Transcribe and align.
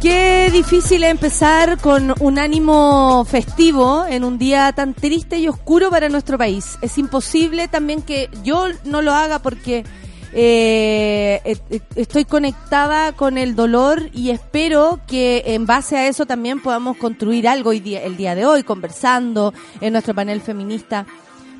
Qué 0.00 0.48
difícil 0.50 1.04
empezar 1.04 1.76
con 1.78 2.14
un 2.20 2.38
ánimo 2.38 3.22
festivo 3.26 4.06
en 4.06 4.24
un 4.24 4.38
día 4.38 4.72
tan 4.72 4.94
triste 4.94 5.38
y 5.38 5.46
oscuro 5.46 5.90
para 5.90 6.08
nuestro 6.08 6.38
país. 6.38 6.78
Es 6.80 6.96
imposible 6.96 7.68
también 7.68 8.00
que 8.00 8.30
yo 8.42 8.68
no 8.84 9.02
lo 9.02 9.12
haga 9.12 9.40
porque 9.40 9.84
eh, 10.32 11.42
eh, 11.44 11.80
estoy 11.96 12.24
conectada 12.24 13.12
con 13.12 13.36
el 13.36 13.54
dolor 13.54 14.08
y 14.14 14.30
espero 14.30 15.00
que 15.06 15.42
en 15.48 15.66
base 15.66 15.98
a 15.98 16.08
eso 16.08 16.24
también 16.24 16.62
podamos 16.62 16.96
construir 16.96 17.46
algo 17.46 17.72
el 17.72 17.82
día 17.82 18.34
de 18.34 18.46
hoy, 18.46 18.62
conversando 18.62 19.52
en 19.82 19.92
nuestro 19.92 20.14
panel 20.14 20.40
feminista. 20.40 21.04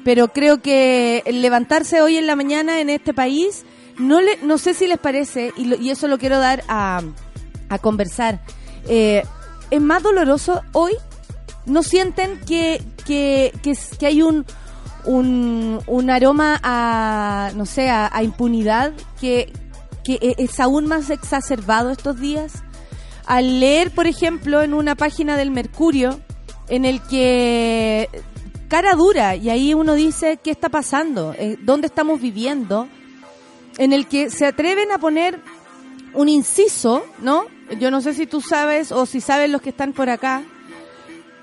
Pero 0.02 0.28
creo 0.28 0.62
que 0.62 1.22
levantarse 1.30 2.00
hoy 2.00 2.16
en 2.16 2.26
la 2.26 2.36
mañana 2.36 2.80
en 2.80 2.88
este 2.88 3.12
país, 3.12 3.66
no, 3.98 4.22
le, 4.22 4.38
no 4.38 4.56
sé 4.56 4.72
si 4.72 4.86
les 4.86 4.98
parece, 4.98 5.52
y, 5.58 5.74
y 5.74 5.90
eso 5.90 6.08
lo 6.08 6.16
quiero 6.16 6.38
dar 6.38 6.64
a 6.68 7.02
a 7.70 7.78
conversar. 7.78 8.40
Eh, 8.86 9.22
es 9.70 9.80
más 9.80 10.02
doloroso 10.02 10.60
hoy. 10.72 10.92
¿No 11.66 11.82
sienten 11.82 12.40
que, 12.40 12.82
que, 13.06 13.52
que, 13.98 14.06
hay 14.06 14.22
un, 14.22 14.44
un, 15.04 16.10
aroma 16.10 16.58
a, 16.62 17.50
no 17.54 17.64
sé, 17.64 17.90
a, 17.90 18.22
impunidad 18.22 18.92
que, 19.20 19.52
que 20.02 20.14
e, 20.14 20.34
es 20.38 20.58
aún 20.58 20.86
más 20.86 21.10
exacerbado 21.10 21.90
estos 21.90 22.18
días? 22.18 22.54
Al 23.26 23.60
leer, 23.60 23.92
por 23.92 24.06
ejemplo, 24.06 24.62
en 24.62 24.74
una 24.74 24.96
página 24.96 25.36
del 25.36 25.50
Mercurio, 25.50 26.18
en 26.68 26.84
el 26.84 27.00
que 27.02 28.08
cara 28.68 28.94
dura, 28.94 29.36
y 29.36 29.50
ahí 29.50 29.74
uno 29.74 29.94
dice, 29.94 30.38
¿qué 30.42 30.50
está 30.50 30.68
pasando? 30.70 31.34
Eh, 31.38 31.56
¿Dónde 31.60 31.88
estamos 31.88 32.20
viviendo? 32.20 32.88
En 33.78 33.92
el 33.92 34.06
que 34.06 34.30
se 34.30 34.46
atreven 34.46 34.90
a 34.92 34.98
poner 34.98 35.40
un 36.14 36.28
inciso, 36.28 37.04
¿no? 37.20 37.46
Yo 37.78 37.90
no 37.90 38.00
sé 38.00 38.14
si 38.14 38.26
tú 38.26 38.40
sabes 38.40 38.92
o 38.92 39.06
si 39.06 39.20
saben 39.20 39.52
los 39.52 39.62
que 39.62 39.70
están 39.70 39.92
por 39.92 40.10
acá, 40.10 40.42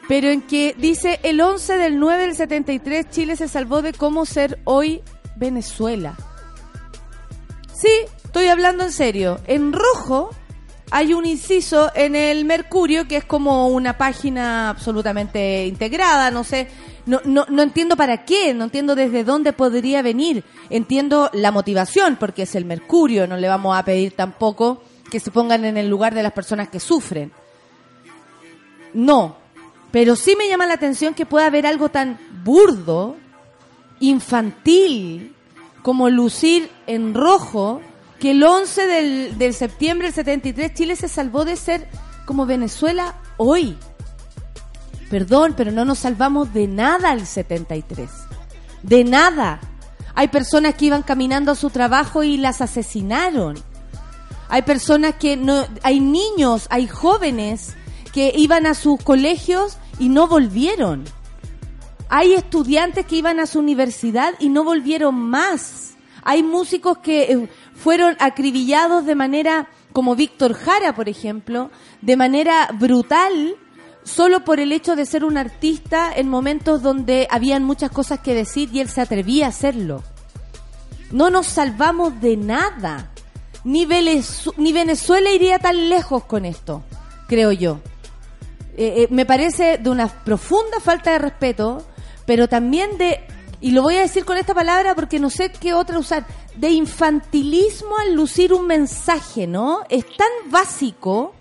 pero 0.07 0.29
en 0.29 0.41
que 0.41 0.75
dice 0.77 1.19
el 1.23 1.39
11 1.39 1.77
del 1.77 1.99
9 1.99 2.23
del 2.23 2.35
73 2.35 3.09
Chile 3.09 3.35
se 3.35 3.47
salvó 3.47 3.81
de 3.81 3.93
cómo 3.93 4.25
ser 4.25 4.59
hoy 4.63 5.01
Venezuela. 5.35 6.15
Sí, 7.73 7.91
estoy 8.23 8.47
hablando 8.47 8.83
en 8.83 8.91
serio. 8.91 9.39
En 9.47 9.71
rojo 9.71 10.31
hay 10.89 11.13
un 11.13 11.25
inciso 11.25 11.91
en 11.95 12.15
el 12.15 12.45
Mercurio 12.45 13.07
que 13.07 13.17
es 13.17 13.25
como 13.25 13.67
una 13.67 13.97
página 13.97 14.69
absolutamente 14.69 15.65
integrada, 15.65 16.31
no 16.31 16.43
sé, 16.43 16.67
no, 17.05 17.21
no, 17.25 17.45
no 17.49 17.61
entiendo 17.61 17.97
para 17.97 18.23
qué, 18.25 18.53
no 18.53 18.65
entiendo 18.65 18.95
desde 18.95 19.23
dónde 19.23 19.53
podría 19.53 20.01
venir, 20.01 20.43
entiendo 20.69 21.29
la 21.33 21.51
motivación 21.51 22.15
porque 22.17 22.43
es 22.43 22.55
el 22.55 22.65
Mercurio, 22.65 23.27
no 23.27 23.37
le 23.37 23.47
vamos 23.47 23.77
a 23.77 23.83
pedir 23.83 24.15
tampoco 24.15 24.81
que 25.09 25.19
se 25.19 25.31
pongan 25.31 25.65
en 25.65 25.77
el 25.77 25.89
lugar 25.89 26.13
de 26.13 26.23
las 26.23 26.33
personas 26.33 26.69
que 26.69 26.79
sufren. 26.79 27.31
No, 28.93 29.37
pero 29.91 30.15
sí 30.15 30.35
me 30.37 30.47
llama 30.47 30.67
la 30.67 30.73
atención 30.73 31.13
que 31.13 31.25
pueda 31.25 31.47
haber 31.47 31.65
algo 31.65 31.89
tan 31.89 32.19
burdo, 32.43 33.15
infantil, 33.99 35.33
como 35.81 36.09
lucir 36.09 36.69
en 36.87 37.13
rojo, 37.13 37.81
que 38.19 38.31
el 38.31 38.43
11 38.43 38.87
del, 38.87 39.37
del 39.37 39.53
septiembre 39.53 40.07
del 40.07 40.15
73 40.15 40.73
Chile 40.73 40.95
se 40.95 41.07
salvó 41.07 41.45
de 41.45 41.55
ser 41.55 41.87
como 42.25 42.45
Venezuela 42.45 43.15
hoy. 43.37 43.77
Perdón, 45.09 45.53
pero 45.55 45.71
no 45.71 45.85
nos 45.85 45.99
salvamos 45.99 46.53
de 46.53 46.67
nada 46.67 47.13
el 47.13 47.25
73. 47.25 48.09
De 48.83 49.03
nada. 49.03 49.59
Hay 50.15 50.27
personas 50.27 50.75
que 50.75 50.85
iban 50.85 51.03
caminando 51.03 51.51
a 51.51 51.55
su 51.55 51.69
trabajo 51.69 52.23
y 52.23 52.37
las 52.37 52.61
asesinaron. 52.61 53.55
Hay 54.49 54.61
personas 54.61 55.15
que 55.15 55.35
no, 55.35 55.65
hay 55.83 55.99
niños, 55.99 56.67
hay 56.69 56.87
jóvenes 56.87 57.75
que 58.13 58.31
iban 58.35 58.65
a 58.65 58.73
sus 58.73 59.01
colegios 59.01 59.77
y 59.99 60.09
no 60.09 60.27
volvieron. 60.27 61.03
Hay 62.09 62.33
estudiantes 62.33 63.05
que 63.05 63.17
iban 63.17 63.39
a 63.39 63.45
su 63.45 63.59
universidad 63.59 64.33
y 64.39 64.49
no 64.49 64.63
volvieron 64.63 65.15
más. 65.15 65.95
Hay 66.23 66.43
músicos 66.43 66.99
que 66.99 67.23
eh, 67.23 67.49
fueron 67.75 68.15
acribillados 68.19 69.05
de 69.05 69.15
manera, 69.15 69.67
como 69.91 70.15
Víctor 70.15 70.53
Jara, 70.53 70.95
por 70.95 71.09
ejemplo, 71.09 71.69
de 72.01 72.15
manera 72.15 72.69
brutal, 72.73 73.55
solo 74.03 74.45
por 74.45 74.61
el 74.61 74.71
hecho 74.71 74.95
de 74.95 75.05
ser 75.05 75.25
un 75.25 75.37
artista 75.37 76.11
en 76.15 76.29
momentos 76.29 76.81
donde 76.81 77.27
habían 77.29 77.63
muchas 77.63 77.91
cosas 77.91 78.19
que 78.19 78.33
decir 78.33 78.69
y 78.71 78.79
él 78.79 78.89
se 78.89 79.01
atrevía 79.01 79.47
a 79.47 79.49
hacerlo. 79.49 80.03
No 81.11 81.29
nos 81.29 81.47
salvamos 81.47 82.19
de 82.21 82.37
nada 82.37 83.11
ni, 83.67 83.85
Venezuela 83.85 85.29
iría 85.29 85.59
tan 85.59 85.89
lejos 85.89 86.23
con 86.23 86.45
esto, 86.45 86.83
creo 87.27 87.51
yo. 87.51 87.81
Eh, 88.77 89.03
eh, 89.03 89.07
me 89.09 89.25
parece 89.25 89.77
de 89.77 89.89
una 89.89 90.07
profunda 90.07 90.79
falta 90.79 91.11
de 91.11 91.19
respeto, 91.19 91.85
pero 92.25 92.47
también 92.47 92.97
de, 92.97 93.19
y 93.59 93.71
lo 93.71 93.81
voy 93.81 93.97
a 93.97 94.01
decir 94.01 94.23
con 94.23 94.37
esta 94.37 94.53
palabra 94.53 94.95
porque 94.95 95.19
no 95.19 95.29
sé 95.29 95.51
qué 95.51 95.73
otra 95.73 95.99
usar, 95.99 96.25
de 96.55 96.69
infantilismo 96.69 97.97
al 97.97 98.13
lucir 98.13 98.53
un 98.53 98.67
mensaje, 98.67 99.47
¿no? 99.47 99.81
Es 99.89 100.05
tan 100.15 100.31
básico 100.49 101.33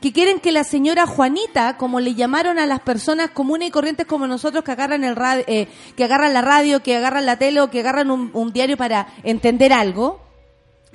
que 0.00 0.12
quieren 0.12 0.38
que 0.38 0.52
la 0.52 0.62
señora 0.62 1.06
Juanita, 1.06 1.76
como 1.76 1.98
le 1.98 2.14
llamaron 2.14 2.60
a 2.60 2.66
las 2.66 2.80
personas 2.80 3.30
comunes 3.30 3.68
y 3.68 3.72
corrientes 3.72 4.06
como 4.06 4.28
nosotros 4.28 4.62
que 4.62 4.70
agarran 4.70 5.02
el 5.02 5.16
eh, 5.48 5.66
que 5.96 6.04
agarran 6.04 6.34
la 6.34 6.42
radio, 6.42 6.84
que 6.84 6.94
agarran 6.94 7.26
la 7.26 7.36
tele 7.36 7.62
o 7.62 7.70
que 7.70 7.80
agarran 7.80 8.10
un 8.10 8.52
diario 8.52 8.76
para 8.76 9.08
entender 9.24 9.72
algo, 9.72 10.23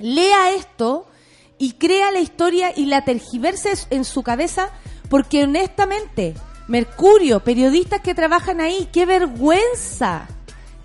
lea 0.00 0.52
esto 0.52 1.06
y 1.58 1.72
crea 1.72 2.10
la 2.10 2.20
historia 2.20 2.72
y 2.74 2.86
la 2.86 3.04
tergiverse 3.04 3.72
en 3.90 4.04
su 4.04 4.22
cabeza, 4.22 4.70
porque 5.08 5.44
honestamente, 5.44 6.34
Mercurio, 6.68 7.40
periodistas 7.40 8.00
que 8.00 8.14
trabajan 8.14 8.60
ahí, 8.60 8.88
qué 8.92 9.04
vergüenza, 9.04 10.28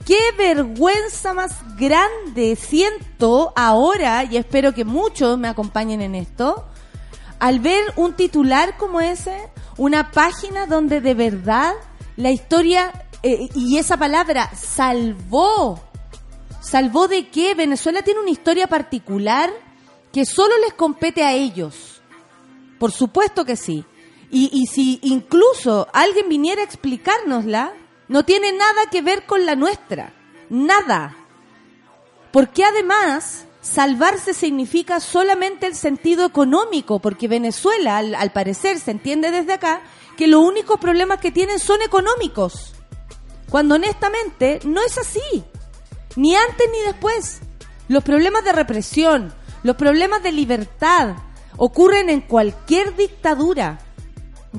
qué 0.05 0.17
vergüenza 0.37 1.33
más 1.33 1.55
grande 1.77 2.55
siento 2.55 3.53
ahora, 3.55 4.23
y 4.23 4.37
espero 4.37 4.73
que 4.73 4.83
muchos 4.83 5.37
me 5.37 5.47
acompañen 5.47 6.01
en 6.01 6.15
esto, 6.15 6.65
al 7.39 7.59
ver 7.59 7.83
un 7.95 8.13
titular 8.13 8.77
como 8.77 8.99
ese, 8.99 9.37
una 9.77 10.11
página 10.11 10.65
donde 10.65 11.01
de 11.01 11.13
verdad 11.13 11.73
la 12.17 12.31
historia 12.31 12.91
eh, 13.21 13.49
y 13.53 13.77
esa 13.77 13.97
palabra 13.97 14.51
salvó 14.55 15.79
¿Salvó 16.65 17.07
de 17.07 17.27
qué? 17.27 17.53
Venezuela 17.53 18.01
tiene 18.01 18.21
una 18.21 18.31
historia 18.31 18.65
particular 18.65 19.53
que 20.11 20.25
solo 20.25 20.57
les 20.57 20.73
compete 20.73 21.23
a 21.23 21.31
ellos. 21.31 22.01
Por 22.79 22.91
supuesto 22.91 23.45
que 23.45 23.55
sí. 23.55 23.85
Y, 24.31 24.65
si 24.65 24.99
incluso 25.03 25.87
alguien 25.93 26.27
viniera 26.27 26.61
a 26.61 26.65
explicárnosla, 26.65 27.71
no 28.07 28.25
tiene 28.25 28.51
nada 28.51 28.89
que 28.91 29.03
ver 29.03 29.27
con 29.27 29.45
la 29.45 29.55
nuestra. 29.55 30.13
Nada. 30.49 31.15
Porque 32.31 32.65
además, 32.65 33.45
salvarse 33.61 34.33
significa 34.33 34.99
solamente 34.99 35.67
el 35.67 35.75
sentido 35.75 36.25
económico, 36.25 36.97
porque 36.97 37.27
Venezuela, 37.27 37.97
al, 37.97 38.15
al 38.15 38.31
parecer, 38.31 38.79
se 38.79 38.89
entiende 38.89 39.29
desde 39.29 39.53
acá, 39.53 39.83
que 40.17 40.27
los 40.27 40.41
únicos 40.41 40.79
problemas 40.79 41.19
que 41.19 41.31
tienen 41.31 41.59
son 41.59 41.83
económicos. 41.83 42.73
Cuando 43.51 43.75
honestamente 43.75 44.59
no 44.65 44.81
es 44.81 44.97
así 44.97 45.45
ni 46.15 46.35
antes 46.35 46.67
ni 46.71 46.79
después. 46.85 47.39
Los 47.87 48.03
problemas 48.03 48.43
de 48.43 48.51
represión, 48.51 49.33
los 49.63 49.75
problemas 49.75 50.23
de 50.23 50.31
libertad 50.31 51.15
ocurren 51.57 52.09
en 52.09 52.21
cualquier 52.21 52.95
dictadura. 52.95 53.79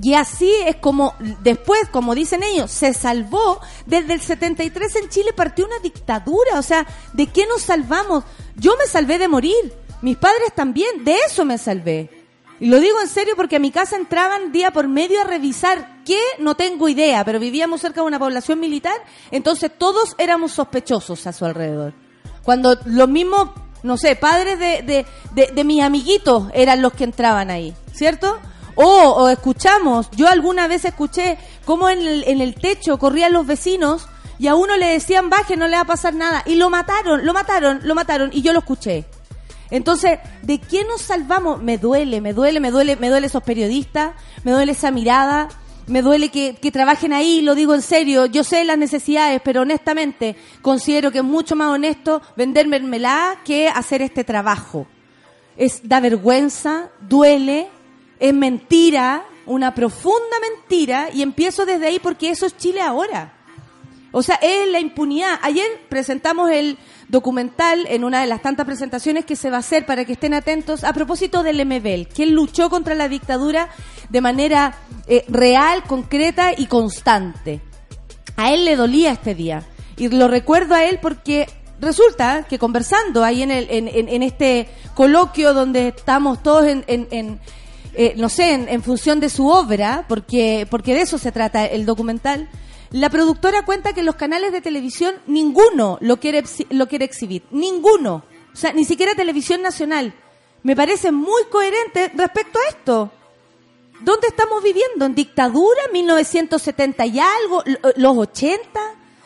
Y 0.03 0.15
así 0.15 0.53
es 0.67 0.77
como 0.77 1.15
después, 1.43 1.89
como 1.91 2.15
dicen 2.15 2.43
ellos, 2.43 2.71
se 2.71 2.93
salvó. 2.93 3.61
Desde 3.87 4.15
el 4.15 4.21
73 4.21 4.97
en 4.97 5.09
Chile 5.09 5.33
partió 5.35 5.67
una 5.67 5.79
dictadura. 5.79 6.59
O 6.59 6.63
sea, 6.63 6.87
¿de 7.13 7.27
qué 7.29 7.47
nos 7.47 7.63
salvamos? 7.63 8.25
Yo 8.57 8.77
me 8.77 8.87
salvé 8.87 9.19
de 9.19 9.29
morir. 9.29 9.73
Mis 10.03 10.17
padres 10.17 10.53
también. 10.55 11.05
De 11.05 11.17
eso 11.27 11.45
me 11.45 11.57
salvé. 11.57 12.11
Y 12.59 12.67
lo 12.67 12.81
digo 12.81 13.01
en 13.01 13.09
serio 13.09 13.35
porque 13.37 13.57
a 13.57 13.61
mi 13.61 13.71
casa 13.71 13.97
entraban 13.97 14.53
día 14.53 14.71
por 14.71 14.89
medio 14.89 15.21
a 15.21 15.25
revisar 15.25 16.03
qué, 16.05 16.19
no 16.39 16.55
tengo 16.55 16.89
idea, 16.89 17.25
pero 17.25 17.39
vivíamos 17.39 17.83
cerca 17.83 18.01
de 18.01 18.07
una 18.07 18.19
población 18.19 18.61
militar, 18.61 18.97
entonces 19.31 19.71
todos 19.77 20.15
éramos 20.19 20.53
sospechosos 20.53 21.27
a 21.27 21.33
su 21.33 21.45
alrededor. 21.45 21.93
Cuando 22.43 22.79
los 22.87 23.09
mismos, 23.09 23.51
no 23.83 23.97
sé, 23.97 24.17
padres 24.17 24.59
de, 24.59 24.83
de, 25.35 25.53
de, 25.53 25.65
mis 25.65 25.83
amiguitos 25.83 26.45
eran 26.55 26.81
los 26.81 26.95
que 26.95 27.05
entraban 27.05 27.51
ahí, 27.51 27.75
¿cierto? 27.93 28.39
O, 28.75 29.29
escuchamos, 29.29 30.11
yo 30.13 30.29
alguna 30.29 30.69
vez 30.69 30.85
escuché 30.85 31.39
cómo 31.65 31.89
en 31.89 32.07
el, 32.07 32.25
en 32.25 32.41
el 32.41 32.55
techo 32.55 32.99
corrían 32.99 33.33
los 33.33 33.47
vecinos 33.47 34.07
y 34.39 34.49
a 34.49 34.55
uno 34.55 34.77
le 34.77 34.87
decían 34.87 35.31
baje, 35.31 35.57
no 35.57 35.67
le 35.67 35.77
va 35.77 35.83
a 35.83 35.87
pasar 35.87 36.15
nada. 36.15 36.43
Y 36.47 36.57
lo 36.57 36.69
mataron, 36.69 37.25
lo 37.25 37.33
mataron, 37.33 37.81
lo 37.83 37.95
mataron 37.95 38.31
y 38.33 38.43
yo 38.43 38.53
lo 38.53 38.61
escuché. 38.61 39.07
Entonces, 39.71 40.19
¿de 40.43 40.59
qué 40.59 40.85
nos 40.85 41.03
salvamos? 41.03 41.63
Me 41.63 41.79
duele, 41.79 42.21
me 42.21 42.33
duele, 42.33 42.61
me 42.61 42.71
duele, 42.71 42.97
me 42.97 43.09
duele 43.09 43.27
esos 43.27 43.43
periodistas, 43.43 44.15
me 44.45 44.53
duele 44.53 44.73
esa 44.73 44.91
mirada, 44.91 45.49
me 45.87 46.03
duele 46.03 46.31
que, 46.31 46.57
que, 46.57 46.71
trabajen 46.71 47.13
ahí, 47.13 47.43
lo 47.43 47.55
digo 47.55 47.75
en 47.75 47.83
serio, 47.83 48.27
yo 48.27 48.45
sé 48.45 48.65
las 48.65 48.79
necesidades, 48.79 49.41
pero 49.45 49.63
honestamente 49.63 50.37
considero 50.63 51.13
que 51.13 51.19
es 51.19 51.25
mucho 51.25 51.55
más 51.57 51.69
honesto 51.69 52.23
vender 52.37 52.67
mermelada 52.67 53.43
que 53.45 53.69
hacer 53.69 54.03
este 54.03 54.25
trabajo. 54.25 54.87
Es, 55.57 55.89
da 55.89 56.01
vergüenza, 56.01 56.91
duele, 57.01 57.69
es 58.19 58.35
mentira, 58.35 59.25
una 59.47 59.75
profunda 59.75 60.37
mentira, 60.41 61.09
y 61.13 61.23
empiezo 61.23 61.65
desde 61.65 61.87
ahí 61.87 61.99
porque 61.99 62.31
eso 62.31 62.47
es 62.47 62.57
Chile 62.57 62.81
ahora. 62.81 63.33
O 64.13 64.23
sea, 64.23 64.37
es 64.37 64.69
la 64.71 64.81
impunidad. 64.81 65.39
Ayer 65.43 65.67
presentamos 65.89 66.51
el 66.51 66.79
documental 67.09 67.87
en 67.89 68.05
una 68.05 68.21
de 68.21 68.27
las 68.27 68.43
tantas 68.43 68.67
presentaciones 68.67 69.25
que 69.25 69.37
se 69.37 69.51
va 69.51 69.57
a 69.57 69.61
hacer 69.61 69.87
para 69.87 70.05
que 70.05 70.13
estén 70.13 70.35
atentos 70.35 70.85
a 70.85 70.93
propósito 70.93 71.43
del 71.43 71.65
MBL, 71.65 72.13
que 72.13 72.25
él 72.25 72.31
luchó 72.31 72.69
contra 72.69 72.95
la 72.95 73.09
dictadura 73.09 73.69
de 74.09 74.21
manera 74.21 74.77
eh, 75.07 75.25
real, 75.29 75.83
concreta 75.85 76.53
y 76.57 76.67
constante. 76.67 77.61
A 78.37 78.53
él 78.53 78.65
le 78.65 78.77
dolía 78.77 79.13
este 79.13 79.35
día. 79.35 79.63
Y 79.97 80.09
lo 80.09 80.29
recuerdo 80.29 80.75
a 80.75 80.85
él 80.85 80.99
porque 81.01 81.47
resulta 81.81 82.45
que 82.45 82.59
conversando 82.59 83.25
ahí 83.25 83.43
en, 83.43 83.51
el, 83.51 83.67
en, 83.71 83.89
en, 83.89 84.23
este 84.23 84.69
coloquio 84.95 85.55
donde 85.55 85.89
estamos 85.89 86.43
todos 86.43 86.67
en, 86.67 86.85
eh, 87.99 88.13
no 88.17 88.29
sé, 88.29 88.53
en, 88.53 88.83
función 88.83 89.21
de 89.21 89.31
su 89.31 89.49
obra, 89.49 90.05
porque, 90.07 90.67
porque 90.71 90.93
de 90.93 91.01
eso 91.01 91.17
se 91.17 91.33
trata 91.33 91.65
el 91.65 91.87
documental, 91.87 92.47
la 92.97 93.11
productora 93.11 93.63
cuenta 93.63 93.93
que 93.93 94.03
los 94.03 94.15
canales 94.15 94.53
de 94.53 94.63
televisión 94.63 95.17
ninguno 95.27 95.99
lo 96.01 96.17
quiere, 96.17 96.43
lo 96.71 96.89
quiere 96.89 97.05
exhibir, 97.05 97.43
ninguno, 97.51 98.25
o 98.55 98.57
sea, 98.57 98.73
ni 98.73 98.87
siquiera 98.87 99.15
televisión 99.15 99.61
nacional. 99.61 100.15
Me 100.63 100.75
parece 100.75 101.13
muy 101.13 101.45
coherente 101.51 102.11
respecto 102.15 102.59
a 102.59 102.69
esto. 102.71 103.11
¿Dónde 104.01 104.29
estamos 104.29 104.63
viviendo? 104.63 105.05
¿En 105.05 105.15
dictadura? 105.15 105.83
¿1970 105.93 107.13
y 107.13 107.21
algo? 107.21 107.63
¿Los 107.97 108.17
80? 108.17 108.81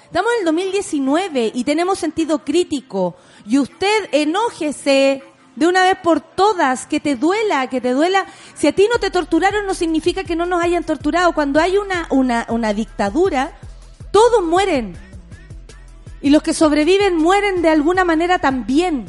Estamos 0.05 0.33
en 0.33 0.39
el 0.41 0.45
2019 0.47 1.53
y 1.55 1.63
tenemos 1.63 2.01
sentido 2.01 2.45
crítico. 2.45 3.15
Y 3.47 3.59
usted 3.59 4.09
enójese, 4.11 5.23
de 5.57 5.67
una 5.67 5.85
vez 5.85 5.97
por 6.03 6.21
todas, 6.21 6.87
que 6.87 7.01
te 7.01 7.17
duela, 7.17 7.67
que 7.69 7.81
te 7.81 7.93
duela. 7.93 8.27
Si 8.55 8.67
a 8.67 8.73
ti 8.73 8.89
no 8.93 8.99
te 8.99 9.11
torturaron, 9.11 9.67
no 9.67 9.75
significa 9.75 10.25
que 10.25 10.37
no 10.37 10.47
nos 10.47 10.63
hayan 10.63 10.85
torturado. 10.85 11.33
Cuando 11.33 11.61
hay 11.61 11.77
una, 11.77 12.07
una, 12.11 12.47
una 12.49 12.73
dictadura, 12.73 13.53
todos 14.11 14.45
mueren. 14.45 14.97
Y 16.23 16.31
los 16.31 16.43
que 16.43 16.55
sobreviven 16.55 17.17
mueren 17.17 17.63
de 17.63 17.71
alguna 17.71 18.05
manera 18.05 18.39
también. 18.39 19.07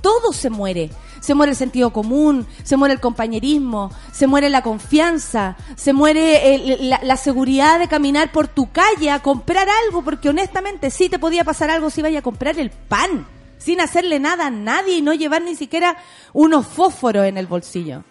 Todo 0.00 0.32
se 0.32 0.50
muere. 0.50 0.90
Se 1.20 1.34
muere 1.34 1.52
el 1.52 1.56
sentido 1.56 1.90
común, 1.90 2.46
se 2.64 2.76
muere 2.76 2.92
el 2.92 3.00
compañerismo, 3.00 3.90
se 4.12 4.26
muere 4.26 4.50
la 4.50 4.60
confianza, 4.60 5.56
se 5.74 5.94
muere 5.94 6.78
la, 6.80 7.00
la, 7.02 7.16
seguridad 7.16 7.78
de 7.78 7.88
caminar 7.88 8.30
por 8.30 8.46
tu 8.46 8.70
calle 8.70 9.10
a 9.10 9.20
comprar 9.20 9.66
algo, 9.86 10.02
porque 10.02 10.28
honestamente 10.28 10.90
sí 10.90 11.08
te 11.08 11.18
podía 11.18 11.42
pasar 11.42 11.70
algo 11.70 11.88
si 11.88 12.02
vaya 12.02 12.18
a 12.18 12.22
comprar 12.22 12.58
el 12.58 12.68
pan 12.68 13.26
sin 13.64 13.80
hacerle 13.80 14.20
nada 14.20 14.46
a 14.46 14.50
nadie 14.50 14.98
y 14.98 15.02
no 15.02 15.14
llevar 15.14 15.40
ni 15.40 15.54
siquiera 15.54 15.96
unos 16.34 16.66
fósforos 16.66 17.24
en 17.24 17.38
el 17.38 17.46
bolsillo. 17.46 18.04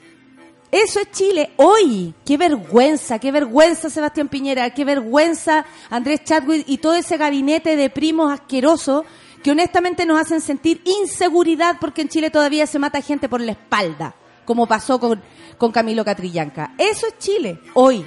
Eso 0.71 0.99
es 0.99 1.11
Chile 1.11 1.51
hoy. 1.57 2.15
Qué 2.25 2.35
vergüenza, 2.37 3.19
qué 3.19 3.31
vergüenza 3.31 3.91
Sebastián 3.91 4.29
Piñera, 4.29 4.71
qué 4.71 4.83
vergüenza 4.83 5.65
Andrés 5.91 6.23
Chadwick 6.23 6.63
y 6.67 6.79
todo 6.79 6.95
ese 6.95 7.17
gabinete 7.17 7.75
de 7.75 7.91
primos 7.91 8.33
asquerosos 8.33 9.05
que 9.43 9.51
honestamente 9.51 10.07
nos 10.07 10.19
hacen 10.19 10.41
sentir 10.41 10.81
inseguridad 10.85 11.77
porque 11.79 12.01
en 12.01 12.09
Chile 12.09 12.31
todavía 12.31 12.65
se 12.65 12.79
mata 12.79 13.01
gente 13.01 13.29
por 13.29 13.39
la 13.39 13.51
espalda, 13.51 14.15
como 14.45 14.65
pasó 14.65 14.99
con, 14.99 15.21
con 15.59 15.71
Camilo 15.71 16.03
Catrillanca. 16.03 16.73
Eso 16.79 17.05
es 17.05 17.19
Chile 17.19 17.59
hoy. 17.75 18.03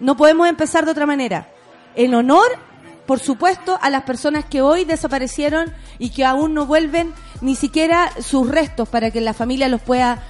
No 0.00 0.16
podemos 0.16 0.48
empezar 0.48 0.84
de 0.84 0.90
otra 0.90 1.06
manera. 1.06 1.48
En 1.94 2.14
honor 2.14 2.67
por 3.08 3.20
supuesto, 3.20 3.78
a 3.80 3.88
las 3.88 4.02
personas 4.02 4.44
que 4.44 4.60
hoy 4.60 4.84
desaparecieron 4.84 5.72
y 5.98 6.10
que 6.10 6.26
aún 6.26 6.52
no 6.52 6.66
vuelven 6.66 7.14
ni 7.40 7.56
siquiera 7.56 8.12
sus 8.20 8.46
restos 8.46 8.86
para 8.86 9.10
que 9.10 9.22
la 9.22 9.32
familia 9.32 9.70
los 9.70 9.80
pueda 9.80 10.22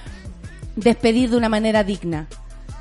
despedir 0.77 1.29
de 1.29 1.35
una 1.35 1.49
manera 1.49 1.83
digna. 1.83 2.29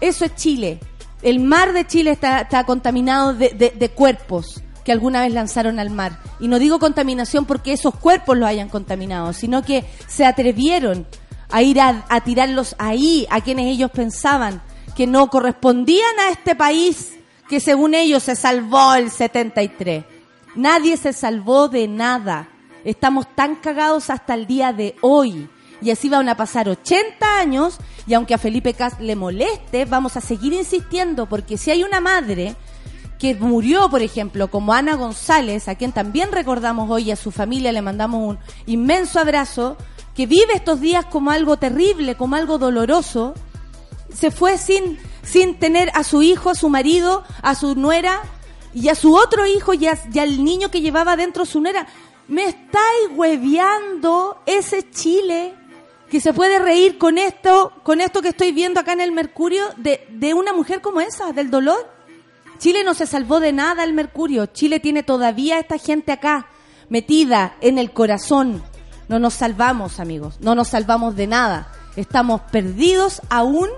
Eso 0.01 0.25
es 0.25 0.37
Chile. 0.37 0.79
El 1.21 1.41
mar 1.41 1.73
de 1.73 1.85
Chile 1.85 2.13
está, 2.13 2.47
contaminado 2.65 3.35
de, 3.35 3.93
cuerpos 3.93 4.63
que 4.85 4.93
alguna 4.93 5.23
vez 5.23 5.33
lanzaron 5.33 5.81
al 5.81 5.91
mar. 5.91 6.21
Y 6.39 6.47
no 6.47 6.61
digo 6.61 6.79
contaminación 6.79 7.45
porque 7.45 7.73
esos 7.73 7.97
cuerpos 7.97 8.39
lo 8.39 8.47
hayan 8.47 8.69
contaminado, 8.69 9.33
sino 9.33 9.65
que 9.65 9.85
se 10.07 10.25
atrevieron 10.25 11.09
a 11.51 11.63
ir 11.63 11.81
a, 11.81 12.05
a 12.09 12.21
tirarlos 12.21 12.77
ahí, 12.79 13.27
a 13.31 13.41
quienes 13.41 13.67
ellos 13.67 13.91
pensaban 13.91 14.63
que 14.95 15.09
no 15.09 15.27
correspondían 15.29 16.21
a 16.21 16.31
este 16.31 16.55
país 16.55 17.18
que 17.49 17.61
según 17.61 17.95
ellos 17.95 18.23
se 18.23 18.37
salvó 18.37 18.95
el 18.95 19.11
73. 19.11 20.05
Nadie 20.55 20.97
se 20.97 21.13
salvó 21.13 21.69
de 21.69 21.89
nada. 21.89 22.49
Estamos 22.85 23.27
tan 23.35 23.57
cagados 23.57 24.11
hasta 24.11 24.35
el 24.35 24.47
día 24.47 24.73
de 24.73 24.97
hoy. 25.01 25.49
Y 25.81 25.91
así 25.91 26.09
van 26.09 26.29
a 26.29 26.37
pasar 26.37 26.69
80 26.69 27.39
años 27.39 27.79
y 28.07 28.15
aunque 28.15 28.35
a 28.35 28.39
Felipe 28.39 28.75
Cas 28.75 28.99
le 29.01 29.15
moleste, 29.15 29.85
vamos 29.85 30.17
a 30.17 30.21
seguir 30.21 30.53
insistiendo 30.53 31.27
porque 31.27 31.57
si 31.57 31.71
hay 31.71 31.85
una 31.85 32.01
madre 32.01 32.57
que 33.19 33.35
murió, 33.35 33.89
por 33.89 34.03
ejemplo, 34.03 34.49
como 34.49 34.73
Ana 34.73 34.95
González, 34.95 35.69
a 35.69 35.75
quien 35.75 35.93
también 35.93 36.33
recordamos 36.33 36.91
hoy, 36.91 37.11
a 37.11 37.17
su 37.17 37.31
familia 37.31 37.73
le 37.73 37.83
mandamos 37.83 38.29
un 38.29 38.39
inmenso 38.67 39.21
abrazo, 39.21 39.77
que 40.15 40.27
vive 40.27 40.55
estos 40.55 40.81
días 40.81 41.05
como 41.05 41.31
algo 41.31 41.57
terrible, 41.59 42.17
como 42.17 42.37
algo 42.37 42.59
doloroso, 42.59 43.35
se 44.13 44.31
fue 44.31 44.57
sin 44.57 44.99
sin 45.29 45.59
tener 45.59 45.91
a 45.95 46.05
su 46.05 46.23
hijo, 46.23 46.51
a 46.51 46.55
su 46.55 46.69
marido, 46.69 47.25
a 47.43 47.55
su 47.55 47.75
nuera 47.75 48.23
y 48.73 48.89
a 48.89 48.95
su 48.95 49.15
otro 49.15 49.47
hijo 49.47 49.75
y, 49.75 49.87
al 49.87 50.45
niño 50.45 50.71
que 50.71 50.81
llevaba 50.81 51.17
dentro 51.17 51.45
su 51.45 51.61
nuera. 51.61 51.87
Me 52.29 52.45
estáis 52.45 53.09
hueveando 53.15 54.41
ese 54.47 54.91
Chile 54.91 55.55
que 56.11 56.21
se 56.21 56.33
puede 56.33 56.59
reír 56.59 56.97
con 56.97 57.19
esto, 57.19 57.73
con 57.83 58.01
esto 58.01 58.23
que 58.23 58.29
estoy 58.29 58.53
viendo 58.53 58.81
acá 58.81 58.93
en 58.95 59.03
el 59.03 59.13
Mercurio 59.13 59.65
de, 59.77 60.07
de 60.11 60.33
una 60.33 60.53
mujer 60.53 60.81
como 60.81 61.01
esa, 61.01 61.33
del 61.33 61.51
dolor. 61.51 61.87
Chile 62.59 62.83
no 62.83 62.95
se 62.95 63.07
salvó 63.07 63.41
de 63.41 63.53
nada 63.53 63.85
el 63.85 63.93
Mercurio. 63.93 64.47
Chile 64.47 64.81
tiene 64.81 65.03
todavía 65.03 65.59
esta 65.59 65.79
gente 65.79 66.13
acá, 66.13 66.49
metida 66.89 67.57
en 67.61 67.79
el 67.79 67.93
corazón. 67.93 68.63
No 69.09 69.19
nos 69.19 69.35
salvamos, 69.35 70.01
amigos. 70.01 70.39
No 70.41 70.55
nos 70.55 70.69
salvamos 70.69 71.17
de 71.17 71.27
nada. 71.27 71.73
Estamos 71.97 72.41
perdidos 72.51 73.21
aún 73.29 73.69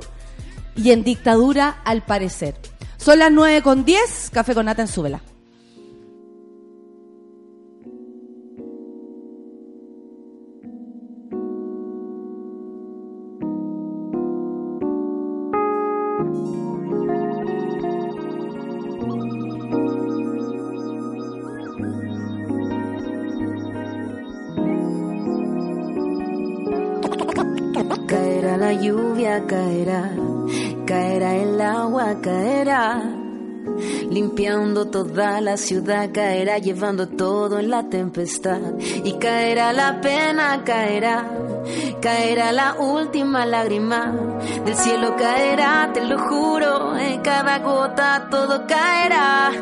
y 0.77 0.91
en 0.91 1.05
dictadura 1.05 1.81
al 1.85 2.03
parecer. 2.03 2.55
Son 2.97 3.19
las 3.19 3.33
9 3.33 3.63
con 3.63 3.85
10, 3.85 4.31
café 4.33 4.55
con 4.55 4.67
nata 4.67 4.83
en 4.83 4.89
súbela. 4.89 5.23
Toda 34.87 35.41
la 35.41 35.57
ciudad, 35.57 36.11
caerá 36.13 36.59
llevando 36.59 37.09
todo 37.09 37.59
en 37.59 37.71
la 37.71 37.89
tempestad. 37.89 38.61
Y 39.05 39.13
caerá 39.15 39.73
la 39.73 40.01
pena, 40.01 40.63
caerá 40.65 41.29
caerá 42.01 42.53
la 42.53 42.75
última 42.75 43.47
lágrima. 43.47 44.13
Del 44.65 44.75
cielo 44.75 45.15
caerá, 45.17 45.91
te 45.93 46.05
lo 46.05 46.19
juro, 46.19 46.97
en 46.97 47.21
cada 47.21 47.59
gota 47.59 48.29
todo 48.31 48.67
caerá. 48.67 49.53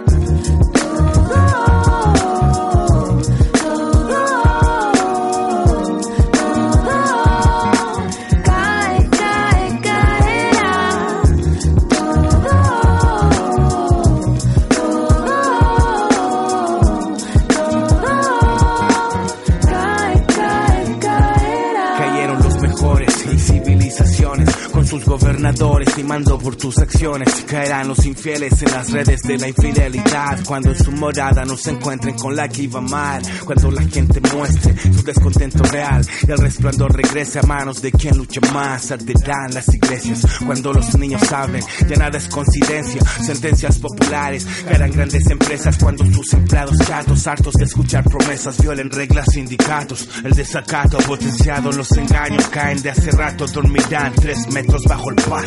Sus 25.53 25.61
gobernadores 25.61 25.95
timando 25.95 26.39
por 26.39 26.57
tus 26.57 26.79
acciones. 26.79 27.45
Caerán 27.47 27.89
los 27.89 28.05
infieles 28.05 28.61
en 28.63 28.71
las 28.71 28.91
redes 28.91 29.23
de 29.23 29.39
la 29.39 29.49
infidelidad 29.49 30.39
cuando 30.45 30.71
en 30.71 30.77
su 30.77 30.93
morada 30.93 31.45
no 31.45 31.57
se 31.57 31.71
encuentren 31.71 32.17
con 32.17 32.37
la 32.37 32.49
que 32.49 32.63
iba 32.63 32.81
mal. 32.81 33.23
Cuando 33.45 33.71
la 33.71 33.83
gente 33.83 34.21
muestre 34.35 34.75
su 34.93 35.03
descontento 35.03 35.63
real 35.65 36.07
y 36.27 36.31
el 36.31 36.39
resplandor 36.39 36.95
regrese 36.95 37.39
a 37.39 37.43
manos 37.43 37.81
de 37.81 37.93
quien 37.93 38.17
lucha 38.17 38.41
más. 38.53 38.91
Arderán 38.91 39.55
las 39.55 39.73
iglesias 39.73 40.27
cuando 40.45 40.73
los 40.73 40.97
niños 40.99 41.33
hablen. 41.33 41.63
Ya 41.89 41.97
nada 41.97 42.19
es 42.19 42.29
coincidencia, 42.29 43.01
sentencias 43.25 43.79
populares. 43.79 44.47
Caerán 44.67 44.91
grandes 44.93 45.31
empresas 45.31 45.79
cuando 45.79 46.05
sus 46.13 46.33
empleados 46.35 46.77
chatos, 46.79 47.27
hartos 47.27 47.55
de 47.55 47.65
escuchar 47.65 48.05
promesas, 48.05 48.61
violen 48.61 48.91
reglas, 48.91 49.27
sindicatos. 49.33 50.09
El 50.25 50.33
desacato 50.33 50.99
potenciado, 50.99 51.73
los 51.73 51.91
engaños 51.93 52.47
caen 52.49 52.83
de 52.83 52.91
hace 52.91 53.11
rato. 53.13 53.47
Dormirán 53.47 54.13
tres 54.15 54.47
metros 54.53 54.83
bajo 54.85 55.11
el 55.11 55.17
pasto. 55.17 55.38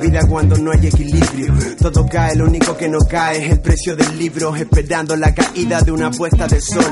Vida 0.00 0.26
cuando 0.26 0.56
no 0.56 0.72
hay 0.72 0.86
equilibrio. 0.86 1.19
Todo 1.78 2.06
cae, 2.06 2.36
lo 2.36 2.46
único 2.46 2.76
que 2.76 2.88
no 2.88 2.98
cae 3.00 3.44
es 3.44 3.52
el 3.52 3.60
precio 3.60 3.96
del 3.96 4.18
libro. 4.18 4.54
Esperando 4.54 5.16
la 5.16 5.34
caída 5.34 5.80
de 5.80 5.92
una 5.92 6.10
puesta 6.10 6.46
de 6.46 6.60
sol. 6.60 6.84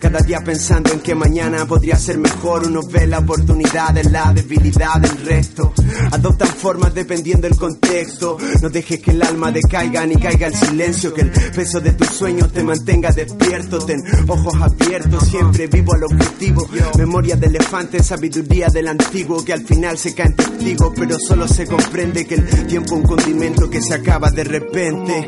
Cada 0.00 0.20
día 0.20 0.40
pensando 0.40 0.92
en 0.92 1.00
que 1.00 1.14
mañana 1.14 1.66
podría 1.66 1.96
ser 1.96 2.18
mejor. 2.18 2.66
Uno 2.66 2.80
ve 2.82 3.06
la 3.06 3.18
oportunidad 3.18 3.96
en 3.96 4.12
la 4.12 4.32
debilidad 4.32 5.00
del 5.00 5.16
resto. 5.24 5.72
Adoptan 6.12 6.48
formas 6.48 6.94
dependiendo 6.94 7.48
del 7.48 7.56
contexto. 7.56 8.36
No 8.62 8.68
dejes 8.68 9.00
que 9.00 9.10
el 9.10 9.22
alma 9.22 9.50
decaiga 9.50 10.06
ni 10.06 10.16
caiga 10.16 10.46
el 10.46 10.54
silencio. 10.54 11.12
Que 11.12 11.22
el 11.22 11.30
peso 11.30 11.80
de 11.80 11.92
tus 11.92 12.08
sueños 12.08 12.52
te 12.52 12.62
mantenga 12.62 13.10
despierto. 13.12 13.78
Ten 13.78 14.02
ojos 14.28 14.54
abiertos, 14.60 15.28
siempre 15.28 15.66
vivo 15.66 15.94
al 15.94 16.04
objetivo. 16.04 16.68
Memoria 16.96 17.36
de 17.36 17.46
elefante, 17.46 18.02
sabiduría 18.02 18.68
del 18.68 18.88
antiguo. 18.88 19.44
Que 19.44 19.52
al 19.52 19.64
final 19.64 19.98
se 19.98 20.14
caen 20.14 20.34
testigos, 20.34 20.92
pero 20.94 21.16
solo 21.18 21.48
se 21.48 21.66
comprende 21.66 22.26
que 22.26 22.36
el 22.36 22.66
tiempo 22.66 22.94
es 22.94 23.00
un 23.00 23.02
condimento 23.02 23.68
que 23.68 23.82
se 23.82 23.94
acaba 23.96 24.30
de 24.30 24.44
repente. 24.44 25.26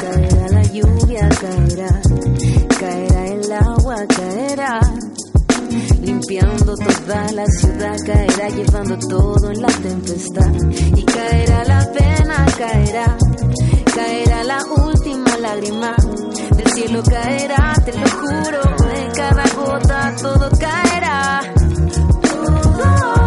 Caerá 0.00 0.48
la 0.48 0.62
lluvia, 0.62 1.28
caerá, 1.28 2.00
caerá 2.78 3.26
el 3.26 3.52
agua, 3.52 3.96
caerá, 4.06 4.80
limpiando 6.00 6.76
toda 6.76 7.32
la 7.32 7.46
ciudad, 7.46 7.96
caerá 8.06 8.48
llevando 8.48 8.96
todo 8.98 9.50
en 9.50 9.62
la 9.62 9.68
tempestad. 9.68 10.52
Y 10.96 11.04
caerá 11.04 11.64
la 11.64 11.92
pena, 11.92 12.46
caerá, 12.56 13.18
caerá 13.94 14.44
la 14.44 14.64
última 14.64 15.36
lágrima, 15.38 15.94
del 16.56 16.72
cielo 16.72 17.02
caerá, 17.02 17.74
te 17.84 17.92
lo 17.92 18.08
juro, 18.08 18.62
en 18.94 19.10
cada 19.12 19.44
gota 19.56 20.16
todo 20.22 20.50
caerá. 20.58 21.40
Cae, 22.80 23.19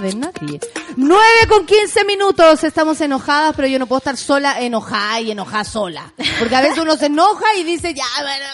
De 0.00 0.14
nadie. 0.14 0.60
9 0.96 1.22
con 1.48 1.66
15 1.66 2.04
minutos. 2.04 2.62
Estamos 2.62 3.00
enojadas, 3.00 3.54
pero 3.56 3.66
yo 3.66 3.80
no 3.80 3.86
puedo 3.86 3.98
estar 3.98 4.16
sola, 4.16 4.60
enojada 4.60 5.20
y 5.20 5.32
enojada 5.32 5.64
sola. 5.64 6.12
Porque 6.38 6.54
a 6.54 6.60
veces 6.60 6.78
uno 6.78 6.96
se 6.96 7.06
enoja 7.06 7.56
y 7.56 7.64
dice, 7.64 7.94
ya, 7.94 8.04
bueno, 8.20 8.44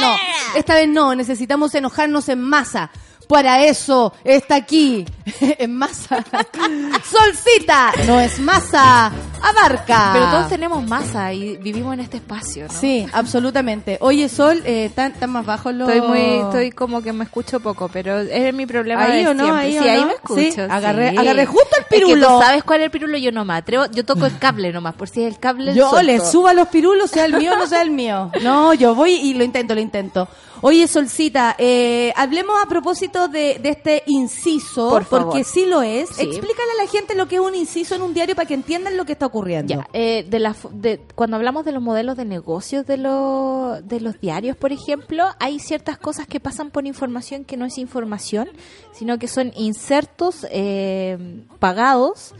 no. 0.00 0.16
Esta 0.58 0.74
vez 0.74 0.88
no, 0.88 1.14
necesitamos 1.14 1.74
enojarnos 1.76 2.28
en 2.28 2.40
masa. 2.40 2.90
Para 3.28 3.64
eso 3.64 4.12
está 4.22 4.56
aquí, 4.56 5.04
en 5.40 5.74
masa. 5.76 6.24
Solcita, 7.10 7.92
no 8.06 8.20
es 8.20 8.38
masa, 8.38 9.10
abarca. 9.42 10.10
Pero 10.12 10.30
todos 10.30 10.48
tenemos 10.48 10.86
masa 10.86 11.32
y 11.32 11.56
vivimos 11.56 11.94
en 11.94 12.00
este 12.00 12.18
espacio, 12.18 12.66
¿no? 12.66 12.72
Sí, 12.72 13.06
absolutamente. 13.12 13.98
Oye, 14.00 14.28
Sol, 14.28 14.62
eh, 14.64 14.90
¿tan, 14.94 15.12
tan 15.14 15.30
más 15.30 15.44
bajo 15.46 15.72
los... 15.72 15.88
Estoy 15.88 16.06
muy, 16.08 16.20
estoy 16.20 16.70
como 16.72 17.02
que 17.02 17.12
me 17.12 17.24
escucho 17.24 17.60
poco, 17.60 17.88
pero 17.88 18.18
es 18.20 18.52
mi 18.54 18.66
problema 18.66 19.04
Ahí 19.04 19.22
de 19.24 19.28
o 19.30 19.34
no, 19.34 19.44
siempre. 19.44 19.62
ahí 19.64 19.72
sí, 19.72 19.78
o 19.78 19.82
ahí 19.90 20.00
no. 20.00 20.06
me 20.06 20.12
escucho. 20.14 20.40
Sí, 20.40 20.50
agarré- 20.60 21.10
sí. 21.10 21.16
agarré 21.18 21.46
justo 21.46 21.68
el 21.76 21.82
Es 21.82 21.88
que 21.88 21.94
pirulo. 21.96 22.26
tú 22.28 22.40
sabes 22.42 22.64
cuál 22.64 22.80
es 22.80 22.84
el 22.86 22.90
pirulo, 22.90 23.18
yo 23.18 23.32
no 23.32 23.44
me 23.44 23.54
atrevo. 23.54 23.86
Yo 23.92 24.04
toco 24.04 24.26
el 24.26 24.38
cable 24.38 24.72
nomás, 24.72 24.94
por 24.94 25.08
si 25.08 25.22
es 25.22 25.32
el 25.34 25.38
cable 25.40 25.74
Yo 25.74 26.00
le 26.02 26.20
subo 26.20 26.48
a 26.48 26.54
los 26.54 26.68
pirulos, 26.68 27.10
sea 27.10 27.24
el 27.24 27.34
mío 27.36 27.52
o 27.54 27.56
no 27.56 27.66
sea 27.66 27.82
el 27.82 27.90
mío. 27.90 28.30
No, 28.42 28.74
yo 28.74 28.94
voy 28.94 29.12
y 29.12 29.34
lo 29.34 29.44
intento, 29.44 29.74
lo 29.74 29.80
intento. 29.80 30.28
Oye, 30.66 30.88
Solcita, 30.88 31.54
eh, 31.58 32.10
hablemos 32.16 32.56
a 32.64 32.66
propósito 32.66 33.28
de, 33.28 33.58
de 33.62 33.68
este 33.68 34.02
inciso, 34.06 34.88
Por 34.88 35.04
porque 35.04 35.44
sí 35.44 35.66
lo 35.66 35.82
es. 35.82 36.08
Sí. 36.08 36.22
Explícale 36.22 36.70
a 36.80 36.84
la 36.84 36.90
gente 36.90 37.14
lo 37.14 37.28
que 37.28 37.34
es 37.34 37.42
un 37.42 37.54
inciso 37.54 37.94
en 37.94 38.00
un 38.00 38.14
diario 38.14 38.34
para 38.34 38.48
que 38.48 38.54
entiendan 38.54 38.96
lo 38.96 39.04
que 39.04 39.12
está 39.12 39.26
ocurriendo. 39.26 39.74
Ya, 39.74 39.86
eh, 39.92 40.24
de 40.26 40.38
la, 40.38 40.56
de, 40.72 41.02
cuando 41.14 41.36
hablamos 41.36 41.66
de 41.66 41.72
los 41.72 41.82
modelos 41.82 42.16
de 42.16 42.24
negocios 42.24 42.86
de, 42.86 42.96
los 42.96 43.86
de 43.86 44.00
los 44.00 44.18
diarios, 44.18 44.56
por 44.56 44.72
ejemplo, 44.72 45.26
hay 45.38 45.58
ciertas 45.58 45.98
cosas 45.98 46.26
que 46.26 46.40
pasan 46.40 46.70
por 46.70 46.86
información 46.86 47.44
que 47.44 47.58
no 47.58 47.66
es 47.66 47.76
información, 47.76 48.48
sino 48.92 49.18
que 49.18 49.28
son 49.28 49.52
insertos 49.56 50.46
eh, 50.50 51.44
pagados 51.58 52.32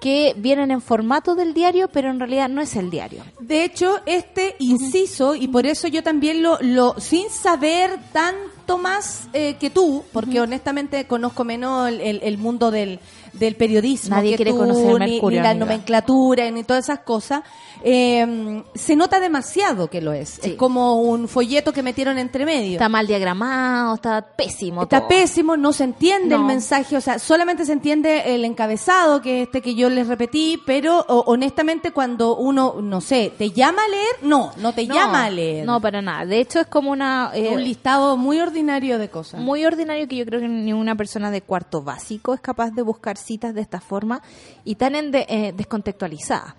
que 0.00 0.34
vienen 0.36 0.70
en 0.70 0.80
formato 0.80 1.34
del 1.34 1.52
diario, 1.52 1.88
pero 1.88 2.10
en 2.10 2.18
realidad 2.18 2.48
no 2.48 2.60
es 2.62 2.74
el 2.76 2.90
diario. 2.90 3.22
De 3.38 3.64
hecho, 3.64 3.98
este 4.06 4.56
inciso, 4.58 5.34
y 5.34 5.46
por 5.48 5.66
eso 5.66 5.88
yo 5.88 6.02
también 6.02 6.42
lo, 6.42 6.58
lo 6.62 6.94
sin 6.98 7.28
saber 7.28 7.98
tanto 8.12 8.78
más 8.78 9.28
eh, 9.32 9.56
que 9.60 9.68
tú, 9.68 10.02
porque 10.12 10.40
honestamente 10.40 11.04
conozco 11.06 11.44
menos 11.44 11.88
el, 11.88 12.00
el- 12.00 12.20
el 12.22 12.38
mundo 12.38 12.70
del, 12.70 12.98
del 13.34 13.56
periodismo 13.56 14.16
Nadie 14.16 14.30
que 14.32 14.36
quiere 14.36 14.52
tú, 14.52 14.58
conocer 14.58 14.86
ni, 15.00 15.10
Mercurio, 15.12 15.40
ni 15.40 15.44
la 15.44 15.54
nomenclatura, 15.54 16.50
ni 16.50 16.64
todas 16.64 16.84
esas 16.84 17.00
cosas, 17.00 17.42
eh, 17.84 18.62
se 18.74 18.96
nota 18.96 19.20
demasiado 19.20 19.88
que 19.88 20.00
lo 20.00 20.12
es. 20.12 20.38
Sí. 20.42 20.50
Es 20.50 20.54
como 20.56 21.00
un 21.02 21.28
folleto 21.28 21.72
que 21.72 21.82
metieron 21.82 22.18
entre 22.18 22.44
medio. 22.44 22.72
Está 22.72 22.88
mal 22.88 23.06
diagramado, 23.06 23.94
está 23.94 24.22
pésimo. 24.36 24.82
Está 24.82 25.00
todo. 25.00 25.08
pésimo, 25.08 25.56
no 25.56 25.72
se 25.72 25.84
entiende 25.84 26.34
el 26.34 26.42
mensaje, 26.44 26.96
o 26.96 27.00
sea, 27.00 27.18
solamente 27.18 27.64
se 27.64 27.72
entiende 27.72 28.34
el 28.34 28.44
encabezado, 28.44 29.20
que 29.20 29.42
es 29.42 29.46
este 29.48 29.62
que 29.62 29.74
yo 29.74 29.88
les 29.90 30.06
repetí, 30.08 30.60
pero 30.66 31.04
o- 31.08 31.24
honestamente 31.26 31.90
cuando 31.92 32.36
uno, 32.36 32.76
no 32.80 33.00
sé, 33.00 33.32
te 33.36 33.50
llama 33.50 33.82
a 33.84 33.88
leer, 33.88 34.06
no, 34.22 34.52
no 34.58 34.72
te 34.72 34.86
No, 34.86 34.94
llama 34.94 35.24
a 35.24 35.30
leer. 35.30 35.66
No, 35.66 35.80
para 35.80 36.00
nada. 36.02 36.24
De 36.26 36.40
hecho, 36.40 36.60
es 36.60 36.66
como 36.66 36.90
una. 36.90 37.30
eh, 37.34 37.50
un 37.52 37.62
listado 37.64 38.16
muy 38.16 38.40
ordinario 38.40 38.98
de 38.98 39.08
cosas. 39.10 39.40
muy 39.40 39.64
ordinario 39.64 40.06
que 40.08 40.16
yo 40.16 40.24
creo 40.26 40.40
que 40.40 40.48
ninguna 40.48 40.94
persona 40.96 41.30
de 41.30 41.42
cuarto 41.42 41.82
básico 41.82 42.34
es 42.34 42.40
capaz 42.40 42.70
de 42.70 42.82
buscar 42.82 43.16
citas 43.16 43.54
de 43.54 43.60
esta 43.60 43.80
forma 43.80 44.22
y 44.64 44.74
tan 44.76 44.94
en 44.94 45.10
de- 45.10 45.26
eh, 45.28 45.52
descontextualizada. 45.56 46.56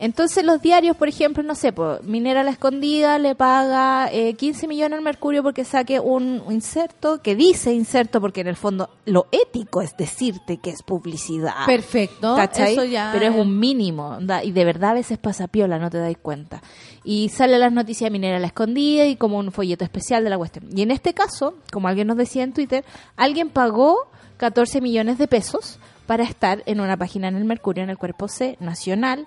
Entonces 0.00 0.44
los 0.44 0.62
diarios, 0.62 0.96
por 0.96 1.08
ejemplo, 1.08 1.42
no 1.42 1.56
sé, 1.56 1.72
pues, 1.72 2.02
Minera 2.04 2.44
La 2.44 2.52
Escondida 2.52 3.18
le 3.18 3.34
paga 3.34 4.08
eh, 4.12 4.34
15 4.34 4.68
millones 4.68 4.98
al 4.98 5.04
Mercurio 5.04 5.42
porque 5.42 5.64
saque 5.64 5.98
un 5.98 6.42
inserto 6.50 7.20
que 7.20 7.34
dice 7.34 7.72
inserto 7.72 8.20
porque 8.20 8.42
en 8.42 8.46
el 8.46 8.54
fondo 8.54 8.90
lo 9.06 9.26
ético 9.32 9.82
es 9.82 9.96
decirte 9.96 10.58
que 10.58 10.70
es 10.70 10.82
publicidad. 10.84 11.66
Perfecto, 11.66 12.36
¿Cachai? 12.36 12.72
eso 12.72 12.84
ya 12.84 13.10
Pero 13.12 13.26
es 13.26 13.36
un 13.36 13.58
mínimo, 13.58 14.18
y 14.44 14.52
de 14.52 14.64
verdad 14.64 14.90
a 14.90 14.94
veces 14.94 15.18
pasa 15.18 15.48
piola, 15.48 15.78
no 15.78 15.90
te 15.90 15.98
dais 15.98 16.18
cuenta. 16.18 16.62
Y 17.02 17.30
sale 17.30 17.58
las 17.58 17.72
noticias 17.72 18.06
de 18.06 18.12
Minera 18.12 18.38
La 18.38 18.46
Escondida 18.46 19.04
y 19.04 19.16
como 19.16 19.38
un 19.38 19.50
folleto 19.50 19.84
especial 19.84 20.22
de 20.22 20.30
la 20.30 20.38
cuestión. 20.38 20.66
Y 20.76 20.82
en 20.82 20.92
este 20.92 21.12
caso, 21.12 21.54
como 21.72 21.88
alguien 21.88 22.06
nos 22.06 22.16
decía 22.16 22.44
en 22.44 22.52
Twitter, 22.52 22.84
alguien 23.16 23.50
pagó 23.50 24.10
14 24.36 24.80
millones 24.80 25.18
de 25.18 25.26
pesos 25.26 25.80
para 26.06 26.22
estar 26.22 26.62
en 26.66 26.80
una 26.80 26.96
página 26.96 27.28
en 27.28 27.36
el 27.36 27.44
Mercurio, 27.44 27.82
en 27.82 27.90
el 27.90 27.98
Cuerpo 27.98 28.28
C 28.28 28.56
Nacional. 28.60 29.26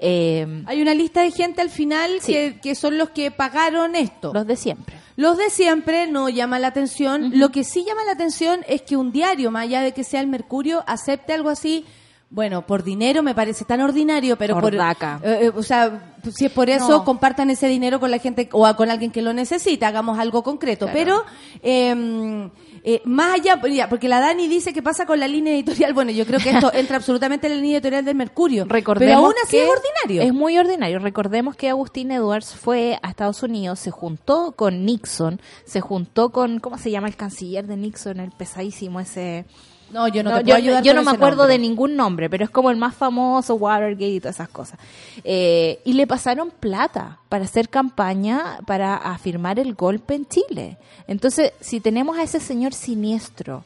Eh, 0.00 0.62
Hay 0.66 0.80
una 0.82 0.94
lista 0.94 1.22
de 1.22 1.30
gente 1.30 1.60
al 1.60 1.70
final 1.70 2.20
Sí. 2.20 2.32
que, 2.32 2.58
que 2.62 2.74
son 2.74 2.96
los 2.98 3.10
que 3.10 3.30
pagaron 3.30 3.94
esto. 3.94 4.32
los 4.32 4.46
de 4.46 4.56
siempre. 4.56 4.96
Los 5.16 5.36
de 5.36 5.50
siempre 5.50 6.06
no 6.06 6.28
llama 6.28 6.58
la 6.58 6.68
atención. 6.68 7.32
Lo 7.38 7.50
que 7.50 7.62
sí 7.64 7.84
llama 7.84 8.04
la 8.04 8.12
atención 8.12 8.60
es 8.66 8.82
que 8.82 8.96
un 8.96 9.12
diario, 9.12 9.50
más 9.50 9.64
allá 9.64 9.82
de 9.82 9.92
que 9.92 10.02
sea 10.04 10.20
el 10.20 10.26
Mercurio, 10.26 10.82
acepte 10.86 11.32
algo 11.34 11.50
así. 11.50 11.84
Bueno, 12.32 12.64
por 12.64 12.84
dinero 12.84 13.24
me 13.24 13.34
parece 13.34 13.64
tan 13.64 13.80
ordinario, 13.80 14.38
pero 14.38 14.54
Por 14.54 14.62
por, 14.62 14.76
daca. 14.76 15.20
eh, 15.24 15.38
eh, 15.46 15.52
o 15.52 15.64
sea, 15.64 16.14
si 16.32 16.46
es 16.46 16.52
por 16.52 16.70
eso, 16.70 16.88
No. 16.88 17.04
compartan 17.04 17.50
ese 17.50 17.66
dinero 17.66 17.98
con 17.98 18.08
la 18.12 18.18
gente 18.18 18.48
o 18.52 18.66
a- 18.66 18.76
con 18.76 18.88
alguien 18.88 19.10
que 19.10 19.20
lo 19.20 19.32
necesita, 19.32 19.88
hagamos 19.88 20.16
algo 20.16 20.44
concreto. 20.44 20.86
Claro. 20.86 20.96
Pero 20.96 21.24
eh, 21.60 22.48
eh, 22.84 23.02
más 23.04 23.34
allá, 23.34 23.60
ya, 23.68 23.88
porque 23.88 24.08
la 24.08 24.20
Dani 24.20 24.46
dice 24.46 24.72
que 24.72 24.80
pasa 24.80 25.06
con 25.06 25.18
la 25.18 25.26
línea 25.26 25.52
editorial. 25.54 25.92
Bueno, 25.92 26.12
yo 26.12 26.24
creo 26.24 26.38
que 26.38 26.50
esto 26.50 26.70
entra 26.74 26.96
absolutamente 26.98 27.48
en 27.48 27.54
la 27.54 27.60
línea 27.60 27.78
editorial 27.78 28.04
del 28.04 28.14
Mercurio. 28.14 28.64
Recordemos 28.64 29.12
pero 29.12 29.26
aún 29.26 29.34
así 29.42 29.56
que 29.56 29.64
es 29.64 29.68
ordinario. 29.68 30.22
Es 30.28 30.32
muy 30.32 30.56
ordinario. 30.56 31.00
Recordemos 31.00 31.56
que 31.56 31.68
Agustín 31.68 32.12
Edwards 32.12 32.54
fue 32.54 32.96
a 33.02 33.08
Estados 33.10 33.42
Unidos, 33.42 33.80
se 33.80 33.90
juntó 33.90 34.52
con 34.52 34.84
Nixon, 34.84 35.40
se 35.64 35.80
juntó 35.80 36.30
con, 36.30 36.60
¿cómo 36.60 36.78
se 36.78 36.92
llama 36.92 37.08
el 37.08 37.16
canciller 37.16 37.66
de 37.66 37.76
Nixon? 37.76 38.20
El 38.20 38.30
pesadísimo 38.30 39.00
ese... 39.00 39.46
no, 39.92 40.08
yo 40.08 40.22
no, 40.22 40.30
No, 40.30 40.36
te 40.38 40.42
yo, 40.42 40.46
puedo 40.46 40.56
ayudar 40.56 40.82
yo 40.84 40.92
con 40.94 41.04
no 41.04 41.10
me 41.10 41.16
acuerdo 41.16 41.36
nombre. 41.38 41.52
de 41.54 41.58
ningún 41.58 41.96
nombre, 41.96 42.30
pero 42.30 42.44
es 42.44 42.50
como 42.50 42.70
el 42.70 42.76
más 42.76 42.94
famoso, 42.94 43.54
Watergate 43.56 44.08
y 44.08 44.20
todas 44.20 44.36
esas 44.36 44.48
cosas. 44.48 44.78
Eh, 45.24 45.80
y 45.84 45.92
le 45.94 46.06
pasaron 46.06 46.50
plata 46.50 47.18
para 47.28 47.44
hacer 47.44 47.68
campaña 47.68 48.58
para 48.66 48.96
afirmar 48.96 49.58
el 49.58 49.74
golpe 49.74 50.14
en 50.14 50.26
Chile. 50.26 50.78
Entonces, 51.06 51.52
si 51.60 51.80
tenemos 51.80 52.18
a 52.18 52.22
ese 52.22 52.40
señor 52.40 52.72
siniestro 52.74 53.64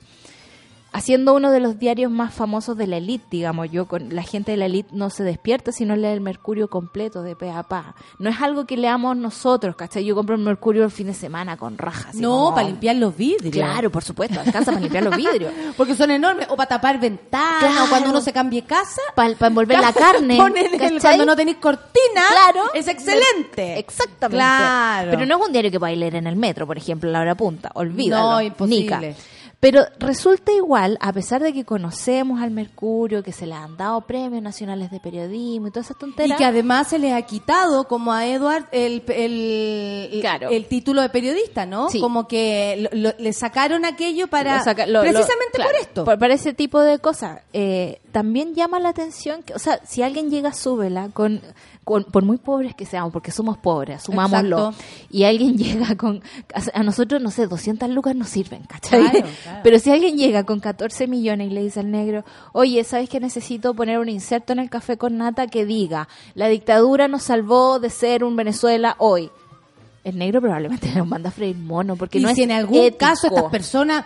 haciendo 0.97 1.35
uno 1.35 1.51
de 1.51 1.59
los 1.59 1.79
diarios 1.79 2.09
más 2.11 2.33
famosos 2.33 2.77
de 2.79 2.87
la 2.87 2.99
elite, 2.99 3.27
digamos, 3.29 3.69
yo 3.71 3.87
con 3.87 4.15
la 4.15 4.23
gente 4.23 4.53
de 4.53 4.57
la 4.57 4.67
elite 4.67 4.89
no 4.93 5.11
se 5.11 5.25
despierta 5.25 5.73
si 5.73 5.85
no 5.85 5.97
lee 5.97 6.07
el 6.07 6.21
Mercurio 6.21 6.69
completo 6.71 7.23
de 7.23 7.35
pe 7.35 7.50
a 7.50 7.65
pa. 7.65 7.97
No 8.21 8.30
es 8.30 8.41
algo 8.41 8.65
que 8.65 8.76
leamos 8.76 9.17
nosotros, 9.17 9.75
¿cachai? 9.75 10.04
Yo 10.04 10.15
compro 10.15 10.37
el 10.37 10.41
Mercurio 10.43 10.85
el 10.85 10.93
fin 10.93 11.09
de 11.09 11.15
semana 11.15 11.57
con 11.57 11.76
rajas. 11.78 12.15
No, 12.15 12.30
como- 12.30 12.54
para 12.54 12.69
limpiar 12.69 12.95
los 12.97 13.17
vidrios. 13.17 13.52
Claro, 13.52 13.91
por 13.91 14.04
supuesto, 14.04 14.39
alcanza 14.39 14.71
para 14.71 14.80
limpiar 14.80 15.02
los 15.02 15.17
vidrios. 15.17 15.52
Porque 15.76 15.97
son 15.97 16.13
enormes. 16.13 16.47
O 16.49 16.57
para 16.57 16.69
tapar 16.69 17.00
ventanas, 17.00 17.59
Claro. 17.59 17.85
o 17.85 17.89
cuando 17.89 18.11
uno 18.11 18.21
se 18.21 18.33
cambie 18.33 18.63
casa. 18.63 19.02
Para 19.17 19.35
envolver 19.49 19.80
la 19.80 19.93
carne. 19.93 20.37
Cuando 21.00 21.26
no 21.26 21.35
tenéis 21.35 21.57
cortina. 21.57 22.23
Claro. 22.28 22.69
Es 22.73 22.87
excelente. 22.87 23.78
Exactamente. 23.80 24.37
Claro. 24.39 25.11
Pero 25.11 25.26
no 25.26 25.39
es 25.41 25.47
un 25.49 25.52
diario 25.52 25.71
que 25.73 25.80
pueda 25.80 25.93
leer 25.95 26.15
en 26.15 26.28
el 26.28 26.37
metro, 26.37 26.67
por 26.69 26.78
ejemplo, 26.78 27.11
la 27.11 27.21
hora 27.21 27.35
punta. 27.35 27.71
Olvídalo. 27.75 28.30
No, 28.30 28.41
imposible. 28.43 28.97
Nica. 29.09 29.19
Pero 29.65 29.83
resulta 29.99 30.53
igual, 30.53 30.99
a 31.00 31.11
pesar 31.15 31.43
de 31.43 31.55
que 31.55 31.65
conocemos 31.65 32.43
al 32.43 32.50
Mercurio, 32.50 33.23
que 33.23 33.33
se 33.33 33.47
le 33.47 33.55
han 33.55 33.79
dado 33.79 34.03
premios 34.03 34.43
nacionales 34.43 34.91
de 34.91 35.00
periodismo 35.00 35.69
y 35.69 35.71
todas 35.71 35.87
esas 35.87 35.97
Y 35.97 36.00
tonteras. 36.00 36.37
que 36.37 36.45
además 36.45 36.89
se 36.89 36.99
les 36.99 37.15
ha 37.15 37.23
quitado, 37.23 37.89
como 37.89 38.13
a 38.13 38.27
Edward, 38.27 38.67
el, 38.73 39.03
el, 39.09 40.19
Claro. 40.21 40.50
el 40.50 40.67
título 40.67 41.00
de 41.00 41.09
periodista, 41.09 41.65
¿no? 41.65 41.89
Sí. 41.89 41.99
Como 41.99 42.29
que 42.29 42.89
lo- 42.93 43.11
lo- 43.11 43.15
le 43.19 43.33
sacaron 43.33 43.87
aquello 43.87 44.27
para... 44.27 44.59
Lo 44.59 44.65
saca- 44.65 44.87
lo- 44.87 45.00
precisamente 45.00 45.57
por 45.63 45.75
esto. 45.81 46.05
Por, 46.05 46.19
por 46.19 46.31
ese 46.31 46.53
tipo 46.53 46.81
de 46.83 46.99
cosas. 46.99 47.41
Eh, 47.55 48.03
también 48.15 48.55
llama 48.55 48.79
la 48.79 48.91
atención 48.91 49.43
que, 49.43 49.55
o 49.55 49.59
sea, 49.59 49.81
si 49.85 50.00
alguien 50.00 50.31
llega 50.31 50.53
súbela 50.53 51.09
con, 51.13 51.41
con, 51.83 52.05
por 52.05 52.23
muy 52.23 52.37
pobres 52.37 52.73
que 52.73 52.87
seamos, 52.87 53.13
porque 53.13 53.33
somos 53.33 53.59
pobres, 53.59 53.97
asumámoslo, 53.97 54.69
Exacto. 54.69 54.85
y 55.11 55.25
alguien 55.25 55.59
llega 55.59 55.97
con, 55.97 56.23
a 56.73 56.83
nosotros, 56.85 57.21
no 57.21 57.33
sé, 57.33 57.49
200 57.49 57.91
lucas 57.91 58.15
nos 58.15 58.29
sirven, 58.29 58.63
¿cachai? 58.69 59.11
Claro, 59.11 59.27
claro. 59.43 59.61
Pero 59.65 59.79
si 59.81 59.91
alguien 59.91 60.17
llega 60.17 60.45
con 60.45 60.61
14 60.61 61.09
millones 61.09 61.50
y 61.50 61.55
le 61.55 61.65
dice 61.65 61.81
al 61.81 61.91
negro, 61.91 62.25
oye, 62.53 62.85
¿sabes 62.85 63.09
que 63.09 63.19
necesito 63.19 63.75
poner 63.75 63.99
un 63.99 64.09
inserto 64.09 64.53
en 64.53 64.61
el 64.61 64.71
café 64.71 64.97
con 64.97 65.19
nata 65.19 65.49
que 65.49 65.67
diga, 65.67 66.07
la 66.37 66.47
dictadura 66.47 67.09
nos 67.09 67.25
salvó 67.25 67.81
de 67.81 67.91
ser 67.91 68.23
un 68.23 68.37
Venezuela 68.37 68.95
hoy? 68.99 69.29
El 70.05 70.19
negro 70.19 70.41
probablemente 70.41 70.89
le 70.95 71.03
manda 71.03 71.31
a 71.31 71.33
freír 71.33 71.57
mono, 71.57 71.97
porque 71.97 72.19
y 72.19 72.23
no 72.23 72.29
si 72.29 72.43
es 72.43 72.45
en 72.45 72.53
algún 72.53 72.79
ético. 72.79 72.99
caso 72.99 73.27
estas 73.27 73.50
personas 73.50 74.05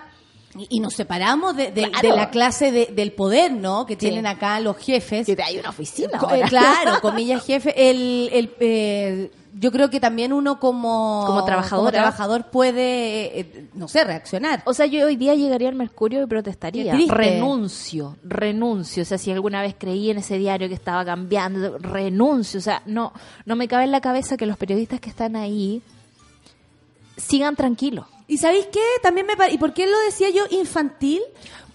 y, 0.68 0.81
nos 0.81 0.94
separamos 0.94 1.57
de, 1.57 1.71
de- 1.73 1.90
Claro. 1.90 2.09
de 2.11 2.16
la 2.16 2.31
clase 2.31 2.73
de- 2.73 2.87
del 2.87 3.12
poder, 3.12 3.53
¿no? 3.53 3.87
Que 3.87 3.94
Sí. 3.94 4.01
tienen 4.01 4.27
acá 4.27 4.59
los 4.61 4.77
jefes. 4.77 5.27
Que 5.27 5.37
hay 5.42 5.59
una 5.59 5.71
oficina. 5.71 6.18
Ahora. 6.18 6.49
claro, 6.49 6.92
comillas 7.03 7.44
jefe. 7.44 7.90
El, 7.90 8.29
el, 8.33 8.55
eh, 8.61 9.31
yo 9.55 9.73
creo 9.73 9.90
que 9.90 9.99
también 9.99 10.33
uno 10.33 10.61
como, 10.61 11.25
Como 11.27 11.44
trabajadora. 11.44 11.90
trabajador 11.90 12.44
puede, 12.51 13.40
eh, 13.40 13.66
no 13.75 13.88
sé, 13.88 14.05
reaccionar. 14.05 14.62
O 14.66 14.75
sea, 14.75 14.87
yo 14.87 15.05
hoy 15.07 15.16
día 15.16 15.35
llegaría 15.35 15.68
al 15.68 15.75
Mercurio 15.75 16.23
y 16.23 16.27
protestaría. 16.27 16.94
Renuncio, 17.09 18.16
renuncio. 18.23 19.03
O 19.03 19.07
sea, 19.07 19.18
si 19.18 19.33
alguna 19.33 19.62
vez 19.62 19.75
creí 19.77 20.11
en 20.11 20.18
ese 20.18 20.38
diario 20.38 20.68
que 20.68 20.75
estaba 20.75 21.05
cambiando, 21.05 21.79
renuncio. 21.79 22.59
O 22.59 22.62
sea, 22.62 22.83
no, 22.87 23.12
no 23.47 23.57
me 23.57 23.66
cabe 23.66 23.85
en 23.85 23.92
la 23.92 24.01
cabeza 24.01 24.37
que 24.37 24.47
los 24.47 24.57
periodistas 24.57 25.01
que 25.01 25.11
están 25.11 25.35
ahí 25.35 25.83
sigan 27.16 27.57
tranquilos. 27.57 28.07
¿Y 28.28 28.36
sabéis 28.36 28.66
qué? 28.66 28.84
También 29.02 29.26
me 29.26 29.34
¿Y 29.50 29.56
por 29.56 29.72
qué 29.72 29.86
lo 29.86 29.98
decía 30.00 30.28
yo 30.28 30.44
infantil? 30.50 31.22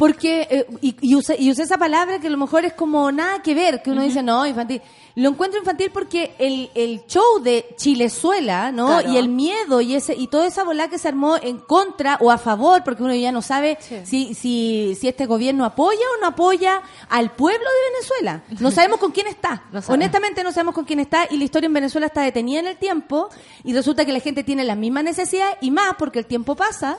Porque, 0.03 0.47
eh, 0.49 0.67
y, 0.81 0.97
y 0.99 1.15
usé, 1.15 1.37
y 1.39 1.49
usé 1.49 1.63
esa 1.63 1.77
palabra 1.77 2.19
que 2.19 2.27
a 2.27 2.29
lo 2.29 2.37
mejor 2.37 2.65
es 2.65 2.73
como 2.73 3.09
nada 3.09 3.41
que 3.41 3.55
ver, 3.55 3.81
que 3.81 3.89
uno 3.89 4.01
dice, 4.01 4.21
no, 4.21 4.45
infantil. 4.45 4.81
Lo 5.15 5.29
encuentro 5.29 5.59
infantil 5.59 5.91
porque 5.93 6.35
el, 6.39 6.69
el 6.75 7.05
show 7.05 7.39
de 7.41 7.73
Chilezuela, 7.77 8.73
¿no? 8.73 8.87
Claro. 8.87 9.13
Y 9.13 9.15
el 9.15 9.29
miedo 9.29 9.79
y 9.79 9.95
ese 9.95 10.13
y 10.13 10.27
toda 10.27 10.45
esa 10.45 10.65
bola 10.65 10.89
que 10.89 10.97
se 10.97 11.07
armó 11.07 11.37
en 11.37 11.59
contra 11.59 12.17
o 12.19 12.31
a 12.31 12.37
favor, 12.37 12.83
porque 12.83 13.01
uno 13.01 13.15
ya 13.15 13.31
no 13.31 13.41
sabe 13.41 13.77
si, 14.03 14.33
si, 14.33 14.93
si 14.99 15.07
este 15.07 15.25
gobierno 15.25 15.63
apoya 15.63 16.03
o 16.17 16.21
no 16.21 16.27
apoya 16.27 16.81
al 17.07 17.31
pueblo 17.31 17.63
de 17.63 17.91
Venezuela. 17.93 18.43
No 18.59 18.71
sabemos 18.71 18.99
con 18.99 19.11
quién 19.11 19.27
está. 19.27 19.63
No. 19.71 19.79
Honestamente 19.87 20.43
no 20.43 20.51
sabemos 20.51 20.75
con 20.75 20.85
quién 20.85 20.99
está 20.99 21.27
y 21.29 21.37
la 21.37 21.45
historia 21.45 21.67
en 21.67 21.73
Venezuela 21.73 22.07
está 22.07 22.21
detenida 22.21 22.59
en 22.59 22.67
el 22.67 22.77
tiempo 22.77 23.29
y 23.63 23.73
resulta 23.73 24.03
que 24.05 24.11
la 24.11 24.19
gente 24.19 24.43
tiene 24.43 24.63
las 24.65 24.77
mismas 24.77 25.03
necesidades 25.05 25.57
y 25.61 25.71
más 25.71 25.95
porque 25.97 26.19
el 26.19 26.25
tiempo 26.25 26.55
pasa. 26.55 26.97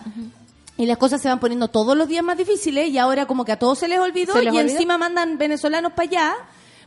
Y 0.77 0.87
las 0.87 0.99
cosas 0.99 1.23
se 1.23 1.29
van 1.29 1.39
poniendo 1.39 1.69
todos 1.69 1.97
los 1.97 2.09
días 2.09 2.25
más 2.25 2.37
difíciles 2.37 2.89
y 2.89 2.99
ahora 2.99 3.27
como 3.27 3.45
que 3.45 3.53
a 3.53 3.59
todos 3.59 3.79
se 3.79 3.87
les 3.89 3.99
olvidó 4.01 4.33
¿Se 4.33 4.43
les 4.43 4.53
y 4.53 4.59
olvidó? 4.59 4.73
encima 4.73 4.99
mandan 4.99 5.39
venezolanos 5.39 5.93
para 5.93 6.09
allá 6.09 6.35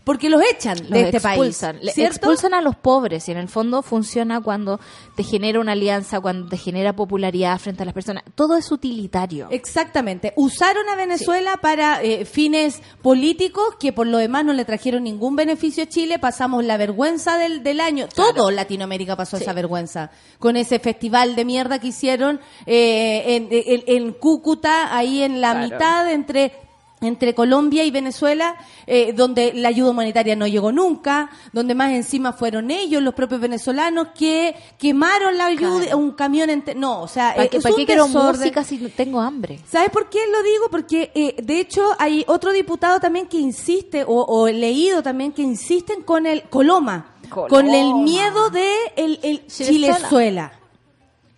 porque 0.07 0.29
los 0.29 0.41
echan 0.41 0.79
Los 0.79 0.89
de 0.89 1.01
este 1.01 1.17
expulsan. 1.17 1.77
país. 1.79 1.93
¿Cierto? 1.93 2.15
Expulsan 2.15 2.53
a 2.55 2.61
los 2.61 2.75
pobres 2.77 3.27
y 3.27 3.33
en 3.33 3.37
el 3.37 3.49
fondo 3.49 3.81
funciona 3.83 4.39
cuando 4.41 4.79
te 5.15 5.23
genera 5.23 5.59
una 5.59 5.73
alianza, 5.73 6.19
cuando 6.21 6.47
te 6.49 6.57
genera 6.57 6.95
popularidad 6.95 7.59
frente 7.59 7.83
a 7.83 7.85
las 7.85 7.93
personas. 7.93 8.23
Todo 8.33 8.55
es 8.55 8.71
utilitario. 8.71 9.49
Exactamente. 9.51 10.31
Usaron 10.37 10.87
a 10.89 10.95
Venezuela 10.95 11.57
para 11.61 12.01
eh, 12.01 12.23
fines 12.25 12.81
políticos 13.01 13.65
que 13.79 13.91
por 13.93 14.07
lo 14.07 14.17
demás 14.17 14.45
no 14.45 14.53
le 14.53 14.63
trajeron 14.63 15.03
ningún 15.03 15.35
beneficio 15.35 15.83
a 15.83 15.87
Chile. 15.87 16.19
Pasamos 16.19 16.63
la 16.63 16.77
vergüenza 16.77 17.37
del, 17.37 17.61
del 17.63 17.81
año. 17.81 18.07
Todo 18.07 18.49
Latinoamérica 18.49 19.15
pasó 19.17 19.35
Sí. 19.37 19.43
esa 19.43 19.51
vergüenza. 19.53 20.09
Con 20.39 20.55
ese 20.55 20.79
festival 20.79 21.35
de 21.35 21.43
mierda 21.45 21.79
que 21.79 21.87
hicieron 21.87 22.39
eh, 22.65 23.35
en, 23.35 23.47
en- 23.51 23.83
en 24.05 24.13
Cúcuta, 24.13 24.95
ahí 24.95 25.21
en 25.23 25.41
la 25.41 25.51
Claro. 25.51 25.67
mitad 25.73 26.11
entre 26.11 26.53
entre 26.99 27.35
Colombia 27.35 27.83
y 27.83 27.91
Venezuela, 27.91 28.55
eh, 28.87 29.13
donde 29.13 29.53
la 29.53 29.69
ayuda 29.69 29.91
humanitaria 29.91 30.35
no 30.35 30.47
llegó 30.47 30.71
nunca, 30.71 31.29
donde 31.53 31.75
más 31.75 31.91
encima 31.91 32.33
fueron 32.33 32.71
ellos, 32.71 33.03
los 33.03 33.13
propios 33.13 33.39
venezolanos, 33.39 34.07
que 34.17 34.55
quemaron 34.79 35.37
la 35.37 35.45
ayuda, 35.45 35.81
Claro. 35.85 35.97
un 35.99 36.11
camión 36.13 36.49
entero. 36.49 36.79
No, 36.79 37.01
o 37.03 37.07
sea, 37.07 37.33
¿Para 37.33 37.43
eh, 37.45 37.49
qué, 37.49 37.57
es 37.57 37.63
para 37.63 37.75
un 37.75 37.79
qué 37.81 37.85
quiero 37.85 38.07
música 38.07 38.63
si 38.63 38.77
tengo 38.89 39.21
hambre? 39.21 39.59
¿Sabes 39.69 39.91
por 39.91 40.09
qué 40.09 40.19
lo 40.31 40.41
digo? 40.41 40.69
Porque 40.71 41.11
eh, 41.13 41.35
de 41.41 41.59
hecho 41.59 41.83
hay 41.99 42.23
otro 42.27 42.51
diputado 42.51 42.99
también 42.99 43.27
que 43.27 43.37
insiste, 43.37 44.03
o, 44.03 44.13
o 44.23 44.47
he 44.47 44.53
leído 44.53 45.03
también 45.03 45.31
que 45.33 45.43
insisten 45.43 46.01
con 46.01 46.25
el 46.25 46.43
Coloma, 46.49 47.13
Coloma. 47.29 47.49
con 47.49 47.69
el 47.69 47.93
miedo 47.93 48.49
de 48.49 48.67
el, 48.95 49.19
el 49.21 49.45
Chilezuela. 49.45 49.95
Chilezuela. 49.97 50.51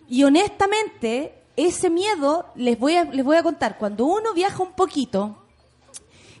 Y 0.08 0.24
honestamente, 0.24 1.34
ese 1.56 1.90
miedo, 1.90 2.46
les 2.56 2.78
voy, 2.78 2.96
a, 2.96 3.04
les 3.04 3.24
voy 3.24 3.36
a 3.36 3.42
contar, 3.42 3.76
cuando 3.78 4.06
uno 4.06 4.32
viaja 4.34 4.62
un 4.62 4.72
poquito 4.72 5.36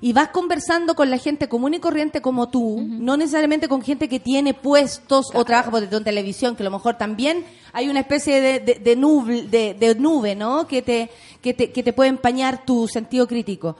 y 0.00 0.12
vas 0.12 0.28
conversando 0.28 0.94
con 0.94 1.10
la 1.10 1.18
gente 1.18 1.48
común 1.48 1.74
y 1.74 1.80
corriente 1.80 2.22
como 2.22 2.48
tú, 2.48 2.82
no 2.86 3.16
necesariamente 3.16 3.68
con 3.68 3.82
gente 3.82 4.08
que 4.08 4.18
tiene 4.18 4.54
puestos 4.54 5.26
o 5.34 5.44
trabaja 5.44 5.70
por 5.70 5.78
ejemplo, 5.78 5.98
en 5.98 6.04
televisión, 6.04 6.56
que 6.56 6.62
a 6.62 6.64
lo 6.64 6.70
mejor 6.70 6.96
también 6.96 7.44
hay 7.72 7.88
una 7.88 8.00
especie 8.00 8.40
de, 8.40 8.60
de, 8.60 8.74
de 8.76 8.96
nube, 8.96 9.42
de, 9.42 9.74
de 9.74 9.94
nube, 9.94 10.34
¿no? 10.34 10.66
Que 10.66 10.80
te, 10.82 11.10
que, 11.42 11.52
te, 11.52 11.70
que 11.70 11.82
te 11.82 11.92
puede 11.92 12.08
empañar 12.08 12.64
tu 12.64 12.88
sentido 12.88 13.26
crítico. 13.26 13.76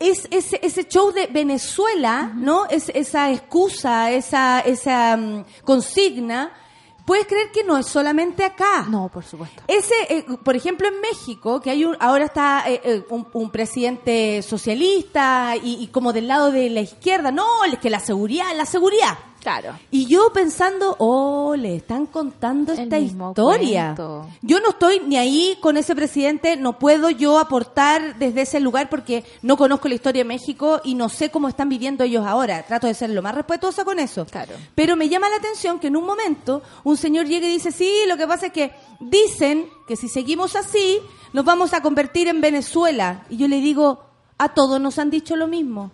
Es 0.00 0.26
ese, 0.30 0.58
ese 0.62 0.84
show 0.88 1.12
de 1.12 1.26
Venezuela, 1.26 2.32
¿no? 2.34 2.66
Es, 2.66 2.90
esa 2.94 3.30
excusa, 3.30 4.10
esa, 4.10 4.60
esa 4.60 5.16
mm, 5.16 5.44
consigna, 5.64 6.52
puedes 7.10 7.26
creer 7.26 7.50
que 7.50 7.64
no 7.64 7.76
es 7.76 7.86
solamente 7.86 8.44
acá. 8.44 8.86
No, 8.88 9.08
por 9.08 9.24
supuesto. 9.24 9.64
Ese, 9.66 9.94
eh, 10.08 10.24
por 10.44 10.54
ejemplo, 10.54 10.86
en 10.86 11.00
México, 11.00 11.60
que 11.60 11.70
hay 11.70 11.84
un, 11.84 11.96
ahora 11.98 12.26
está 12.26 12.62
eh, 12.68 12.80
eh, 12.84 13.04
un, 13.10 13.26
un 13.32 13.50
presidente 13.50 14.40
socialista 14.42 15.56
y, 15.60 15.82
y 15.82 15.88
como 15.88 16.12
del 16.12 16.28
lado 16.28 16.52
de 16.52 16.70
la 16.70 16.82
izquierda, 16.82 17.32
no, 17.32 17.64
es 17.64 17.80
que 17.80 17.90
la 17.90 17.98
seguridad, 17.98 18.54
la 18.54 18.64
seguridad. 18.64 19.18
Claro. 19.40 19.78
Y 19.90 20.06
yo 20.06 20.32
pensando, 20.32 20.96
oh, 20.98 21.56
le 21.56 21.76
están 21.76 22.06
contando 22.06 22.72
El 22.72 22.80
esta 22.80 22.98
historia. 22.98 23.94
cuento. 23.96 24.28
Yo 24.42 24.60
no 24.60 24.70
estoy 24.70 25.00
ni 25.00 25.16
ahí 25.16 25.56
con 25.60 25.76
ese 25.76 25.94
presidente, 25.94 26.56
no 26.56 26.78
puedo 26.78 27.10
yo 27.10 27.38
aportar 27.38 28.18
desde 28.18 28.42
ese 28.42 28.60
lugar 28.60 28.88
porque 28.88 29.24
no 29.42 29.56
conozco 29.56 29.88
la 29.88 29.94
historia 29.94 30.22
de 30.22 30.28
México 30.28 30.80
y 30.84 30.94
no 30.94 31.08
sé 31.08 31.30
cómo 31.30 31.48
están 31.48 31.68
viviendo 31.68 32.04
ellos 32.04 32.26
ahora. 32.26 32.62
Trato 32.64 32.86
de 32.86 32.94
ser 32.94 33.10
lo 33.10 33.22
más 33.22 33.34
respetuosa 33.34 33.84
con 33.84 33.98
eso. 33.98 34.26
Claro. 34.26 34.54
Pero 34.74 34.96
me 34.96 35.08
llama 35.08 35.28
la 35.28 35.36
atención 35.36 35.78
que 35.78 35.86
en 35.88 35.96
un 35.96 36.04
momento 36.04 36.62
un 36.84 36.96
señor 36.96 37.26
llegue 37.26 37.48
y 37.48 37.52
dice, 37.52 37.72
sí, 37.72 37.90
lo 38.06 38.16
que 38.16 38.26
pasa 38.26 38.46
es 38.46 38.52
que 38.52 38.72
dicen 39.00 39.68
que 39.88 39.96
si 39.96 40.08
seguimos 40.08 40.54
así, 40.56 40.98
nos 41.32 41.44
vamos 41.44 41.72
a 41.72 41.82
convertir 41.82 42.28
en 42.28 42.40
Venezuela. 42.40 43.24
Y 43.30 43.38
yo 43.38 43.48
le 43.48 43.60
digo, 43.60 44.04
a 44.38 44.50
todos 44.50 44.80
nos 44.80 44.98
han 44.98 45.10
dicho 45.10 45.36
lo 45.36 45.46
mismo. 45.46 45.90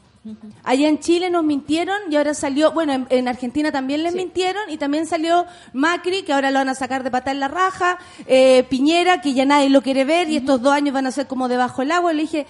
Allá 0.65 0.89
en 0.89 0.99
Chile 0.99 1.31
nos 1.31 1.45
mintieron 1.45 1.97
y 2.11 2.17
ahora 2.17 2.35
salió, 2.35 2.73
bueno, 2.73 2.93
en, 2.93 3.07
en 3.11 3.29
Argentina 3.29 3.71
también 3.71 4.03
les 4.03 4.15
mintieron 4.15 4.69
y 4.69 4.77
también 4.77 5.07
salió 5.07 5.47
Macri, 5.73 6.23
que 6.23 6.33
ahora 6.33 6.51
lo 6.51 6.59
van 6.59 6.69
a 6.69 6.75
sacar 6.75 7.05
de 7.05 7.11
pata 7.11 7.31
en 7.31 7.41
la 7.41 7.49
raja, 7.49 7.99
eh, 8.27 8.65
Piñera, 8.69 9.21
que 9.21 9.35
ya 9.35 9.45
nadie 9.45 9.71
lo 9.71 9.83
quiere 9.83 10.05
ver 10.05 10.29
y 10.29 10.37
estos 10.37 10.61
dos 10.63 10.73
años 10.73 10.95
van 10.95 11.07
a 11.07 11.13
ser 11.13 11.27
como 11.27 11.49
debajo 11.49 11.83
del 11.83 11.93
agua. 11.93 12.13
Le 12.13 12.23
dije, 12.23 12.47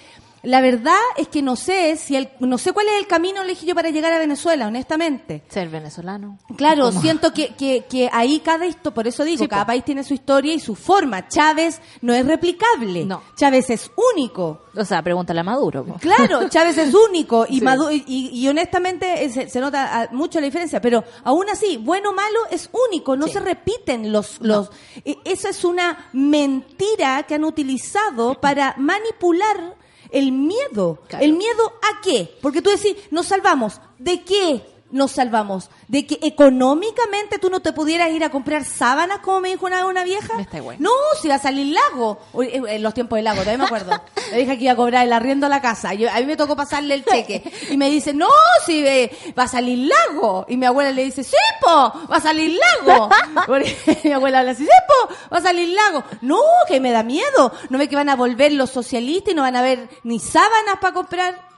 la 0.46 0.61
verdad 0.61 0.94
es 1.16 1.28
que 1.28 1.42
no 1.42 1.56
sé 1.56 1.96
si 1.96 2.16
el, 2.16 2.28
no 2.40 2.56
sé 2.59 2.72
cuál 2.72 2.87
es 2.88 2.94
el 2.98 3.06
camino, 3.06 3.40
yo, 3.46 3.74
para 3.74 3.90
llegar 3.90 4.12
a 4.12 4.18
Venezuela, 4.18 4.66
honestamente. 4.66 5.42
Ser 5.48 5.68
venezolano. 5.68 6.38
Claro, 6.56 6.92
siento 6.92 7.32
que, 7.35 7.54
que, 7.54 7.85
que 7.88 8.09
ahí 8.12 8.40
cada 8.40 8.64
historia, 8.66 8.94
por 8.94 9.06
eso 9.09 9.24
digo, 9.24 9.42
Sí, 9.42 9.48
cada 9.48 9.64
po. 9.64 9.68
país 9.68 9.85
tiene 9.85 10.04
su 10.04 10.14
historia 10.14 10.54
y 10.54 10.61
su 10.61 10.74
forma. 10.74 11.28
Chávez 11.28 11.80
no 12.00 12.14
es 12.14 12.24
replicable. 12.26 13.04
No. 13.04 13.22
Chávez 13.37 13.70
es 13.70 13.90
único. 14.14 14.62
O 14.76 14.85
sea, 14.85 15.02
pregúntale 15.02 15.40
a 15.40 15.44
Maduro. 15.44 15.85
po. 15.85 15.94
Claro, 15.98 16.48
Chávez 16.50 16.78
es 16.78 16.94
único 16.94 17.46
y, 17.48 17.59
Sí. 17.59 17.64
Madu- 17.64 17.90
y, 18.06 18.30
y- 18.32 18.48
honestamente 18.48 19.24
eh, 19.24 19.30
se, 19.30 19.48
se 19.48 19.61
nota 19.61 20.02
ah, 20.02 20.09
mucho 20.12 20.38
la 20.40 20.46
diferencia, 20.46 20.80
pero 20.80 21.02
aún 21.24 21.48
así, 21.50 21.76
bueno 21.78 22.11
o 22.11 22.12
malo 22.12 22.38
es 22.50 22.70
único, 22.88 23.16
no 23.16 23.26
Sí. 23.26 23.32
se 23.32 23.40
repiten 23.40 24.12
los... 24.12 24.40
los 24.40 24.70
eh, 25.04 25.16
Eso 25.24 25.48
es 25.48 25.64
una 25.64 26.09
mentira 26.12 27.24
que 27.24 27.35
han 27.35 27.44
utilizado 27.44 28.35
para 28.40 28.74
manipular 28.78 29.74
el 30.11 30.33
miedo. 30.33 30.99
Claro. 31.09 31.25
¿El 31.25 31.33
miedo 31.33 31.73
a 31.83 32.01
qué? 32.03 32.37
Porque 32.40 32.62
tú 32.62 32.71
decís, 32.71 32.97
nos 33.11 33.27
salvamos. 33.27 33.81
¿De 33.99 34.23
qué? 34.23 34.62
Nos 34.92 35.11
salvamos 35.12 35.68
de 35.88 36.07
que 36.07 36.18
económicamente 36.22 37.38
tú 37.40 37.51
no 37.51 37.61
te 37.61 37.72
pudieras 37.72 38.11
ir 38.11 38.22
a 38.22 38.31
comprar 38.31 38.64
sábanas, 38.64 39.18
como 39.18 39.40
me 39.40 39.49
dijo 39.49 39.66
una, 39.66 39.85
una 39.85 40.05
vieja. 40.05 40.35
Me 40.37 40.42
está 40.42 40.59
igual. 40.59 40.77
No, 40.79 40.90
si 41.20 41.27
va 41.29 41.35
a 41.35 41.38
salir 41.40 41.75
lago. 41.75 42.18
Eh, 42.40 42.62
En 42.68 42.83
los 42.83 42.94
tiempos 42.94 43.16
del 43.16 43.25
lago, 43.25 43.40
todavía 43.40 43.59
me 43.59 43.64
acuerdo. 43.64 43.90
Le 44.31 44.38
dije 44.38 44.57
que 44.57 44.64
iba 44.64 44.72
a 44.72 44.77
cobrar 44.77 45.05
el 45.05 45.12
arriendo 45.12 45.46
a 45.46 45.49
la 45.49 45.61
casa. 45.61 45.92
Yo, 45.94 46.09
a 46.11 46.20
mí 46.20 46.27
me 46.27 46.37
tocó 46.37 46.55
pasarle 46.55 46.94
el 46.94 47.05
cheque. 47.05 47.42
Y 47.70 47.77
me 47.77 47.90
dice, 47.90 48.14
no, 48.14 48.29
si 48.64 48.87
eh, 48.87 49.11
va 49.37 49.44
a 49.44 49.49
salir 49.49 49.90
lago. 49.90 50.46
Y 50.49 50.57
mi 50.57 50.66
abuela 50.66 50.92
le 50.92 51.05
dice, 51.05 51.25
sí, 51.25 51.37
po, 51.61 51.92
va 52.11 52.16
a 52.16 52.20
salir 52.20 52.57
lago. 52.87 53.09
Porque 53.46 53.77
mi 54.05 54.12
abuela 54.12 54.38
habla 54.40 54.53
así, 54.53 54.64
sí, 54.64 54.70
po, 54.88 55.14
va 55.33 55.38
a 55.38 55.42
salir 55.42 55.68
lago. 55.68 56.05
No, 56.20 56.40
que 56.68 56.81
me 56.81 56.92
da 56.92 57.03
miedo. 57.03 57.53
No 57.70 57.79
ve 57.79 57.88
que 57.88 57.96
van 57.96 58.09
a 58.09 58.14
volver 58.14 58.53
los 58.53 58.70
socialistas 58.70 59.33
y 59.33 59.35
no 59.35 59.42
van 59.42 59.57
a 59.57 59.61
haber 59.61 59.88
ni 60.05 60.20
sábanas 60.20 60.77
para 60.81 60.94
comprar. 60.94 61.49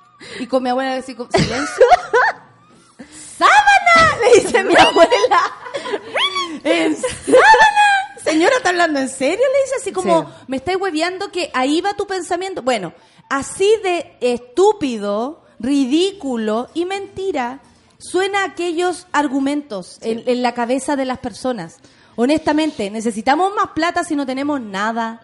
Y 0.40 0.46
con 0.46 0.62
mi 0.62 0.70
abuela 0.70 1.02
con 1.14 1.30
silencio. 1.30 1.86
¡Sábana! 3.38 4.18
Le 4.22 4.40
dice 4.42 4.64
mi 4.64 4.74
abuela. 4.76 5.52
¿En 6.64 6.96
sábana? 6.96 8.16
Señora, 8.24 8.56
¿está 8.56 8.70
hablando 8.70 8.98
en 8.98 9.08
serio? 9.08 9.44
Le 9.52 9.62
dice 9.62 9.74
así 9.80 9.92
como, 9.92 10.22
Sí. 10.22 10.28
me 10.48 10.56
estáis 10.58 10.76
hueveando 10.78 11.30
que 11.30 11.50
ahí 11.54 11.80
va 11.80 11.94
tu 11.94 12.06
pensamiento. 12.06 12.62
Bueno, 12.62 12.92
así 13.30 13.74
de 13.82 14.16
estúpido, 14.20 15.44
ridículo 15.58 16.68
y 16.74 16.84
mentira 16.84 17.60
suena 17.98 18.44
aquellos 18.44 19.06
argumentos 19.12 19.98
en, 20.02 20.22
en 20.26 20.42
la 20.42 20.54
cabeza 20.54 20.94
de 20.96 21.04
las 21.04 21.18
personas. 21.18 21.78
Honestamente, 22.16 22.90
necesitamos 22.90 23.54
más 23.54 23.68
plata 23.68 24.02
si 24.04 24.14
no 24.16 24.26
tenemos 24.26 24.60
nada. 24.60 25.22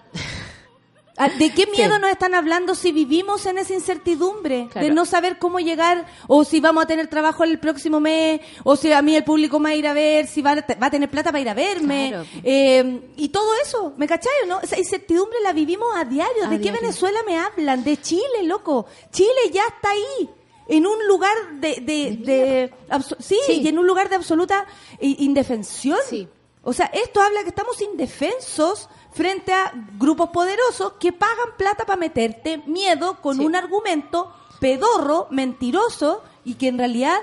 Ah, 1.17 1.29
¿De 1.29 1.53
qué 1.55 1.67
miedo 1.67 1.95
Sí. 1.95 2.01
nos 2.01 2.11
están 2.11 2.35
hablando 2.35 2.75
si 2.75 2.91
vivimos 2.91 3.47
en 3.47 3.59
esa 3.59 3.73
incertidumbre? 3.73 4.67
Claro. 4.73 4.89
De 4.89 4.93
no 4.93 5.05
saber 5.05 5.39
cómo 5.39 5.61
llegar, 5.61 6.07
o 6.27 6.45
si 6.45 6.59
vamos 6.59 6.83
a 6.83 6.87
tener 6.89 7.07
trabajo 7.07 7.45
el 7.45 7.61
próximo 7.61 8.01
mes, 8.01 8.41
o 8.65 8.75
si 8.75 8.91
a 8.93 9.01
mí 9.01 9.15
el 9.15 9.23
público 9.23 9.61
me 9.61 9.69
va 9.71 9.73
a 9.75 9.77
ir 9.77 9.87
a 9.87 9.93
ver, 9.95 10.27
si 10.27 10.43
va 10.43 10.53
a, 10.53 10.57
va 10.57 10.87
a 10.87 10.91
tener 10.91 11.09
plata 11.09 11.31
para 11.31 11.41
ir 11.41 11.49
a 11.49 11.55
verme. 11.55 12.09
Claro. 12.09 12.27
Eh, 12.43 13.01
y 13.17 13.29
todo 13.29 13.49
eso, 13.63 13.93
¿me 13.97 14.09
cachai 14.09 14.33
o 14.43 14.47
no? 14.47 14.61
Esa 14.61 14.77
incertidumbre 14.77 15.39
la 15.45 15.53
vivimos 15.53 15.89
a 15.95 16.05
diario. 16.05 16.47
A 16.47 16.49
¿De 16.49 16.57
qué 16.57 16.63
diario. 16.65 16.81
Venezuela 16.81 17.21
me 17.25 17.39
hablan? 17.39 17.85
De 17.85 17.97
Chile, 18.01 18.43
loco. 18.45 18.87
Chile 19.13 19.29
ya 19.53 19.63
está 19.69 19.91
ahí. 19.91 20.29
En 20.67 20.87
un 20.87 21.07
lugar 21.07 21.37
de... 21.61 21.77
de, 21.81 22.73
sí, 23.21 23.37
Sí. 23.47 23.61
y 23.63 23.69
en 23.69 23.79
un 23.79 23.87
lugar 23.87 24.09
de 24.09 24.17
absoluta 24.17 24.67
indefensión. 25.01 25.99
Sí. 26.09 26.27
O 26.63 26.73
sea, 26.73 26.87
esto 26.87 27.21
habla 27.21 27.43
que 27.43 27.51
estamos 27.51 27.81
indefensos 27.83 28.89
frente 29.15 29.53
a 29.53 29.73
grupos 29.99 30.31
poderosos 30.31 30.95
que 31.01 31.13
pagan 31.13 31.57
plata 31.57 31.85
para 31.85 31.97
meterte 31.99 32.59
miedo 32.67 33.21
con 33.21 33.37
Sí. 33.39 33.45
un 33.45 33.55
argumento 33.57 34.33
pedorro, 34.61 35.27
mentiroso 35.31 36.23
y 36.45 36.55
que 36.55 36.69
en 36.69 36.79
realidad 36.79 37.17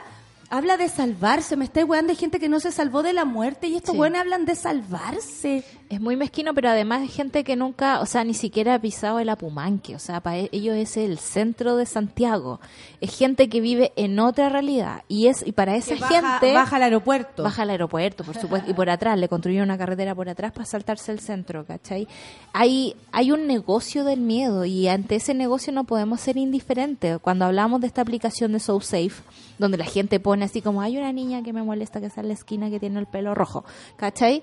habla 0.49 0.77
de 0.77 0.89
salvarse. 0.89 1.55
Me 1.57 1.65
está 1.65 1.83
weando, 1.85 2.11
hay 2.11 2.17
gente 2.17 2.39
que 2.39 2.49
no 2.49 2.59
se 2.59 2.71
salvó 2.71 3.03
de 3.03 3.13
la 3.13 3.25
muerte 3.25 3.67
y 3.67 3.75
estos 3.77 3.93
Sí. 3.93 3.99
weones 3.99 4.21
hablan 4.21 4.45
de 4.45 4.55
salvarse. 4.55 5.63
Es 5.91 5.99
muy 5.99 6.15
mezquino, 6.15 6.53
pero 6.53 6.69
además 6.69 7.03
es 7.03 7.13
gente 7.13 7.43
que 7.43 7.57
nunca, 7.57 7.99
o 7.99 8.05
sea, 8.05 8.23
ni 8.23 8.33
siquiera 8.33 8.75
ha 8.75 8.79
pisado 8.79 9.19
el 9.19 9.27
Apumanque. 9.27 9.93
O 9.93 9.99
sea, 9.99 10.21
para 10.21 10.37
ellos 10.37 10.77
es 10.77 10.95
el 10.95 11.17
centro 11.19 11.75
de 11.75 11.85
Santiago. 11.85 12.61
Es 13.01 13.13
gente 13.13 13.49
que 13.49 13.59
vive 13.59 13.91
en 13.97 14.17
otra 14.17 14.47
realidad. 14.47 15.03
Y 15.09 15.27
es 15.27 15.45
y 15.45 15.51
para 15.51 15.75
esa 15.75 15.95
Que 15.95 15.99
baja, 15.99 16.39
gente... 16.39 16.53
baja 16.53 16.77
al 16.77 16.83
aeropuerto. 16.83 17.43
Baja 17.43 17.63
al 17.63 17.71
aeropuerto, 17.71 18.23
por 18.23 18.37
supuesto, 18.37 18.71
y 18.71 18.73
por 18.73 18.89
atrás, 18.89 19.19
le 19.19 19.27
construyeron 19.27 19.67
una 19.67 19.77
carretera 19.77 20.15
por 20.15 20.29
atrás 20.29 20.53
para 20.53 20.65
saltarse 20.65 21.11
el 21.11 21.19
centro, 21.19 21.65
¿cachai? 21.65 22.07
Hay, 22.53 22.95
hay 23.11 23.33
un 23.33 23.45
negocio 23.45 24.05
del 24.05 24.21
miedo 24.21 24.63
y 24.63 24.87
ante 24.87 25.15
ese 25.15 25.33
negocio 25.33 25.73
no 25.73 25.83
podemos 25.83 26.21
ser 26.21 26.37
indiferentes. 26.37 27.17
Cuando 27.19 27.43
hablamos 27.43 27.81
de 27.81 27.87
esta 27.87 28.01
aplicación 28.01 28.53
de 28.53 28.61
SoSafe, 28.61 29.23
donde 29.57 29.77
la 29.77 29.85
gente 29.85 30.21
pone 30.21 30.45
así 30.45 30.61
como, 30.61 30.81
hay 30.81 30.97
una 30.97 31.11
niña 31.11 31.43
que 31.43 31.51
me 31.51 31.63
molesta 31.63 31.99
que 31.99 32.05
está 32.05 32.21
en 32.21 32.29
la 32.29 32.33
esquina 32.33 32.69
que 32.69 32.79
tiene 32.79 32.97
el 32.97 33.07
pelo 33.07 33.35
rojo, 33.35 33.65
¿cachai? 33.97 34.41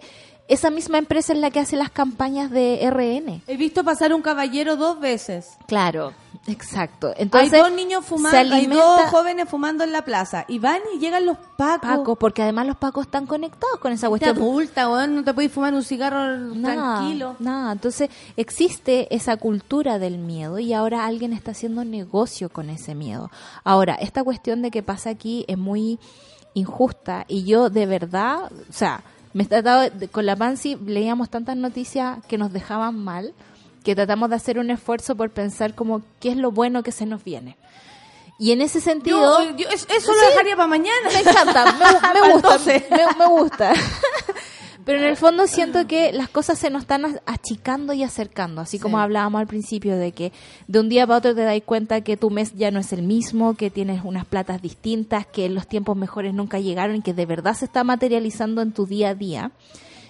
Esa 0.49 0.71
misma 0.71 0.97
empresa 0.97 1.35
es 1.35 1.39
la 1.39 1.51
que 1.51 1.61
hace 1.61 1.77
las 1.77 1.91
campañas 1.91 2.51
de 2.51 2.81
RN. 2.91 3.43
He 3.47 3.57
visto 3.59 3.85
pasar 3.85 4.15
un 4.15 4.23
caballero 4.23 4.77
dos 4.77 4.99
veces. 4.99 5.59
Claro, 5.67 6.15
exacto. 6.47 7.13
Entonces, 7.19 7.53
hay 7.53 7.61
dos 7.61 7.71
niños 7.73 8.03
fumando, 8.05 8.55
hay 8.55 8.67
dos 8.67 9.03
jóvenes 9.11 9.47
fumando 9.47 9.85
en 9.85 9.93
la 9.93 10.07
plaza. 10.07 10.47
Y 10.49 10.59
van 10.59 10.81
y 10.95 10.99
llegan 10.99 11.27
los 11.27 11.37
pacos. 11.59 11.91
Pacos, 11.91 12.19
porque 12.19 12.43
además 12.43 12.67
los 12.67 12.79
pacos 12.79 13.05
están 13.05 13.27
conectados 13.27 13.79
con 13.79 13.93
esa 13.93 14.07
Te 14.07 14.09
cuestión. 14.09 14.37
adulta, 14.39 14.89
weón, 14.89 15.17
no 15.17 15.23
te 15.23 15.35
puedes 15.35 15.53
fumar 15.53 15.75
un 15.75 15.85
cigarro 15.85 16.39
Nada, 16.55 16.97
tranquilo. 16.97 17.37
Nada, 17.41 17.71
entonces 17.73 18.09
existe 18.39 19.15
esa 19.15 19.37
cultura 19.37 19.99
del 19.99 20.17
miedo 20.17 20.59
y 20.59 20.73
ahora 20.73 21.05
alguien 21.05 21.35
está 21.35 21.51
haciendo 21.51 21.85
negocio 21.85 22.49
con 22.49 22.71
ese 22.71 22.95
miedo. 22.95 23.31
Ahora, 23.65 23.97
esta 23.97 24.25
cuestión 24.25 24.63
de 24.63 24.71
que 24.71 24.83
pasa 24.83 25.11
aquí 25.11 25.45
es 25.47 25.59
muy 25.59 25.99
injusta 26.55 27.27
y 27.29 27.45
yo 27.45 27.69
de 27.69 27.85
verdad, 27.85 28.51
o 28.51 28.73
sea, 28.73 29.03
me 29.33 29.45
he 29.45 29.47
tratado 29.47 29.89
de- 29.91 30.09
con 30.09 30.27
la 30.27 30.37
Pansy 30.37 30.77
leíamos 30.77 31.31
tantas 31.31 31.57
noticias 31.57 32.19
que 32.27 32.39
nos 32.39 32.53
dejaban 32.53 32.97
mal 33.03 33.35
que 33.85 33.95
tratamos 33.95 34.29
de 34.31 34.37
hacer 34.37 34.59
un 34.59 34.71
esfuerzo 34.71 35.17
por 35.17 35.31
pensar 35.31 35.75
como 35.75 36.03
qué 36.21 36.31
es 36.31 36.37
lo 36.37 36.51
bueno 36.51 36.83
que 36.83 36.93
se 36.93 37.07
nos 37.07 37.23
viene. 37.25 37.57
Y 38.41 38.53
en 38.53 38.61
ese 38.61 38.81
sentido... 38.81 39.43
Yo- 39.45 39.57
yo- 39.57 39.69
es- 39.71 39.87
eso 39.91 40.13
lo 40.13 40.19
Sí. 40.21 40.27
dejaría 40.31 40.55
para 40.57 40.69
mañana. 40.69 41.09
Me 41.13 41.21
encanta, 41.21 41.65
me, 42.13 42.33
gusta, 42.33 42.53
12. 42.59 42.87
me, 42.91 43.19
me 43.19 43.27
gusta. 43.29 43.73
Pero 44.89 45.01
en 45.01 45.05
el 45.05 45.19
fondo 45.19 45.47
siento 45.47 45.87
que 45.87 46.13
las 46.15 46.31
cosas 46.31 46.59
se 46.59 46.71
nos 46.71 46.81
están 46.85 47.21
achicando 47.27 47.93
y 47.93 48.03
acercando, 48.03 48.63
así 48.63 48.79
como 48.79 48.97
Sí. 48.97 49.03
hablábamos 49.03 49.39
al 49.39 49.47
principio 49.47 49.99
de 49.99 50.13
que 50.13 50.33
de 50.67 50.81
un 50.81 50.89
día 50.89 51.07
para 51.07 51.19
otro 51.19 51.35
te 51.35 51.43
das 51.43 51.61
cuenta 51.63 52.01
que 52.01 52.17
tu 52.17 52.31
mes 52.31 52.55
ya 52.55 52.71
no 52.71 52.81
es 52.81 52.95
el 52.95 53.03
mismo, 53.03 53.53
que 53.53 53.69
tienes 53.69 54.01
unas 54.03 54.25
platas 54.25 54.63
distintas, 54.63 55.27
que 55.27 55.51
los 55.51 55.67
tiempos 55.69 55.95
mejores 55.95 56.33
nunca 56.33 56.59
llegaron 56.59 56.97
y 56.97 57.03
que 57.03 57.13
de 57.13 57.27
verdad 57.27 57.53
se 57.53 57.67
está 57.67 57.85
materializando 57.85 58.63
en 58.63 58.73
tu 58.73 58.87
día 58.87 59.11
a 59.11 59.15
día. 59.15 59.51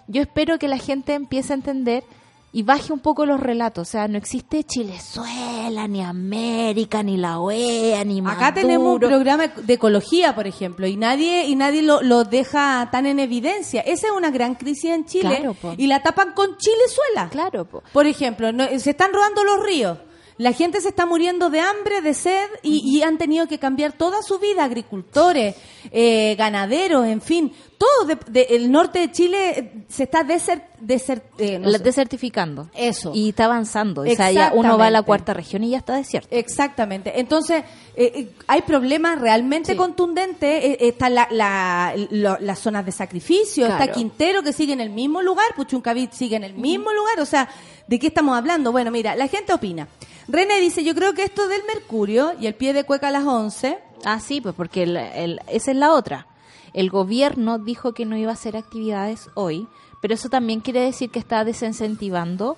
Yo 0.07 0.23
espero 0.23 0.61
que 0.61 0.69
la 0.69 0.79
gente 0.79 1.15
empiece 1.15 1.53
a 1.53 1.57
entender 1.57 2.05
y 2.53 2.63
baje 2.63 2.93
un 2.93 3.01
poco 3.01 3.27
los 3.27 3.39
relatos, 3.41 3.89
o 3.89 3.91
sea, 3.91 4.09
no 4.09 4.17
existe 4.17 4.65
Chilezuela, 4.65 5.87
ni 5.87 6.03
América, 6.03 7.03
ni 7.03 7.17
la 7.17 7.39
OEA, 7.41 8.05
ni 8.05 8.21
Acá 8.27 8.55
tenemos 8.55 8.87
un 8.87 8.93
Maduro. 8.95 9.09
programa 9.09 9.49
de 9.49 9.73
ecología, 9.75 10.35
por 10.35 10.47
ejemplo, 10.47 10.87
y 10.87 10.97
nadie 10.97 11.45
y 11.47 11.55
nadie 11.57 11.83
lo, 11.83 12.01
lo 12.03 12.25
deja 12.25 12.89
tan 12.91 13.07
en 13.07 13.19
evidencia. 13.21 13.81
Esa 13.83 14.07
es 14.09 14.13
una 14.17 14.31
gran 14.31 14.55
crisis 14.55 14.91
en 14.91 15.05
Chile 15.05 15.41
Claro, 15.41 15.57
y 15.77 15.87
la 15.87 16.03
tapan 16.03 16.33
con 16.33 16.57
Chilezuela. 16.57 17.29
Claro, 17.31 17.65
po. 17.67 17.83
Por 17.93 18.07
ejemplo, 18.07 18.51
no- 18.53 18.67
se 18.79 18.91
están 18.91 19.13
rodando 19.13 19.45
los 19.45 19.63
ríos. 19.63 19.99
La 20.39 20.53
gente 20.53 20.81
se 20.81 20.89
está 20.89 21.05
muriendo 21.05 21.51
de 21.51 21.61
hambre, 21.61 22.01
de 22.01 22.15
sed 22.15 22.47
y, 22.63 22.79
y 22.97 23.03
han 23.03 23.19
tenido 23.19 23.49
que 23.49 23.59
cambiar 23.59 23.93
toda 23.93 24.23
su 24.23 24.39
vida. 24.39 24.63
Agricultores, 24.65 25.57
eh, 25.91 26.37
ganaderos, 26.39 27.07
en 27.07 27.21
fin. 27.21 27.53
Todo 27.77 28.07
de- 28.07 28.19
de- 28.29 28.47
el 28.57 28.71
norte 28.71 29.01
de 29.01 29.11
Chile 29.13 29.51
eh, 29.59 29.73
se 29.89 30.05
está 30.05 30.23
desert, 30.25 30.63
desert- 30.81 31.23
eh, 31.39 31.59
no 31.59 31.69
La- 31.71 31.79
sé. 31.79 31.85
desertificando. 31.85 32.69
Eso. 32.75 33.11
Y 33.15 33.31
está 33.31 33.47
avanzando. 33.47 34.03
O 34.03 34.07
sea, 34.15 34.31
ya 34.31 34.53
uno 34.55 34.79
va 34.79 34.87
a 34.87 34.91
la 34.91 35.03
cuarta 35.03 35.35
región 35.35 35.65
y 35.65 35.71
ya 35.71 35.79
está 35.79 35.97
desierto. 35.97 36.29
Exactamente. 36.31 37.19
Entonces, 37.21 37.65
eh, 37.97 38.13
eh, 38.15 38.31
hay 38.47 38.63
problemas 38.63 39.21
realmente 39.21 39.73
Sí. 39.73 39.77
contundentes. 39.77 40.65
Eh, 40.65 40.79
está 40.81 41.09
la, 41.09 41.27
la- 41.33 41.95
lo- 42.11 42.39
las 42.41 42.59
zonas 42.61 42.87
de 42.87 42.93
sacrificio, 42.93 43.67
está. 43.67 43.91
Quintero 43.91 44.43
que 44.45 44.53
sigue 44.53 44.73
en 44.73 44.81
el 44.81 44.91
mismo 44.91 45.21
lugar, 45.21 45.47
Puchuncavit 45.57 46.13
sigue 46.13 46.37
en 46.37 46.45
el 46.45 46.55
mismo 46.55 46.93
lugar. 46.93 47.19
O 47.21 47.27
sea, 47.27 47.49
¿de 47.89 47.99
qué 47.99 48.07
estamos 48.09 48.37
hablando? 48.37 48.71
Bueno, 48.73 48.91
mira, 48.93 49.17
la 49.17 49.27
gente 49.29 49.53
opina. 49.53 49.89
René 50.29 50.61
dice, 50.61 50.85
yo 50.85 50.95
creo 50.95 51.15
que 51.15 51.23
esto 51.25 51.49
del 51.49 51.63
mercurio 51.73 52.33
y 52.39 52.47
el 52.47 52.55
pie 52.55 52.73
de 52.73 52.85
cueca 52.85 53.09
a 53.09 53.11
las 53.11 53.25
11... 53.25 53.79
Ah, 54.05 54.21
sí, 54.21 54.41
pues 54.41 54.55
porque 54.55 54.85
el- 54.85 54.97
el- 54.97 55.41
esa 55.49 55.71
es 55.73 55.77
la 55.77 55.93
otra. 55.93 56.27
El 56.75 56.91
gobierno 56.91 57.59
dijo 57.59 57.93
que 57.95 58.05
no 58.05 58.17
iba 58.17 58.31
a 58.31 58.35
hacer 58.35 58.57
actividades 58.57 59.29
hoy, 59.35 59.67
pero 60.01 60.15
eso 60.15 60.29
también 60.29 60.61
quiere 60.61 60.81
decir 60.83 61.11
que 61.11 61.19
está 61.19 61.45
desincentivando 61.45 62.57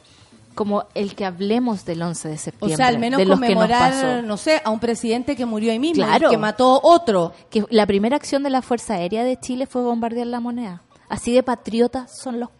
como 0.55 0.85
el 0.95 1.15
que 1.15 1.25
hablemos 1.25 1.85
del 1.85 2.03
11 2.03 2.29
de 2.29 2.35
O 2.35 2.39
septiembre. 2.39 2.77
sea, 2.77 2.89
al 2.89 2.99
menos 2.99 3.19
de 3.19 3.25
los 3.25 3.39
que 3.41 3.55
nos 3.55 3.55
conmemorar, 3.55 3.93
pasó. 3.93 4.23
no 4.23 4.37
sé, 4.37 4.61
a 4.65 4.71
un 4.71 4.81
presidente 4.81 5.37
que 5.37 5.47
murió 5.47 5.71
ahí 5.73 5.79
mismo, 5.79 6.05
Claro. 6.05 6.27
y 6.29 6.31
que 6.33 6.39
mató 6.39 6.81
otro. 6.83 7.33
Que 7.51 7.65
la 7.71 7.87
primera 7.87 8.17
acción 8.17 8.43
de 8.43 8.51
la 8.51 8.61
Fuerza 8.61 8.95
Aérea 8.95 9.23
de 9.25 9.39
Chile 9.39 9.67
fue 9.67 9.81
bombardear 9.83 10.27
la 10.27 10.41
moneda. 10.41 10.83
Así 11.09 11.33
de 11.33 11.43
patriotas 11.45 12.19
son 12.21 12.41
los... 12.41 12.51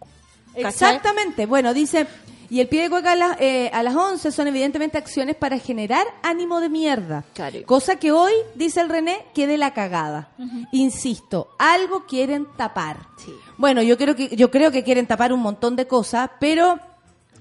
¿cachai? 0.53 0.69
Exactamente. 0.71 1.45
Bueno, 1.45 1.73
dice, 1.73 2.07
y 2.51 2.59
el 2.59 2.67
pie 2.67 2.81
de 2.81 2.89
cueca 2.89 3.13
a 3.13 3.15
las, 3.15 3.37
eh, 3.39 3.71
a 3.71 3.81
las 3.81 3.95
11 3.95 4.29
son 4.29 4.45
evidentemente 4.49 4.97
acciones 4.97 5.37
para 5.37 5.57
generar 5.57 6.05
ánimo 6.21 6.59
de 6.59 6.67
mierda. 6.67 7.23
Claro. 7.33 7.59
Cosa 7.65 7.95
que 7.95 8.11
hoy, 8.11 8.33
dice 8.55 8.81
el 8.81 8.89
René, 8.89 9.19
quede 9.33 9.57
la 9.57 9.73
cagada. 9.73 10.31
Insisto, 10.73 11.55
algo 11.57 12.05
quieren 12.05 12.45
tapar. 12.57 12.97
Sí. 13.15 13.31
Bueno, 13.55 13.81
yo 13.81 13.97
creo 13.97 14.17
que 14.17 14.35
yo 14.35 14.51
creo 14.51 14.69
que 14.69 14.83
quieren 14.83 15.07
tapar 15.07 15.31
un 15.31 15.39
montón 15.39 15.77
de 15.77 15.87
cosas, 15.87 16.29
pero 16.41 16.77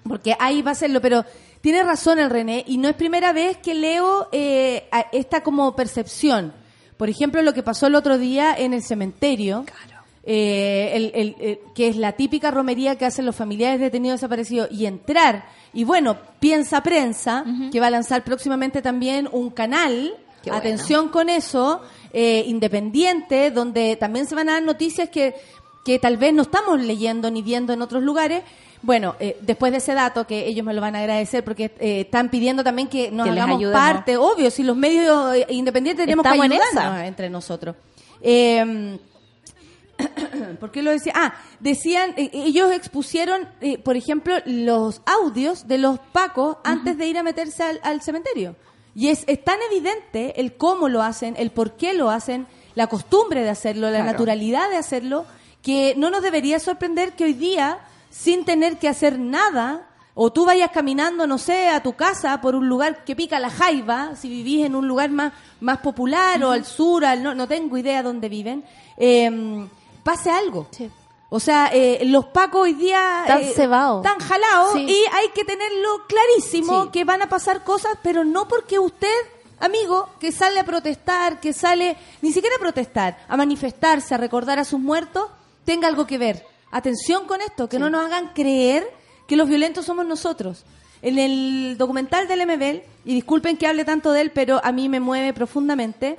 porque 0.04 0.36
ahí 0.38 0.62
va 0.62 0.70
a 0.70 0.76
serlo, 0.76 1.00
pero 1.00 1.24
tiene 1.60 1.82
razón 1.82 2.20
el 2.20 2.30
René 2.30 2.62
y 2.68 2.78
no 2.78 2.88
es 2.88 2.94
primera 2.94 3.32
vez 3.32 3.56
que 3.56 3.74
leo 3.74 4.28
eh, 4.30 4.88
esta 5.10 5.42
como 5.42 5.74
percepción. 5.74 6.52
Por 6.96 7.08
ejemplo, 7.08 7.42
lo 7.42 7.52
que 7.52 7.64
pasó 7.64 7.88
el 7.88 7.96
otro 7.96 8.16
día 8.16 8.54
en 8.56 8.74
el 8.74 8.82
cementerio, 8.84 9.64
eh, 10.24 10.90
el- 10.94 11.12
el- 11.14 11.36
eh, 11.40 11.60
que 11.74 11.88
es 11.88 11.96
la 11.96 12.12
típica 12.12 12.50
romería 12.50 12.96
que 12.96 13.06
hacen 13.06 13.24
los 13.26 13.34
familiares 13.36 13.80
detenidos 13.80 14.20
desaparecidos 14.20 14.68
y 14.70 14.86
entrar. 14.86 15.44
Y 15.72 15.84
bueno, 15.84 16.16
piensa 16.40 16.82
prensa 16.82 17.44
que 17.72 17.80
va 17.80 17.86
a 17.86 17.90
lanzar 17.90 18.22
próximamente 18.24 18.82
también 18.82 19.28
un 19.32 19.50
canal. 19.50 20.12
Qué 20.42 20.50
bueno. 20.50 20.58
Atención 20.58 21.08
con 21.08 21.28
eso, 21.28 21.80
eh, 22.12 22.44
independiente, 22.46 23.50
donde 23.50 23.96
también 23.96 24.26
se 24.26 24.34
van 24.34 24.48
a 24.48 24.52
dar 24.54 24.62
noticias 24.62 25.08
que, 25.10 25.34
que 25.84 25.98
tal 25.98 26.16
vez 26.16 26.32
no 26.34 26.42
estamos 26.42 26.80
leyendo 26.80 27.30
ni 27.30 27.42
viendo 27.42 27.72
en 27.72 27.82
otros 27.82 28.02
lugares. 28.02 28.42
Bueno, 28.82 29.14
eh, 29.20 29.36
después 29.42 29.72
de 29.72 29.78
ese 29.78 29.92
dato, 29.92 30.26
que 30.26 30.46
ellos 30.46 30.64
me 30.64 30.72
lo 30.72 30.80
van 30.80 30.96
a 30.96 31.00
agradecer, 31.00 31.44
porque 31.44 31.70
eh, 31.78 32.00
están 32.00 32.30
pidiendo 32.30 32.64
también 32.64 32.88
que 32.88 33.10
nos 33.10 33.26
Que 33.26 33.32
hagamos 33.32 33.62
parte, 33.72 34.16
obvio, 34.16 34.50
si 34.50 34.62
los 34.62 34.76
medios 34.76 35.36
independientes 35.50 36.06
tenemos 36.06 36.24
Estamos 36.24 36.46
que 36.48 36.54
en 36.54 36.60
ayudarnos 36.62 36.94
esa. 36.96 37.06
entre 37.06 37.28
nosotros. 37.28 37.76
Eh, 38.22 38.98
¿Por 40.60 40.70
qué 40.70 40.82
lo 40.82 40.90
decía? 40.90 41.12
Ah, 41.16 41.34
decían, 41.60 42.14
eh, 42.16 42.30
ellos 42.32 42.72
expusieron, 42.72 43.48
eh, 43.60 43.78
por 43.78 43.96
ejemplo, 43.96 44.34
los 44.46 45.02
audios 45.06 45.66
de 45.68 45.78
los 45.78 45.98
pacos 45.98 46.56
antes 46.64 46.96
de 46.98 47.06
ir 47.06 47.18
a 47.18 47.22
meterse 47.22 47.62
al, 47.62 47.80
al 47.82 48.02
cementerio. 48.02 48.56
Y 48.94 49.08
es, 49.08 49.24
es 49.26 49.42
tan 49.44 49.58
evidente 49.70 50.40
el 50.40 50.56
cómo 50.56 50.88
lo 50.88 51.02
hacen, 51.02 51.34
el 51.38 51.50
por 51.50 51.76
qué 51.76 51.92
lo 51.92 52.10
hacen, 52.10 52.46
la 52.74 52.88
costumbre 52.88 53.42
de 53.42 53.50
hacerlo, 53.50 53.88
la 53.90 53.98
Claro. 53.98 54.12
naturalidad 54.12 54.68
de 54.70 54.76
hacerlo, 54.76 55.26
que 55.62 55.94
no 55.96 56.10
nos 56.10 56.22
debería 56.22 56.58
sorprender 56.58 57.12
que 57.12 57.24
hoy 57.24 57.34
día, 57.34 57.78
sin 58.10 58.44
tener 58.44 58.78
que 58.78 58.88
hacer 58.88 59.18
nada, 59.18 59.86
o 60.14 60.32
tú 60.32 60.44
vayas 60.44 60.70
caminando, 60.72 61.26
no 61.26 61.38
sé, 61.38 61.68
a 61.68 61.82
tu 61.82 61.92
casa 61.94 62.40
por 62.40 62.54
un 62.56 62.68
lugar 62.68 63.04
que 63.04 63.14
pica 63.14 63.38
la 63.38 63.48
jaiba, 63.48 64.16
si 64.16 64.28
vivís 64.28 64.66
en 64.66 64.74
un 64.74 64.88
lugar 64.88 65.10
más, 65.10 65.32
más 65.60 65.78
popular 65.78 66.42
o 66.42 66.50
al 66.50 66.64
sur, 66.64 67.04
al 67.04 67.22
no, 67.22 67.34
no 67.34 67.46
tengo 67.46 67.78
idea 67.78 68.02
dónde 68.02 68.28
viven, 68.28 68.64
eh, 68.96 69.66
pase 70.02 70.30
algo. 70.30 70.66
Sí. 70.70 70.90
O 71.32 71.38
sea, 71.38 71.70
eh, 71.72 72.00
los 72.06 72.26
pacos 72.26 72.62
hoy 72.62 72.72
día 72.74 73.22
Tan 73.26 73.42
eh, 73.42 73.52
cebados. 73.54 74.04
jalados 74.26 74.72
Sí. 74.72 74.80
y 74.88 75.04
hay 75.14 75.28
que 75.34 75.44
tenerlo 75.44 76.06
clarísimo 76.08 76.84
Sí. 76.84 76.88
que 76.90 77.04
van 77.04 77.22
a 77.22 77.28
pasar 77.28 77.62
cosas, 77.62 77.92
pero 78.02 78.24
no 78.24 78.48
porque 78.48 78.78
usted, 78.80 79.14
amigo, 79.60 80.08
que 80.18 80.32
sale 80.32 80.58
a 80.58 80.64
protestar, 80.64 81.38
que 81.40 81.52
sale 81.52 81.96
ni 82.20 82.32
siquiera 82.32 82.56
a 82.56 82.58
protestar, 82.58 83.16
a 83.28 83.36
manifestarse, 83.36 84.12
a 84.14 84.18
recordar 84.18 84.58
a 84.58 84.64
sus 84.64 84.80
muertos, 84.80 85.26
tenga 85.64 85.86
algo 85.86 86.04
que 86.06 86.18
ver. 86.18 86.44
Atención 86.72 87.26
con 87.26 87.40
esto, 87.42 87.68
que 87.68 87.78
no 87.78 87.90
nos 87.90 88.04
hagan 88.06 88.32
creer 88.34 88.88
que 89.28 89.36
los 89.36 89.48
violentos 89.48 89.84
somos 89.84 90.04
nosotros. 90.06 90.64
En 91.02 91.18
el 91.18 91.76
documental 91.78 92.26
del 92.26 92.40
MBL, 92.46 92.82
y 93.04 93.14
disculpen 93.14 93.56
que 93.56 93.66
hable 93.68 93.84
tanto 93.84 94.10
de 94.12 94.20
él, 94.22 94.32
pero 94.32 94.60
a 94.64 94.72
mí 94.72 94.88
me 94.88 94.98
mueve 95.00 95.32
profundamente, 95.32 96.18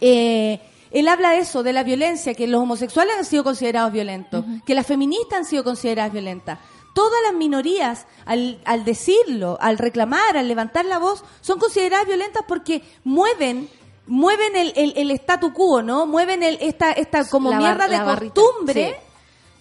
eh, 0.00 0.60
él 0.94 1.08
habla 1.08 1.32
de 1.32 1.38
eso, 1.40 1.62
de 1.62 1.72
la 1.74 1.82
violencia, 1.82 2.32
que 2.34 2.46
los 2.46 2.62
homosexuales 2.62 3.14
han 3.18 3.24
sido 3.26 3.44
considerados 3.44 3.92
violentos, 3.92 4.44
que 4.64 4.74
las 4.74 4.86
feministas 4.86 5.40
han 5.40 5.44
sido 5.44 5.62
consideradas 5.64 6.12
violentas. 6.12 6.58
Todas 6.94 7.20
las 7.24 7.34
minorías, 7.34 8.06
al, 8.24 8.60
al 8.64 8.84
decirlo, 8.84 9.58
al 9.60 9.76
reclamar, 9.78 10.36
al 10.36 10.46
levantar 10.48 10.84
la 10.86 10.98
voz, 10.98 11.24
son 11.40 11.58
consideradas 11.58 12.06
violentas 12.06 12.44
porque 12.48 12.82
mueven 13.04 13.68
mueven 14.06 14.54
el, 14.54 14.72
el, 14.76 14.92
el 14.96 15.10
statu 15.12 15.52
quo, 15.54 15.80
¿no? 15.82 16.04
Mueven 16.06 16.42
el, 16.42 16.58
esta, 16.60 16.92
esta 16.92 17.24
como 17.28 17.48
La 17.50 17.58
bar- 17.58 17.76
mierda 17.78 17.88
de 17.88 17.96
costumbre 18.34 18.84
sí. 19.00 19.13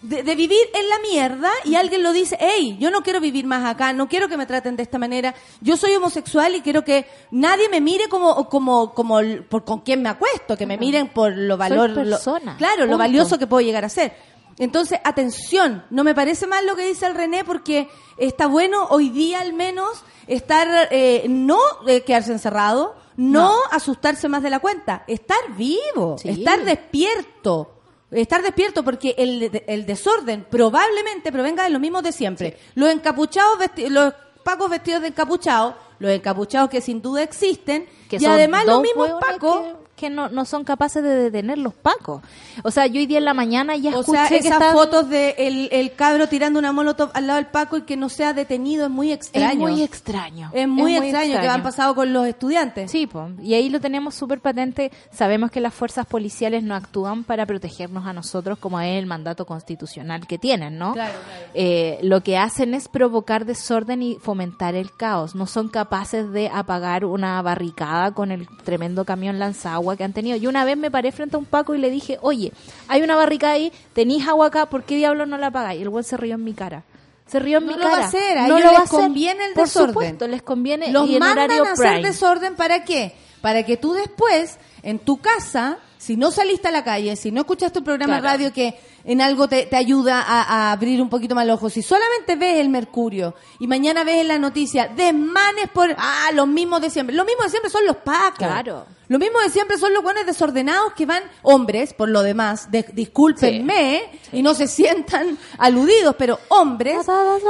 De, 0.04 0.22
de 0.22 0.36
vivir 0.36 0.60
en 0.74 0.90
la 0.90 1.00
mierda 1.00 1.50
y 1.64 1.76
alguien 1.76 2.04
lo 2.04 2.12
dice, 2.14 2.38
hey, 2.40 2.78
yo 2.80 2.92
no 2.92 3.02
quiero 3.02 3.20
vivir 3.20 3.46
más 3.48 3.66
acá, 3.66 3.94
no 3.94 4.08
quiero 4.08 4.28
que 4.30 4.38
me 4.38 4.46
traten 4.46 4.76
de 4.76 4.84
esta 4.84 5.00
manera, 5.00 5.34
yo 5.62 5.76
soy 5.78 5.96
homosexual 5.96 6.54
y 6.56 6.62
quiero 6.62 6.84
que 6.84 7.08
nadie 7.32 7.70
me 7.70 7.82
mire 7.82 8.08
como, 8.10 8.48
como, 8.50 8.94
como 8.94 9.20
por 9.50 9.64
con 9.64 9.80
quién 9.80 10.02
me 10.02 10.10
acuesto, 10.10 10.56
que 10.58 10.66
me 10.68 10.78
miren 10.78 11.08
por 11.08 11.36
lo 11.36 11.58
valor, 11.58 11.94
persona, 11.94 12.56
claro, 12.58 12.86
lo 12.86 12.98
valioso 12.98 13.40
que 13.40 13.48
puedo 13.48 13.66
llegar 13.66 13.86
a 13.86 13.90
ser. 13.90 14.14
Entonces, 14.60 15.00
atención, 15.04 15.84
no 15.90 16.04
me 16.04 16.14
parece 16.14 16.46
mal 16.46 16.68
lo 16.68 16.76
que 16.76 16.86
dice 16.86 17.08
el 17.08 17.16
René 17.16 17.44
porque 17.44 17.88
está 18.18 18.46
bueno 18.46 18.86
hoy 18.92 19.10
día 19.10 19.40
al 19.42 19.54
menos 19.54 20.04
estar, 20.28 20.90
eh, 20.92 21.26
no 21.28 21.58
eh, 21.88 22.02
quedarse 22.04 22.32
encerrado, 22.34 22.96
no, 23.18 23.52
asustarse 23.72 24.28
más 24.30 24.44
de 24.44 24.50
la 24.52 24.60
cuenta, 24.60 25.06
estar 25.08 25.38
vivo, 25.58 26.18
Sí. 26.20 26.30
estar 26.30 26.64
despierto. 26.66 27.73
Estar 28.14 28.42
despierto 28.42 28.84
porque 28.84 29.16
el, 29.18 29.64
el 29.68 29.86
desorden 29.86 30.46
probablemente 30.50 31.32
provenga 31.32 31.64
de 31.64 31.70
los 31.70 31.82
mismos 31.82 32.04
de 32.04 32.12
siempre. 32.12 32.58
Los 32.76 32.90
encapuchados, 32.90 33.58
los 33.90 34.14
pacos 34.44 34.70
vestidos 34.70 35.02
de 35.02 35.10
encapuchados, 35.10 35.76
los 36.00 36.12
encapuchados 36.12 36.70
que 36.70 36.82
sin 36.82 37.02
duda 37.02 37.24
existen, 37.24 37.88
Que 38.10 38.18
y 38.18 38.26
además 38.26 38.66
los 38.66 38.82
mismos 38.82 39.12
pacos 39.20 39.83
que- 40.04 40.10
no, 40.10 40.30
no 40.30 40.46
son 40.46 40.64
capaces 40.64 41.04
de 41.04 41.10
detener 41.16 41.58
los 41.58 41.74
pacos. 41.74 42.22
O 42.64 42.72
sea, 42.72 42.88
yo 42.88 43.00
hoy 43.00 43.06
día 43.06 43.18
en 43.18 43.26
la 43.26 43.34
mañana 43.34 43.76
ya 43.76 43.92
O 43.96 44.02
escuché 44.02 44.18
sea, 44.20 44.28
que 44.30 44.38
esas 44.38 44.52
están- 44.54 44.74
fotos 44.74 45.10
de 45.10 45.36
el, 45.38 45.70
el 45.72 45.94
cabro 45.94 46.28
tirando 46.28 46.60
una 46.60 46.72
molotov 46.72 47.10
al 47.14 47.28
lado 47.28 47.38
del 47.38 47.48
Paco 47.48 47.78
y 47.78 47.82
que 47.84 47.98
no 47.98 48.10
sea 48.10 48.34
detenido 48.34 48.86
es 48.86 48.92
muy 48.92 49.12
extraño. 49.12 49.50
es 49.52 49.58
muy 49.58 49.82
extraño. 49.82 50.50
Es 50.54 50.68
muy 50.68 50.96
extraño 50.98 51.40
que 51.40 51.48
han 51.48 51.64
pasado 51.64 51.96
con 51.96 52.12
los 52.14 52.28
estudiantes. 52.28 52.92
Sí, 52.92 53.08
po. 53.08 53.30
y 53.42 53.54
ahí 53.54 53.70
lo 53.70 53.80
tenemos 53.80 54.16
súper 54.16 54.40
patente. 54.40 54.92
Sabemos 55.12 55.52
que 55.52 55.62
las 55.62 55.74
fuerzas 55.74 56.06
policiales 56.06 56.64
no 56.64 56.76
actúan 56.76 57.24
para 57.24 57.46
protegernos 57.46 58.06
a 58.06 58.14
nosotros 58.14 58.58
como 58.60 58.80
es 58.80 58.98
el 59.00 59.06
mandato 59.06 59.46
constitucional 59.46 60.28
que 60.28 60.38
tienen, 60.38 60.78
¿no? 60.78 60.94
Claro, 60.94 61.14
claro. 61.14 61.52
Eh, 61.54 62.00
lo 62.04 62.22
que 62.22 62.38
hacen 62.38 62.74
es 62.74 62.88
provocar 62.88 63.46
desorden 63.46 64.02
y 64.02 64.16
fomentar 64.16 64.76
el 64.76 64.92
caos. 64.96 65.36
No 65.36 65.48
son 65.48 65.70
capaces 65.70 66.32
de 66.32 66.50
apagar 66.50 67.06
una 67.06 67.42
barricada 67.42 68.14
con 68.14 68.32
el 68.32 68.48
tremendo 68.64 69.06
camión 69.06 69.40
lanzagua 69.40 69.93
que 69.98 70.04
han 70.04 70.14
tenido. 70.14 70.38
Yo 70.38 70.50
una 70.50 70.66
vez 70.66 70.78
me 70.78 70.92
paré 70.92 71.12
frente 71.12 71.36
a 71.36 71.40
un 71.40 71.46
Paco 71.46 71.76
y 71.76 71.78
le 71.78 71.90
dije, 71.90 72.18
oye, 72.22 72.52
hay 72.88 73.02
una 73.02 73.16
barricada 73.16 73.54
ahí, 73.54 73.72
tenéis 73.94 74.28
agua 74.28 74.48
acá, 74.48 74.68
¿por 74.70 74.84
qué 74.84 74.96
diablos 74.96 75.28
no 75.28 75.38
la 75.38 75.48
apagáis? 75.48 75.80
Y 75.80 75.84
el 75.84 75.90
güey 75.90 76.04
se 76.04 76.18
rió 76.18 76.36
en 76.36 76.44
mi 76.44 76.54
cara. 76.54 76.84
Se 77.26 77.40
rió 77.40 77.60
en 77.60 77.66
No 77.66 77.72
mi 77.72 77.78
lo 77.78 77.86
va 77.86 77.92
cara. 77.92 78.04
a 78.04 78.08
hacer, 78.08 78.38
a 78.38 78.48
no 78.48 78.58
ellos 78.58 78.74
lo 78.74 78.80
les 78.80 78.90
conviene 78.90 79.46
el 79.46 79.54
Por 79.54 79.64
desorden. 79.66 79.90
supuesto, 79.94 80.28
les 80.28 80.42
conviene 80.42 80.92
Los 80.92 81.10
y 81.10 81.18
mandan 81.20 81.50
a 81.52 81.56
hacer 81.72 81.76
prime. 81.76 82.08
desorden 82.08 82.56
para 82.56 82.84
qué? 82.84 83.16
Para 83.42 83.64
que 83.64 83.78
tú 83.78 83.94
después, 83.94 84.58
en 84.84 85.00
tu 85.00 85.18
casa, 85.18 85.80
si 85.98 86.18
no 86.18 86.30
saliste 86.32 86.68
a 86.68 86.72
la 86.72 86.84
calle, 86.84 87.16
si 87.16 87.32
no 87.32 87.42
escuchaste 87.42 87.80
un 87.80 87.86
programa 87.86 88.16
de 88.16 88.22
radio 88.22 88.54
que 88.54 88.78
en 89.06 89.22
algo 89.22 89.48
te, 89.48 89.66
te 89.66 89.76
ayuda 89.78 90.22
a, 90.22 90.42
a 90.44 90.72
abrir 90.74 91.02
un 91.02 91.10
poquito 91.10 91.34
más 91.36 91.46
los 91.48 91.56
ojos, 91.56 91.74
si 91.74 91.82
solamente 91.82 92.36
ves 92.36 92.58
el 92.60 92.70
mercurio 92.70 93.34
y 93.60 93.68
mañana 93.68 94.04
ves 94.04 94.18
en 94.22 94.28
la 94.28 94.38
noticia 94.40 94.88
desmanes 94.88 95.70
por, 95.74 95.94
ah, 95.98 96.30
los 96.34 96.48
mismos 96.48 96.82
de 96.82 96.90
siempre. 96.90 97.16
Los 97.16 97.26
mismos 97.26 97.46
de 97.46 97.50
siempre 97.52 97.70
son 97.72 97.86
los 97.86 97.98
pacos. 97.98 98.38
Claro. 98.38 98.86
Los 99.10 99.20
mismos 99.20 99.44
de 99.44 99.50
siempre 99.50 99.78
son 99.78 99.94
los 99.94 100.02
buenos 100.04 100.26
desordenados 100.26 100.94
que 100.94 101.06
van, 101.06 101.24
hombres, 101.44 101.94
por 101.94 102.10
lo 102.10 102.24
demás, 102.24 102.72
de- 102.72 102.86
discúlpenme, 102.94 104.04
y 104.32 104.42
no 104.42 104.54
se 104.54 104.68
sientan 104.68 105.38
aludidos, 105.58 106.16
pero 106.18 106.40
hombres 106.50 107.06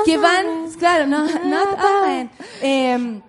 que 0.06 0.17
van, 0.17 0.72
claro, 0.78 1.08
no, 1.08 1.24
not 1.26 1.78
eh, 2.62 3.22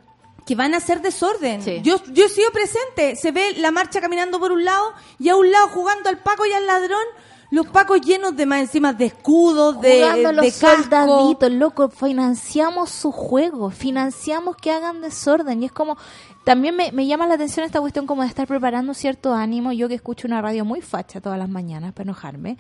que 0.45 0.55
van 0.55 0.75
a 0.75 0.79
hacer 0.79 1.01
desorden. 1.01 1.63
Sí. 1.63 1.81
Yo, 1.83 2.03
yo 2.13 2.27
he 2.27 2.29
sido 2.29 2.51
presente, 2.51 3.17
se 3.17 3.33
ve 3.33 3.55
la 3.57 3.71
marcha 3.71 4.01
caminando 4.01 4.39
por 4.39 4.53
un 4.53 4.65
lado 4.65 4.93
y 5.19 5.29
a 5.29 5.37
un 5.37 5.51
lado 5.51 5.69
jugando 5.69 6.09
al 6.09 6.19
Paco 6.19 6.45
y 6.47 6.53
al 6.53 6.67
ladrón, 6.67 7.05
los 7.51 7.69
Pacos 7.69 8.01
llenos 8.01 8.37
de 8.37 8.47
más 8.47 8.61
encima 8.61 8.93
de 8.93 9.07
escudos, 9.07 9.81
de, 9.81 10.03
jugando 10.03 10.29
a 10.29 10.33
los 10.33 10.45
de 10.45 10.51
soldaditos, 10.51 11.53
loco, 11.53 11.89
financiamos 11.89 12.91
su 12.91 13.13
juego, 13.13 13.71
financiamos 13.71 14.57
que 14.57 14.71
hagan 14.71 15.01
desorden 15.01 15.63
y 15.63 15.67
es 15.67 15.73
como 15.73 15.97
también 16.45 16.77
me, 16.77 16.93
me 16.93 17.07
llama 17.07 17.27
la 17.27 17.35
atención 17.35 17.65
esta 17.65 17.81
cuestión 17.81 18.07
como 18.07 18.23
de 18.23 18.29
estar 18.29 18.47
preparando 18.47 18.93
cierto 18.93 19.33
ánimo, 19.33 19.73
yo 19.73 19.89
que 19.89 19.95
escucho 19.95 20.27
una 20.27 20.43
radio 20.43 20.65
muy 20.65 20.83
facha 20.83 21.21
todas 21.21 21.39
las 21.39 21.49
mañanas 21.49 21.93
para 21.93 22.05
enojarme. 22.05 22.59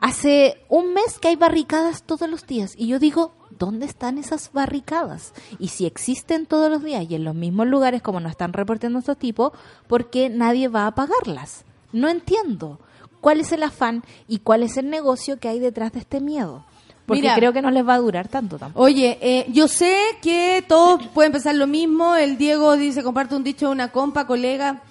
Hace 0.00 0.58
un 0.68 0.92
mes 0.92 1.18
que 1.20 1.28
hay 1.28 1.36
barricadas 1.36 2.02
todos 2.02 2.28
los 2.28 2.46
días 2.46 2.74
y 2.76 2.86
yo 2.86 2.98
digo, 2.98 3.32
¿dónde 3.58 3.86
están 3.86 4.18
esas 4.18 4.52
barricadas? 4.52 5.32
Y 5.58 5.68
si 5.68 5.86
existen 5.86 6.46
todos 6.46 6.70
los 6.70 6.82
días 6.82 7.06
y 7.08 7.14
en 7.14 7.24
los 7.24 7.34
mismos 7.34 7.66
lugares 7.66 8.02
como 8.02 8.20
nos 8.20 8.32
están 8.32 8.52
reportando 8.52 8.98
estos 8.98 9.16
tipos, 9.16 9.52
¿por 9.88 10.10
qué 10.10 10.28
nadie 10.28 10.68
va 10.68 10.86
a 10.86 10.94
pagarlas? 10.94 11.64
No 11.92 12.08
entiendo 12.08 12.78
cuál 13.20 13.40
es 13.40 13.52
el 13.52 13.62
afán 13.62 14.04
y 14.28 14.40
cuál 14.40 14.62
es 14.62 14.76
el 14.76 14.90
negocio 14.90 15.38
que 15.38 15.48
hay 15.48 15.58
detrás 15.58 15.92
de 15.92 16.00
este 16.00 16.20
miedo. 16.20 16.64
Porque 17.06 17.22
Mira. 17.22 17.36
creo 17.36 17.52
que 17.52 17.62
no 17.62 17.70
les 17.70 17.86
va 17.86 17.94
a 17.94 17.98
durar 17.98 18.28
tanto 18.28 18.58
tampoco. 18.58 18.84
Oye, 18.84 19.16
eh, 19.20 19.46
yo 19.50 19.68
sé 19.68 19.96
que 20.20 20.64
todos 20.66 21.06
pueden 21.08 21.32
pensar 21.32 21.54
lo 21.54 21.68
mismo. 21.68 22.16
El 22.16 22.36
Diego 22.36 22.76
dice, 22.76 23.04
comparte 23.04 23.36
un 23.36 23.44
dicho 23.44 23.66
de 23.66 23.72
una 23.72 23.92
compa, 23.92 24.26
colega, 24.26 24.82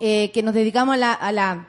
eh, 0.00 0.30
que 0.32 0.42
nos 0.42 0.54
dedicamos 0.54 0.94
a 0.94 0.96
la, 0.96 1.12
a 1.12 1.30
la 1.30 1.68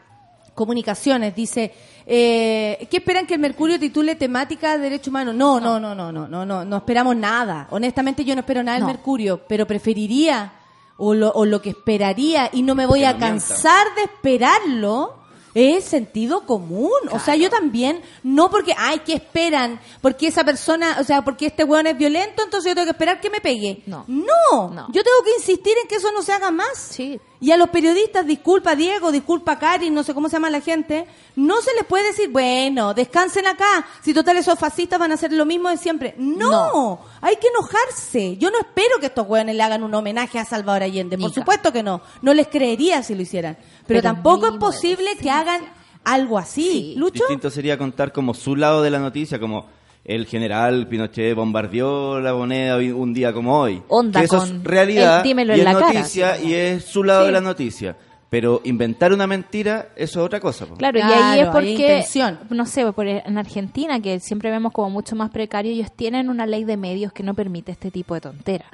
comunicaciones. 0.53 1.35
Dice, 1.35 1.73
eh, 2.05 2.87
¿qué 2.89 2.97
esperan 2.97 3.25
que 3.25 3.35
el 3.35 3.39
Mercurio 3.39 3.79
titule 3.79 4.15
temática 4.15 4.77
de 4.77 4.83
derechos 4.83 5.07
humanos? 5.09 5.35
No, 5.35 5.59
no, 5.59 5.79
no, 5.79 5.93
no, 5.95 6.11
no, 6.11 6.27
no, 6.27 6.45
no, 6.45 6.65
no 6.65 6.77
esperamos 6.77 7.15
nada. 7.15 7.67
Honestamente 7.71 8.23
yo 8.25 8.35
no 8.35 8.41
espero 8.41 8.63
nada 8.63 8.77
del 8.77 8.87
No. 8.87 8.93
Mercurio, 8.93 9.41
pero 9.47 9.65
preferiría 9.65 10.53
o 10.97 11.13
lo, 11.13 11.31
o 11.31 11.45
lo 11.45 11.61
que 11.61 11.71
esperaría 11.71 12.49
y 12.53 12.61
no 12.61 12.75
me 12.75 12.85
voy 12.85 12.99
Que 12.99 13.07
a 13.07 13.17
cansar 13.17 13.87
de 13.95 14.03
esperarlo 14.03 15.15
es 15.55 15.83
sentido 15.83 16.47
común. 16.47 16.89
O 17.11 17.19
sea, 17.19 17.35
yo 17.35 17.47
también, 17.49 18.01
no 18.23 18.49
porque, 18.49 18.73
ay, 18.75 19.01
¿qué 19.05 19.13
esperan? 19.13 19.79
Porque 20.01 20.27
esa 20.27 20.43
persona, 20.43 20.97
o 20.99 21.03
sea, 21.03 21.23
porque 21.23 21.45
este 21.45 21.63
weón 21.63 21.85
es 21.85 21.95
violento, 21.95 22.43
entonces 22.43 22.71
yo 22.71 22.75
tengo 22.75 22.85
que 22.85 22.91
esperar 22.91 23.21
que 23.21 23.29
me 23.29 23.39
pegue. 23.39 23.83
No. 23.85 24.03
No, 24.07 24.71
No. 24.71 24.87
yo 24.87 25.03
tengo 25.03 25.23
que 25.23 25.31
insistir 25.37 25.73
en 25.81 25.87
que 25.87 25.95
eso 25.97 26.11
no 26.11 26.23
se 26.23 26.33
haga 26.33 26.49
más. 26.49 26.75
Sí. 26.75 27.19
Y 27.43 27.51
a 27.51 27.57
los 27.57 27.67
periodistas, 27.69 28.25
disculpa 28.25 28.73
Diego, 28.73 29.11
disculpa 29.11 29.59
Cari, 29.59 29.89
no 29.89 30.01
sé 30.03 30.13
cómo 30.13 30.29
se 30.29 30.37
llama 30.37 30.49
la 30.49 30.61
gente, 30.61 31.05
no 31.35 31.61
se 31.61 31.73
les 31.73 31.83
puede 31.83 32.07
decir, 32.07 32.29
bueno, 32.29 32.93
descansen 32.93 33.45
acá, 33.47 33.85
si 34.01 34.13
total 34.13 34.37
esos 34.37 34.57
fascistas 34.57 34.97
van 34.97 35.11
a 35.11 35.15
hacer 35.15 35.33
lo 35.33 35.43
mismo 35.45 35.67
de 35.67 35.75
siempre. 35.75 36.15
No, 36.17 36.49
No. 36.49 36.99
hay 37.19 37.35
que 37.35 37.47
enojarse. 37.49 38.37
Yo 38.37 38.49
no 38.49 38.59
espero 38.59 38.97
que 39.01 39.07
estos 39.07 39.27
weones 39.27 39.57
le 39.57 39.61
hagan 39.61 39.83
un 39.83 39.93
homenaje 39.93 40.39
a 40.39 40.45
Salvador 40.45 40.83
Allende, 40.83 41.17
por 41.17 41.27
Nica. 41.31 41.41
supuesto 41.41 41.73
que 41.73 41.83
no. 41.83 41.99
No 42.21 42.33
les 42.33 42.47
creería 42.47 43.03
si 43.03 43.13
lo 43.13 43.21
hicieran. 43.23 43.55
Pero, 43.59 43.71
Pero 43.87 44.01
tampoco 44.03 44.47
es 44.47 44.53
posible 44.55 45.17
que 45.17 45.29
hagan 45.29 45.63
algo 46.05 46.37
así. 46.37 46.63
Sí. 46.63 46.93
¿Lucho? 46.95 47.23
Distinto 47.25 47.49
sería 47.49 47.77
contar 47.77 48.13
como 48.13 48.33
su 48.33 48.55
lado 48.55 48.81
de 48.81 48.89
la 48.89 48.99
noticia, 48.99 49.37
como 49.37 49.65
el 50.05 50.25
general 50.25 50.87
Pinochet 50.87 51.35
bombardeó 51.35 52.19
la 52.19 52.33
moneda 52.33 52.77
un 52.77 53.13
día 53.13 53.31
como 53.33 53.57
hoy. 53.59 53.81
Onda 53.87 54.19
que 54.19 54.25
eso 54.25 54.39
con 54.39 54.57
es 54.57 54.63
realidad 54.63 55.17
el 55.19 55.23
dímelo 55.23 55.55
y 55.55 55.61
en 55.61 55.67
es 55.67 55.73
la 55.73 55.79
cara, 55.79 55.93
noticia 55.93 56.41
y 56.41 56.53
es 56.53 56.83
su 56.85 57.03
lado 57.03 57.21
Sí. 57.21 57.25
de 57.27 57.31
la 57.31 57.41
noticia. 57.41 57.95
Pero 58.29 58.61
inventar 58.63 59.13
una 59.13 59.27
mentira, 59.27 59.89
eso 59.95 60.19
es 60.21 60.25
otra 60.25 60.39
cosa. 60.39 60.65
po. 60.65 60.75
Claro, 60.75 60.97
y 60.97 61.01
Claro, 61.03 61.23
ahí 61.23 61.39
es 61.41 61.45
porque, 61.49 62.03
no 62.49 62.65
sé, 62.65 62.91
por 62.91 63.05
e, 63.07 63.21
en 63.23 63.37
Argentina, 63.37 64.01
que 64.01 64.19
siempre 64.19 64.49
vemos 64.49 64.73
como 64.73 64.89
mucho 64.89 65.15
más 65.15 65.29
precario, 65.29 65.71
ellos 65.71 65.91
tienen 65.95 66.31
una 66.31 66.47
ley 66.47 66.63
de 66.63 66.75
medios 66.75 67.13
que 67.13 67.21
no 67.21 67.35
permite 67.35 67.71
este 67.71 67.91
tipo 67.91 68.15
de 68.15 68.21
tontera. 68.21 68.65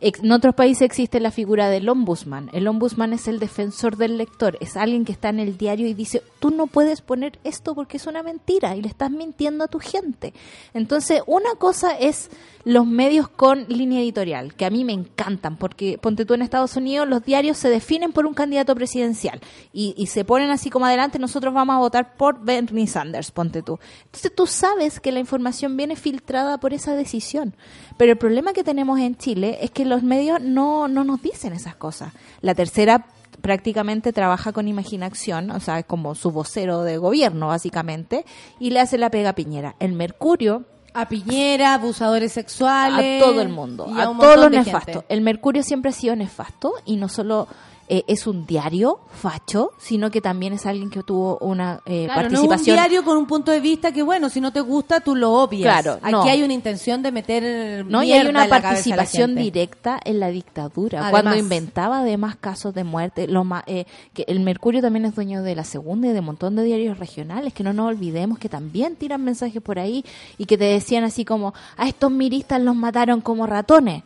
En 0.00 0.32
otros 0.32 0.54
países 0.54 0.82
existe 0.82 1.20
la 1.20 1.30
figura 1.30 1.68
del 1.68 1.88
ombudsman. 1.88 2.50
El 2.52 2.68
ombudsman 2.68 3.12
es 3.12 3.28
el 3.28 3.38
defensor 3.38 3.96
del 3.96 4.18
lector, 4.18 4.58
es 4.60 4.76
alguien 4.76 5.04
que 5.04 5.12
está 5.12 5.28
en 5.28 5.40
el 5.40 5.56
diario 5.56 5.86
y 5.86 5.94
dice, 5.94 6.22
tú 6.38 6.50
no 6.50 6.66
puedes 6.66 7.00
poner 7.00 7.38
esto 7.44 7.74
porque 7.74 7.96
es 7.96 8.06
una 8.06 8.22
mentira 8.22 8.76
y 8.76 8.82
le 8.82 8.88
estás 8.88 9.10
mintiendo 9.10 9.64
a 9.64 9.68
tu 9.68 9.78
gente. 9.78 10.34
Entonces, 10.74 11.22
una 11.26 11.54
cosa 11.58 11.96
es 11.98 12.30
los 12.64 12.84
medios 12.84 13.28
con 13.28 13.64
línea 13.68 14.00
editorial, 14.00 14.54
que 14.54 14.64
a 14.64 14.70
mí 14.70 14.84
me 14.84 14.92
encantan, 14.92 15.56
porque 15.56 15.98
ponte 15.98 16.24
tú 16.24 16.34
en 16.34 16.42
Estados 16.42 16.76
Unidos, 16.76 17.06
los 17.06 17.24
diarios 17.24 17.56
se 17.56 17.68
definen 17.68 18.12
por 18.12 18.26
un 18.26 18.34
candidato 18.34 18.74
presidencial 18.74 19.40
y, 19.72 19.94
y 19.96 20.06
se 20.06 20.24
ponen 20.24 20.50
así 20.50 20.68
como 20.68 20.84
adelante, 20.86 21.20
nosotros 21.20 21.54
vamos 21.54 21.76
a 21.76 21.78
votar 21.78 22.16
por 22.16 22.44
Bernie 22.44 22.88
Sanders, 22.88 23.30
ponte 23.30 23.62
tú. 23.62 23.78
Entonces 24.06 24.34
tú 24.34 24.48
sabes 24.48 24.98
que 24.98 25.12
la 25.12 25.20
información 25.20 25.76
viene 25.76 25.94
filtrada 25.94 26.58
por 26.58 26.74
esa 26.74 26.96
decisión. 26.96 27.54
Pero 27.96 28.12
el 28.12 28.18
problema 28.18 28.52
que 28.52 28.64
tenemos 28.64 28.98
en 28.98 29.16
Chile 29.16 29.58
es 29.62 29.70
que 29.70 29.85
los 29.86 30.02
medios 30.02 30.40
no, 30.40 30.88
no 30.88 31.04
nos 31.04 31.22
dicen 31.22 31.52
esas 31.52 31.76
cosas. 31.76 32.12
La 32.40 32.54
tercera 32.54 33.06
prácticamente 33.40 34.12
trabaja 34.12 34.52
con 34.52 34.68
imaginación, 34.68 35.50
o 35.50 35.60
sea, 35.60 35.78
es 35.78 35.86
como 35.86 36.14
su 36.14 36.30
vocero 36.30 36.82
de 36.82 36.98
gobierno, 36.98 37.48
básicamente, 37.48 38.24
y 38.58 38.70
le 38.70 38.80
hace 38.80 38.98
la 38.98 39.10
pega 39.10 39.30
a 39.30 39.34
Piñera. 39.34 39.76
El 39.78 39.92
Mercurio, 39.92 40.64
A 40.94 41.08
Piñera, 41.08 41.74
abusadores 41.74 42.32
sexuales. 42.32 43.22
a 43.22 43.24
todo 43.24 43.42
el 43.42 43.48
mundo, 43.48 43.84
a, 43.84 44.08
un 44.08 44.18
todos 44.18 44.38
los 44.38 44.50
nefastos. 44.50 45.04
El 45.08 45.20
Mercurio 45.20 45.62
siempre 45.62 45.90
ha 45.90 45.94
sido 45.94 46.16
nefasto 46.16 46.72
y 46.84 46.96
no 46.96 47.08
solo 47.08 47.46
eh, 47.88 48.04
es 48.08 48.26
un 48.26 48.46
diario 48.46 48.98
facho, 49.12 49.70
sino 49.78 50.10
que 50.10 50.20
también 50.20 50.52
es 50.52 50.66
alguien 50.66 50.90
que 50.90 51.02
tuvo 51.02 51.38
una 51.38 51.80
eh, 51.86 52.06
Claro, 52.06 52.28
no 52.30 52.52
es 52.52 52.58
un 52.58 52.64
diario 52.64 53.04
con 53.04 53.16
un 53.16 53.26
punto 53.26 53.52
de 53.52 53.60
vista 53.60 53.92
que, 53.92 54.02
bueno, 54.02 54.28
si 54.28 54.40
no 54.40 54.52
te 54.52 54.60
gusta, 54.60 55.00
tú 55.00 55.14
lo 55.14 55.32
obvias. 55.34 55.62
Claro, 55.82 55.98
Aquí 56.02 56.12
no. 56.12 56.22
hay 56.24 56.42
una 56.42 56.52
intención 56.52 57.02
de 57.02 57.12
meter 57.12 57.86
no, 57.86 58.02
y 58.02 58.12
hay 58.12 58.26
una 58.26 58.48
participación 58.48 59.34
directa 59.34 60.00
en 60.04 60.20
la 60.20 60.28
dictadura. 60.28 61.00
Además. 61.00 61.10
Cuando 61.22 61.36
inventaba 61.38 62.00
además 62.00 62.36
casos 62.36 62.74
de 62.74 62.84
muerte, 62.84 63.28
ma- 63.28 63.64
eh, 63.66 63.84
que 64.14 64.24
el 64.28 64.40
Mercurio 64.40 64.82
también 64.82 65.04
es 65.04 65.14
dueño 65.14 65.42
de 65.42 65.54
la 65.54 65.64
segunda 65.64 66.08
y 66.08 66.12
de 66.12 66.18
un 66.20 66.26
montón 66.26 66.56
de 66.56 66.64
diarios 66.64 66.98
regionales, 66.98 67.52
que 67.52 67.62
no 67.62 67.72
nos 67.72 67.88
olvidemos 67.88 68.38
que 68.38 68.48
también 68.48 68.96
tiran 68.96 69.22
mensajes 69.22 69.62
por 69.62 69.78
ahí 69.78 70.04
y 70.38 70.46
que 70.46 70.58
te 70.58 70.64
decían 70.64 71.04
así 71.04 71.24
como, 71.24 71.54
a 71.76 71.88
estos 71.88 72.10
miristas 72.10 72.60
los 72.60 72.74
mataron 72.74 73.20
como 73.20 73.46
ratones. 73.46 74.02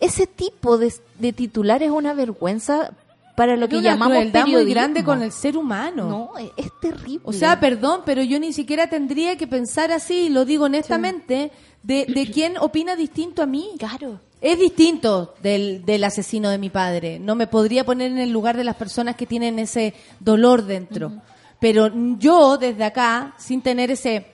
Ese 0.00 0.26
tipo 0.26 0.78
de, 0.78 0.92
de 1.18 1.32
titular 1.32 1.82
es 1.82 1.90
una 1.90 2.14
vergüenza 2.14 2.92
para 3.38 3.56
lo 3.56 3.68
que 3.68 3.76
una 3.76 3.90
llamamos 3.90 4.18
periodismo. 4.18 4.58
muy 4.58 4.68
grande 4.68 5.04
con 5.04 5.22
el 5.22 5.30
ser 5.30 5.56
humano. 5.56 6.08
No, 6.08 6.30
es, 6.56 6.72
terrible. 6.80 7.20
O 7.22 7.32
sea, 7.32 7.60
perdón, 7.60 8.00
pero 8.04 8.20
yo 8.20 8.40
ni 8.40 8.52
siquiera 8.52 8.90
tendría 8.90 9.36
que 9.36 9.46
pensar 9.46 9.92
así, 9.92 10.22
y 10.22 10.28
lo 10.28 10.44
digo 10.44 10.64
honestamente, 10.64 11.52
de, 11.84 12.04
de 12.06 12.30
quién 12.32 12.58
opina 12.58 12.96
distinto 12.96 13.40
a 13.40 13.46
mí. 13.46 13.70
Claro. 13.78 14.18
Es 14.40 14.58
distinto 14.58 15.34
del, 15.40 15.84
del 15.84 16.02
asesino 16.02 16.50
de 16.50 16.58
mi 16.58 16.68
padre. 16.68 17.20
No 17.20 17.36
me 17.36 17.46
podría 17.46 17.86
poner 17.86 18.10
en 18.10 18.18
el 18.18 18.32
lugar 18.32 18.56
de 18.56 18.64
las 18.64 18.74
personas 18.74 19.14
que 19.14 19.26
tienen 19.26 19.60
ese 19.60 19.94
dolor 20.18 20.64
dentro. 20.64 21.12
Pero 21.60 21.92
yo, 22.18 22.58
desde 22.58 22.82
acá, 22.82 23.36
sin 23.38 23.62
tener 23.62 23.92
ese 23.92 24.26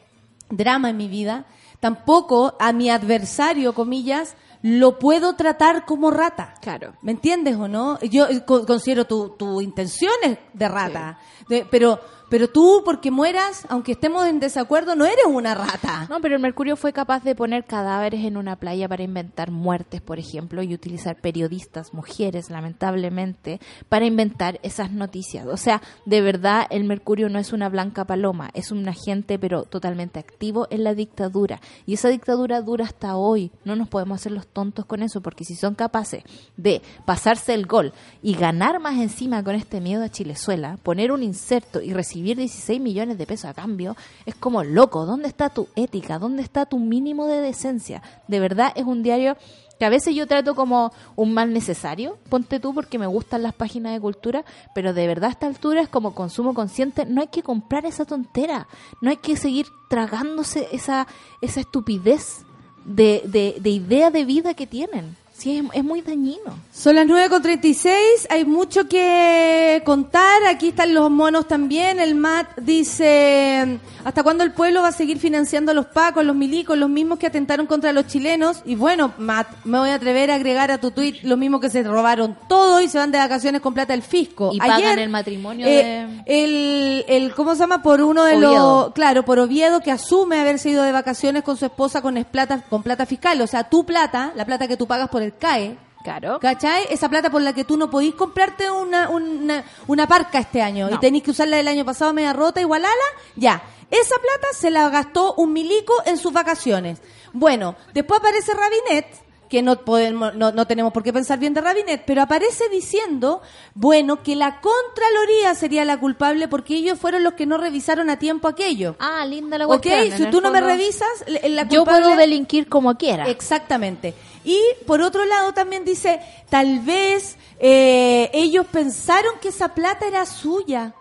drama 0.49 0.89
en 0.89 0.97
mi 0.97 1.09
vida, 1.09 1.45
tampoco 1.79 2.57
a 2.59 2.73
mi 2.73 2.89
adversario, 2.89 3.75
comillas, 3.75 4.35
lo 4.67 4.99
puedo 4.99 5.35
tratar 5.37 5.85
como 5.85 6.11
rata. 6.11 6.55
Claro. 6.63 6.95
¿Me 7.03 7.13
entiendes 7.13 7.55
o 7.57 7.69
no? 7.69 8.01
Yo 8.01 8.27
eh, 8.29 8.47
co- 8.47 8.65
considero 8.65 9.05
tu, 9.05 9.37
tu 9.37 9.61
intenciones 9.61 10.39
de 10.55 10.69
rata. 10.69 11.19
De- 11.51 11.67
pero, 11.71 12.01
pero 12.35 12.49
tú, 12.49 12.83
porque 12.85 13.13
mueras, 13.13 13.65
aunque 13.69 13.93
estemos 13.93 14.27
en 14.27 14.41
desacuerdo, 14.41 14.97
no 14.97 15.05
eres 15.05 15.25
una 15.25 15.55
rata. 15.55 16.09
No, 16.11 16.21
pero 16.21 16.35
el 16.35 16.43
Mercurio 16.43 16.75
fue 16.75 16.93
capaz 16.93 17.23
de 17.23 17.37
poner 17.37 17.65
cadáveres 17.65 18.25
en 18.25 18.37
una 18.37 18.57
playa 18.57 18.89
para 18.89 19.05
inventar 19.05 19.53
muertes, 19.53 20.01
por 20.01 20.19
ejemplo, 20.19 20.61
y 20.61 20.75
utilizar 20.75 21.21
periodistas, 21.21 21.95
mujeres, 21.95 22.51
lamentablemente, 22.51 23.61
para 23.89 24.07
inventar 24.07 24.59
esas 24.65 24.91
noticias. 24.91 25.47
O 25.47 25.57
sea, 25.57 25.81
de 26.07 26.21
verdad, 26.23 26.67
el 26.71 26.83
Mercurio 26.83 27.29
no 27.29 27.39
es 27.39 27.53
una 27.53 27.69
blanca 27.69 28.05
paloma, 28.05 28.51
es 28.53 28.73
un 28.73 28.89
agente, 28.89 29.39
pero 29.39 29.63
totalmente 29.63 30.19
activo 30.19 30.67
en 30.71 30.83
la 30.83 30.95
dictadura. 30.95 31.61
Y 31.87 31.95
esa 31.95 32.09
dictadura 32.09 32.63
dura 32.63 32.85
hasta 32.85 33.15
hoy. 33.15 33.53
No 33.65 33.77
nos 33.77 33.87
podemos 33.87 34.21
hacer 34.21 34.33
los 34.33 34.49
tontos 34.49 34.87
con 34.87 35.05
eso, 35.05 35.21
porque 35.21 35.45
si 35.45 35.55
son 35.55 35.77
capaces 35.77 36.25
de 36.57 36.83
pasarse 37.05 37.55
el 37.55 37.67
gol 37.67 37.93
y 38.23 38.35
ganar 38.35 38.81
más 38.81 38.99
encima 38.99 39.45
con 39.45 39.55
este 39.55 39.81
miedo 39.81 40.03
a 40.03 40.09
Chilezuela, 40.09 40.79
poner 40.83 41.13
un 41.13 41.23
inserto 41.23 41.81
y 41.81 41.93
recibir 41.93 42.24
16 42.33 42.81
millones 42.81 43.19
de 43.19 43.27
pesos 43.27 43.51
a 43.51 43.55
cambio, 43.55 43.95
es 44.25 44.35
como 44.35 44.65
loco. 44.65 45.05
¿Dónde 45.05 45.29
está 45.29 45.51
tu 45.51 45.69
ética? 45.77 46.19
¿Dónde 46.19 46.43
está 46.43 46.65
tu 46.65 46.79
mínimo 46.79 47.27
de 47.27 47.43
decencia? 47.43 48.03
De 48.29 48.41
verdad 48.41 48.73
es 48.75 48.85
un 48.85 49.03
diario 49.03 49.37
que 49.79 49.85
a 49.85 49.91
veces 49.91 50.15
yo 50.15 50.27
trato 50.27 50.55
como 50.55 50.93
un 51.17 51.35
mal 51.35 51.53
necesario, 51.53 52.17
ponte 52.29 52.61
tú 52.61 52.73
porque 52.75 52.99
me 52.99 53.07
gustan 53.07 53.43
las 53.43 53.55
páginas 53.55 53.93
de 53.93 54.01
cultura, 54.01 54.45
pero 54.75 54.95
de 54.95 55.07
verdad 55.07 55.31
a 55.31 55.33
esta 55.33 55.47
altura 55.47 55.83
es 55.83 55.89
como 55.89 56.15
consumo 56.15 56.55
consciente, 56.55 57.05
no 57.07 57.21
hay 57.21 57.27
que 57.27 57.43
comprar 57.43 57.85
esa 57.85 58.05
tontera, 58.05 58.69
no 59.01 59.11
hay 59.11 59.17
que 59.17 59.37
seguir 59.37 59.67
tragándose 59.91 60.69
esa, 60.73 61.07
esa 61.41 61.61
estupidez 61.61 62.45
de, 62.85 63.23
de, 63.27 63.57
de 63.61 63.71
idea 63.71 64.11
de 64.11 64.25
vida 64.25 64.55
que 64.55 64.67
tienen. 64.67 65.17
Sí, 65.37 65.59
es, 65.59 65.65
es 65.73 65.85
muy 65.85 66.01
dañino. 66.01 66.59
Son 66.73 66.95
las 66.95 67.07
9.36, 67.07 67.93
hay 68.31 68.45
mucho 68.45 68.89
que 68.89 69.83
contar. 69.85 70.45
Aquí 70.49 70.69
están 70.69 70.95
los 70.95 71.11
monos 71.11 71.49
también. 71.49 71.99
El 71.99 72.15
Matt 72.15 72.57
dice, 72.61 73.81
¿hasta 74.05 74.23
cuándo 74.23 74.45
el 74.45 74.53
pueblo 74.53 74.83
va 74.83 74.89
a 74.89 74.93
seguir 74.93 75.19
financiando 75.19 75.73
a 75.73 75.75
los 75.75 75.87
pacos, 75.87 76.25
los 76.25 76.37
milicos, 76.37 76.79
los 76.79 76.89
mismos 76.89 77.19
que 77.19 77.27
atentaron 77.27 77.67
contra 77.67 77.93
los 77.93 78.07
chilenos? 78.07 78.63
Y 78.65 78.77
bueno, 78.77 79.13
Matt, 79.19 79.49
me 79.65 79.79
voy 79.79 79.91
a 79.91 79.95
atrever 79.95 80.31
a 80.31 80.37
agregar 80.37 80.71
a 80.71 80.79
tu 80.79 80.93
tweet 80.93 81.21
los 81.25 81.37
mismos 81.37 81.61
que 81.61 81.69
se 81.69 81.83
robaron 81.83 82.39
todo 82.49 82.81
y 82.81 82.89
se 82.89 82.99
van 82.99 83.11
de 83.11 83.19
vacaciones 83.19 83.61
con 83.61 83.75
plata 83.75 83.93
del 83.93 84.03
fisco. 84.03 84.51
Y 84.53 84.59
pagan 84.59 85.01
el 85.01 85.11
matrimonio 85.11 85.67
eh, 85.67 86.23
El, 86.27 87.05
el, 87.09 87.35
¿cómo 87.35 87.55
se 87.55 87.61
llama? 87.61 87.83
Por 87.83 88.03
uno 88.03 88.25
de 88.25 88.37
Oviedo. 88.37 88.85
los, 88.85 88.95
claro, 88.95 89.25
por 89.25 89.41
Oviedo 89.41 89.81
que 89.81 89.91
asume 89.91 90.39
haberse 90.39 90.71
ido 90.71 90.85
de 90.85 90.93
vacaciones 90.93 91.43
con 91.43 91.57
su 91.57 91.65
esposa 91.65 92.03
con 92.03 92.15
plata, 92.31 92.63
con 92.71 92.85
plata 92.85 93.05
fiscal. 93.05 93.41
O 93.41 93.49
sea, 93.49 93.65
tu 93.65 93.85
plata, 93.85 94.33
la 94.37 94.45
plata 94.45 94.69
que 94.69 94.77
tú 94.77 94.87
pagas 94.87 95.09
por 95.09 95.24
CAE, 95.33 95.79
Claro. 96.05 96.39
¿Cachai? 96.39 96.85
Esa 96.91 97.09
plata 97.09 97.31
por 97.31 97.41
la 97.41 97.55
que 97.55 97.65
tú 97.65 97.79
no 97.79 97.89
podís 97.89 98.15
comprarte 98.15 98.71
una, 98.71 99.09
una, 99.09 99.65
una 99.87 100.07
parca 100.07 100.39
este 100.39 100.61
año 100.61 100.91
No. 100.91 100.97
y 100.97 100.99
tenéis 101.01 101.25
que 101.25 101.31
usarla 101.31 101.57
del 101.57 101.67
año 101.67 101.83
pasado 101.87 102.13
media 102.13 102.35
rota 102.35 102.61
igual 102.61 102.85
ala, 102.85 102.93
ya. 103.37 103.63
Esa 103.91 104.17
plata 104.17 104.49
se 104.55 104.71
la 104.71 104.91
gastó 104.91 105.33
un 105.37 105.55
milico 105.55 105.95
en 106.05 106.19
sus 106.19 106.31
vacaciones. 106.35 107.01
Bueno, 107.33 107.75
después 107.95 108.21
aparece 108.21 108.53
Rabinet, 108.53 109.07
que 109.49 109.63
no, 109.63 109.77
podemos, 109.81 110.35
no, 110.35 110.53
no 110.53 110.67
tenemos 110.67 110.93
por 110.93 111.03
qué 111.03 111.11
pensar 111.13 111.39
bien 111.39 111.55
de 111.55 111.63
Rabinet, 111.63 112.03
pero 112.07 112.21
aparece 112.21 112.69
diciendo, 112.69 113.41
bueno, 113.75 114.23
que 114.23 114.37
la 114.37 114.61
Contraloría 114.61 115.55
sería 115.55 115.87
la 115.87 115.99
culpable 115.99 116.49
porque 116.49 116.75
ellos 116.77 116.99
fueron 116.99 117.25
los 117.25 117.33
que 117.33 117.47
no 117.47 117.57
revisaron 117.57 118.11
a 118.11 118.19
tiempo 118.19 118.47
aquello. 118.49 118.95
Ah, 118.99 119.25
linda 119.25 119.57
la 119.57 119.65
¿Ok? 119.67 119.71
cuestión. 119.71 120.01
en 120.01 120.17
Si 120.19 120.27
tú 120.27 120.41
no 120.43 120.51
me 120.51 120.61
revisas, 120.61 121.09
la- 121.49 121.67
Yo 121.69 121.85
puedo 121.85 122.15
delinquir 122.17 122.69
como 122.69 122.97
quiera. 122.97 123.27
Exactamente. 123.31 124.15
Y 124.45 124.61
por 124.87 125.01
otro 125.01 125.25
lado 125.25 125.53
también 125.55 125.85
dice, 125.85 126.21
tal 126.51 126.81
vez 126.81 127.37
eh, 127.59 128.31
ellos 128.35 128.67
pensaron 128.67 129.39
que 129.41 129.49
esa 129.49 129.69
plata 129.69 130.07
era 130.07 130.27
suya. 130.27 130.93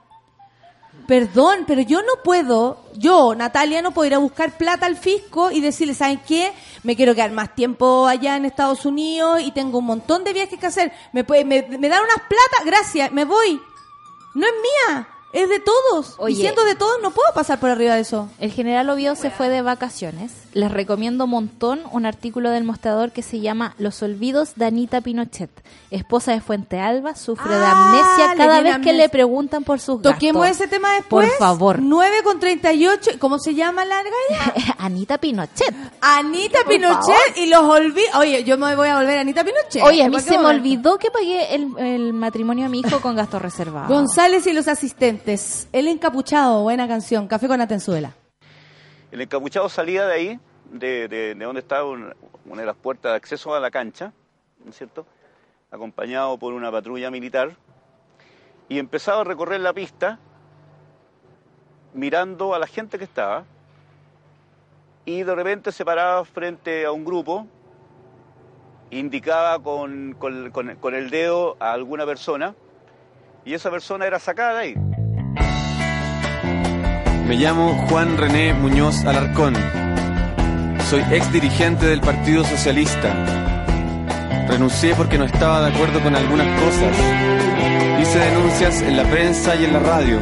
Perdón, 1.08 1.66
pero 1.68 1.82
yo 1.82 2.02
no 2.02 2.24
puedo, 2.24 2.78
yo, 2.96 3.36
Natalia, 3.36 3.82
no 3.82 3.92
puedo 3.92 4.08
ir 4.08 4.14
a 4.16 4.20
buscar 4.20 4.58
plata 4.58 4.86
al 4.86 4.96
fisco 4.96 5.52
y 5.52 5.60
decirle, 5.60 5.94
¿saben 5.94 6.22
qué? 6.26 6.54
Me 6.84 6.96
quiero 6.96 7.14
quedar 7.14 7.32
más 7.32 7.54
tiempo 7.56 8.08
allá 8.08 8.38
en 8.38 8.46
Estados 8.46 8.86
Unidos 8.86 9.42
y 9.42 9.52
tengo 9.52 9.80
un 9.80 9.86
montón 9.86 10.24
de 10.24 10.32
viajes 10.32 10.58
que 10.58 10.66
hacer. 10.66 10.94
Me, 11.12 11.26
puede- 11.26 11.44
me, 11.44 11.62
me 11.78 11.90
dan 11.90 12.04
unas 12.04 12.20
plata, 12.30 12.64
gracias, 12.66 13.12
me 13.12 13.26
voy. 13.26 13.60
No 14.36 14.48
es 14.48 14.54
mía, 14.54 15.08
es 15.34 15.50
de 15.50 15.60
todos. 15.60 16.16
Oye. 16.20 16.34
Y 16.34 16.38
siendo 16.38 16.64
de 16.64 16.76
todos, 16.76 17.02
no 17.02 17.12
puedo 17.12 17.28
pasar 17.34 17.60
por 17.60 17.70
arriba 17.70 17.96
de 17.96 18.02
eso. 18.02 18.30
El 18.40 18.52
general 18.52 18.90
Oviedo 18.90 19.16
se 19.16 19.30
fue 19.32 19.50
de 19.50 19.62
vacaciones. 19.62 20.32
Les 20.54 20.72
recomiendo 20.72 21.24
un 21.26 21.32
montón 21.32 21.82
un 21.92 22.06
artículo 22.06 22.52
del 22.52 22.64
mostrador 22.64 23.12
que 23.12 23.24
se 23.24 23.40
llama 23.40 23.74
Los 23.80 24.02
olvidos 24.04 24.52
de 24.56 24.66
Anita 24.66 25.02
Pinochet. 25.02 25.50
Esposa 25.90 26.32
de 26.34 26.42
Fuente 26.42 26.80
Alba, 26.80 27.16
sufre 27.16 27.50
de 27.56 27.64
Ah, 27.66 27.90
amnesia 27.90 28.36
cada 28.38 28.62
vez 28.62 28.78
que 28.80 28.94
le 28.94 29.10
preguntan 29.10 29.64
por 29.64 29.80
sus 29.80 30.02
Toquemos 30.02 30.44
gastos. 30.44 30.62
ese 30.62 30.68
tema 30.70 30.94
después. 30.94 31.28
Por 31.30 31.38
favor. 31.40 31.80
9 31.82 32.18
con 32.24 32.40
38. 32.40 33.12
¿Cómo 33.20 33.40
se 33.40 33.56
llama 33.56 33.84
la 33.86 33.98
galla? 33.98 34.54
Anita 34.78 35.18
Pinochet. 35.18 35.74
Anita 36.02 36.60
Por 36.64 36.74
Pinochet 36.74 36.98
favor. 37.06 37.38
y 37.38 37.46
los 37.48 37.62
olvidos. 37.64 38.16
Oye, 38.16 38.44
yo 38.44 38.58
me 38.58 38.76
voy 38.76 38.90
a 38.90 38.98
volver 38.98 39.18
a 39.18 39.22
Anita 39.22 39.44
Pinochet. 39.44 39.82
Oye, 39.84 40.04
a 40.04 40.10
mí 40.10 40.20
se 40.20 40.38
me 40.38 40.46
olvidó 40.46 40.98
que 41.00 41.10
pagué 41.10 41.56
el, 41.56 41.76
el 41.80 42.14
matrimonio 42.14 42.68
a 42.68 42.70
mi 42.70 42.82
hijo 42.82 43.02
con 43.02 43.16
gastos 43.16 43.42
reservados. 43.42 43.90
González 43.90 44.46
y 44.48 44.54
los 44.54 44.68
asistentes. 44.68 45.23
El 45.26 45.88
encapuchado, 45.88 46.64
buena 46.64 46.88
canción. 46.88 47.28
Café 47.28 47.48
con 47.48 47.62
Atenzuela. 47.62 48.14
El 49.12 49.22
encapuchado 49.22 49.70
salía 49.70 50.06
de 50.06 50.14
ahí, 50.14 50.40
de, 50.72 51.08
de- 51.08 51.36
de 51.36 51.46
donde 51.46 51.62
estaba 51.62 51.86
un- 51.90 52.14
una 52.46 52.62
de 52.62 52.66
las 52.66 52.76
puertas 52.76 53.12
de 53.12 53.16
acceso 53.16 53.54
a 53.56 53.60
la 53.60 53.72
cancha, 53.72 54.12
¿no 54.64 54.72
es 54.72 54.78
cierto? 54.78 55.06
Acompañado 55.72 56.38
por 56.38 56.54
una 56.54 56.72
patrulla 56.72 57.10
militar, 57.10 57.56
y 58.70 58.80
empezaba 58.80 59.22
a 59.22 59.24
recorrer 59.24 59.62
la 59.62 59.72
pista 59.74 60.20
mirando 61.94 62.54
a 62.56 62.60
la 62.60 62.68
gente 62.68 62.98
que 62.98 63.04
estaba, 63.04 63.46
y 65.06 65.24
de 65.24 65.36
repente 65.36 65.72
se 65.72 65.86
paraba 65.86 66.26
frente 66.26 66.86
a 66.86 66.92
un 66.92 67.06
grupo, 67.06 67.46
indicaba 68.90 69.58
con- 69.62 70.16
con 70.16 70.96
el 70.96 71.10
dedo 71.10 71.56
a 71.60 71.72
alguna 71.74 72.06
persona, 72.06 72.56
y 73.46 73.54
esa 73.54 73.70
persona 73.70 74.06
era 74.08 74.20
sacada 74.20 74.54
de 74.56 74.60
ahí. 74.60 74.76
Me 77.34 77.40
llamo 77.40 77.74
Juan 77.90 78.16
René 78.16 78.54
Muñoz 78.54 79.06
Alarcón. 79.06 79.56
Soy 80.88 81.02
ex 81.10 81.34
dirigente 81.34 81.88
del 81.88 82.00
Partido 82.00 82.46
Socialista. 82.46 83.12
Renuncié 84.48 84.94
porque 84.94 85.18
no 85.18 85.26
estaba 85.26 85.62
de 85.62 85.74
acuerdo 85.74 86.00
con 86.04 86.16
algunas 86.16 86.46
cosas. 86.62 86.96
Hice 88.00 88.20
denuncias 88.20 88.84
en 88.84 88.98
la 88.98 89.04
prensa 89.06 89.56
y 89.56 89.66
en 89.66 89.74
la 89.74 89.80
radio, 89.80 90.20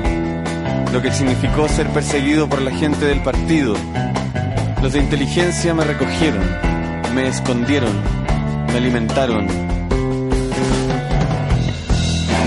lo 0.93 1.01
que 1.01 1.11
significó 1.11 1.67
ser 1.67 1.89
perseguido 1.89 2.47
por 2.47 2.61
la 2.61 2.71
gente 2.71 3.05
del 3.05 3.21
partido. 3.21 3.75
Los 4.81 4.93
de 4.93 4.99
inteligencia 4.99 5.73
me 5.73 5.83
recogieron, 5.83 6.45
me 7.13 7.27
escondieron, 7.27 7.91
me 8.67 8.77
alimentaron. 8.77 9.47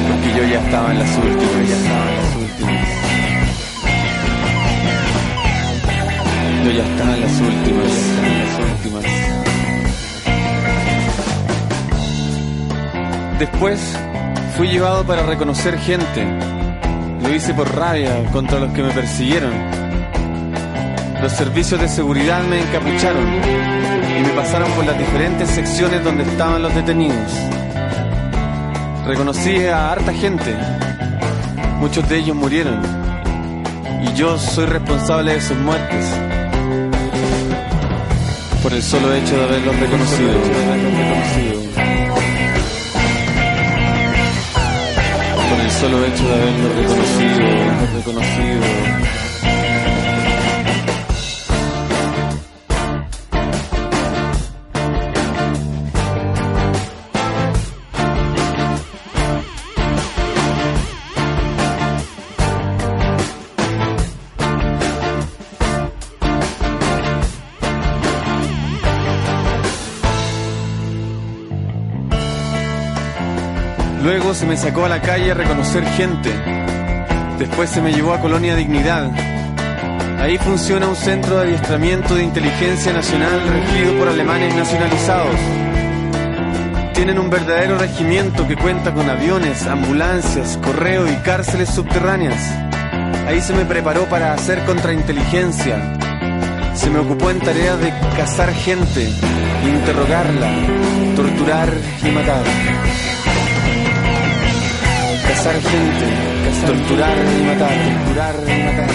Porque 0.08 0.38
yo 0.38 0.44
ya 0.50 0.64
estaba 0.64 0.90
en 0.90 1.00
las 1.00 1.18
últimas, 1.18 1.68
ya 1.68 1.76
estaba 1.76 2.10
en 2.10 2.16
las 2.16 2.36
últimas. 2.36 3.03
Yo 6.64 6.70
ya 6.70 6.82
estaba 6.82 7.14
en 7.14 7.20
las 7.20 7.40
últimas, 7.42 7.92
en 8.24 8.38
las 8.38 8.58
últimas. 8.72 9.04
Después 13.38 13.98
fui 14.56 14.68
llevado 14.68 15.04
para 15.04 15.26
reconocer 15.26 15.78
gente. 15.78 16.26
Lo 17.22 17.34
hice 17.34 17.52
por 17.52 17.70
rabia 17.76 18.24
contra 18.32 18.60
los 18.60 18.72
que 18.72 18.82
me 18.82 18.90
persiguieron. 18.92 19.52
Los 21.20 21.32
servicios 21.32 21.78
de 21.82 21.86
seguridad 21.88 22.42
me 22.44 22.62
encapucharon 22.62 23.26
y 24.18 24.22
me 24.22 24.30
pasaron 24.30 24.70
por 24.72 24.86
las 24.86 24.96
diferentes 24.96 25.50
secciones 25.50 26.02
donde 26.02 26.22
estaban 26.22 26.62
los 26.62 26.74
detenidos. 26.74 27.30
Reconocí 29.06 29.66
a 29.66 29.92
harta 29.92 30.14
gente. 30.14 30.56
Muchos 31.78 32.08
de 32.08 32.20
ellos 32.20 32.34
murieron. 32.34 32.80
Y 34.00 34.14
yo 34.14 34.38
soy 34.38 34.64
responsable 34.64 35.34
de 35.34 35.42
sus 35.42 35.58
muertes. 35.58 36.33
Por 38.64 38.72
el 38.72 38.82
solo 38.82 39.12
hecho 39.12 39.36
de 39.36 39.44
haberlos 39.44 39.78
reconocido. 39.78 40.32
Por 45.50 45.60
el 45.60 45.70
solo 45.70 46.04
hecho 46.06 46.24
de 46.26 46.34
haberlos 46.34 46.74
reconocido. 46.74 47.94
reconocido. 47.94 49.03
Se 74.44 74.50
me 74.50 74.56
sacó 74.58 74.84
a 74.84 74.90
la 74.90 75.00
calle 75.00 75.30
a 75.30 75.34
reconocer 75.34 75.86
gente. 75.86 76.30
Después 77.38 77.70
se 77.70 77.80
me 77.80 77.94
llevó 77.94 78.12
a 78.12 78.20
Colonia 78.20 78.54
Dignidad. 78.54 79.10
Ahí 80.20 80.36
funciona 80.36 80.86
un 80.86 80.96
centro 80.96 81.36
de 81.36 81.46
adiestramiento 81.46 82.14
de 82.14 82.24
inteligencia 82.24 82.92
nacional 82.92 83.40
regido 83.48 83.96
por 83.98 84.08
alemanes 84.08 84.54
nacionalizados. 84.54 85.34
Tienen 86.92 87.18
un 87.18 87.30
verdadero 87.30 87.78
regimiento 87.78 88.46
que 88.46 88.54
cuenta 88.54 88.92
con 88.92 89.08
aviones, 89.08 89.66
ambulancias, 89.66 90.58
correo 90.62 91.10
y 91.10 91.16
cárceles 91.22 91.70
subterráneas. 91.70 92.38
Ahí 93.26 93.40
se 93.40 93.54
me 93.54 93.64
preparó 93.64 94.04
para 94.10 94.34
hacer 94.34 94.62
contrainteligencia. 94.66 95.96
Se 96.74 96.90
me 96.90 96.98
ocupó 96.98 97.30
en 97.30 97.40
tareas 97.40 97.80
de 97.80 97.94
cazar 98.14 98.52
gente, 98.52 99.08
interrogarla, 99.64 100.50
torturar 101.16 101.72
y 102.02 102.10
matar. 102.10 102.93
Cazar 105.44 105.60
gente, 105.60 106.66
torturar 106.66 107.16
y 107.38 107.42
matar, 107.44 107.68
torturar 107.68 108.34
y 108.46 108.62
matar. 108.62 108.88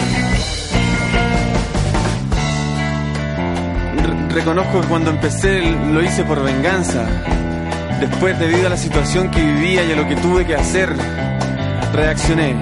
Re- 4.04 4.34
Reconozco 4.34 4.82
que 4.82 4.88
cuando 4.88 5.12
empecé 5.12 5.62
lo 5.62 6.04
hice 6.04 6.24
por 6.24 6.44
venganza. 6.44 7.06
Después, 8.00 8.40
debido 8.40 8.66
a 8.66 8.70
la 8.72 8.78
situación 8.78 9.30
que 9.30 9.44
vivía 9.44 9.84
y 9.86 9.92
a 9.92 9.96
lo 9.96 10.08
que 10.08 10.16
tuve 10.16 10.44
que 10.48 10.56
hacer, 10.56 10.90
reaccioné. 11.94 12.56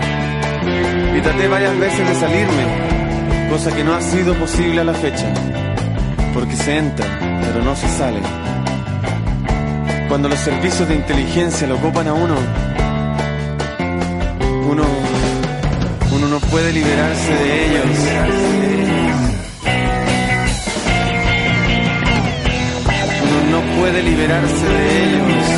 Y 1.18 1.22
traté 1.22 1.48
varias 1.48 1.80
veces 1.80 2.10
de 2.10 2.16
salirme, 2.16 2.66
cosa 3.50 3.74
que 3.74 3.86
no 3.86 3.94
ha 3.94 4.02
sido 4.02 4.34
posible 4.34 4.82
a 4.82 4.84
la 4.84 4.94
fecha. 4.96 5.28
Porque 6.34 6.58
se 6.58 6.76
entra, 6.78 7.06
pero 7.42 7.64
no 7.64 7.74
se 7.74 7.88
sale. 7.88 8.20
Cuando 10.10 10.28
los 10.28 10.40
servicios 10.40 10.90
de 10.90 10.96
inteligencia 10.96 11.68
lo 11.68 11.76
ocupan 11.76 12.08
a 12.10 12.14
uno, 12.14 12.36
puede 16.52 16.72
liberarse 16.74 17.34
de 17.34 17.66
ellos. 17.66 17.86
Uno 23.24 23.52
no 23.52 23.80
puede 23.80 24.04
liberarse 24.04 24.66
de 24.66 25.04
ellos. 25.04 25.58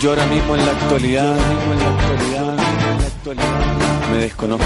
Yo 0.00 0.08
ahora 0.08 0.24
mismo 0.26 0.54
en 0.54 0.64
la 0.64 0.72
actualidad, 0.72 1.36
en 1.36 1.78
la 1.78 1.90
actualidad, 1.90 2.48
en 2.48 3.00
la 3.00 3.06
actualidad, 3.06 4.10
me 4.10 4.16
desconozco, 4.16 4.64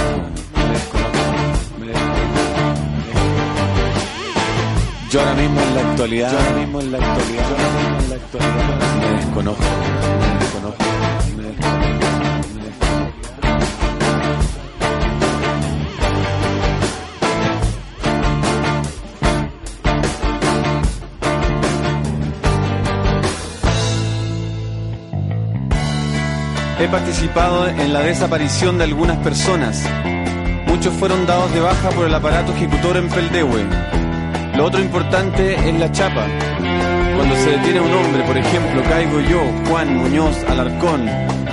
Yo 5.15 5.21
ahora 5.21 5.35
mismo 5.35 5.61
en 5.61 5.75
la 5.77 5.81
actualidad, 5.81 6.33
yo 6.33 6.39
ahora 6.39 6.51
mismo 6.59 6.81
en 6.81 6.91
la 6.91 6.99
actualidad, 6.99 7.49
yo 7.49 7.55
ahora 7.55 7.71
mismo 7.79 7.99
en 8.01 8.11
la 8.11 8.17
actualidad, 8.17 8.53
me 8.99 9.15
desconozco, 9.15 9.63
me 9.63 10.39
desconozco, 10.41 10.83
me 10.83 11.43
desconozco, 11.45 11.85
me 12.57 12.63
desconozco. 12.65 13.23
He 26.81 26.89
participado 26.89 27.69
en 27.69 27.93
la 27.93 28.01
desaparición 28.01 28.79
de 28.79 28.85
algunas 28.85 29.19
personas. 29.19 29.81
Muchos 30.67 30.93
fueron 30.95 31.25
dados 31.25 31.55
de 31.55 31.61
baja 31.61 31.91
por 31.91 32.05
el 32.05 32.15
aparato 32.17 32.51
ejecutor 32.53 32.97
en 32.97 33.09
Peldehue. 33.09 33.94
Lo 34.57 34.67
otro 34.67 34.81
importante 34.81 35.55
es 35.55 35.75
la 35.81 35.91
chapa. 35.91 36.27
Cuando 37.17 37.35
se 37.37 37.51
detiene 37.51 37.81
un 37.81 37.93
hombre, 37.93 38.23
por 38.23 38.37
ejemplo, 38.37 38.83
caigo 38.85 39.21
yo, 39.21 39.41
Juan 39.69 39.97
Muñoz 39.97 40.45
Alarcón, 40.49 41.09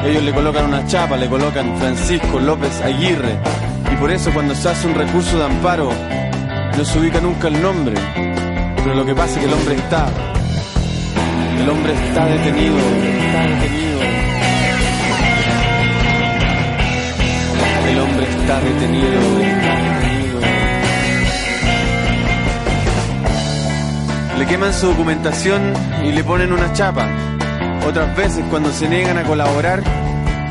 ellos 0.05 0.23
le 0.23 0.31
colocan 0.31 0.65
una 0.65 0.85
chapa, 0.85 1.17
le 1.17 1.27
colocan 1.27 1.77
Francisco 1.77 2.39
López 2.39 2.81
Aguirre. 2.81 3.39
Y 3.91 3.95
por 3.95 4.11
eso 4.11 4.31
cuando 4.31 4.53
se 4.53 4.69
hace 4.69 4.87
un 4.87 4.95
recurso 4.95 5.37
de 5.37 5.45
amparo, 5.45 5.89
no 6.77 6.85
se 6.85 6.99
ubica 6.99 7.19
nunca 7.19 7.47
el 7.47 7.61
nombre. 7.61 7.95
Pero 8.83 8.95
lo 8.95 9.05
que 9.05 9.15
pasa 9.15 9.33
es 9.33 9.39
que 9.39 9.45
el 9.45 9.53
hombre 9.53 9.75
está. 9.75 10.07
El 11.59 11.69
hombre 11.69 11.93
está 11.93 12.25
detenido, 12.25 12.77
está 12.77 13.41
detenido. 13.47 14.01
El 17.89 17.99
hombre 17.99 18.27
está 18.29 18.59
detenido. 18.61 19.60
Le 24.41 24.47
queman 24.47 24.73
su 24.73 24.87
documentación 24.87 25.71
y 26.03 26.11
le 26.13 26.23
ponen 26.23 26.51
una 26.51 26.73
chapa. 26.73 27.07
Otras 27.87 28.17
veces, 28.17 28.43
cuando 28.49 28.71
se 28.71 28.89
niegan 28.89 29.19
a 29.19 29.23
colaborar, 29.23 29.83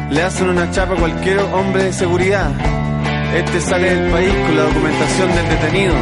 le 0.08 0.22
hacen 0.22 0.48
una 0.48 0.70
chapa 0.70 0.94
a 0.94 0.96
cualquier 0.96 1.40
hombre 1.40 1.82
de 1.82 1.92
seguridad. 1.92 2.52
Este 3.34 3.60
sale 3.60 3.92
del 3.92 4.12
país 4.12 4.32
con 4.46 4.56
la 4.56 4.62
documentación 4.62 5.34
del 5.34 5.48
detenido. 5.48 5.94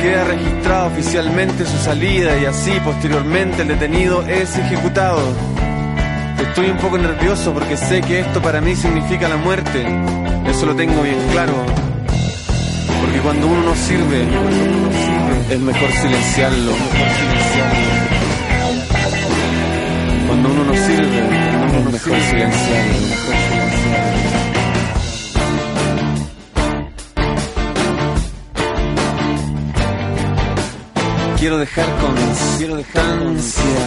Queda 0.00 0.24
registrada 0.24 0.86
oficialmente 0.86 1.66
su 1.66 1.76
salida 1.76 2.38
y 2.40 2.46
así, 2.46 2.72
posteriormente, 2.82 3.60
el 3.60 3.68
detenido 3.68 4.22
es 4.22 4.56
ejecutado. 4.56 5.20
Estoy 6.40 6.70
un 6.70 6.78
poco 6.78 6.96
nervioso 6.96 7.52
porque 7.52 7.76
sé 7.76 8.00
que 8.00 8.20
esto 8.20 8.40
para 8.40 8.62
mí 8.62 8.74
significa 8.74 9.28
la 9.28 9.36
muerte. 9.36 9.86
Eso 10.46 10.64
lo 10.64 10.74
tengo 10.74 11.02
bien 11.02 11.18
claro. 11.32 11.52
Porque 13.02 13.18
cuando 13.20 13.46
uno 13.46 13.60
no 13.60 13.74
sirve, 13.74 14.26
es 15.50 15.60
mejor 15.60 15.90
silenciarlo. 15.92 16.72
Cuando 20.26 20.48
uno 20.48 20.64
no 20.64 20.74
sirve, 20.74 21.18
es 21.78 21.84
mejor 21.92 22.20
silenciarlo. 22.30 23.24
Quiero 31.38 31.58
dejar 31.58 31.86
con 32.00 32.14
quiero 32.56 32.74
constancia. 32.76 33.84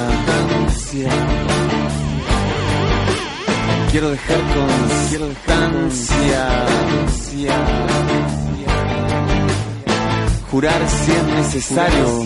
Quiero 3.92 4.12
dejar 4.12 4.38
con 4.38 4.70
quiero 5.10 5.28
constancia. 5.46 6.48
Jurar 10.52 10.82
si 10.90 11.12
es 11.12 11.24
necesario. 11.24 12.24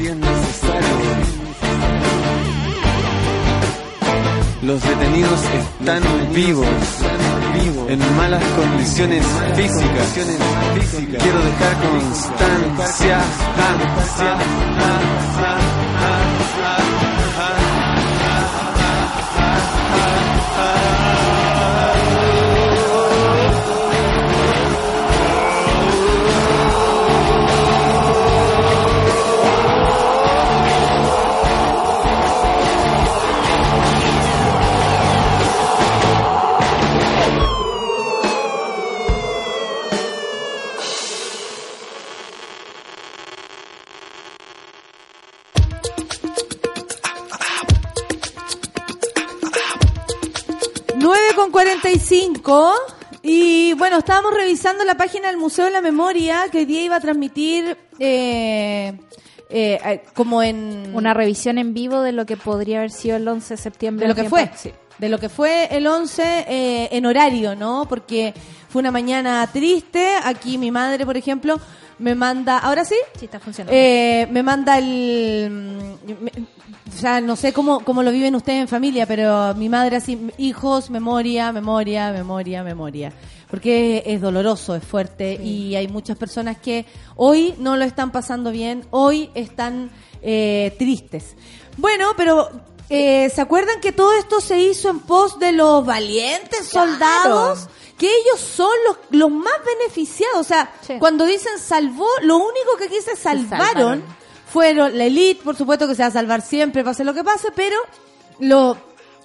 Los 4.61 4.82
detenidos 4.84 5.41
están 5.41 6.03
vivos, 6.34 6.67
en 7.88 8.17
malas 8.17 8.43
condiciones 8.55 9.26
físicas. 9.55 10.13
Quiero 11.19 11.39
dejar 11.39 11.78
constancia. 11.89 13.22
45 52.52 52.74
y 53.24 53.74
bueno, 53.74 53.97
estábamos 53.99 54.34
revisando 54.34 54.84
la 54.84 54.95
página 54.95 55.28
del 55.28 55.38
Museo 55.38 55.66
de 55.66 55.72
la 55.72 55.82
Memoria 55.82 56.45
que 56.52 56.60
hoy 56.60 56.66
día 56.66 56.84
iba 56.84 56.95
a 56.95 56.99
transmitir 56.99 57.78
eh, 57.99 58.97
eh, 59.49 60.04
como 60.16 60.41
en... 60.41 60.91
Una 60.95 61.14
revisión 61.14 61.58
en 61.58 61.74
vivo 61.74 62.02
de 62.02 62.12
lo 62.14 62.26
que 62.26 62.38
podría 62.38 62.80
haber 62.80 62.91
sido 62.91 63.18
el 63.18 63.28
11 63.28 63.54
de 63.56 63.62
septiembre. 63.62 64.08
de 64.08 64.14
lo 64.14 64.16
que 64.22 64.28
fue, 64.30 64.49
Sí. 64.56 64.72
de 64.97 65.10
lo 65.10 65.20
que 65.20 65.30
fue 65.30 65.68
el 65.76 65.86
11 65.88 66.45
eh, 66.47 66.89
en 66.91 67.06
horario, 67.06 67.56
¿no? 67.56 67.86
Porque 67.88 68.34
Fue 68.70 68.80
una 68.80 68.91
mañana 68.91 69.47
triste. 69.52 70.14
Aquí 70.24 70.58
mi 70.58 70.72
madre, 70.72 71.06
por 71.06 71.18
ejemplo, 71.18 71.60
me 71.99 72.16
manda. 72.16 72.58
¿Ahora 72.58 72.86
sí? 72.86 72.95
Sí, 73.20 73.26
está 73.26 73.39
funcionando. 73.39 73.78
Eh, 73.78 74.28
me 74.32 74.41
manda 74.43 74.78
el... 74.78 75.49
mm, 75.52 76.24
me- 76.24 76.32
o 76.94 76.98
sea, 77.00 77.22
no 77.22 77.36
sé 77.36 77.54
cómo, 77.54 77.80
cómo 77.82 78.04
lo 78.04 78.12
viven 78.12 78.36
ustedes 78.36 78.62
en 78.62 78.68
familia, 78.68 79.06
pero 79.06 79.54
mi 79.56 79.70
madre 79.70 79.98
así, 79.98 80.30
hijos, 80.38 80.89
memoria, 80.89 81.52
memoria, 81.52 82.12
memoria, 82.12 82.64
memoria. 82.64 83.14
Porque 83.50 84.04
es 84.06 84.22
doloroso, 84.22 84.76
es 84.76 84.84
fuerte 84.84 85.34
y 85.34 85.76
hay 85.76 85.88
muchas 85.88 86.18
personas 86.18 86.58
que 86.58 86.86
hoy 87.16 87.54
no 87.58 87.76
lo 87.76 87.84
están 87.84 88.12
pasando 88.12 88.52
bien, 88.52 88.86
hoy 88.92 89.30
están 89.34 89.92
eh, 90.22 90.74
tristes. 90.80 91.36
Bueno, 91.78 92.12
pero 92.16 92.50
eh, 92.89 93.30
¿se 93.34 93.42
acuerdan 93.42 93.82
que 93.82 93.92
todo 93.92 94.14
esto 94.14 94.39
se 94.39 94.58
hizo 94.60 94.89
en 94.89 95.00
pos 95.00 95.38
de 95.39 95.52
los 95.52 95.86
valientes 95.86 96.68
soldados? 96.68 97.68
Que 97.98 98.08
ellos 98.08 98.39
son 98.39 98.72
los, 98.88 98.98
los 99.12 99.30
más 99.30 99.54
beneficiados. 99.80 100.38
O 100.39 100.44
sea, 100.44 100.74
Sí. 100.88 100.94
cuando 101.00 101.26
dicen 101.26 101.60
salvó, 101.60 102.08
lo 102.24 102.38
único 102.38 102.76
que 102.78 102.86
aquí 102.86 102.96
se 103.04 103.16
salvaron 103.16 103.50
salvaron. 103.50 104.04
Fueron 104.52 104.97
la 104.97 105.06
elite, 105.06 105.41
por 105.43 105.56
supuesto 105.56 105.88
que 105.88 105.95
se 105.95 106.02
va 106.02 106.08
a 106.10 106.12
salvar 106.12 106.41
siempre, 106.41 106.84
pase 106.84 107.04
lo 107.04 107.14
que 107.14 107.24
pase, 107.24 107.49
pero 107.56 107.76
lo- 108.39 108.78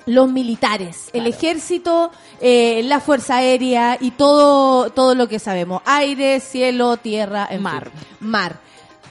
los 0.07 0.31
militares, 0.31 1.11
el 1.13 1.27
ejército, 1.27 2.13
eh, 2.41 2.83
la 2.85 3.01
fuerza 3.01 3.37
aérea 3.39 3.99
y 4.01 4.13
todo, 4.13 4.91
todo 4.91 5.17
lo 5.17 5.27
que 5.27 5.41
sabemos. 5.41 5.83
Aire, 5.85 6.39
cielo, 6.39 6.97
tierra, 6.97 7.49
Mar. 7.59 7.91
fin. 7.91 8.07
Mar. 8.21 8.61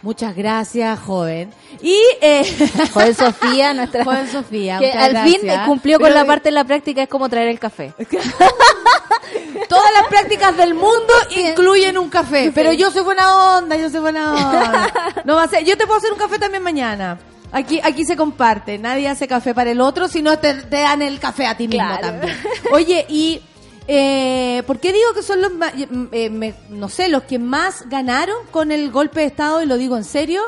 Muchas 0.06 0.36
gracias, 0.36 1.00
joven. 1.00 1.52
Y 1.82 1.98
eh, 2.22 2.44
Joven 2.94 3.16
Sofía, 3.16 3.74
nuestra. 3.74 4.04
Joven 4.04 4.30
Sofía, 4.32 4.78
que 4.78 4.92
al 4.92 5.18
fin 5.24 5.40
gracias. 5.42 5.66
cumplió 5.68 6.00
con 6.00 6.14
la 6.14 6.22
eh, 6.22 6.26
parte 6.26 6.50
de 6.50 6.52
la 6.52 6.64
práctica, 6.64 7.02
es 7.02 7.10
como 7.10 7.28
traer 7.28 7.48
el 7.48 7.58
café. 7.58 7.92
todas 9.68 9.92
las 9.94 10.08
prácticas 10.08 10.56
del 10.58 10.76
mundo 10.76 11.12
incluyen 11.36 11.98
un 11.98 12.10
café. 12.10 12.52
Pero 12.54 12.72
yo 12.72 12.92
soy 12.92 13.02
buena 13.02 13.58
onda, 13.58 13.76
yo 13.78 13.90
soy 13.90 14.00
buena 14.02 14.34
onda. 14.34 14.94
No 15.26 15.36
va 15.36 15.44
a 15.44 15.48
ser, 15.48 15.64
yo 15.66 15.76
te 15.76 15.88
puedo 15.88 15.98
hacer 15.98 16.12
un 16.12 16.20
café 16.20 16.38
también 16.38 16.62
mañana. 16.62 17.18
Aquí, 17.52 17.80
aquí 17.84 18.06
se 18.06 18.16
comparte, 18.16 18.78
nadie 18.78 19.08
hace 19.08 19.28
café 19.28 19.56
para 19.56 19.72
el 19.72 19.82
otro, 19.82 20.08
sino 20.08 20.38
te, 20.38 20.54
te 20.54 20.82
dan 20.82 21.02
el 21.02 21.20
café 21.20 21.48
a 21.48 21.58
ti 21.58 21.68
mismo 21.68 21.84
Claro. 21.84 22.08
también. 22.10 22.38
Oye, 22.72 23.06
y 23.10 23.42
eh, 23.88 24.64
¿por 24.68 24.80
qué 24.80 24.92
digo 24.94 25.14
que 25.14 25.22
son 25.24 25.42
los 25.42 25.54
más, 25.54 25.74
eh, 26.12 26.30
me- 26.30 26.56
no 26.70 26.90
sé, 26.90 27.08
los 27.10 27.24
que 27.24 27.40
más 27.40 27.88
ganaron 27.90 28.36
con 28.52 28.72
el 28.72 28.92
golpe 28.92 29.22
de 29.22 29.28
Estado, 29.28 29.62
y 29.62 29.66
lo 29.66 29.78
digo 29.78 29.96
en 29.98 30.04
serio? 30.04 30.42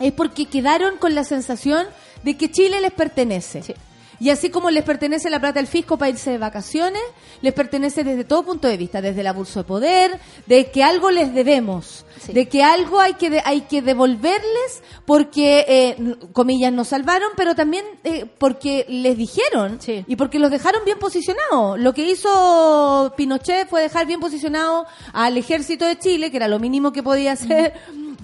Es 0.00 0.12
porque 0.12 0.46
quedaron 0.46 0.96
con 0.98 1.14
la 1.14 1.24
sensación 1.24 1.86
de 2.22 2.36
que 2.36 2.50
Chile 2.50 2.80
les 2.80 2.92
pertenece. 2.92 3.62
Sí. 3.62 3.74
Y 4.20 4.30
así 4.30 4.50
como 4.50 4.70
les 4.70 4.84
pertenece 4.84 5.28
la 5.30 5.40
plata 5.40 5.58
del 5.60 5.66
fisco 5.66 5.96
para 5.98 6.10
irse 6.10 6.30
de 6.30 6.38
vacaciones, 6.38 7.02
les 7.42 7.52
pertenece 7.52 8.04
desde 8.04 8.24
todo 8.24 8.44
punto 8.44 8.68
de 8.68 8.76
vista, 8.76 9.00
desde 9.02 9.20
el 9.22 9.26
abuso 9.26 9.60
de 9.60 9.64
poder, 9.64 10.20
de 10.46 10.70
que 10.70 10.82
algo 10.82 11.10
les 11.10 11.34
debemos, 11.34 12.04
Sí. 12.20 12.32
de 12.32 12.48
que 12.48 12.62
algo 12.62 13.00
hay 13.00 13.14
que 13.14 13.28
de- 13.30 13.42
hay 13.44 13.62
que 13.62 13.82
devolverles 13.82 14.82
porque, 15.04 15.64
eh, 15.68 16.16
comillas, 16.32 16.72
nos 16.72 16.88
salvaron, 16.88 17.30
pero 17.36 17.54
también 17.54 17.84
eh, 18.04 18.26
porque 18.38 18.86
les 18.88 19.16
dijeron 19.16 19.78
Sí. 19.80 20.04
y 20.06 20.16
porque 20.16 20.38
los 20.38 20.50
dejaron 20.50 20.84
bien 20.84 20.98
posicionados. 20.98 21.78
Lo 21.80 21.92
que 21.92 22.06
hizo 22.08 23.12
Pinochet 23.16 23.68
fue 23.68 23.82
dejar 23.82 24.06
bien 24.06 24.20
posicionado 24.20 24.86
al 25.12 25.36
ejército 25.36 25.84
de 25.84 25.98
Chile, 25.98 26.30
que 26.30 26.36
era 26.36 26.48
lo 26.48 26.58
mínimo 26.58 26.92
que 26.92 27.02
podía 27.02 27.32
hacer. 27.32 27.74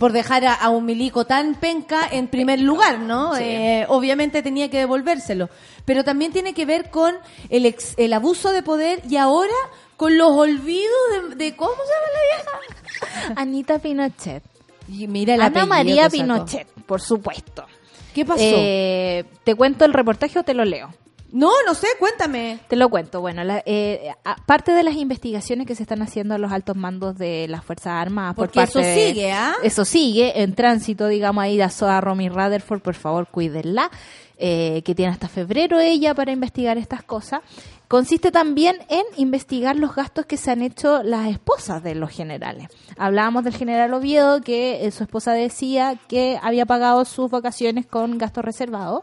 Por 0.01 0.13
dejar 0.13 0.47
a, 0.47 0.55
a 0.55 0.71
un 0.71 0.87
milico 0.87 1.27
tan 1.27 1.55
penca 1.57 2.09
en 2.11 2.27
primer 2.27 2.59
lugar, 2.61 2.99
¿no? 3.01 3.37
Eh, 3.37 3.85
obviamente 3.89 4.43
tenía 4.43 4.71
que 4.71 4.79
devolvérselo. 4.79 5.51
Pero 5.85 6.05
también 6.05 6.33
tiene 6.33 6.55
que 6.55 6.65
ver 6.65 6.89
con 6.91 7.15
el, 7.51 7.67
ex- 7.67 7.93
el 7.99 8.15
abuso 8.15 8.51
de 8.51 8.63
poder 8.63 9.03
y 9.09 9.17
ahora 9.19 9.53
con 9.99 10.17
los 10.17 10.31
olvidos 10.31 10.97
de, 11.31 11.35
de- 11.37 11.55
¿cómo 11.55 11.73
se 11.75 11.93
llama 11.93 12.09
la 12.17 13.21
vieja? 13.29 13.41
Anita 13.43 13.79
Pinochet. 13.79 14.43
Y 14.89 15.07
mira 15.07 15.35
el 15.35 15.43
Ana 15.43 15.67
María. 15.67 16.09
Pinochet, 16.09 16.67
por 16.87 17.03
supuesto. 17.03 17.67
¿Qué 18.15 18.25
pasó? 18.25 18.43
Eh, 18.43 19.25
¿Te 19.45 19.55
cuento 19.55 19.85
el 19.85 19.93
reportaje 19.93 20.39
o 20.39 20.43
te 20.43 20.55
lo 20.55 20.65
leo? 20.65 20.89
No, 21.33 21.51
no 21.67 21.75
sé, 21.75 21.87
cuéntame. 21.99 22.59
Te 22.69 22.77
lo 22.77 22.89
cuento. 22.89 23.21
Bueno, 23.21 23.45
la, 23.45 23.63
eh, 23.65 24.13
aparte 24.25 24.73
de 24.73 24.83
las 24.83 24.97
investigaciones 24.97 25.67
que 25.67 25.75
se 25.75 25.83
están 25.83 26.03
haciendo 26.03 26.35
a 26.35 26.39
los 26.39 26.51
altos 26.53 26.77
mandos 26.77 27.17
de 27.17 27.47
las 27.49 27.65
Fuerzas 27.65 27.93
Armadas, 27.95 28.35
por 28.35 28.47
Porque 28.47 28.61
parte 28.61 28.81
eso 28.81 29.13
sigue, 29.13 29.33
¿ah? 29.33 29.55
Eso 29.63 29.85
sigue 29.85 30.43
en 30.43 30.55
tránsito, 30.55 31.07
digamos, 31.07 31.43
ahí 31.43 31.61
a 31.61 31.71
Soa 31.71 32.01
Romy 32.01 32.29
Rutherford, 32.29 32.81
por 32.81 32.95
favor, 32.95 33.29
cuídenla, 33.29 33.91
eh, 34.39 34.83
que 34.85 34.95
tiene 34.95 35.13
hasta 35.13 35.29
febrero 35.29 35.79
ella 35.79 36.15
para 36.15 36.33
investigar 36.33 36.79
estas 36.79 37.03
cosas. 37.03 37.41
Consiste 37.87 38.31
también 38.31 38.77
en 38.89 39.05
investigar 39.17 39.77
los 39.77 39.95
gastos 39.95 40.25
que 40.25 40.37
se 40.37 40.51
han 40.51 40.63
hecho 40.63 41.03
las 41.03 41.29
esposas 41.29 41.83
de 41.83 41.95
los 41.95 42.11
generales. 42.11 42.69
Hablábamos 42.97 43.45
del 43.45 43.55
general 43.55 43.93
Oviedo, 43.95 44.41
que 44.41 44.87
eh, 44.87 44.91
su 44.93 45.03
esposa 45.03 45.33
decía 45.33 45.99
que 46.09 46.39
había 46.41 46.67
pagado 46.67 47.05
sus 47.05 47.31
vacaciones 47.31 47.87
con 47.87 48.17
gastos 48.17 48.45
reservados. 48.45 49.03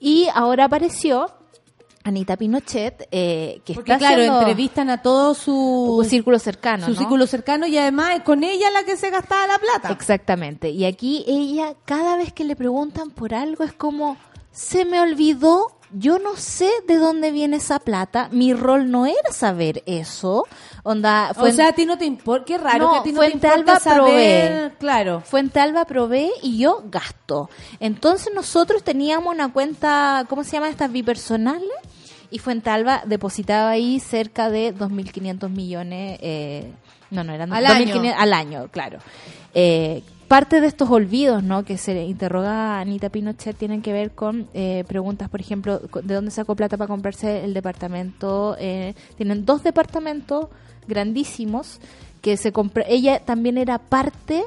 Y 0.00 0.28
ahora 0.34 0.64
apareció 0.64 1.30
Anita 2.04 2.36
Pinochet, 2.36 3.08
eh, 3.10 3.62
que 3.64 3.72
Porque 3.72 3.92
está 3.92 3.98
claro, 3.98 4.16
haciendo 4.16 4.40
entrevistan 4.40 4.90
a 4.90 5.00
todo 5.00 5.32
su, 5.32 6.06
círculo 6.06 6.38
cercano, 6.38 6.84
su 6.84 6.92
¿no? 6.92 6.98
círculo 6.98 7.26
cercano 7.26 7.66
y 7.66 7.78
además 7.78 8.16
es 8.16 8.22
con 8.22 8.44
ella 8.44 8.70
la 8.70 8.84
que 8.84 8.98
se 8.98 9.08
gastaba 9.08 9.46
la 9.46 9.58
plata. 9.58 9.90
Exactamente. 9.90 10.68
Y 10.68 10.84
aquí 10.84 11.24
ella, 11.26 11.74
cada 11.86 12.16
vez 12.18 12.32
que 12.34 12.44
le 12.44 12.56
preguntan 12.56 13.10
por 13.10 13.32
algo, 13.32 13.64
es 13.64 13.72
como, 13.72 14.18
se 14.52 14.84
me 14.84 15.00
olvidó, 15.00 15.78
yo 15.92 16.18
no 16.18 16.36
sé 16.36 16.68
de 16.86 16.98
dónde 16.98 17.30
viene 17.30 17.56
esa 17.56 17.78
plata, 17.78 18.28
mi 18.32 18.52
rol 18.52 18.90
no 18.90 19.06
era 19.06 19.32
saber 19.32 19.82
eso. 19.86 20.46
Onda, 20.82 21.30
o 21.30 21.34
fue 21.34 21.52
sea, 21.52 21.68
a 21.68 21.72
ti 21.72 21.86
no 21.86 21.96
te 21.96 22.04
importa, 22.04 22.44
qué 22.44 22.58
raro 22.58 22.84
No, 22.84 22.92
que 22.92 22.98
a 22.98 23.02
ti 23.02 23.12
no 23.12 23.16
Fuente 23.16 23.38
te 23.38 23.46
importa 23.46 23.72
Alba 23.72 23.80
saber, 23.80 24.74
claro. 24.78 25.22
Fuente 25.22 25.58
Alba 25.58 25.86
provee 25.86 26.30
y 26.42 26.58
yo 26.58 26.82
gasto. 26.90 27.48
Entonces 27.80 28.34
nosotros 28.34 28.84
teníamos 28.84 29.32
una 29.32 29.50
cuenta, 29.50 30.26
¿cómo 30.28 30.44
se 30.44 30.52
llaman 30.52 30.68
estas 30.70 30.92
bipersonales? 30.92 31.70
Y 32.34 32.40
Fuente 32.40 32.68
Alba 32.68 33.04
depositaba 33.06 33.70
ahí 33.70 34.00
cerca 34.00 34.50
de 34.50 34.74
2.500 34.74 35.48
millones, 35.50 36.18
eh, 36.20 36.68
no, 37.12 37.22
no, 37.22 37.32
eran 37.32 37.52
Al 37.52 37.64
2.500 37.64 37.96
año. 38.00 38.14
al 38.18 38.32
año, 38.32 38.68
claro. 38.72 38.98
Eh, 39.54 40.02
parte 40.26 40.60
de 40.60 40.66
estos 40.66 40.90
olvidos, 40.90 41.44
¿no? 41.44 41.64
Que 41.64 41.78
se 41.78 42.02
interroga 42.02 42.50
a 42.50 42.80
Anita 42.80 43.08
Pinochet 43.08 43.56
tienen 43.56 43.82
que 43.82 43.92
ver 43.92 44.10
con 44.16 44.48
eh, 44.52 44.82
preguntas, 44.88 45.28
por 45.28 45.40
ejemplo, 45.40 45.78
¿de 45.78 46.12
dónde 46.12 46.32
sacó 46.32 46.56
plata 46.56 46.76
para 46.76 46.88
comprarse 46.88 47.44
el 47.44 47.54
departamento? 47.54 48.56
Eh, 48.58 48.94
tienen 49.16 49.44
dos 49.44 49.62
departamentos 49.62 50.48
grandísimos 50.88 51.78
que 52.20 52.36
se 52.36 52.50
compró. 52.50 52.82
Ella 52.88 53.20
también 53.20 53.58
era 53.58 53.78
parte. 53.78 54.42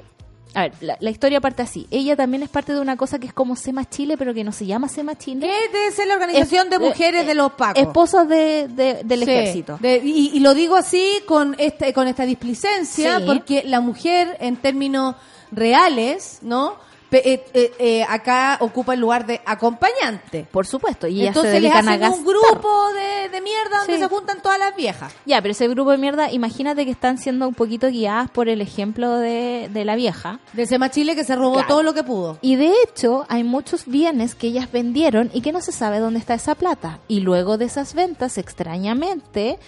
A 0.54 0.62
ver, 0.62 0.74
la, 0.82 0.98
la 1.00 1.10
historia 1.10 1.40
parte 1.42 1.62
así. 1.62 1.88
Ella 1.92 2.16
también 2.16 2.42
es 2.44 2.50
parte 2.50 2.74
de 2.74 2.80
una 2.80 2.98
cosa 2.98 3.20
que 3.20 3.28
es 3.28 3.34
como 3.34 3.56
SEMA 3.56 3.88
Chile, 3.90 4.18
pero 4.18 4.34
que 4.34 4.44
no 4.44 4.52
se 4.52 4.66
llama 4.66 4.88
SEMA 4.90 5.16
Chile. 5.18 5.46
¿Qué 5.48 5.78
debe 5.78 5.92
ser 5.92 6.08
la 6.08 6.16
organización 6.16 6.66
Es- 6.66 6.72
de 6.72 6.80
mujeres 6.80 7.24
eh, 7.24 7.26
de 7.28 7.36
los 7.36 7.52
pacos? 7.54 7.82
Esposas 7.84 8.28
de, 8.28 8.68
de- 8.70 9.02
del 9.04 9.24
Sí, 9.26 9.32
ejército. 9.32 9.78
de- 9.80 10.02
y, 10.04 10.32
y 10.34 10.40
lo 10.40 10.54
digo 10.54 10.76
así 10.76 11.06
con 11.28 11.56
esta, 11.60 11.92
con 11.94 12.08
esta 12.08 12.26
displicencia, 12.26 13.18
Sí. 13.20 13.24
porque 13.26 13.64
la 13.66 13.82
mujer 13.82 14.38
en 14.40 14.56
términos 14.58 15.16
reales, 15.52 16.40
¿no? 16.42 16.76
Eh, 17.12 17.46
eh, 17.54 17.72
eh, 17.80 18.04
acá 18.08 18.58
ocupa 18.60 18.94
el 18.94 19.00
lugar 19.00 19.26
de 19.26 19.42
acompañante. 19.46 20.46
Por 20.52 20.66
supuesto. 20.68 21.08
Y 21.08 21.26
Entonces 21.26 21.54
se 21.54 21.62
les 21.62 21.72
a 21.72 21.80
hacen 21.80 22.04
un 22.04 22.26
grupo 22.26 22.70
de, 22.94 23.30
de 23.30 23.42
mierda 23.42 23.78
donde 23.80 23.94
Sí. 23.94 24.00
se 24.00 24.08
juntan 24.08 24.42
todas 24.42 24.60
las 24.60 24.76
viejas. 24.76 25.14
Ya, 25.26 25.42
pero 25.42 25.54
ese 25.54 25.68
grupo 25.70 25.92
de 25.92 25.98
mierda, 25.98 26.32
imagínate 26.32 26.84
que 26.86 26.92
están 26.92 27.18
siendo 27.18 27.48
un 27.48 27.54
poquito 27.54 27.88
guiadas 27.88 28.30
por 28.30 28.50
el 28.50 28.60
ejemplo 28.62 29.16
de, 29.18 29.70
de 29.72 29.86
la 29.86 29.96
vieja. 29.96 30.40
De 30.54 30.66
Sema 30.66 30.90
Chile 30.92 31.16
que 31.16 31.24
se 31.24 31.36
robó 31.36 31.54
Claro. 31.54 31.68
todo 31.70 31.84
lo 31.84 31.94
que 31.94 32.04
pudo. 32.04 32.38
Y 32.42 32.56
de 32.58 32.74
hecho, 32.84 33.26
hay 33.30 33.44
muchos 33.44 33.86
bienes 33.86 34.36
que 34.36 34.48
ellas 34.48 34.72
vendieron 34.72 35.30
y 35.34 35.42
que 35.42 35.52
no 35.52 35.62
se 35.62 35.72
sabe 35.72 36.00
dónde 36.00 36.20
está 36.20 36.34
esa 36.34 36.56
plata. 36.56 37.00
Y 37.08 37.22
luego 37.22 37.58
de 37.58 37.66
esas 37.66 37.94
ventas, 37.94 38.38
extrañamente, 38.38 39.60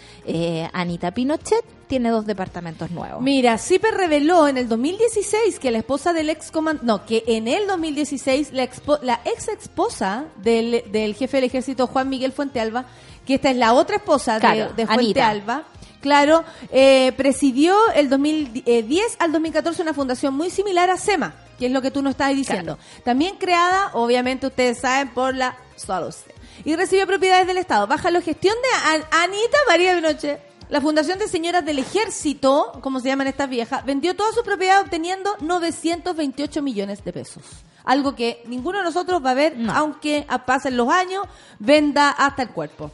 Anita 0.73 1.11
Pinochet 1.11 1.63
tiene 1.89 2.09
dos 2.09 2.25
departamentos 2.25 2.89
nuevos. 2.91 3.21
Mira, 3.21 3.57
CIPE 3.57 3.91
reveló 3.91 4.47
en 4.47 4.57
el 4.57 4.69
2016 4.69 5.59
que 5.59 5.71
la 5.71 5.79
esposa 5.79 6.13
del 6.13 6.29
ex 6.29 6.51
comandante, 6.51 6.85
no, 6.85 7.05
que 7.05 7.23
en 7.27 7.47
el 7.49 7.67
2016 7.67 8.53
la, 8.53 8.63
expo- 8.63 8.99
la 9.01 9.19
ex 9.25 9.49
esposa 9.49 10.25
del, 10.37 10.83
del 10.91 11.15
jefe 11.15 11.37
del 11.37 11.43
ejército 11.45 11.87
Juan 11.87 12.07
Miguel 12.07 12.31
Fuentealba, 12.31 12.85
que 13.25 13.33
esta 13.35 13.49
es 13.49 13.57
la 13.57 13.73
otra 13.73 13.97
esposa 13.97 14.35
de- 14.35 14.39
Claro, 14.39 14.73
de. 14.73 14.85
Fuentealba, 14.85 15.63
claro, 15.99 16.43
eh, 16.71 17.11
presidió 17.17 17.75
el 17.95 18.07
2010 18.09 19.17
al 19.19 19.31
2014 19.31 19.81
una 19.81 19.93
fundación 19.93 20.33
muy 20.35 20.49
similar 20.49 20.89
a 20.89 20.97
SEMA, 20.97 21.33
que 21.57 21.65
es 21.65 21.71
lo 21.71 21.81
que 21.81 21.91
tú 21.91 22.01
nos 22.01 22.11
estabas 22.11 22.35
diciendo. 22.35 22.77
También 23.03 23.35
creada, 23.37 23.89
obviamente 23.93 24.47
ustedes 24.47 24.77
saben, 24.79 25.09
por 25.09 25.35
la 25.35 25.57
Soros. 25.75 26.17
Y 26.65 26.75
recibió 26.75 27.07
propiedades 27.07 27.47
del 27.47 27.57
Estado. 27.57 27.87
Baja 27.87 28.11
la 28.11 28.21
gestión 28.21 28.53
de 28.61 28.91
An- 28.95 29.23
Anita 29.23 29.57
María 29.67 29.95
Pinochet. 29.95 30.48
La 30.69 30.81
Fundación 30.81 31.17
de 31.17 31.27
Señoras 31.27 31.65
del 31.65 31.79
Ejército, 31.79 32.73
como 32.81 32.99
se 32.99 33.07
llaman 33.09 33.27
estas 33.27 33.49
viejas, 33.49 33.83
vendió 33.85 34.15
toda 34.15 34.31
su 34.33 34.43
propiedad 34.43 34.81
obteniendo 34.81 35.31
928 35.41 36.61
millones 36.61 37.03
de 37.03 37.11
pesos. 37.11 37.43
Algo 37.85 38.13
que 38.15 38.43
ninguno 38.45 38.77
de 38.77 38.83
nosotros 38.83 39.23
va 39.25 39.31
a 39.31 39.33
ver, 39.35 39.57
No. 39.57 39.73
aunque 39.73 40.25
a- 40.27 40.45
pasen 40.45 40.77
los 40.77 40.89
años, 40.89 41.25
venda 41.57 42.09
hasta 42.11 42.43
el 42.43 42.49
cuerpo. 42.49 42.91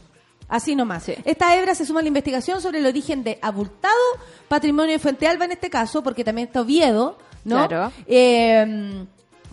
Así 0.47 0.75
nomás. 0.75 1.09
Esta 1.09 1.55
hebra 1.57 1.75
se 1.75 1.85
suma 1.85 1.99
a 1.99 2.03
la 2.03 2.07
investigación 2.07 2.61
sobre 2.61 2.79
el 2.79 2.85
origen 2.85 3.23
de 3.23 3.39
abultado 3.41 3.93
patrimonio 4.47 4.93
de 4.93 4.99
Fuente 4.99 5.27
Alba 5.27 5.45
en 5.45 5.51
este 5.53 5.69
caso, 5.69 6.01
porque 6.03 6.23
también 6.23 6.47
está 6.47 6.61
Oviedo, 6.61 7.17
¿no? 7.43 7.67
Claro. 7.67 7.91
Eh, 8.07 9.05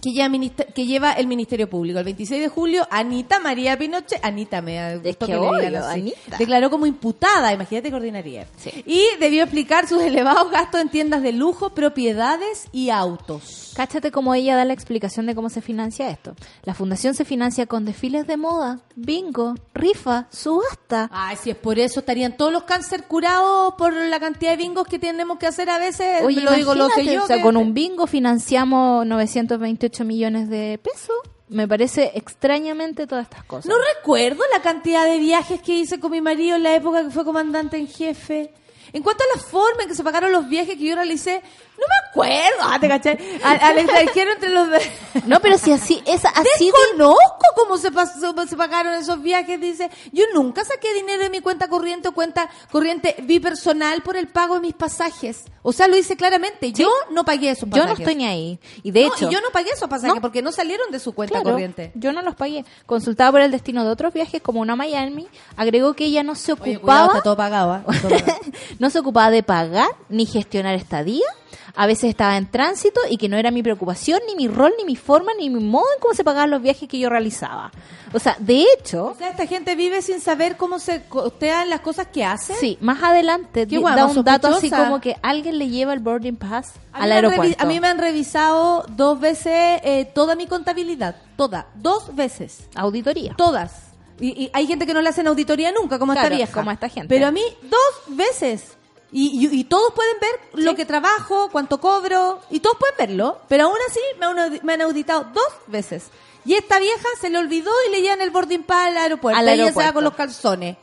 que, 0.03 0.85
lleva 0.85 1.15
que 1.15 1.21
el 1.21 1.27
Ministerio 1.27 1.71
Público. 1.71 1.99
El 2.01 2.05
26 2.05 2.43
de 2.43 2.49
julio, 2.49 2.87
Anita 2.91 3.39
María 3.39 3.79
Pinochet, 3.79 4.23
Anita 4.25 4.61
me 4.61 4.99
gustó 4.99 5.27
que 5.27 5.33
le 5.33 5.39
digan 5.41 5.55
obvio, 5.55 5.79
así, 5.87 6.01
Anita. 6.01 6.37
declaró 6.39 6.71
como 6.71 6.87
imputada, 6.87 7.53
imagínate 7.53 7.89
que 7.91 7.95
ordinaria. 7.97 8.47
Sí. 8.57 8.83
Y 8.87 9.01
debió 9.21 9.45
explicar 9.45 9.87
sus 9.89 10.03
elevados 10.03 10.51
gastos 10.51 10.81
en 10.81 10.89
tiendas 10.89 11.23
de 11.23 11.33
lujo, 11.33 11.71
propiedades 11.71 12.67
y 12.73 12.91
autos. 12.91 13.73
Cáchate 13.77 14.11
cómo 14.11 14.35
ella 14.35 14.57
da 14.57 14.65
la 14.67 14.75
explicación 14.75 15.25
de 15.27 15.35
cómo 15.35 15.49
se 15.49 15.63
financia 15.63 16.11
esto. 16.11 16.35
La 16.65 16.75
fundación 16.75 17.15
se 17.15 17.25
financia 17.25 17.67
con 17.67 17.85
desfiles 17.87 18.27
de 18.27 18.37
moda, 18.37 18.81
bingo, 18.97 19.55
rifa, 19.73 20.27
subasta. 20.31 21.09
Ay, 21.13 21.37
si 21.43 21.51
es 21.51 21.57
por 21.57 21.79
eso 21.79 22.01
estarían 22.01 22.37
todos 22.37 22.53
los 22.53 22.65
cáncer 22.65 23.05
curados 23.05 23.75
por 23.79 23.95
la 23.95 24.21
cantidad 24.21 24.51
de 24.51 24.57
bingos 24.59 24.87
que 24.87 24.99
tenemos 24.99 25.39
que 25.39 25.47
hacer 25.47 25.71
a 25.71 25.79
veces. 25.79 26.23
Oye, 26.23 26.41
lo 26.43 26.53
digo, 26.53 26.75
lo 26.75 26.87
imagínate, 26.87 27.15
yo. 27.17 27.25
o 27.25 27.27
sea, 27.27 27.37
que- 27.37 27.43
con 27.43 27.57
un 27.57 27.73
bingo 27.73 28.07
financiamos 28.07 29.07
928 29.07 29.92
millones 30.01 30.49
de 30.49 30.79
pesos. 30.83 31.17
Me 31.49 31.69
parece 31.69 32.13
extrañamente 32.15 33.07
todas 33.07 33.25
estas 33.25 33.45
cosas. 33.45 33.67
No 33.67 33.75
recuerdo 33.97 34.43
la 34.51 34.63
cantidad 34.63 35.05
de 35.05 35.19
viajes 35.19 35.61
que 35.61 35.77
hice 35.77 36.01
con 36.01 36.11
mi 36.11 36.21
marido 36.21 36.57
en 36.57 36.63
la 36.63 36.75
época 36.75 37.05
que 37.05 37.11
fue 37.11 37.25
comandante 37.25 37.77
en 37.77 37.87
jefe. 37.87 38.53
En 38.93 39.03
cuanto 39.03 39.25
a 39.25 39.37
la 39.37 39.43
forma 39.43 39.83
en 39.83 39.89
que 39.89 39.95
se 39.95 40.05
pagaron 40.05 40.33
los 40.33 40.49
viajes 40.49 40.77
que 40.77 40.85
yo 40.85 40.95
realicé, 40.95 41.43
no 41.79 41.87
me 41.87 42.11
acuerdo. 42.11 42.59
Ah, 42.63 42.79
te 42.81 42.89
caché. 42.89 43.19
Al, 43.43 43.59
al 43.61 43.79
extranjero 43.79 44.33
entre 44.33 44.51
los... 44.51 44.69
No, 45.27 45.41
pero 45.41 45.59
si 45.59 45.73
así, 45.73 46.03
es 46.07 46.25
así 46.25 46.67
de- 46.67 46.73
Desconozco 46.73 47.45
cómo 47.57 47.77
se, 47.77 47.91
pasó, 47.93 48.35
se 48.47 48.57
pagaron 48.57 48.95
esos 48.95 49.23
viajes, 49.23 49.61
dice. 49.61 49.91
Yo 50.13 50.25
nunca 50.35 50.65
saqué 50.65 50.93
dinero 50.95 51.23
de 51.23 51.31
mi 51.31 51.41
cuenta 51.41 51.69
corriente 51.69 52.09
o 52.09 52.13
cuenta 52.13 52.49
corriente 52.71 53.15
bipersonal 53.23 54.03
por 54.03 54.17
el 54.17 54.29
pago 54.29 54.55
de 54.57 54.61
mis 54.61 54.75
pasajes. 54.75 55.45
O 55.63 55.73
sea, 55.73 55.87
lo 55.89 55.97
dice 55.97 56.17
claramente. 56.17 56.73
Yo 56.73 56.91
no 57.11 57.25
pagué 57.25 57.51
esos 57.51 57.69
Yo 57.69 57.71
pasajes. 57.71 57.99
no 57.99 58.03
estoy 58.05 58.15
ni 58.17 58.27
ahí. 58.27 58.59
Y 58.83 58.91
de 58.91 59.07
No, 59.07 59.15
hecho, 59.15 59.29
y 59.31 59.33
yo 59.35 59.41
no 59.41 59.51
pagué 59.53 59.71
esos 59.71 59.89
pasajes 59.89 60.15
No. 60.17 60.21
porque 60.21 60.43
no 60.43 60.51
salieron 60.53 60.91
de 60.91 60.99
su 60.99 61.13
cuenta 61.15 61.35
Claro, 61.37 61.51
corriente. 61.51 61.93
Yo 61.95 62.13
no 62.13 62.23
los 62.23 62.35
pagué. 62.35 62.65
Consultada 62.87 63.31
por 63.31 63.41
el 63.43 63.51
destino 63.51 63.85
de 63.85 63.91
otros 63.91 64.13
viajes, 64.13 64.43
como 64.43 64.61
una 64.61 64.73
a 64.73 64.77
Miami, 64.77 65.29
agregó 65.57 65.95
que 65.95 66.05
ella 66.07 66.23
no 66.23 66.35
se 66.35 66.53
Oye, 66.53 66.79
cuidado, 66.79 66.79
ocupaba, 66.79 67.07
está 67.09 67.23
todo 67.23 67.37
pagado. 67.37 67.83
pagado. 67.85 68.09
no 68.79 68.91
se 68.91 68.99
ocupaba 68.99 69.31
de 69.31 69.43
pagar 69.43 69.89
ni 70.09 70.27
gestionar 70.27 70.75
estadía. 70.75 71.27
A 71.75 71.87
veces 71.87 72.11
estaba 72.11 72.37
en 72.37 72.51
tránsito 72.51 73.01
y 73.09 73.17
que 73.17 73.31
no 73.31 73.39
era 73.39 73.51
mi 73.51 73.63
preocupación, 73.63 74.21
ni 74.27 74.37
mi 74.37 74.47
rol, 74.47 74.73
ni 74.77 74.85
mi 74.85 74.95
forma, 74.95 75.33
ni 75.39 75.49
mi 75.49 75.63
modo 75.65 75.87
en 75.95 76.01
cómo 76.01 76.13
se 76.13 76.23
pagaban 76.23 76.51
los 76.51 76.61
viajes 76.61 76.87
que 76.87 76.99
yo 76.99 77.09
realizaba. 77.09 77.73
O 78.13 78.19
sea, 78.19 78.37
de 78.39 78.65
hecho, 78.75 79.07
O 79.07 79.15
sea, 79.15 79.31
esta 79.31 79.47
gente 79.47 79.75
vive 79.75 80.03
sin 80.03 80.21
saber 80.21 80.59
cómo 80.59 80.79
se 80.79 81.05
costean 81.05 81.71
las 81.71 81.81
cosas 81.81 82.09
que 82.09 82.25
hace. 82.25 82.55
sí, 82.57 82.77
más 82.83 83.03
adelante 83.03 83.67
Qué 83.67 83.81
da 83.81 84.07
un 84.07 84.23
dato 84.23 84.49
así 84.49 84.71
como 84.71 85.01
que 85.01 85.17
alguien 85.23 85.59
le 85.59 85.69
lleva 85.69 85.95
el 85.95 86.01
boarding 86.01 86.37
pass 86.37 86.75
al 86.93 87.11
aeropuerto. 87.11 87.57
a 87.59 87.67
mí 87.67 87.81
me 87.81 87.89
han 87.89 87.99
revisado 87.99 88.85
dos 88.91 89.19
veces 89.19 89.81
eh, 89.83 90.11
toda 90.15 90.35
mi 90.35 90.47
contabilidad. 90.47 91.17
Toda. 91.37 91.69
Dos 91.75 92.15
veces. 92.15 92.69
Auditoría. 92.75 93.35
Todas. 93.37 93.92
Y, 94.23 94.45
y 94.45 94.51
hay 94.53 94.67
gente 94.67 94.87
que 94.87 94.95
no 94.95 95.03
le 95.03 95.09
hacen 95.09 95.27
auditoría 95.27 95.73
nunca, 95.73 95.99
como 95.99 96.13
esta 96.15 96.29
vieja. 96.29 96.53
como 96.53 96.71
esta 96.71 96.89
gente. 96.89 97.09
Pero 97.09 97.27
a 97.27 97.31
mí, 97.33 97.43
dos 97.63 98.17
veces. 98.17 98.75
Y, 99.11 99.47
y- 99.47 99.61
y 99.61 99.65
todos 99.65 99.93
pueden 99.93 100.17
ver 100.21 100.65
lo 100.65 100.75
que 100.75 100.87
trabajo, 100.87 101.49
cuánto 101.53 101.79
cobro, 101.81 102.41
y 102.51 102.61
todos 102.61 102.77
pueden 102.79 102.95
verlo. 102.97 103.41
Pero 103.49 103.65
aún 103.65 103.77
así 103.91 104.01
me 104.19 104.27
han, 104.27 104.61
me 104.63 104.73
han 104.75 104.81
auditado 104.83 105.27
dos 105.35 105.53
veces. 105.67 106.05
Y 106.45 106.55
esta 106.55 106.79
vieja 106.79 107.07
se 107.21 107.29
le 107.31 107.39
olvidó 107.39 107.71
y 107.89 107.91
le 107.93 108.01
llevan 108.01 108.21
el 108.23 108.31
boarding 108.31 108.63
pass 108.63 108.87
al 108.89 108.97
aeropuerto. 108.97 109.39
Al 109.39 109.47
y 109.49 109.51
ella 109.53 109.67
se 109.69 109.73
va 109.75 109.83
aeropuerto. 109.83 109.95
con 109.95 110.05
los 110.05 110.15
calzones. 110.15 110.77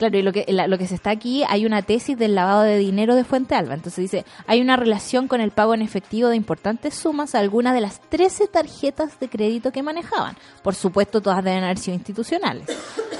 Claro, 0.00 0.16
y 0.16 0.22
lo 0.22 0.32
que, 0.32 0.46
la- 0.48 0.66
lo 0.66 0.78
que 0.78 0.86
se 0.86 0.94
está 0.94 1.10
aquí, 1.10 1.44
hay 1.46 1.66
una 1.66 1.82
tesis 1.82 2.16
del 2.16 2.34
lavado 2.34 2.62
de 2.62 2.78
dinero 2.78 3.14
de 3.14 3.22
Fuente 3.22 3.54
Alba. 3.54 3.74
Entonces 3.74 4.00
dice, 4.10 4.24
hay 4.46 4.62
una 4.62 4.76
relación 4.76 5.28
con 5.28 5.42
el 5.42 5.50
pago 5.50 5.74
en 5.74 5.82
efectivo 5.82 6.30
de 6.30 6.36
importantes 6.36 6.94
sumas 6.94 7.34
a 7.34 7.38
algunas 7.40 7.74
de 7.74 7.82
las 7.82 8.00
13 8.08 8.48
tarjetas 8.48 9.20
de 9.20 9.28
crédito 9.28 9.72
que 9.72 9.82
manejaban. 9.82 10.36
Por 10.62 10.74
supuesto, 10.74 11.20
todas 11.20 11.44
deben 11.44 11.64
haber 11.64 11.76
sido 11.76 11.96
institucionales. 11.96 12.66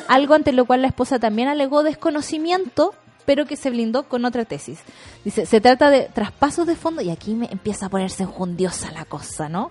Algo 0.08 0.32
ante 0.32 0.52
lo 0.52 0.64
cual 0.64 0.80
la 0.80 0.88
esposa 0.88 1.18
también 1.18 1.48
alegó 1.48 1.82
desconocimiento, 1.82 2.94
pero 3.26 3.44
que 3.44 3.56
se 3.56 3.68
blindó 3.68 4.04
con 4.04 4.24
otra 4.24 4.46
tesis. 4.46 4.78
Dice, 5.22 5.44
se 5.44 5.60
trata 5.60 5.90
de 5.90 6.04
traspasos 6.12 6.66
de 6.66 6.76
fondos, 6.76 7.04
y 7.04 7.10
aquí 7.10 7.34
me 7.34 7.46
empieza 7.52 7.86
a 7.86 7.88
ponerse 7.90 8.22
enjundiosa 8.22 8.90
la 8.92 9.04
cosa, 9.04 9.50
¿no? 9.50 9.70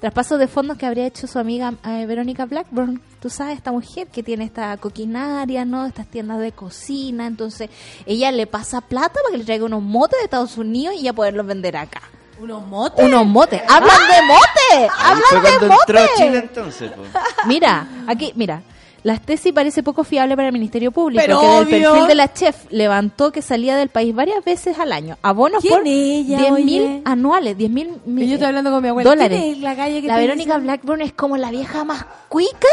Traspasos 0.00 0.38
de 0.38 0.46
fondos 0.46 0.76
que 0.76 0.84
habría 0.84 1.06
hecho 1.06 1.26
su 1.26 1.38
amiga 1.38 1.72
eh, 1.86 2.04
Verónica 2.06 2.44
Blackburn. 2.44 3.00
Tú 3.20 3.30
sabes, 3.30 3.56
esta 3.56 3.72
mujer 3.72 4.08
que 4.08 4.22
tiene 4.22 4.44
esta 4.44 4.76
coquinaria, 4.76 5.64
¿no? 5.64 5.86
Estas 5.86 6.06
tiendas 6.06 6.38
de 6.38 6.52
cocina. 6.52 7.26
Entonces, 7.26 7.70
ella 8.04 8.30
le 8.30 8.46
pasa 8.46 8.82
plata 8.82 9.14
para 9.14 9.32
que 9.32 9.38
le 9.38 9.44
traiga 9.44 9.64
unos 9.64 9.82
motes 9.82 10.18
de 10.18 10.24
Estados 10.24 10.58
Unidos 10.58 10.96
y 10.98 11.02
ya 11.04 11.12
poderlos 11.14 11.46
vender 11.46 11.76
acá. 11.78 12.02
¿Unos 12.38 12.66
motes? 12.66 13.02
Unos 13.04 13.26
motes. 13.26 13.62
¡Hablan 13.66 13.96
de 13.96 14.26
motes! 14.26 14.92
Fue 14.92 15.06
¡Hablan 15.06 15.42
de 15.42 15.58
cuando 15.58 15.76
entró 15.80 15.98
a 15.98 16.02
motes! 16.02 16.16
Chile 16.18 16.38
entonces. 16.38 16.90
po. 16.92 17.02
Mira, 17.46 17.88
aquí, 18.06 18.32
mira. 18.36 18.62
La 19.06 19.18
tesis 19.18 19.52
parece 19.52 19.84
poco 19.84 20.02
fiable 20.02 20.34
para 20.34 20.48
el 20.48 20.52
Ministerio 20.52 20.90
Público, 20.90 21.22
Pero 21.24 21.40
que 21.40 21.46
del 21.46 21.68
perfil 21.68 22.08
de 22.08 22.14
la 22.16 22.32
chef 22.32 22.56
levantó 22.70 23.30
que 23.30 23.40
salía 23.40 23.76
del 23.76 23.88
país 23.88 24.12
varias 24.12 24.44
veces 24.44 24.80
al 24.80 24.92
año. 24.92 25.16
Abonos 25.22 25.62
¿Quién 25.62 25.74
por 25.74 25.86
ella, 25.86 26.38
10 26.38 26.52
mil 26.64 26.82
oye? 26.82 27.02
anuales, 27.04 27.56
10 27.56 27.70
mil 27.70 27.88
yo 28.04 28.32
estoy 28.32 28.48
hablando 28.48 28.72
con 28.72 28.82
mi 28.82 28.88
abuela. 28.88 29.08
dólares. 29.08 29.40
¿Quién 29.40 29.52
es 29.54 29.60
la 29.60 29.76
calle 29.76 30.02
que 30.02 30.08
la 30.08 30.18
Verónica? 30.18 30.58
Blackburn 30.58 31.02
es 31.02 31.12
como 31.12 31.36
la 31.36 31.52
vieja 31.52 31.84
más 31.84 32.04
cuica 32.28 32.66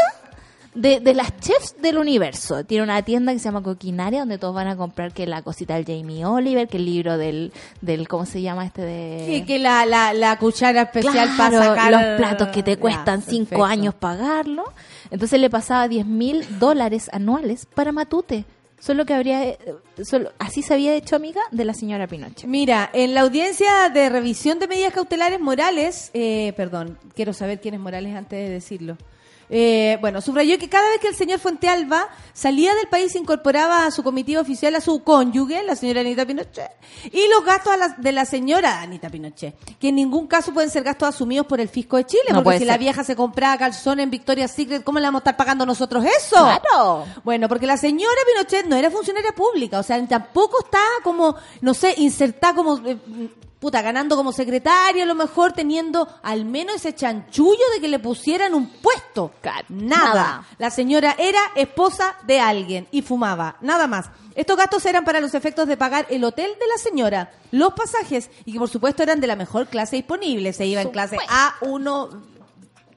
de, 0.74 1.00
de 1.00 1.14
las 1.14 1.36
chefs 1.40 1.76
del 1.80 1.98
universo. 1.98 2.64
Tiene 2.64 2.84
una 2.84 3.02
tienda 3.02 3.32
que 3.32 3.38
se 3.38 3.44
llama 3.46 3.62
Coquinaria, 3.62 4.20
donde 4.20 4.38
todos 4.38 4.54
van 4.54 4.66
a 4.68 4.76
comprar 4.76 5.12
que 5.12 5.26
la 5.26 5.42
cosita 5.42 5.74
del 5.74 5.84
Jamie 5.84 6.24
Oliver, 6.24 6.68
que 6.68 6.78
el 6.78 6.84
libro 6.86 7.16
del, 7.18 7.52
del 7.80 8.08
¿cómo 8.08 8.26
se 8.26 8.42
llama 8.42 8.66
este 8.66 8.82
de...? 8.82 9.24
Sí, 9.26 9.44
que 9.44 9.58
la, 9.58 9.86
la, 9.86 10.12
la 10.12 10.38
cuchara 10.38 10.82
especial 10.82 11.30
para 11.36 11.50
Claro, 11.58 11.64
sacar 11.74 11.92
los 11.92 12.02
platos 12.18 12.48
que 12.48 12.62
te 12.62 12.72
Ya, 12.74 12.80
cuestan 12.80 13.22
cinco 13.22 13.50
perfecto. 13.50 13.64
años 13.64 13.94
pagarlo. 13.94 14.64
Entonces 15.10 15.40
le 15.40 15.48
pasaba 15.50 15.86
10 15.88 16.06
mil 16.06 16.58
dólares 16.58 17.08
anuales 17.12 17.66
para 17.66 17.92
Matute. 17.92 18.44
Solo 18.80 19.06
que 19.06 19.14
habría, 19.14 19.44
eh, 19.44 19.58
solo, 20.02 20.32
así 20.38 20.60
se 20.60 20.74
había 20.74 20.94
hecho 20.94 21.16
amiga 21.16 21.40
de 21.52 21.64
la 21.64 21.72
señora 21.72 22.06
Pinochet. 22.06 22.46
Mira, 22.46 22.90
en 22.92 23.14
la 23.14 23.22
audiencia 23.22 23.88
de 23.88 24.10
revisión 24.10 24.58
de 24.58 24.68
medidas 24.68 24.92
cautelares 24.92 25.40
Morales, 25.40 26.10
eh, 26.12 26.52
perdón, 26.56 26.98
quiero 27.14 27.32
saber 27.32 27.60
quién 27.62 27.74
es 27.74 27.80
Morales 27.80 28.14
antes 28.14 28.38
de 28.38 28.50
decirlo. 28.52 28.98
Eh, 29.50 29.98
bueno, 30.00 30.20
subrayó 30.20 30.58
que 30.58 30.68
cada 30.68 30.88
vez 30.88 31.00
que 31.00 31.08
el 31.08 31.14
señor 31.14 31.38
Fuentealba 31.38 32.08
salía 32.32 32.74
del 32.74 32.88
país 32.88 33.14
incorporaba 33.14 33.86
a 33.86 33.90
su 33.90 34.02
comitiva 34.02 34.40
oficial 34.40 34.74
a 34.74 34.80
su 34.80 35.02
cónyuge, 35.02 35.62
la 35.62 35.76
señora 35.76 36.00
Anita 36.00 36.24
Pinochet, 36.26 36.70
y 37.12 37.28
los 37.28 37.44
gastos 37.44 37.72
a 37.74 37.76
la- 37.76 37.88
de 37.98 38.12
la 38.12 38.24
señora 38.24 38.80
Anita 38.80 39.10
Pinochet, 39.10 39.54
que 39.78 39.88
en 39.88 39.96
ningún 39.96 40.26
caso 40.26 40.52
pueden 40.52 40.70
ser 40.70 40.82
gastos 40.82 41.08
asumidos 41.10 41.46
por 41.46 41.60
el 41.60 41.68
fisco 41.68 41.96
de 41.96 42.04
Chile, 42.06 42.22
No 42.30 42.42
porque 42.42 42.58
si 42.60 42.64
la 42.64 42.78
vieja 42.78 43.04
se 43.04 43.14
compraba 43.16 43.58
calzones 43.58 44.04
en 44.04 44.10
Victoria's 44.10 44.50
Secret, 44.50 44.82
¿cómo 44.82 44.98
le 44.98 45.06
vamos 45.06 45.20
a 45.20 45.22
estar 45.22 45.36
pagando 45.36 45.66
nosotros 45.66 46.04
eso? 46.04 46.36
¡Claro! 46.36 47.04
Bueno, 47.22 47.48
porque 47.48 47.66
la 47.66 47.76
señora 47.76 48.16
Pinochet 48.26 48.66
no 48.66 48.76
era 48.76 48.90
funcionaria 48.90 49.32
pública, 49.32 49.78
o 49.78 49.82
sea, 49.82 50.04
tampoco 50.06 50.64
está 50.64 50.80
como, 51.02 51.36
no 51.60 51.74
sé, 51.74 51.94
insertada 51.98 52.54
como, 52.54 52.78
eh, 52.78 52.96
puta, 53.64 53.80
ganando 53.80 54.14
como 54.14 54.30
secretaria, 54.30 55.04
a 55.04 55.06
lo 55.06 55.14
mejor 55.14 55.52
teniendo 55.54 56.06
al 56.22 56.44
menos 56.44 56.76
ese 56.76 56.94
chanchullo 56.94 57.64
de 57.74 57.80
que 57.80 57.88
le 57.88 57.98
pusieran 57.98 58.52
un 58.52 58.68
puesto. 58.68 59.32
Nada. 59.70 60.14
nada. 60.14 60.46
La 60.58 60.68
señora 60.68 61.16
era 61.18 61.40
esposa 61.56 62.14
de 62.26 62.40
alguien 62.40 62.86
y 62.90 63.00
fumaba, 63.00 63.56
nada 63.62 63.86
más. 63.86 64.10
Estos 64.34 64.58
gastos 64.58 64.84
eran 64.84 65.02
para 65.02 65.18
los 65.18 65.32
efectos 65.32 65.66
de 65.66 65.78
pagar 65.78 66.04
el 66.10 66.24
hotel 66.24 66.50
de 66.60 66.66
la 66.66 66.76
señora, 66.76 67.32
los 67.52 67.72
pasajes, 67.72 68.28
y 68.44 68.52
que 68.52 68.58
por 68.58 68.68
supuesto 68.68 69.02
eran 69.02 69.18
de 69.18 69.28
la 69.28 69.36
mejor 69.36 69.68
clase 69.68 69.96
disponible. 69.96 70.52
Se 70.52 70.66
iba 70.66 70.82
en 70.82 70.90
clase 70.90 71.16
A1, 71.16 72.22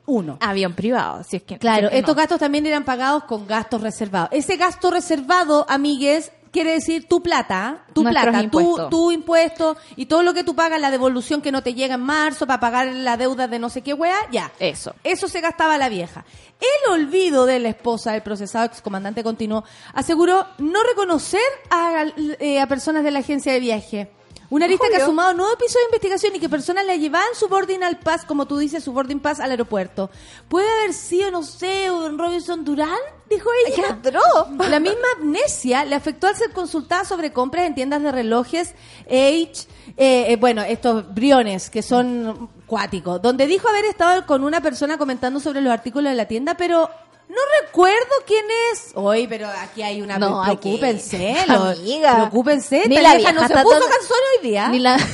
1. 0.06 0.38
Avión 0.42 0.74
privado, 0.74 1.24
si 1.24 1.38
es 1.38 1.44
que. 1.44 1.60
Claro, 1.60 1.80
si 1.80 1.86
es 1.86 1.92
que 1.92 2.00
estos 2.00 2.16
gastos 2.18 2.40
también 2.40 2.66
eran 2.66 2.84
pagados 2.84 3.24
con 3.24 3.48
gastos 3.48 3.80
reservados. 3.80 4.32
Ese 4.34 4.58
gasto 4.58 4.92
reservado, 4.92 5.66
amigues, 5.70 6.34
quiere 6.58 6.72
decir 6.72 7.08
tu 7.08 7.22
plata, 7.22 7.86
tu 7.94 8.02
Nuestros 8.02 8.32
plata, 8.32 8.50
tu, 8.50 8.90
tu 8.90 9.12
impuesto 9.12 9.78
y 9.96 10.08
todo 10.08 10.24
lo 10.24 10.34
que 10.34 10.44
tú 10.44 10.56
pagas, 10.56 10.82
la 10.82 10.90
devolución 10.90 11.40
que 11.40 11.52
no 11.52 11.62
te 11.62 11.76
llega 11.76 11.94
en 11.94 12.02
marzo 12.02 12.48
para 12.48 12.60
pagar 12.60 12.88
la 12.88 13.16
deuda 13.16 13.48
de 13.48 13.60
no 13.60 13.70
sé 13.70 13.84
qué 13.84 13.94
weá, 13.94 14.18
ya. 14.32 14.52
Eso. 14.58 14.96
Eso 15.04 15.28
se 15.28 15.40
gastaba 15.40 15.78
la 15.78 15.88
vieja. 15.88 16.26
El 16.60 16.94
olvido 16.94 17.46
de 17.46 17.60
la 17.60 17.70
esposa 17.70 18.14
del 18.14 18.24
procesado 18.24 18.66
excomandante 18.66 19.22
continuó 19.22 19.64
aseguró 19.94 20.48
no 20.58 20.82
reconocer 20.82 21.40
a, 21.70 22.06
eh, 22.40 22.60
a 22.60 22.66
personas 22.66 23.04
de 23.04 23.12
la 23.12 23.20
agencia 23.20 23.54
de 23.54 23.60
viaje. 23.60 24.10
Una 24.50 24.68
lista 24.68 24.88
que 24.90 24.96
ha 24.96 25.06
sumado 25.06 25.34
nueve 25.34 25.54
episodios 25.56 25.84
de 25.84 25.98
investigación 25.98 26.36
y 26.36 26.40
que 26.40 26.48
personas 26.48 26.86
le 26.86 27.00
llevaban 27.00 27.28
su 27.34 27.48
boarding 27.50 27.84
al 27.84 28.00
pass, 28.00 28.24
como 28.24 28.48
tú 28.48 28.58
dices, 28.58 28.84
su 28.84 28.94
boarding 28.94 29.20
pass 29.20 29.40
al 29.40 29.52
aeropuerto. 29.52 30.10
Puede 30.48 30.70
haber 30.70 30.94
sido, 30.94 31.32
no 31.32 31.44
sé, 31.44 31.92
un 31.92 32.18
Robinson 32.18 32.64
Durán, 32.64 32.98
dijo 33.30 33.50
ella. 33.68 34.00
La 34.70 34.80
misma 34.80 35.08
amnesia 35.18 35.84
le 35.84 35.96
afectó 35.96 36.28
al 36.28 36.36
ser 36.36 36.52
consultada 36.52 37.04
sobre 37.04 37.34
compras 37.34 37.66
en 37.66 37.76
tiendas 37.76 38.02
de 38.02 38.12
relojes 38.12 38.74
H, 39.06 39.12
eh, 39.12 39.58
eh, 39.98 40.38
bueno, 40.40 40.62
estos 40.62 41.14
briones 41.14 41.70
que 41.70 41.82
son 41.82 42.50
cuáticos, 42.66 43.22
donde 43.22 43.48
dijo 43.48 43.68
haber 43.68 43.86
estado 43.86 44.26
con 44.26 44.44
una 44.44 44.62
persona 44.62 44.98
comentando 44.98 45.40
sobre 45.40 45.62
los 45.62 45.74
artículos 45.74 46.12
de 46.12 46.16
la 46.16 46.28
tienda, 46.28 46.56
pero 46.56 46.90
no 47.30 47.36
recuerdo 47.62 47.98
quién 48.26 48.46
es. 48.72 48.92
Hoy, 48.96 49.28
pero 49.28 49.48
aquí 49.48 49.82
hay 49.84 50.02
una. 50.02 50.18
No, 50.18 50.42
aquí- 50.44 50.58
preocúpense, 50.78 51.36
lo- 51.48 51.64
Amiga. 51.66 52.16
Preocúpense. 52.16 52.84
Ni 52.88 52.98
la 53.00 53.16
vieja 53.16 53.32
no 53.34 53.42
se 53.48 53.54
puso 53.54 53.70
tan- 53.80 53.90
canción 53.90 54.20
hoy 54.38 54.48
día. 54.50 54.70
Ni 54.70 54.80
la... 54.80 54.98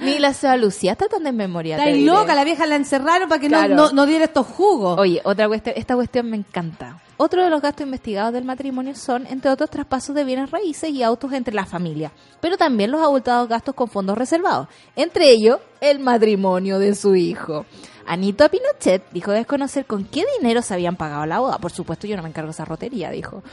Ni 0.00 0.18
la 0.18 0.32
Seba 0.34 0.56
Lucía 0.56 0.92
está 0.92 1.06
tan 1.08 1.22
de 1.22 1.30
memoria. 1.32 1.76
Está 1.76 1.90
loca, 1.90 2.34
la 2.34 2.42
vieja 2.42 2.66
la 2.66 2.74
encerraron 2.76 3.28
para 3.28 3.40
que 3.40 3.48
no, 3.48 3.92
no, 3.92 4.06
diera 4.06 4.24
estos 4.24 4.46
jugos. 4.46 4.98
Oye, 4.98 5.20
otra 5.24 5.46
cuestión, 5.46 5.74
esta 5.78 5.94
cuestión 5.94 6.28
me 6.30 6.36
encanta. 6.36 7.00
Otro 7.16 7.44
de 7.44 7.50
los 7.50 7.60
gastos 7.60 7.84
investigados 7.84 8.32
del 8.32 8.44
matrimonio 8.44 8.94
son, 8.96 9.26
entre 9.26 9.50
otros, 9.50 9.68
traspasos 9.70 10.14
de 10.16 10.24
bienes 10.24 10.50
raíces 10.50 10.90
y 10.90 11.02
autos 11.02 11.32
entre 11.34 11.54
la 11.54 11.66
familia, 11.66 12.10
pero 12.40 12.56
también 12.56 12.90
los 12.90 13.02
abultados 13.02 13.46
gastos 13.48 13.74
con 13.74 13.88
fondos 13.88 14.16
reservados, 14.16 14.68
entre 14.96 15.28
ellos 15.30 15.60
el 15.80 15.98
matrimonio 15.98 16.78
de 16.78 16.94
su 16.94 17.14
hijo. 17.14 17.66
Anita 18.10 18.48
Pinochet 18.48 19.04
dijo 19.12 19.30
desconocer 19.30 19.86
con 19.86 20.04
qué 20.04 20.24
dinero 20.38 20.62
se 20.62 20.74
habían 20.74 20.96
pagado 20.96 21.26
la 21.26 21.38
boda. 21.38 21.58
Por 21.58 21.70
supuesto, 21.70 22.08
yo 22.08 22.16
no 22.16 22.24
me 22.24 22.28
encargo 22.28 22.48
de 22.48 22.52
esa 22.52 22.64
rotería, 22.64 23.10
dijo. 23.10 23.44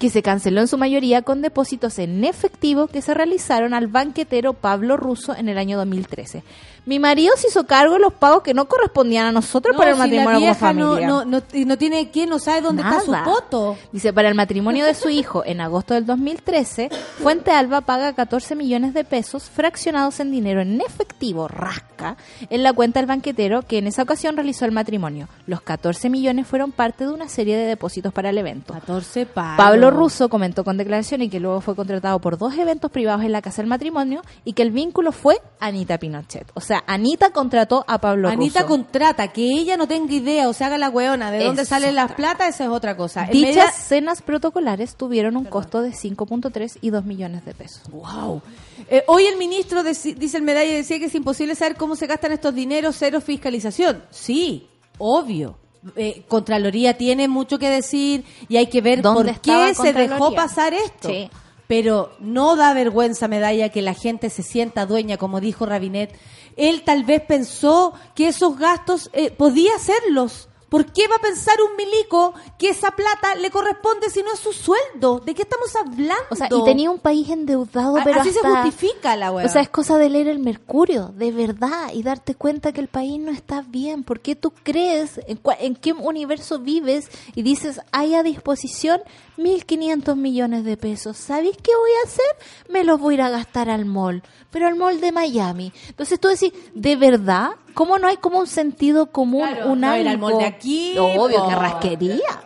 Que 0.00 0.10
se 0.10 0.20
canceló 0.20 0.60
en 0.60 0.66
su 0.66 0.78
mayoría 0.78 1.22
con 1.22 1.42
depósitos 1.42 1.96
en 2.00 2.24
efectivo 2.24 2.88
que 2.88 3.02
se 3.02 3.14
realizaron 3.14 3.72
al 3.72 3.86
banquetero 3.86 4.52
Pablo 4.54 4.96
Russo 4.96 5.36
en 5.36 5.48
el 5.48 5.58
año 5.58 5.76
2013. 5.76 6.42
Mi 6.86 6.98
marido 6.98 7.34
se 7.36 7.48
hizo 7.48 7.66
cargo 7.66 7.94
de 7.94 8.00
los 8.00 8.12
pagos 8.12 8.42
que 8.42 8.54
no 8.54 8.66
correspondían 8.66 9.26
a 9.26 9.32
nosotros 9.32 9.76
para 9.76 9.90
el 9.90 9.96
si 9.96 10.00
la 10.00 10.24
matrimonio 10.24 10.40
como 10.40 10.54
familia. 10.54 11.06
no, 11.06 11.24
no, 11.24 11.42
y 11.52 11.64
no 11.64 11.76
tiene 11.76 12.10
quién, 12.10 12.30
no 12.30 12.38
sabe 12.38 12.60
dónde 12.60 12.82
está 12.82 13.00
su 13.00 13.12
poto. 13.24 13.76
Dice, 13.92 14.12
para 14.12 14.28
el 14.28 14.34
matrimonio 14.34 14.84
de 14.84 14.94
su 14.94 15.08
hijo 15.08 15.44
en 15.44 15.60
agosto 15.60 15.94
del 15.94 16.06
2013, 16.06 16.90
Fuente 17.22 17.50
Alba 17.50 17.82
paga 17.82 18.12
14 18.12 18.54
millones 18.56 18.94
de 18.94 19.04
pesos 19.04 19.50
fraccionados 19.50 20.20
en 20.20 20.30
dinero 20.30 20.60
en 20.60 20.80
efectivo, 20.80 21.48
rasca, 21.48 22.16
en 22.48 22.62
la 22.62 22.72
cuenta 22.72 23.00
del 23.00 23.06
banquetero 23.06 23.62
que 23.62 23.78
en 23.78 23.86
esa 23.86 24.02
ocasión 24.02 24.36
realizó 24.36 24.64
el 24.64 24.72
matrimonio. 24.72 25.28
Los 25.46 25.60
14 25.60 26.08
millones 26.08 26.46
fueron 26.46 26.72
parte 26.72 27.04
de 27.04 27.12
una 27.12 27.28
serie 27.28 27.56
de 27.56 27.66
depósitos 27.66 28.12
para 28.12 28.30
el 28.30 28.38
evento. 28.38 28.72
14 28.72 29.26
palos. 29.26 29.56
Pablo 29.56 29.90
Russo 29.90 30.28
comentó 30.28 30.64
con 30.64 30.76
declaración 30.76 31.22
y 31.22 31.28
que 31.28 31.40
luego 31.40 31.60
fue 31.60 31.76
contratado 31.76 32.18
por 32.20 32.38
dos 32.38 32.56
eventos 32.56 32.90
privados 32.90 33.24
en 33.24 33.32
la 33.32 33.42
casa 33.42 33.62
del 33.62 33.68
matrimonio 33.68 34.22
y 34.44 34.54
que 34.54 34.62
el 34.62 34.70
vínculo 34.70 35.12
fue 35.12 35.40
Anita 35.58 35.98
Pinochet. 35.98 36.50
O 36.54 36.60
sea, 36.60 36.69
Anita 36.86 37.30
contrató 37.30 37.84
a 37.86 38.00
Pablo 38.00 38.28
Anita 38.28 38.60
Russo. 38.62 38.68
contrata, 38.74 39.28
que 39.28 39.42
ella 39.42 39.76
no 39.76 39.86
tenga 39.88 40.12
idea 40.12 40.48
o 40.48 40.52
se 40.52 40.64
haga 40.64 40.78
la 40.78 40.88
weona 40.90 41.30
de 41.30 41.44
dónde 41.44 41.64
salen 41.64 41.94
las 41.94 42.12
plata, 42.12 42.48
esa 42.48 42.64
es 42.64 42.70
otra 42.70 42.96
cosa. 42.96 43.24
En 43.26 43.32
Dichas 43.32 43.48
media- 43.54 43.70
cenas 43.72 44.22
protocolares 44.22 44.96
tuvieron 44.96 45.36
un 45.36 45.44
costo 45.44 45.82
de 45.82 45.92
5.3 45.92 46.78
y 46.80 46.90
2 46.90 47.04
millones 47.04 47.44
de 47.44 47.54
pesos. 47.54 47.82
Wow. 47.90 48.42
Eh, 48.88 49.04
hoy 49.06 49.24
el 49.26 49.36
ministro, 49.36 49.82
dice 49.82 50.36
el 50.36 50.42
medalla, 50.42 50.72
decía 50.74 50.98
que 50.98 51.06
es 51.06 51.14
imposible 51.14 51.54
saber 51.54 51.76
cómo 51.76 51.96
se 51.96 52.06
gastan 52.06 52.32
estos 52.32 52.54
dineros, 52.54 52.96
cero 52.98 53.20
fiscalización. 53.20 54.02
Sí, 54.10 54.68
obvio. 54.98 55.56
Eh, 55.96 56.24
Contraloría 56.28 56.98
tiene 56.98 57.26
mucho 57.26 57.58
que 57.58 57.70
decir 57.70 58.24
y 58.48 58.58
hay 58.58 58.66
que 58.66 58.82
ver 58.82 59.00
¿Dónde 59.00 59.32
por 59.32 59.40
qué 59.40 59.74
se 59.74 59.92
dejó 59.94 60.34
pasar 60.34 60.74
esto. 60.74 61.08
Sí. 61.08 61.30
Pero 61.66 62.10
no 62.18 62.56
da 62.56 62.74
vergüenza, 62.74 63.28
medalla, 63.28 63.68
que 63.68 63.80
la 63.80 63.94
gente 63.94 64.28
se 64.28 64.42
sienta 64.42 64.86
dueña, 64.86 65.16
como 65.18 65.40
dijo 65.40 65.66
Rabinet. 65.66 66.12
Él 66.60 66.82
tal 66.84 67.04
vez 67.04 67.22
pensó 67.22 67.94
que 68.14 68.28
esos 68.28 68.58
gastos 68.58 69.08
eh, 69.14 69.30
podía 69.30 69.74
hacerlos. 69.76 70.49
¿Por 70.70 70.86
qué 70.92 71.06
va 71.08 71.16
a 71.16 71.18
pensar 71.18 71.56
un 71.60 71.76
milico 71.76 72.32
que 72.58 72.70
esa 72.70 72.92
plata 72.92 73.34
le 73.34 73.50
corresponde 73.50 74.08
si 74.08 74.22
no 74.22 74.32
es 74.32 74.38
su 74.38 74.52
sueldo? 74.52 75.18
¿De 75.20 75.34
qué 75.34 75.42
estamos 75.42 75.74
hablando? 75.76 76.14
O 76.30 76.36
sea, 76.36 76.46
y 76.46 76.64
tenía 76.64 76.90
un 76.90 77.00
país 77.00 77.28
endeudado, 77.28 77.96
A- 77.98 78.04
pero 78.04 78.20
Así 78.22 78.30
se 78.32 78.40
justifica 78.62 79.16
la 79.16 79.32
weá. 79.32 79.44
O 79.46 79.48
sea, 79.48 79.60
es 79.62 79.68
cosa 79.68 79.98
de 79.98 80.08
leer 80.08 80.28
el 80.28 80.38
Mercurio, 80.38 81.08
de 81.08 81.32
verdad, 81.32 81.90
y 81.92 82.02
darte 82.04 82.34
cuenta 82.36 82.72
que 82.72 82.80
el 82.80 82.88
país 82.88 83.18
no 83.20 83.30
está 83.32 83.62
bien. 83.62 84.04
¿Por 84.04 84.20
qué 84.20 84.36
tú 84.36 84.52
crees 84.62 85.20
en, 85.26 85.42
cua- 85.42 85.56
en 85.60 85.74
qué 85.74 85.92
universo 85.92 86.58
vives 86.60 87.08
y 87.34 87.42
dices, 87.42 87.80
hay 87.92 88.14
a 88.14 88.22
disposición 88.22 89.00
1.500 89.38 90.16
millones 90.16 90.64
de 90.64 90.76
pesos? 90.76 91.16
¿Sabéis 91.16 91.56
qué 91.62 91.72
voy 91.76 91.90
a 92.04 92.06
hacer? 92.08 92.46
Me 92.68 92.84
los 92.84 93.00
voy 93.00 93.14
a 93.14 93.16
ir 93.16 93.22
a 93.22 93.30
gastar 93.30 93.68
al 93.70 93.84
mall, 93.86 94.22
pero 94.50 94.66
al 94.68 94.76
mall 94.76 95.00
de 95.00 95.10
Miami. 95.12 95.72
Entonces 95.88 96.20
tú 96.20 96.28
decís, 96.28 96.52
¿de 96.74 96.96
verdad? 96.96 97.50
¿Cómo 97.80 97.98
no 97.98 98.08
hay 98.08 98.18
como 98.18 98.38
un 98.40 98.46
sentido 98.46 99.06
común, 99.06 99.48
Claro, 99.48 99.70
un 99.72 99.80
no 99.80 99.90
algo? 99.90 100.18
mall 100.18 100.36
de 100.38 100.44
aquí, 100.44 100.98
Obvio, 100.98 101.38
po. 101.38 101.48
que 101.48 101.54
rasquería. 101.54 102.42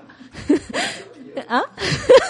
¿Ah? 1.49 1.65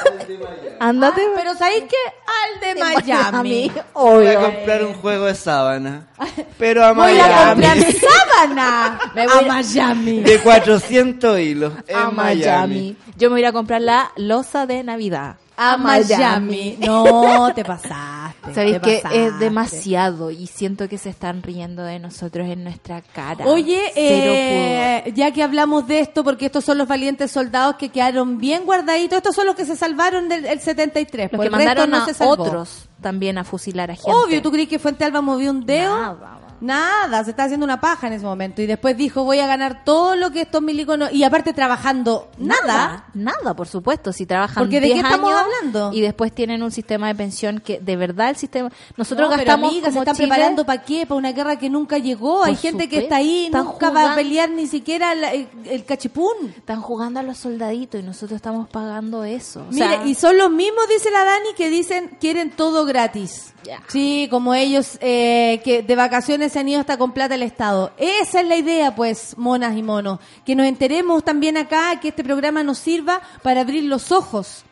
Ándate. 0.81 1.21
Pero 1.37 1.55
¿sabéis 1.55 1.85
qué? 1.85 1.97
Al 2.27 2.61
de 2.61 2.81
Miami. 2.81 3.73
Voy 3.93 4.27
a 4.29 4.41
comprar 4.41 4.85
un 4.85 4.95
juego 4.95 5.27
de 5.27 5.35
sábana. 5.35 6.07
Pero 6.59 6.83
a 6.83 6.93
Voy 6.93 7.19
a 7.19 7.27
Miami. 7.55 7.63
comprar 7.67 7.93
sábana 7.93 8.99
Me 9.15 9.27
voy 9.27 9.45
a 9.45 9.49
Miami. 9.49 10.21
De 10.21 10.39
400 10.41 11.39
hilos. 11.41 11.73
En 11.87 11.97
a 11.97 12.11
Miami. 12.11 12.97
Yo 13.19 13.29
me 13.29 13.35
voy 13.35 13.41
a 13.41 13.43
ir 13.43 13.47
a 13.49 13.53
comprar 13.53 13.83
la 13.83 14.13
losa 14.17 14.65
de 14.65 14.83
Navidad. 14.83 15.37
A 15.57 15.77
Miami. 15.77 16.77
No, 16.81 17.53
te 17.55 17.65
pasaste. 17.65 18.25
Sabéis 18.55 18.79
que 18.81 19.01
pasaste. 19.03 19.27
es 19.27 19.39
demasiado 19.39 20.31
y 20.31 20.47
siento 20.47 20.89
que 20.89 20.99
se 20.99 21.11
están 21.11 21.43
riendo 21.43 21.83
de 21.83 21.99
nosotros 21.99 22.49
en 22.49 22.65
nuestra 22.65 23.03
cara. 23.03 23.47
Oye, 23.47 23.81
eh, 23.95 25.13
ya 25.15 25.31
que 25.33 25.43
hablamos 25.43 25.87
de 25.87 26.01
esto, 26.01 26.25
porque 26.25 26.47
estos 26.47 26.65
son 26.65 26.79
los 26.79 26.89
valientes 26.89 27.31
soldados 27.31 27.77
que 27.77 27.89
quedaron 27.91 28.39
bien 28.39 28.65
guardaditos, 28.65 29.19
estos 29.19 29.35
son 29.35 29.47
los 29.47 29.55
que 29.55 29.65
se 29.65 29.77
salvaron 29.77 30.29
del 30.29 30.45
el 30.45 30.61
73. 30.61 31.31
pudor. 31.31 31.37
pues 31.37 31.51
Los 31.51 31.59
que 31.59 31.67
mandaron 31.67 31.91
no 31.91 31.97
a 31.99 32.29
otros 32.29 32.89
también 33.05 33.37
a 33.37 33.45
fusilar 33.45 33.91
a 33.91 33.95
gente. 33.95 34.11
Obvio, 34.11 34.41
¿tú 34.41 34.51
crees 34.51 34.67
que 34.67 34.79
Fuente 34.79 35.05
Alba 35.05 35.21
movió 35.21 35.51
un 35.51 35.67
dedo? 35.67 35.95
Nada, 35.95 36.34
Nada, 36.65 37.23
se 37.25 37.31
está 37.31 37.45
haciendo 37.45 37.65
una 37.65 37.81
paja 37.81 38.07
en 38.07 38.15
ese 38.15 38.25
momento. 38.25 38.63
Y 38.63 38.67
después 38.67 38.97
dijo, 38.97 39.23
voy 39.25 39.39
a 39.41 39.47
ganar 39.47 39.85
todo 39.85 40.17
lo 40.17 40.31
que 40.31 40.41
estos 40.43 40.63
milicos 40.63 40.97
no... 40.99 41.11
Y 41.11 41.23
aparte 41.25 41.53
trabajando 41.53 42.29
nada. 42.39 42.63
Nada, 42.65 43.07
nada, 43.15 43.55
por 43.55 43.69
supuesto. 43.69 44.13
Si 44.13 44.25
trabajan 44.27 44.63
Porque 44.65 44.81
¿de 44.81 44.89
qué 44.89 44.95
10 44.95 45.05
estamos 45.05 45.31
años 45.31 45.43
hablando? 45.43 45.93
Y 45.93 46.01
después 46.01 46.33
tienen 46.35 46.63
un 46.63 46.71
sistema 46.71 47.09
de 47.09 47.15
pensión 47.15 47.61
que 47.61 47.81
de 47.81 47.97
verdad 47.97 48.31
el 48.31 48.37
sistema. 48.37 48.71
Nosotros 48.97 49.29
No, 49.31 49.37
gastamos 49.37 49.71
amiga, 49.71 49.91
se 49.91 49.99
están 49.99 50.15
Chile- 50.17 50.29
preparando 50.29 50.65
para 50.65 50.83
qué? 50.83 51.07
Para 51.07 51.19
una 51.19 51.33
guerra 51.33 51.57
que 51.59 51.69
nunca 51.69 51.99
llegó. 51.99 52.45
Hay 52.45 52.57
gente 52.57 52.89
que 52.89 52.99
está 52.99 53.17
ahí, 53.17 53.47
están 53.47 53.65
nunca 53.65 53.91
va 53.91 54.13
a 54.13 54.15
pelear 54.15 54.49
ni 54.51 54.67
siquiera 54.67 55.15
la- 55.15 55.33
el, 55.33 55.49
el 55.67 55.85
cachipún. 55.85 56.55
Están 56.57 56.81
jugando 56.81 57.21
a 57.21 57.23
los 57.23 57.37
soldaditos 57.39 58.01
y 58.01 58.03
nosotros 58.05 58.37
estamos 58.37 58.69
pagando 58.69 59.25
eso. 59.25 59.61
O 59.69 59.73
Mire, 59.73 59.87
sea, 59.87 60.07
y 60.07 60.15
son 60.15 60.39
los 60.39 60.51
mismos, 60.51 60.89
dice 60.89 61.11
la 61.11 61.25
Dani, 61.25 61.49
que 61.57 61.69
dicen 61.71 62.17
quieren 62.21 62.51
todo 62.51 62.85
gratis. 62.85 63.51
Sí, 63.89 64.29
como 64.31 64.55
ellos 64.55 64.99
eh, 65.01 65.63
que 65.65 65.83
de 65.83 65.97
vacaciones 65.97 66.54
se 66.55 66.61
han 66.61 66.69
ido 66.69 66.81
hasta 66.81 66.97
con 66.97 67.13
plata 67.13 67.35
el 67.35 67.43
Estado. 67.43 67.93
Esa 67.99 68.41
es 68.41 68.47
la 68.47 68.57
idea, 68.57 68.95
pues, 68.95 69.37
monas 69.37 69.77
y 69.77 69.83
monos. 69.83 70.21
Que 70.47 70.55
nos 70.55 70.67
enteremos 70.67 71.23
también 71.23 71.57
acá, 71.59 72.01
que 72.01 72.09
este 72.09 72.25
programa 72.25 72.63
nos 72.63 72.79
sirva 72.79 73.21
para 73.43 73.61
abrir 73.61 73.85
los 73.85 74.11
ojos. 74.13 74.65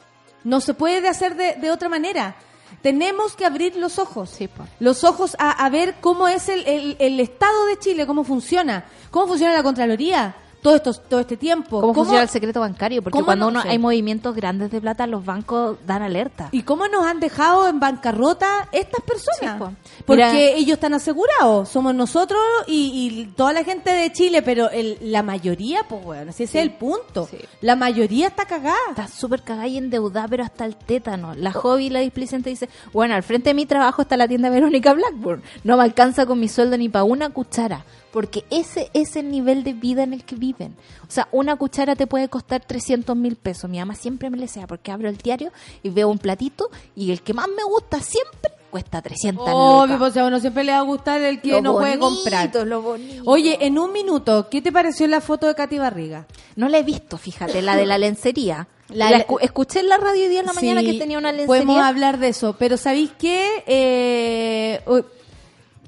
No 0.45 0.61
se 0.61 0.73
puede 0.75 1.07
hacer 1.09 1.37
de, 1.37 1.55
de 1.57 1.71
otra 1.71 1.89
manera. 1.89 2.35
Tenemos 2.81 3.37
que 3.37 3.45
abrir 3.45 3.77
los 3.77 3.99
ojos. 3.99 4.31
Sí, 4.31 4.49
po. 4.49 4.65
Los 4.81 5.05
ojos 5.05 5.37
a, 5.39 5.51
a 5.51 5.69
ver 5.71 5.97
cómo 6.01 6.27
es 6.27 6.49
el, 6.49 6.67
el- 6.67 6.97
el 6.99 7.21
Estado 7.21 7.67
de 7.67 7.79
Chile, 7.79 8.07
cómo 8.07 8.25
funciona. 8.25 8.85
Cómo 9.11 9.27
funciona 9.29 9.53
la 9.53 9.63
Contraloría 9.63 10.35
todo, 10.63 10.77
esto, 10.77 10.95
todo 10.95 11.21
este 11.21 11.37
tiempo. 11.37 11.81
¿Cómo, 11.81 11.93
funciona 11.93 12.23
el 12.23 12.29
secreto 12.29 12.61
bancario? 12.61 13.03
Porque 13.03 13.13
cómo 13.17 13.27
cuando 13.27 13.51
no- 13.51 13.61
uno 13.61 13.69
hay 13.71 13.79
movimientos 13.79 14.35
grandes 14.35 14.71
de 14.71 14.81
plata, 14.81 15.07
los 15.07 15.25
bancos 15.25 15.77
dan 15.87 16.03
alerta. 16.03 16.49
¿Y 16.53 16.63
cómo 16.63 16.87
nos 16.89 17.05
han 17.05 17.19
dejado 17.21 17.69
en 17.69 17.81
bancarrota 17.81 18.69
estas 18.73 19.01
personas? 19.03 19.71
Sí. 19.71 20.03
Porque 20.07 20.23
Mira- 20.25 20.39
ellos 20.57 20.75
están 20.75 20.95
asegurados. 20.95 21.69
Somos 21.69 21.95
nosotros 21.95 22.41
y, 22.67 23.09
y 23.21 23.27
toda 23.35 23.53
la 23.53 23.65
gente 23.65 23.91
de 23.93 24.13
Chile, 24.13 24.43
pero 24.43 24.71
el- 24.71 24.99
la 25.01 25.23
mayoría, 25.23 25.83
pues 25.89 26.03
bueno, 26.05 26.31
ese 26.31 26.45
es 26.45 26.55
el 26.55 26.71
punto. 26.73 27.27
Sí. 27.31 27.39
La 27.61 27.75
mayoría 27.77 28.29
está 28.29 28.45
cagada. 28.47 28.77
Está 28.91 29.09
súper 29.09 29.43
cagada 29.43 29.67
y 29.67 29.79
endeudada, 29.79 30.29
pero 30.29 30.45
hasta 30.45 30.65
el 30.65 30.77
tétano. 30.77 31.35
La 31.35 31.53
hobby, 31.53 31.91
la 31.91 32.01
displicente 32.01 32.51
dice, 32.51 32.69
bueno, 32.93 33.15
al 33.15 33.23
frente 33.23 33.51
de 33.51 33.55
mi 33.55 33.67
trabajo 33.67 34.03
está 34.03 34.17
la 34.17 34.29
tienda 34.29 34.49
Verónica 34.51 34.93
Blackburn. 34.95 35.43
No 35.65 35.77
me 35.77 35.83
alcanza 35.83 36.25
con 36.27 36.39
mi 36.39 36.49
sueldo 36.49 36.77
ni 36.79 36.89
para 36.89 37.05
una 37.05 37.31
cuchara. 37.31 37.85
Porque 38.13 38.45
ese 38.51 38.91
es 38.93 39.17
el 39.17 39.31
nivel 39.31 39.65
de 39.65 39.73
vida 39.73 40.03
en 40.03 40.13
el 40.13 40.25
que 40.25 40.37
viven. 40.37 40.77
O 41.09 41.11
sea, 41.11 41.29
una 41.33 41.57
cuchara 41.57 41.97
te 41.97 42.07
puede 42.07 42.29
costar 42.29 42.63
300 42.65 43.17
mil 43.17 43.37
pesos. 43.37 43.71
Mi 43.71 43.79
mamá 43.79 43.95
siempre 43.95 44.29
me 44.31 44.37
le 44.37 44.49
sea 44.49 44.67
porque 44.67 44.91
abro 44.93 45.09
el 45.09 45.17
diario 45.17 45.51
y 45.83 45.89
veo 45.91 46.09
un 46.09 46.19
platito 46.19 46.71
y 46.95 47.11
el 47.13 47.23
que 47.23 47.33
más 47.35 47.49
me 47.49 47.65
gusta 47.65 48.01
siempre 48.01 48.53
cuesta 48.71 49.03
300 49.03 49.45
Obvio, 49.47 49.83
lucas. 49.87 49.99
pues 49.99 50.17
a 50.17 50.25
uno 50.27 50.41
siempre 50.41 50.65
le 50.65 50.73
va 50.73 50.79
a 50.79 50.83
gustar 50.83 51.21
el 51.21 51.43
que 51.43 51.51
Lo 51.53 51.61
no 51.61 51.73
puede 51.75 51.99
comprar. 51.99 52.51
lo 52.67 52.81
bonito. 52.81 53.23
Oye, 53.27 53.59
en 53.67 53.79
un 53.79 53.93
minuto, 53.93 54.49
¿qué 54.51 54.63
te 54.63 54.73
pareció 54.73 55.07
la 55.09 55.21
foto 55.21 55.47
de 55.47 55.55
Katy 55.55 55.79
Barriga? 55.79 56.27
No 56.57 56.71
la 56.71 56.79
he 56.79 56.83
visto, 56.83 57.19
fíjate, 57.19 57.61
la 57.61 57.77
de 57.77 57.85
la 57.87 57.99
lencería. 57.99 58.69
La- 58.89 59.11
La, 59.11 59.27
escu- 59.27 59.39
escuché 59.41 59.81
en 59.81 59.89
la 59.89 59.97
radio 59.97 60.23
hoy 60.25 60.29
día 60.29 60.41
en 60.41 60.47
la 60.47 60.53
mañana 60.55 60.83
que 60.83 60.95
tenía 60.95 61.17
una 61.19 61.33
lencería. 61.33 61.47
Podemos 61.47 61.79
hablar 61.83 62.19
de 62.19 62.29
eso, 62.29 62.57
pero 62.59 62.77
¿sabéis 62.77 63.11
qué? 63.19 63.63
Eh, 63.67 64.81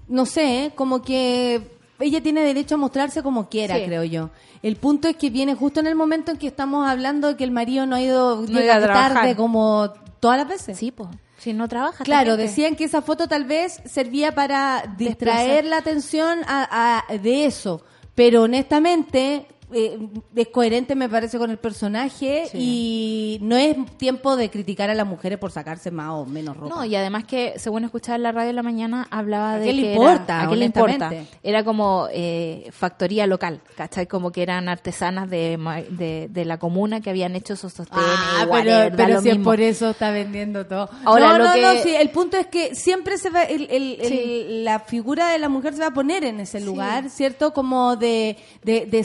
no 0.09 0.27
sé, 0.27 0.73
como 0.75 1.03
que 1.03 1.74
ella 2.05 2.23
tiene 2.23 2.43
derecho 2.43 2.75
a 2.77 2.79
mostrarse 2.79 3.23
como 3.23 3.49
quiera, 3.49 3.77
Sí. 3.77 3.85
creo 3.87 4.05
yo. 4.05 4.31
El 4.63 4.77
punto 4.77 5.09
es 5.09 5.17
que 5.17 5.31
viene 5.31 5.55
justo 5.55 5.81
en 5.81 5.87
el 5.87 5.95
momento 5.95 6.31
en 6.33 6.39
que 6.39 6.47
estamos 6.47 6.87
hablando 6.89 7.29
de 7.29 7.37
que 7.37 7.45
el 7.45 7.51
marido 7.51 7.87
no 7.87 7.97
ha 7.97 8.01
ido 8.03 8.37
No 8.43 8.47
llega 8.61 8.81
tarde 8.81 9.35
como 9.37 9.91
todas 10.21 10.39
las 10.39 10.49
veces. 10.49 10.79
Sí, 10.79 10.91
pues. 10.91 11.09
Si 11.39 11.53
no 11.53 11.69
trabaja. 11.69 12.05
Claro, 12.05 12.37
decían 12.39 12.75
que 12.77 12.85
esa 12.85 13.03
foto 13.03 13.29
tal 13.29 13.45
vez 13.45 13.81
servía 13.85 14.35
para 14.35 14.95
distraer 14.97 15.65
Desplazar. 15.65 15.65
la 15.67 15.77
atención 15.77 16.39
a, 16.47 17.05
a- 17.11 17.19
de 17.19 17.45
eso, 17.45 17.83
pero 18.15 18.43
honestamente 18.43 19.47
eh, 19.75 19.99
es 20.37 20.49
coherente, 20.49 20.95
me 20.95 21.09
parece, 21.09 21.39
con 21.39 21.51
el 21.51 21.59
personaje 21.59 22.45
y 22.55 23.39
no 23.43 23.57
es 23.57 23.77
tiempo 23.97 24.37
de 24.37 24.51
criticar 24.51 24.91
a 24.91 24.95
las 24.95 25.07
mujeres 25.07 25.39
por 25.39 25.51
sacarse 25.51 25.91
más 25.91 26.11
o 26.11 26.25
menos 26.27 26.57
ropa. 26.57 26.75
No, 26.75 26.85
y 26.85 26.95
además 26.97 27.25
que, 27.25 27.55
según 27.57 27.85
escuchaba 27.85 28.17
en 28.17 28.23
la 28.23 28.33
radio 28.33 28.49
de 28.49 28.53
la 28.55 28.63
mañana, 28.63 29.07
hablaba 29.11 29.55
¿A 29.55 29.59
de 29.59 29.67
qué 29.67 29.73
le 29.73 29.93
importa, 29.93 30.35
era, 30.37 30.43
¿a 30.43 30.49
qué 30.51 30.57
le 30.57 30.65
importa? 30.67 31.13
Era 31.43 31.65
como 31.65 32.09
eh, 32.13 32.69
factoría 32.73 33.27
local, 33.27 33.61
¿cachai? 33.77 34.07
Como 34.07 34.31
que 34.33 34.43
eran 34.43 34.69
artesanas 34.69 35.29
de, 35.31 35.59
de, 35.91 36.29
de 36.31 36.45
la 36.45 36.59
comuna 36.59 37.01
que 37.01 37.11
habían 37.11 37.35
hecho 37.37 37.55
esos 37.55 37.73
sostenes. 37.73 38.05
Ah, 38.09 38.47
pero, 38.51 38.97
pero 38.97 39.21
si 39.21 39.31
es 39.31 39.39
por 39.39 39.61
eso 39.61 39.91
está 39.91 40.11
vendiendo 40.11 40.67
todo. 40.67 40.89
Ahora, 41.05 41.33
no, 41.33 41.39
lo 41.39 41.45
no, 41.47 41.53
que- 41.55 41.63
no, 41.63 41.73
sí, 41.83 41.95
el 41.95 42.11
punto 42.11 42.37
es 42.37 42.47
que 42.47 42.75
siempre 42.75 43.19
se 43.19 43.31
va, 43.31 43.43
el, 43.43 43.69
el- 43.71 43.99
el- 44.01 44.09
Sí. 44.09 44.45
la 44.63 44.81
figura 44.81 45.29
de 45.31 45.39
la 45.39 45.49
mujer 45.49 45.75
se 45.75 45.81
va 45.81 45.89
a 45.89 45.95
poner 45.95 46.25
en 46.25 46.41
ese 46.41 46.61
lugar, 46.61 47.11
¿cierto? 47.11 47.53
Como 47.53 47.97
de, 47.97 48.37
de, 48.63 48.87
de 48.87 49.03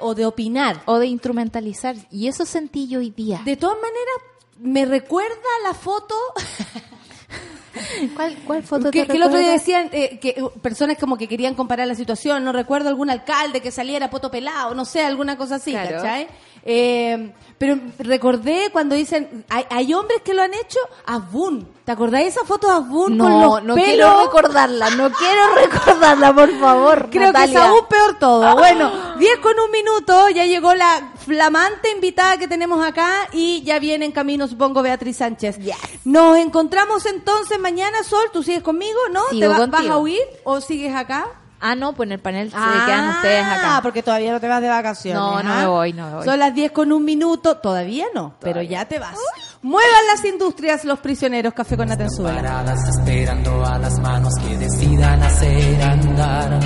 o 0.00 0.14
de 0.14 0.26
opinar. 0.26 0.82
O 0.86 0.98
de 0.98 1.06
instrumentalizar. 1.06 1.96
Y 2.10 2.28
eso 2.28 2.44
sentí 2.46 2.88
yo 2.88 2.98
hoy 2.98 3.10
día. 3.10 3.40
De 3.44 3.56
todas 3.56 3.76
maneras, 3.76 4.14
me 4.58 4.84
recuerda 4.84 5.34
la 5.64 5.74
foto 5.74 6.14
¿Cuál, 8.16 8.36
cuál 8.46 8.62
foto 8.62 8.90
que, 8.90 9.02
te 9.02 9.06
que 9.12 9.16
el 9.16 9.22
otro 9.22 9.38
día 9.38 9.52
decían 9.52 9.88
eh, 9.92 10.18
que 10.18 10.42
uh, 10.42 10.50
personas 10.60 10.98
como 10.98 11.16
que 11.16 11.28
querían 11.28 11.54
comparar 11.54 11.86
la 11.86 11.94
situación, 11.94 12.44
no 12.44 12.52
recuerdo 12.52 12.88
algún 12.88 13.10
alcalde 13.10 13.60
que 13.60 13.70
saliera 13.70 14.10
poto 14.10 14.30
pelado, 14.30 14.74
no 14.74 14.84
sé, 14.84 15.02
alguna 15.04 15.36
cosa 15.36 15.56
así, 15.56 15.70
Claro. 15.70 15.96
¿cachai? 15.96 16.26
Eh, 16.64 17.32
pero 17.58 17.78
recordé 17.98 18.70
cuando 18.72 18.94
dicen, 18.94 19.44
hay, 19.50 19.64
hay 19.68 19.92
hombres 19.92 20.22
que 20.22 20.32
lo 20.32 20.40
han 20.42 20.54
hecho, 20.54 20.78
Asbun, 21.04 21.68
¿te 21.84 21.92
acordás 21.92 22.22
de 22.22 22.28
esa 22.28 22.44
foto 22.46 22.68
de 22.68 22.72
Asbun 22.72 23.18
con 23.18 23.28
No, 23.28 23.40
los 23.56 23.62
no 23.64 23.74
pelos? 23.74 23.86
quiero 23.90 24.22
recordarla, 24.24 24.90
no 24.90 25.10
quiero 25.10 25.54
recordarla, 25.56 26.34
por 26.34 26.58
favor. 26.58 27.08
Creo 27.10 27.26
Natalia. 27.32 27.60
que 27.60 27.64
es 27.66 27.70
aún 27.70 27.86
peor 27.86 28.18
todo. 28.18 28.56
Bueno, 28.56 28.90
10 29.18 29.38
con 29.40 29.58
un 29.60 29.70
minuto, 29.70 30.30
ya 30.30 30.46
llegó 30.46 30.72
la 30.74 31.12
flamante 31.18 31.90
invitada 31.90 32.38
que 32.38 32.48
tenemos 32.48 32.82
acá 32.82 33.28
y 33.32 33.62
ya 33.62 33.78
viene 33.78 34.06
en 34.06 34.12
camino, 34.12 34.48
supongo, 34.48 34.80
Beatriz 34.82 35.18
Sánchez. 35.18 35.58
Nos 36.04 36.38
encontramos 36.38 37.04
entonces 37.04 37.58
mañana, 37.58 38.02
Sol, 38.04 38.24
¿tú 38.32 38.42
sigues 38.42 38.62
conmigo, 38.62 38.98
no? 39.12 39.20
Sigo 39.28 39.40
¿Te 39.40 39.48
va- 39.48 39.66
vas 39.66 39.86
a 39.86 39.98
huir 39.98 40.22
o 40.44 40.62
sigues 40.62 40.94
acá? 40.96 41.26
Ah, 41.60 41.74
no, 41.74 41.92
pues 41.92 42.06
en 42.06 42.12
el 42.12 42.20
panel 42.20 42.50
se 42.50 42.56
quedan 42.56 43.10
ustedes 43.10 43.44
acá. 43.44 43.76
Ah, 43.76 43.80
porque 43.82 44.02
todavía 44.02 44.32
no 44.32 44.40
te 44.40 44.48
vas 44.48 44.62
de 44.62 44.68
vacaciones. 44.68 45.20
No, 45.20 45.42
no 45.42 45.52
¿ah? 45.52 45.58
me 45.58 45.66
voy, 45.66 45.92
no 45.92 46.06
me 46.06 46.14
voy. 46.16 46.24
Son 46.24 46.38
las 46.38 46.54
10 46.54 46.72
con 46.72 46.90
un 46.90 47.04
minuto, 47.04 47.58
todavía 47.58 48.06
no, 48.14 48.34
pero 48.40 48.62
ya 48.62 48.86
te 48.86 48.98
vas. 48.98 49.16
Muevan 49.62 50.06
las 50.10 50.24
industrias, 50.24 50.86
los 50.86 51.00
prisioneros, 51.00 51.52
café 51.52 51.76
con 51.76 51.92
Atenzuela. 51.92 52.34
paradas 52.34 52.80
esperando 52.88 53.62
a 53.64 53.78
las 53.78 53.98
manos 54.00 54.32
que 54.36 54.56
decidan 54.56 55.22
hacer 55.22 55.82
andar. 55.82 56.60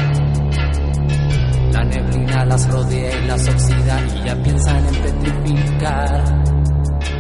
La 1.73 1.85
neblina 1.85 2.45
las 2.45 2.71
rodea 2.71 3.19
y 3.19 3.27
las 3.27 3.49
oxida 3.49 4.01
y 4.15 4.25
ya 4.25 4.43
piensan 4.45 4.87
en 4.87 5.03
petrificar. 5.03 6.25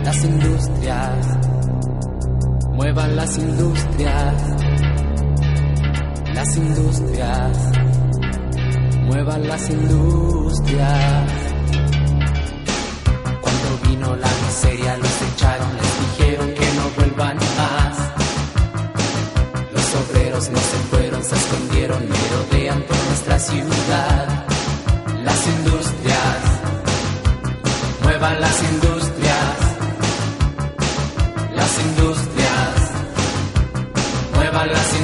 Las 0.04 0.24
industrias, 0.24 1.26
muevan 2.72 3.16
las 3.16 3.36
industrias. 3.36 4.83
Las 6.34 6.56
industrias, 6.56 7.58
muevan 9.04 9.46
las 9.46 9.70
industrias. 9.70 11.30
Cuando 13.40 13.78
vino 13.88 14.16
la 14.16 14.28
miseria 14.46 14.96
los 14.96 15.22
echaron, 15.32 15.68
les 15.76 16.00
dijeron 16.00 16.54
que 16.54 16.66
no 16.76 16.90
vuelvan 16.96 17.36
más. 17.36 17.96
Los 19.72 19.94
obreros 19.94 20.50
no 20.50 20.58
se 20.58 20.76
fueron, 20.90 21.22
se 21.22 21.36
escondieron, 21.36 22.02
merodean 22.08 22.82
por 22.82 22.96
nuestra 22.96 23.38
ciudad. 23.38 24.44
Las 25.22 25.46
industrias, 25.46 26.38
muevan 28.02 28.40
las 28.40 28.62
industrias. 28.72 29.56
Las 31.54 31.78
industrias, 31.78 32.90
muevan 34.34 34.68
las 34.68 34.76
industrias. 34.76 35.03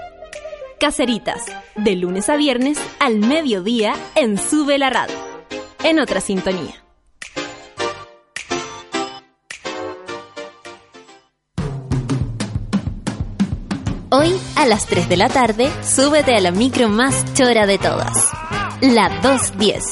Caceritas, 0.81 1.45
de 1.75 1.95
lunes 1.95 2.27
a 2.27 2.35
viernes 2.37 2.79
al 2.99 3.19
mediodía 3.19 3.93
en 4.15 4.39
Sube 4.39 4.79
la 4.79 4.89
Radio. 4.89 5.15
En 5.83 5.99
otra 5.99 6.21
sintonía. 6.21 6.83
Hoy, 14.09 14.35
a 14.55 14.65
las 14.65 14.87
3 14.87 15.07
de 15.07 15.17
la 15.17 15.29
tarde, 15.29 15.69
súbete 15.83 16.35
a 16.35 16.41
la 16.41 16.49
micro 16.49 16.89
más 16.89 17.31
chora 17.35 17.67
de 17.67 17.77
todas. 17.77 18.31
La 18.81 19.09
210, 19.21 19.83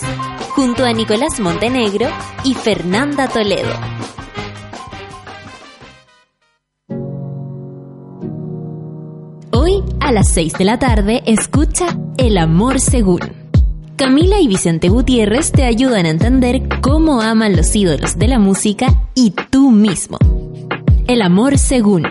junto 0.56 0.86
a 0.86 0.94
Nicolás 0.94 1.40
Montenegro 1.40 2.08
y 2.44 2.56
Fernanda 2.56 3.28
Toledo. 3.28 3.76
A 10.10 10.12
las 10.12 10.30
6 10.30 10.54
de 10.54 10.66
la 10.66 10.80
tarde, 10.80 11.22
escucha 11.28 11.96
El 12.18 12.40
Amor 12.40 12.80
Según. 12.80 13.20
Camila 13.96 14.42
y 14.42 14.48
Vicente 14.48 14.90
Gutiérrez 14.90 15.52
te 15.52 15.66
ayudan 15.66 16.08
a 16.08 16.10
entender 16.10 16.64
cómo 16.82 17.22
aman 17.22 17.56
los 17.56 17.76
ídolos 17.76 18.18
de 18.18 18.28
la 18.28 18.40
música 18.40 18.88
y 19.14 19.36
tú 19.52 19.70
mismo. 19.70 20.18
El 21.08 21.22
Amor 21.22 21.60
Según 21.60 22.08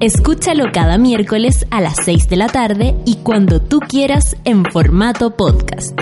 Escúchalo 0.00 0.72
cada 0.72 0.96
miércoles 0.96 1.66
a 1.70 1.82
las 1.82 1.96
6 2.06 2.30
de 2.30 2.36
la 2.36 2.46
tarde 2.46 2.94
y 3.04 3.16
cuando 3.16 3.60
tú 3.60 3.80
quieras 3.80 4.36
en 4.44 4.64
formato 4.64 5.36
podcast. 5.36 5.98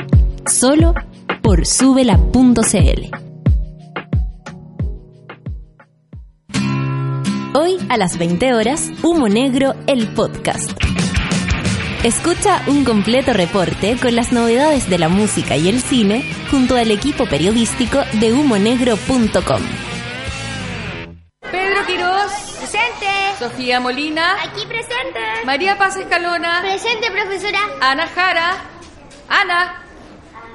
Solo 0.48 0.94
por 1.42 1.66
subela.cl. 1.66 3.10
Hoy 7.56 7.76
a 7.88 7.96
las 7.96 8.18
20 8.18 8.54
horas, 8.54 8.92
Humo 9.02 9.28
Negro, 9.28 9.74
el 9.88 10.06
podcast. 10.08 10.72
Escucha 12.04 12.62
un 12.66 12.84
completo 12.84 13.32
reporte 13.32 13.96
con 13.98 14.14
las 14.14 14.30
novedades 14.30 14.90
de 14.90 14.98
la 14.98 15.08
música 15.08 15.56
y 15.56 15.70
el 15.70 15.80
cine 15.80 16.22
junto 16.50 16.76
al 16.76 16.90
equipo 16.90 17.24
periodístico 17.24 17.98
de 18.20 18.30
humonegro.com. 18.30 19.62
Pedro 21.50 21.86
Quirós. 21.86 22.30
Presente. 22.58 23.06
Sofía 23.38 23.80
Molina. 23.80 24.34
Aquí 24.34 24.66
presente. 24.66 25.18
María 25.46 25.78
Paz 25.78 25.96
Escalona. 25.96 26.60
Presente, 26.60 27.10
profesora. 27.10 27.60
Ana 27.80 28.06
Jara. 28.06 28.56
Ana. 29.30 29.83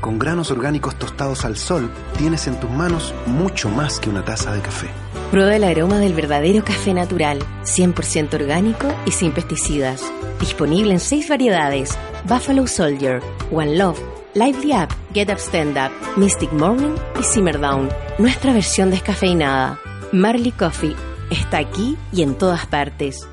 Con 0.00 0.18
granos 0.18 0.50
orgánicos 0.50 0.96
tostados 0.96 1.44
al 1.44 1.56
sol, 1.56 1.90
tienes 2.16 2.46
en 2.46 2.58
tus 2.58 2.70
manos 2.70 3.12
mucho 3.26 3.68
más 3.68 4.00
que 4.00 4.08
una 4.08 4.24
taza 4.24 4.52
de 4.54 4.62
café. 4.62 4.88
Prueba 5.30 5.54
el 5.54 5.64
aroma 5.64 5.98
del 5.98 6.14
verdadero 6.14 6.64
café 6.64 6.94
natural, 6.94 7.38
100% 7.64 8.34
orgánico 8.34 8.88
y 9.04 9.10
sin 9.10 9.32
pesticidas. 9.32 10.10
Disponible 10.40 10.92
en 10.92 11.00
seis 11.00 11.28
variedades: 11.28 11.98
Buffalo 12.26 12.66
Soldier, 12.66 13.20
One 13.52 13.76
Love, 13.76 14.00
Lively 14.34 14.72
Up, 14.72 14.88
Get 15.12 15.30
Up 15.30 15.38
Stand 15.38 15.76
Up, 15.76 15.92
Mystic 16.18 16.50
Morning 16.52 16.94
y 17.18 17.22
Simmer 17.22 17.60
Down. 17.60 17.90
Nuestra 18.18 18.54
versión 18.54 18.90
descafeinada. 18.90 19.78
Marley 20.12 20.52
Coffee 20.52 20.96
está 21.30 21.58
aquí 21.58 21.96
y 22.10 22.22
en 22.22 22.36
todas 22.36 22.66
partes. 22.66 23.28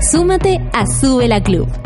Súmate 0.00 0.58
a 0.72 0.84
Sube 0.86 1.28
la 1.28 1.42
Club. 1.42 1.85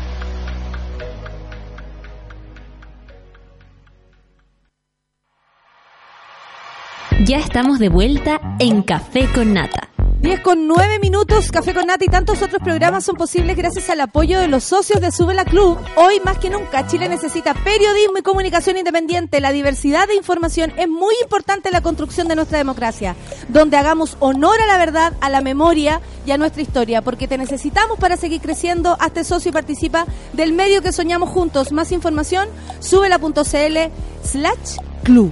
Ya 7.31 7.37
estamos 7.37 7.79
de 7.79 7.87
vuelta 7.87 8.41
en 8.59 8.81
Café 8.81 9.25
con 9.33 9.53
Nata. 9.53 9.87
10 10.19 10.41
con 10.41 10.67
9 10.67 10.99
minutos, 10.99 11.49
Café 11.49 11.73
con 11.73 11.87
Nata 11.87 12.03
y 12.03 12.09
tantos 12.09 12.41
otros 12.41 12.61
programas 12.61 13.05
son 13.05 13.15
posibles 13.15 13.55
gracias 13.55 13.89
al 13.89 14.01
apoyo 14.01 14.37
de 14.37 14.49
los 14.49 14.65
socios 14.65 14.99
de 14.99 15.13
Sube 15.13 15.33
la 15.33 15.45
Club. 15.45 15.77
Hoy 15.95 16.19
más 16.25 16.39
que 16.39 16.49
nunca, 16.49 16.85
Chile 16.87 17.07
necesita 17.07 17.53
periodismo 17.53 18.17
y 18.17 18.21
comunicación 18.21 18.75
independiente. 18.75 19.39
La 19.39 19.53
diversidad 19.53 20.09
de 20.09 20.15
información 20.15 20.73
es 20.75 20.89
muy 20.89 21.15
importante 21.21 21.69
en 21.69 21.73
la 21.73 21.79
construcción 21.79 22.27
de 22.27 22.35
nuestra 22.35 22.57
democracia, 22.57 23.15
donde 23.47 23.77
hagamos 23.77 24.17
honor 24.19 24.59
a 24.59 24.67
la 24.67 24.77
verdad, 24.77 25.13
a 25.21 25.29
la 25.29 25.39
memoria 25.39 26.01
y 26.25 26.31
a 26.31 26.37
nuestra 26.37 26.63
historia, 26.63 27.01
porque 27.01 27.29
te 27.29 27.37
necesitamos 27.37 27.97
para 27.97 28.17
seguir 28.17 28.41
creciendo. 28.41 28.97
Hazte 28.99 29.23
socio 29.23 29.51
y 29.51 29.53
participa 29.53 30.05
del 30.33 30.51
medio 30.51 30.81
que 30.81 30.91
soñamos 30.91 31.29
juntos. 31.29 31.71
Más 31.71 31.93
información, 31.93 32.49
subela.cl 32.81 33.77
slash 34.21 34.79
club. 35.03 35.31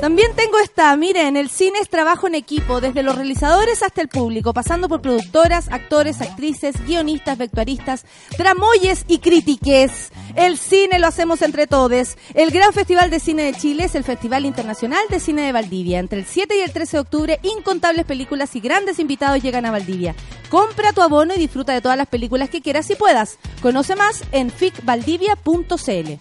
También 0.00 0.30
tengo 0.36 0.58
esta, 0.58 0.94
miren, 0.96 1.36
el 1.36 1.48
cine 1.48 1.78
es 1.80 1.88
trabajo 1.88 2.26
en 2.26 2.34
equipo, 2.34 2.82
desde 2.82 3.02
los 3.02 3.16
realizadores 3.16 3.82
hasta 3.82 4.02
el 4.02 4.08
público, 4.08 4.52
pasando 4.52 4.88
por 4.88 5.00
productoras, 5.00 5.68
actores, 5.72 6.20
actrices, 6.20 6.76
guionistas, 6.86 7.38
vestuaristas, 7.38 8.04
tramoyes 8.36 9.04
y 9.08 9.18
critiques. 9.18 10.10
El 10.34 10.58
cine 10.58 10.98
lo 10.98 11.06
hacemos 11.06 11.40
entre 11.40 11.66
todos. 11.66 12.16
El 12.34 12.50
Gran 12.50 12.72
Festival 12.72 13.08
de 13.10 13.20
Cine 13.20 13.44
de 13.44 13.54
Chile 13.54 13.84
es 13.84 13.94
el 13.94 14.04
Festival 14.04 14.44
Internacional 14.44 15.02
de 15.08 15.18
Cine 15.18 15.42
de 15.42 15.52
Valdivia. 15.52 15.98
Entre 15.98 16.18
el 16.18 16.26
7 16.26 16.58
y 16.58 16.60
el 16.60 16.72
13 16.72 16.98
de 16.98 17.00
octubre, 17.00 17.40
incontables 17.42 18.04
películas 18.04 18.54
y 18.54 18.60
grandes 18.60 18.98
invitados 18.98 19.42
llegan 19.42 19.64
a 19.64 19.70
Valdivia. 19.70 20.14
Compra 20.50 20.92
tu 20.92 21.00
abono 21.00 21.34
y 21.34 21.38
disfruta 21.38 21.72
de 21.72 21.80
todas 21.80 21.96
las 21.96 22.08
películas 22.08 22.50
que 22.50 22.60
quieras 22.60 22.90
y 22.90 22.96
puedas. 22.96 23.38
Conoce 23.62 23.96
más 23.96 24.24
en 24.32 24.50
ficvaldivia.cl. 24.50 26.20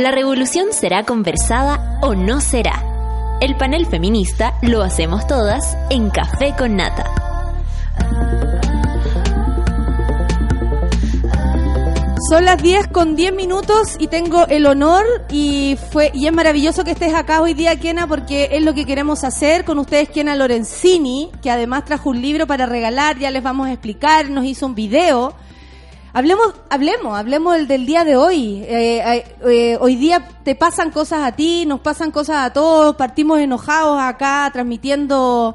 La 0.00 0.12
revolución 0.12 0.68
será 0.72 1.04
conversada 1.04 1.98
o 2.00 2.14
no 2.14 2.40
será. 2.40 2.82
El 3.42 3.54
panel 3.58 3.84
feminista 3.84 4.54
lo 4.62 4.80
hacemos 4.80 5.26
todas 5.26 5.76
en 5.90 6.08
Café 6.08 6.54
con 6.56 6.74
Nata. 6.74 7.04
Son 12.30 12.46
las 12.46 12.62
10 12.62 12.86
con 12.86 13.14
10 13.14 13.34
minutos 13.34 13.96
y 13.98 14.06
tengo 14.06 14.46
el 14.46 14.64
honor 14.64 15.04
y 15.28 15.76
fue 15.92 16.10
y 16.14 16.26
es 16.26 16.32
maravilloso 16.32 16.82
que 16.82 16.92
estés 16.92 17.12
acá 17.12 17.42
hoy 17.42 17.52
día, 17.52 17.78
Kena, 17.78 18.06
porque 18.06 18.48
es 18.52 18.62
lo 18.62 18.72
que 18.72 18.86
queremos 18.86 19.22
hacer 19.22 19.66
con 19.66 19.78
ustedes, 19.78 20.08
Kena 20.08 20.34
Lorenzini, 20.34 21.30
que 21.42 21.50
además 21.50 21.84
trajo 21.84 22.08
un 22.08 22.22
libro 22.22 22.46
para 22.46 22.64
regalar, 22.64 23.18
ya 23.18 23.30
les 23.30 23.42
vamos 23.42 23.68
a 23.68 23.72
explicar, 23.72 24.30
nos 24.30 24.46
hizo 24.46 24.64
un 24.64 24.74
video. 24.74 25.34
Hablemos, 26.12 26.54
hablemos, 26.70 27.16
hablemos 27.16 27.54
del, 27.54 27.68
del 27.68 27.86
día 27.86 28.04
de 28.04 28.16
hoy. 28.16 28.64
Eh, 28.64 28.98
eh, 28.98 29.24
eh, 29.48 29.78
hoy 29.80 29.94
día 29.94 30.28
te 30.42 30.56
pasan 30.56 30.90
cosas 30.90 31.20
a 31.22 31.32
ti, 31.32 31.66
nos 31.66 31.80
pasan 31.80 32.10
cosas 32.10 32.44
a 32.46 32.52
todos, 32.52 32.96
partimos 32.96 33.38
enojados 33.38 34.00
acá 34.00 34.50
transmitiendo 34.52 35.54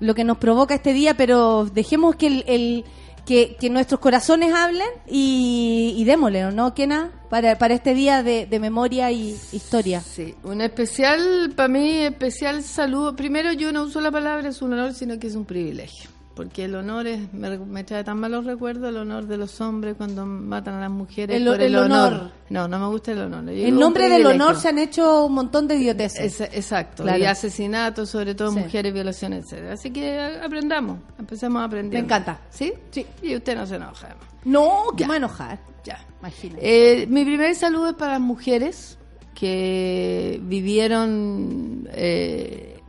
lo 0.00 0.14
que 0.14 0.24
nos 0.24 0.38
provoca 0.38 0.74
este 0.74 0.92
día, 0.92 1.14
pero 1.14 1.66
dejemos 1.66 2.16
que 2.16 2.26
el, 2.26 2.84
que, 3.24 3.56
nuestros 3.70 4.00
corazones 4.00 4.52
hablen 4.52 4.88
y, 5.06 5.94
y 5.96 6.04
démosle, 6.04 6.46
¿o 6.46 6.50
¿no, 6.50 6.74
Kena? 6.74 7.12
Para, 7.30 7.56
para 7.56 7.74
este 7.74 7.94
día 7.94 8.24
de, 8.24 8.46
de 8.46 8.58
memoria 8.58 9.12
y 9.12 9.38
historia. 9.52 10.00
Sí, 10.00 10.34
un 10.42 10.60
especial, 10.60 11.52
para 11.54 11.68
mí, 11.68 12.00
especial 12.00 12.64
saludo. 12.64 13.14
Primero, 13.14 13.52
yo 13.52 13.70
no 13.70 13.84
uso 13.84 14.00
la 14.00 14.10
palabra 14.10 14.48
es 14.48 14.60
un 14.62 14.72
honor, 14.72 14.94
sino 14.94 15.18
que 15.20 15.28
es 15.28 15.36
un 15.36 15.44
privilegio. 15.44 16.10
Porque 16.34 16.64
el 16.64 16.74
honor 16.74 17.06
es, 17.06 17.30
me, 17.34 17.58
me 17.58 17.84
trae 17.84 18.02
tan 18.04 18.18
malos 18.18 18.46
recuerdos 18.46 18.88
el 18.88 18.96
honor 18.96 19.26
de 19.26 19.36
los 19.36 19.60
hombres 19.60 19.96
cuando 19.98 20.24
matan 20.24 20.74
a 20.76 20.80
las 20.80 20.90
mujeres 20.90 21.36
El- 21.36 21.44
por 21.46 21.56
el, 21.56 21.62
el 21.62 21.76
honor. 21.76 22.12
honor. 22.14 22.30
No, 22.48 22.68
no 22.68 22.78
me 22.78 22.86
gusta 22.86 23.12
el 23.12 23.18
honor. 23.20 23.44
Yo 23.52 23.66
En 23.66 23.78
nombre 23.78 24.08
del 24.08 24.24
honor 24.24 24.56
se 24.56 24.68
han 24.70 24.78
hecho 24.78 25.26
un 25.26 25.34
montón 25.34 25.68
de 25.68 25.74
idioteces. 25.76 26.40
Es- 26.40 26.54
exacto, 26.54 27.02
Claro. 27.02 27.18
y 27.18 27.24
asesinatos, 27.26 28.08
sobre 28.08 28.34
todo 28.34 28.50
Sí. 28.50 28.60
mujeres, 28.60 28.94
violaciones, 28.94 29.44
etcétera. 29.44 29.74
Así 29.74 29.90
que 29.90 30.18
aprendamos, 30.42 31.00
empecemos 31.18 31.60
a 31.60 31.64
aprender. 31.66 32.00
Me 32.00 32.04
encanta. 32.06 32.40
¿Sí? 32.48 32.72
Sí. 32.90 33.04
Y 33.22 33.36
usted 33.36 33.54
no 33.54 33.66
se 33.66 33.76
enoja. 33.76 34.16
No, 34.44 34.84
que 34.96 35.06
va 35.06 35.14
a 35.14 35.16
enojar. 35.18 35.58
Ya. 35.84 35.98
Imagínate. 36.20 37.02
Eh, 37.02 37.06
mi 37.08 37.24
primer 37.26 37.54
saludo 37.54 37.90
es 37.90 37.94
para 37.94 38.12
las 38.12 38.20
mujeres 38.22 38.96
que 39.34 40.40
vivieron 40.44 41.88
eh, 41.92 42.80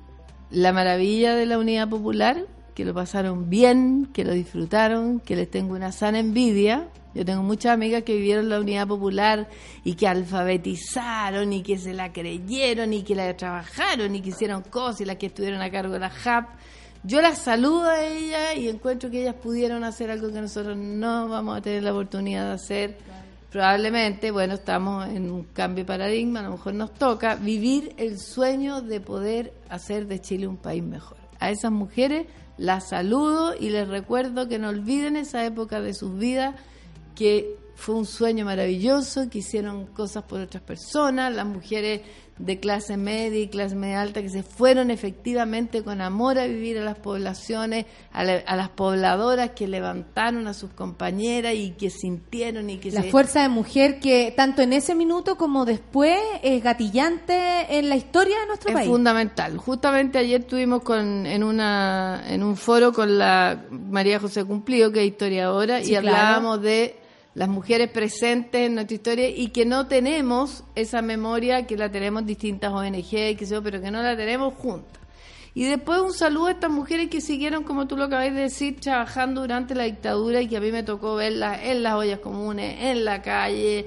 la 0.52 0.72
maravilla 0.72 1.36
de 1.36 1.46
la 1.46 1.58
unidad 1.58 1.90
popular, 1.90 2.46
que 2.74 2.86
lo 2.86 2.94
pasaron 2.94 3.50
bien, 3.50 4.10
que 4.14 4.24
lo 4.24 4.34
disfrutaron, 4.34 5.20
que 5.20 5.36
les 5.36 5.50
tengo 5.50 5.76
una 5.76 5.92
sana 5.92 6.20
envidia. 6.20 6.90
Yo 7.14 7.24
tengo 7.24 7.44
muchas 7.44 7.74
amigas 7.74 8.04
que 8.04 8.16
vivieron 8.16 8.50
la 8.50 8.60
unidad 8.60 8.88
popular 8.88 9.48
y 9.84 9.94
que 9.94 10.08
alfabetizaron 10.08 11.54
y 11.54 11.62
que 11.62 11.78
se 11.78 11.94
la 11.94 12.12
creyeron 12.12 12.92
y 12.94 13.04
que 13.04 13.16
la 13.16 13.36
trabajaron 13.38 14.16
y 14.16 14.22
que 14.22 14.30
hicieron 14.30 14.64
cosas 14.64 15.02
y 15.02 15.06
las 15.06 15.18
que 15.18 15.28
estuvieron 15.28 15.62
a 15.62 15.70
cargo 15.70 15.94
de 15.94 16.00
la 16.00 16.10
JAP. 16.10 16.50
Yo 17.04 17.22
las 17.22 17.40
saludo 17.40 17.90
a 17.90 18.02
ellas 18.02 18.56
y 18.58 18.70
encuentro 18.70 19.12
que 19.12 19.22
ellas 19.22 19.36
pudieron 19.36 19.84
hacer 19.84 20.10
algo 20.10 20.32
que 20.32 20.42
nosotros 20.42 20.78
no 20.78 21.28
vamos 21.28 21.58
a 21.58 21.62
tener 21.62 21.84
la 21.84 21.92
oportunidad 21.92 22.48
de 22.48 22.54
hacer. 22.54 22.98
Probablemente, 23.52 24.32
bueno, 24.32 24.56
estamos 24.56 25.08
en 25.10 25.30
un 25.30 25.44
cambio 25.44 25.84
de 25.84 25.88
paradigma, 25.88 26.40
a 26.40 26.44
lo 26.44 26.52
mejor 26.52 26.74
nos 26.74 26.94
toca 26.94 27.36
vivir 27.36 27.94
el 27.98 28.18
sueño 28.18 28.82
de 28.82 29.00
poder 29.00 29.54
hacer 29.70 30.08
de 30.08 30.20
Chile 30.22 30.48
un 30.48 30.58
país 30.58 30.82
mejor. 30.82 31.18
A 31.40 31.52
esas 31.52 31.72
mujeres 31.72 32.26
las 32.58 32.90
saludo 32.90 33.56
y 33.60 33.70
les 33.70 33.88
recuerdo 33.88 34.48
que 34.48 34.60
no 34.60 34.70
olviden 34.70 35.16
esa 35.16 35.46
época 35.46 35.82
de 35.82 35.94
sus 35.94 36.18
vidas 36.18 36.56
que 37.16 37.58
fue 37.84 37.96
un 37.96 38.06
sueño 38.06 38.46
maravilloso, 38.46 39.30
que 39.30 39.40
hicieron 39.40 39.88
cosas 39.88 40.24
por 40.24 40.40
otras 40.40 40.64
personas, 40.64 41.34
las 41.34 41.46
mujeres 41.46 42.02
de 42.40 42.60
clase 42.60 42.98
media 42.98 43.40
y 43.42 43.48
clase 43.48 43.76
media 43.76 44.02
alta 44.02 44.22
que 44.24 44.30
se 44.30 44.42
fueron 44.42 44.90
efectivamente 44.90 45.84
con 45.84 46.02
amor 46.02 46.40
a 46.40 46.48
vivir 46.48 46.80
a 46.80 46.84
las 46.84 46.98
poblaciones, 46.98 47.86
a, 48.12 48.24
la- 48.24 48.42
a 48.48 48.56
las 48.56 48.70
pobladoras 48.70 49.52
que 49.52 49.68
levantaron 49.68 50.48
a 50.48 50.54
sus 50.56 50.72
compañeras 50.72 51.54
y 51.54 51.72
que 51.72 51.92
sintieron 51.92 52.72
y 52.72 52.78
que 52.78 52.90
La 52.92 53.04
se... 53.04 53.12
fuerza 53.12 53.44
de 53.44 53.50
mujer 53.50 54.00
que 54.00 54.34
tanto 54.36 54.64
en 54.64 54.74
ese 54.74 54.96
minuto 54.96 55.36
como 55.38 55.64
después 55.66 56.18
es 56.42 56.64
gatillante 56.64 57.78
en 57.78 57.88
la 57.90 57.98
historia 57.98 58.40
de 58.40 58.48
nuestro 58.48 58.70
es 58.70 58.76
país. 58.76 58.88
fundamental. 58.90 59.58
Justamente 59.58 60.18
ayer 60.18 60.42
estuvimos 60.42 60.82
con, 60.82 61.28
en, 61.28 61.44
una, 61.44 62.24
en 62.28 62.42
un 62.42 62.56
foro 62.58 62.94
con 62.94 63.18
la 63.20 63.64
María 63.70 64.20
José 64.20 64.44
Cumplido, 64.44 64.92
que 64.92 65.02
es 65.02 65.08
historiadora, 65.08 65.82
Sí, 65.84 65.94
y 65.94 65.98
claro. 66.00 66.08
hablábamos 66.18 66.62
de 66.64 66.98
las 67.36 67.50
mujeres 67.50 67.90
presentes 67.90 68.62
en 68.68 68.76
nuestra 68.76 68.96
historia 68.96 69.30
y 69.30 69.48
que 69.50 69.66
no 69.66 69.88
tenemos 69.88 70.64
esa 70.76 71.02
memoria, 71.02 71.66
que 71.66 71.76
la 71.78 71.92
tenemos 71.92 72.26
distintas 72.26 72.72
ONG, 72.72 73.10
que 73.38 73.46
yo, 73.50 73.64
pero 73.64 73.82
que 73.82 73.90
no 73.92 74.02
la 74.04 74.16
tenemos 74.16 74.54
juntas. 74.54 75.02
Y 75.56 75.66
después 75.66 76.00
un 76.02 76.14
saludo 76.14 76.48
a 76.48 76.52
estas 76.52 76.72
mujeres 76.72 77.10
que 77.10 77.22
siguieron, 77.22 77.64
como 77.64 77.86
tú 77.88 77.96
lo 77.96 78.06
acabas 78.06 78.34
de 78.34 78.42
decir, 78.42 78.80
trabajando 78.80 79.42
durante 79.42 79.76
la 79.76 79.84
dictadura 79.84 80.42
y 80.42 80.48
que 80.48 80.58
a 80.58 80.60
mí 80.62 80.72
me 80.72 80.82
tocó 80.84 81.16
verlas 81.16 81.60
en 81.64 81.84
las 81.84 81.94
ollas 81.94 82.20
comunes, 82.20 82.76
en 82.82 83.06
la 83.06 83.22
calle, 83.22 83.86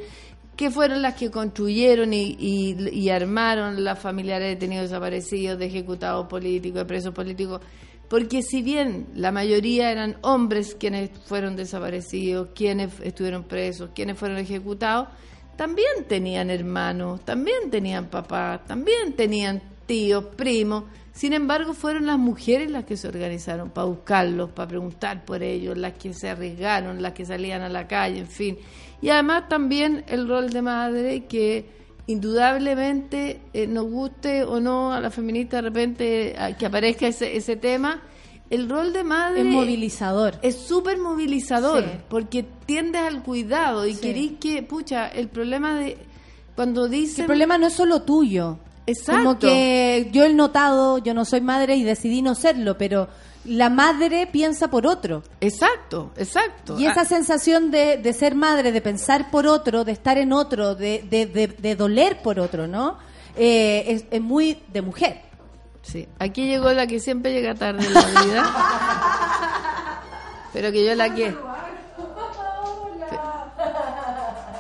que 0.57 0.71
fueron 0.71 1.03
las 1.03 1.15
que 1.15 1.31
construyeron 1.31 2.13
y, 2.15 2.37
y- 2.39 2.89
y 2.93 3.11
armaron 3.11 3.83
las 3.85 3.99
familiares 3.99 4.47
de 4.47 4.55
detenidos 4.55 4.91
desaparecidos, 4.91 5.59
de 5.59 5.67
ejecutados 5.67 6.27
políticos, 6.29 6.79
de 6.79 6.85
presos 6.85 7.13
políticos. 7.13 7.61
Porque 8.09 8.43
si 8.43 8.63
bien 8.63 9.09
la 9.15 9.33
mayoría 9.33 9.91
eran 9.91 10.17
hombres 10.23 10.77
quienes 10.79 11.11
fueron 11.27 11.57
desaparecidos, 11.57 12.49
quienes 12.55 13.01
estuvieron 13.01 13.45
presos, 13.45 13.91
quienes 13.95 14.17
fueron 14.17 14.39
ejecutados, 14.39 15.09
también 15.57 16.05
tenían 16.07 16.51
hermanos, 16.51 17.25
también 17.25 17.71
tenían 17.71 18.07
papás, 18.07 18.65
también 18.67 19.15
tenían 19.15 19.63
tíos, 19.87 20.25
primos. 20.37 20.85
Sin 21.13 21.33
embargo, 21.33 21.73
fueron 21.73 22.07
las 22.07 22.19
mujeres 22.19 22.71
las 22.71 22.85
que 22.85 22.97
se 22.97 23.09
organizaron 23.09 23.71
para 23.71 23.87
buscarlos, 23.87 24.51
para 24.51 24.69
preguntar 24.69 25.25
por 25.25 25.43
ellos, 25.43 25.77
las 25.79 25.95
que 25.95 26.13
se 26.13 26.29
arriesgaron, 26.29 27.01
las 27.01 27.13
que 27.13 27.25
salían 27.25 27.63
a 27.63 27.71
la 27.71 27.89
calle, 27.89 28.19
en 28.19 28.29
fin. 28.29 28.59
Y 29.01 29.09
además 29.09 29.49
también 29.49 30.05
el 30.09 30.29
rol 30.29 30.51
de 30.51 30.63
madre 30.63 31.25
que 31.25 31.86
indudablemente 32.07 33.41
eh, 33.53 33.67
nos 33.67 33.87
guste 33.91 34.45
o 34.45 34.61
no 34.61 34.93
a 34.93 35.01
la 35.01 35.11
feminista 35.11 35.57
de 35.57 35.63
repente 35.63 36.35
a- 36.39 36.57
que 36.57 36.67
aparezca 36.67 37.07
ese, 37.09 37.37
ese 37.37 37.57
tema, 37.57 38.03
el 38.51 38.69
rol 38.69 38.93
de 38.93 39.03
madre 39.05 39.41
Es 39.41 39.47
movilizador. 39.47 40.35
es 40.43 40.57
súper 40.57 40.99
movilizador 40.99 41.83
Sí. 41.85 41.91
porque 42.09 42.45
tiendes 42.67 43.03
al 43.03 43.23
cuidado 43.23 43.87
y 43.87 43.95
Sí. 43.95 44.01
querís 44.01 44.33
que, 44.41 44.63
pucha, 44.63 45.09
el 45.09 45.29
problema 45.29 45.75
de 45.79 45.99
cuando 46.55 46.89
dicen... 46.89 47.23
El 47.23 47.27
problema 47.27 47.59
no 47.59 47.67
es 47.67 47.73
solo 47.75 48.03
tuyo. 48.03 48.59
Exacto. 48.87 49.23
Como 49.25 49.39
que 49.41 50.09
yo 50.13 50.25
he 50.25 50.33
notado, 50.33 50.99
yo 50.99 51.13
no 51.13 51.25
soy 51.25 51.41
madre 51.41 51.75
y 51.77 51.83
decidí 51.83 52.23
no 52.23 52.35
serlo, 52.37 52.79
pero 52.79 53.09
la 53.47 53.71
madre 53.71 54.27
piensa 54.27 54.69
por 54.69 54.87
otro. 54.87 55.23
Exacto, 55.41 56.11
exacto. 56.17 56.79
Y 56.79 56.87
esa 56.87 57.03
Ah, 57.03 57.05
sensación 57.05 57.71
de, 57.71 57.97
de 57.97 58.13
ser 58.13 58.35
madre, 58.35 58.73
de 58.73 58.81
pensar 58.81 59.31
por 59.31 59.47
otro, 59.47 59.85
de 59.85 59.93
estar 59.93 60.19
en 60.19 60.33
otro, 60.33 60.75
de, 60.75 61.05
de, 61.09 61.27
de, 61.27 61.47
de 61.49 61.77
doler 61.77 62.21
por 62.23 62.39
otro, 62.41 62.67
¿no? 62.67 62.99
Eh, 63.37 63.85
es, 63.89 64.05
es 64.11 64.21
muy 64.21 64.63
de 64.73 64.83
mujer. 64.83 65.23
Sí, 65.83 66.09
aquí 66.19 66.47
llegó 66.47 66.73
la 66.73 66.87
que 66.87 66.99
siempre 67.01 67.33
llega 67.33 67.55
tarde 67.55 67.87
en 67.87 67.95
la 67.95 68.03
vida. 68.25 68.45
pero 70.53 70.73
que 70.73 70.85
yo 70.85 70.95
la 70.95 71.15
que. 71.15 71.35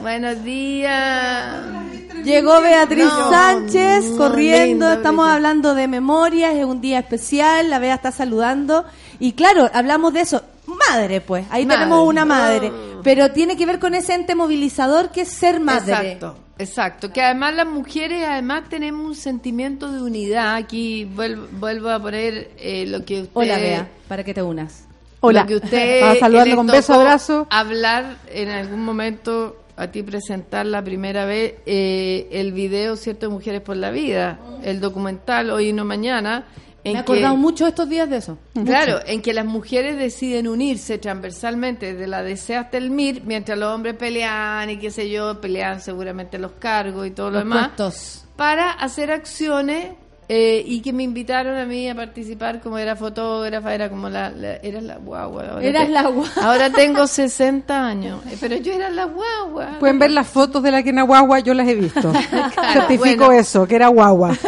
Buenos 0.00 0.42
días. 0.44 1.85
Llegó 2.26 2.60
Beatriz 2.60 3.04
No, 3.04 3.30
Sánchez 3.30 4.04
no, 4.10 4.16
corriendo, 4.16 4.66
linda, 4.66 4.94
estamos 4.94 5.28
hablando 5.28 5.74
de 5.74 5.86
memorias, 5.86 6.54
es 6.56 6.64
un 6.64 6.80
día 6.80 6.98
especial, 6.98 7.70
la 7.70 7.78
Bea 7.78 7.94
está 7.94 8.10
saludando 8.10 8.84
y 9.20 9.32
claro, 9.34 9.70
hablamos 9.72 10.12
de 10.12 10.22
eso, 10.22 10.42
madre 10.66 11.20
pues, 11.20 11.46
ahí 11.50 11.64
Madre. 11.64 11.78
tenemos 11.84 12.08
una 12.08 12.24
madre, 12.24 12.70
Oh. 12.70 13.00
pero 13.04 13.30
tiene 13.30 13.56
que 13.56 13.64
ver 13.64 13.78
con 13.78 13.94
ese 13.94 14.14
ente 14.14 14.34
movilizador 14.34 15.10
que 15.12 15.20
es 15.20 15.28
ser 15.28 15.60
madre. 15.60 15.92
Exacto, 15.92 16.36
exacto. 16.58 17.12
Que 17.12 17.22
además 17.22 17.54
las 17.54 17.66
mujeres, 17.68 18.24
además 18.26 18.64
tenemos 18.68 19.06
un 19.06 19.14
sentimiento 19.14 19.92
de 19.92 20.02
unidad. 20.02 20.56
Aquí 20.56 21.04
vuelvo, 21.04 21.46
vuelvo 21.52 21.90
a 21.90 22.00
poner 22.00 22.50
eh, 22.58 22.86
lo 22.88 23.04
que 23.04 23.20
usted. 23.22 23.30
Hola 23.34 23.56
Bea, 23.58 23.88
para 24.08 24.24
que 24.24 24.34
te 24.34 24.42
unas. 24.42 24.84
Hola. 25.20 25.42
Lo 25.42 25.46
que 25.46 25.56
usted. 25.56 26.02
Ah, 26.02 26.14
saludando 26.18 26.56
con 26.56 26.66
beso, 26.66 26.94
abrazo. 26.94 27.46
Hablar 27.50 28.16
en 28.32 28.48
algún 28.48 28.84
momento 28.84 29.56
a 29.76 29.90
ti 29.90 30.02
presentar 30.02 30.64
la 30.66 30.82
primera 30.82 31.24
vez 31.26 31.54
eh, 31.66 32.28
el 32.32 32.52
video 32.52 32.96
Cierto 32.96 33.30
Mujeres 33.30 33.60
por 33.60 33.76
la 33.76 33.90
Vida, 33.90 34.38
el 34.62 34.80
documental 34.80 35.50
Hoy 35.50 35.68
y 35.68 35.72
no 35.72 35.84
mañana. 35.84 36.46
En 36.84 36.92
Me 36.92 36.98
he 37.00 37.02
acordado 37.02 37.34
que- 37.34 37.40
mucho 37.40 37.66
estos 37.66 37.88
días 37.88 38.08
de 38.08 38.18
eso. 38.18 38.38
Claro, 38.64 39.00
en 39.06 39.20
que 39.20 39.34
las 39.34 39.44
mujeres 39.44 39.96
deciden 39.98 40.46
unirse 40.46 40.98
transversalmente 40.98 41.92
desde 41.94 42.06
la 42.06 42.22
DC 42.22 42.54
hasta 42.56 42.78
el 42.78 42.90
MIR, 42.90 43.22
mientras 43.24 43.58
los 43.58 43.74
hombres 43.74 43.96
pelean 43.96 44.70
y 44.70 44.76
qué 44.78 44.92
sé 44.92 45.10
yo, 45.10 45.40
pelean 45.40 45.80
seguramente 45.80 46.38
los 46.38 46.52
cargos 46.52 47.04
y 47.06 47.10
todo 47.10 47.26
lo 47.30 47.40
Los 47.40 47.42
demás, 47.42 47.68
puestos. 47.76 48.24
para 48.36 48.70
hacer 48.70 49.10
acciones 49.10 49.94
eh, 50.28 50.62
y 50.66 50.80
que 50.80 50.92
me 50.92 51.02
invitaron 51.04 51.56
a 51.56 51.64
mí 51.66 51.88
a 51.88 51.94
participar 51.94 52.60
como 52.60 52.78
era 52.78 52.96
fotógrafa, 52.96 53.74
era 53.74 53.88
como 53.88 54.08
la, 54.08 54.30
la- 54.30 54.56
era 54.56 54.80
la 54.80 54.96
guagua. 54.96 55.44
Ahora 55.50 55.64
Eras 55.64 55.86
te- 55.86 55.92
la 55.92 56.02
guagua. 56.02 56.28
Ahora 56.42 56.70
tengo 56.70 57.06
60 57.08 57.86
años, 57.86 58.20
eh, 58.30 58.36
pero 58.40 58.56
yo 58.56 58.72
era 58.72 58.90
la 58.90 59.04
guagua. 59.04 59.76
Pueden 59.78 59.98
ver 59.98 60.10
las 60.10 60.26
fotos 60.26 60.62
de 60.62 60.70
la 60.72 60.82
que 60.82 60.90
era 60.90 61.02
guagua, 61.02 61.38
yo 61.40 61.54
las 61.54 61.68
he 61.68 61.74
visto. 61.74 62.12
Certifico 62.72 63.26
bueno. 63.26 63.32
eso, 63.40 63.66
que 63.66 63.76
era 63.76 63.88
guagua. 63.88 64.36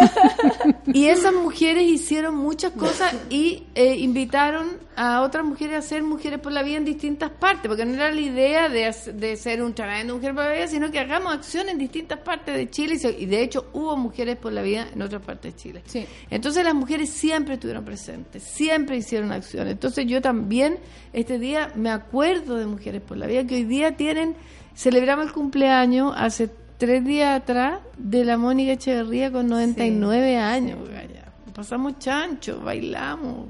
Y 0.87 1.07
esas 1.07 1.35
mujeres 1.35 1.83
hicieron 1.85 2.35
muchas 2.35 2.73
cosas 2.73 3.15
y 3.29 3.65
eh, 3.75 3.97
invitaron 3.99 4.79
a 5.01 5.23
otras 5.23 5.45
mujeres 5.45 5.77
a 5.77 5.83
ser 5.83 6.03
mujeres 6.03 6.41
por 6.41 6.51
la 6.53 6.63
vida 6.65 6.77
en 6.79 6.85
distintas 6.85 7.31
partes, 7.31 7.69
porque 7.69 7.85
no 7.85 7.95
era 7.95 8.11
la 8.11 8.21
idea 8.21 8.69
de, 8.69 8.93
de 9.15 9.37
ser 9.37 9.63
un 9.63 9.73
tremendo 9.73 10.17
mujer 10.17 10.35
por 10.35 10.45
la 10.45 10.53
vida, 10.53 10.67
sino 10.67 10.91
que 10.91 10.99
hagamos 10.99 11.33
acción 11.33 11.69
en 11.69 11.79
distintas 11.79 12.19
partes 12.19 12.57
de 12.57 12.69
Chile 12.69 12.95
y, 12.95 12.99
se- 12.99 13.17
y 13.19 13.27
de 13.27 13.43
hecho 13.43 13.67
hubo 13.75 13.97
mujeres 13.97 14.37
por 14.37 14.53
la 14.53 14.63
vida 14.63 14.89
en 14.93 15.01
otras 15.01 15.23
partes 15.23 15.55
de 15.55 15.61
Chile. 15.61 15.83
Entonces 16.31 16.65
las 16.65 16.75
mujeres 16.75 17.11
siempre 17.11 17.55
estuvieron 17.55 17.85
presentes, 17.85 18.43
siempre 18.43 18.97
hicieron 18.97 19.31
acción. 19.31 19.69
Entonces 19.69 20.05
yo 20.07 20.21
también 20.21 20.79
este 21.13 21.39
día 21.39 21.71
me 21.77 21.91
acuerdo 21.91 22.57
de 22.57 22.67
Mujeres 22.67 23.01
por 23.01 23.17
la 23.17 23.27
Vida 23.27 23.45
que 23.47 23.55
hoy 23.55 23.65
día 23.65 23.97
tienen, 23.97 24.35
celebramos 24.75 25.27
el 25.27 25.33
cumpleaños 25.33 26.13
hace 26.17 26.51
tres 26.77 27.05
días 27.05 27.41
atrás 27.41 27.81
de 27.97 28.25
la 28.25 28.37
Mónica 28.37 28.73
Echeverría 28.73 29.31
con 29.33 29.49
99 29.49 30.37
años. 30.39 30.79
galla. 30.89 31.18
Pasamos 31.59 31.99
chancho, 31.99 32.61
bailamos, 32.61 33.49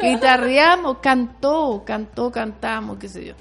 guitarreamos, 0.00 0.96
cantó, 1.02 1.82
cantó, 1.84 2.32
cantamos, 2.32 2.96
qué 2.96 3.06
sé 3.06 3.22
yo. 3.26 3.34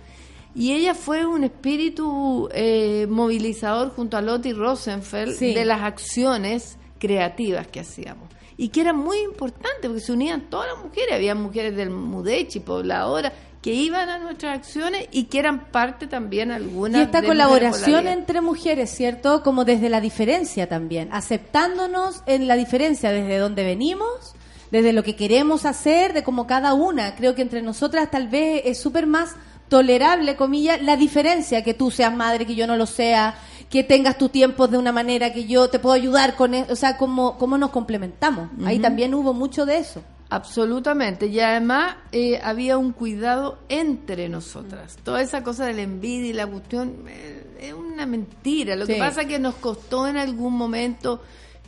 Y 0.53 0.73
ella 0.73 0.93
fue 0.93 1.25
un 1.25 1.45
espíritu 1.45 2.49
eh, 2.53 3.07
movilizador 3.09 3.91
junto 3.95 4.17
a 4.17 4.21
Lottie 4.21 4.51
Rosenfeld 4.53 5.33
Sí. 5.37 5.53
de 5.53 5.63
las 5.63 5.83
acciones 5.83 6.77
creativas 6.99 7.65
que 7.67 7.79
hacíamos. 7.79 8.27
Y 8.57 8.67
que 8.67 8.81
era 8.81 8.91
muy 8.91 9.19
importante 9.19 9.87
porque 9.87 10.01
se 10.01 10.11
unían 10.11 10.49
todas 10.49 10.67
las 10.75 10.83
mujeres. 10.83 11.15
Había 11.15 11.33
mujeres 11.33 11.73
del 11.73 11.89
Mudechi, 11.89 12.59
pobladora, 12.59 13.31
que 13.63 13.73
iban 13.73 14.09
a 14.09 14.19
nuestras 14.19 14.57
acciones 14.57 15.07
y 15.11 15.23
que 15.23 15.39
eran 15.39 15.71
parte 15.71 16.05
también 16.05 16.51
algunas 16.51 16.99
Y 16.99 17.03
esta 17.05 17.21
de 17.21 17.27
colaboración 17.27 18.07
entre 18.07 18.41
mujeres, 18.41 18.89
¿cierto? 18.89 19.41
Como 19.41 19.63
desde 19.63 19.89
la 19.89 20.01
diferencia 20.01 20.67
también, 20.67 21.07
aceptándonos 21.13 22.23
en 22.25 22.49
la 22.49 22.55
diferencia 22.57 23.11
desde 23.11 23.37
donde 23.37 23.63
venimos, 23.63 24.35
desde 24.69 24.91
lo 24.91 25.01
que 25.01 25.15
queremos 25.15 25.65
hacer, 25.65 26.11
de 26.11 26.23
como 26.23 26.45
cada 26.45 26.73
una. 26.73 27.15
Creo 27.15 27.35
que 27.35 27.41
entre 27.41 27.61
nosotras 27.61 28.11
tal 28.11 28.27
vez 28.27 28.63
es 28.65 28.81
súper 28.81 29.07
más 29.07 29.37
tolerable, 29.69 30.35
comillas, 30.35 30.81
la 30.81 30.97
diferencia, 30.97 31.63
que 31.63 31.73
tú 31.73 31.89
seas 31.89 32.13
madre, 32.13 32.45
que 32.45 32.55
yo 32.55 32.67
no 32.67 32.75
lo 32.75 32.85
sea, 32.85 33.35
que 33.69 33.81
tengas 33.85 34.17
tu 34.17 34.27
tiempo 34.27 34.67
de 34.67 34.77
una 34.77 34.91
manera, 34.91 35.31
que 35.31 35.45
yo 35.45 35.69
te 35.69 35.79
puedo 35.79 35.95
ayudar 35.95 36.35
con 36.35 36.53
eso, 36.53 36.73
o 36.73 36.75
sea, 36.75 36.97
cómo, 36.97 37.37
cómo 37.37 37.57
nos 37.57 37.69
complementamos. 37.69 38.49
Ahí 38.65 38.79
también 38.79 39.13
hubo 39.13 39.33
mucho 39.33 39.65
de 39.65 39.77
eso. 39.77 40.03
Absolutamente. 40.33 41.27
Y 41.27 41.39
además 41.39 41.95
eh, 42.11 42.39
había 42.43 42.79
un 42.79 42.91
cuidado 42.91 43.59
entre 43.69 44.29
nosotras. 44.29 44.97
Toda 45.03 45.21
esa 45.21 45.43
cosa 45.43 45.67
de 45.67 45.73
la 45.73 45.83
envidia 45.83 46.29
y 46.31 46.33
la 46.33 46.47
cuestión 46.47 47.05
eh, 47.07 47.45
es 47.59 47.73
una 47.73 48.07
mentira. 48.07 48.75
Lo 48.75 48.87
que 48.87 48.95
pasa 48.95 49.21
es 49.21 49.27
que 49.27 49.37
nos 49.37 49.53
costó 49.55 50.07
en 50.07 50.17
algún 50.17 50.57
momento 50.57 51.21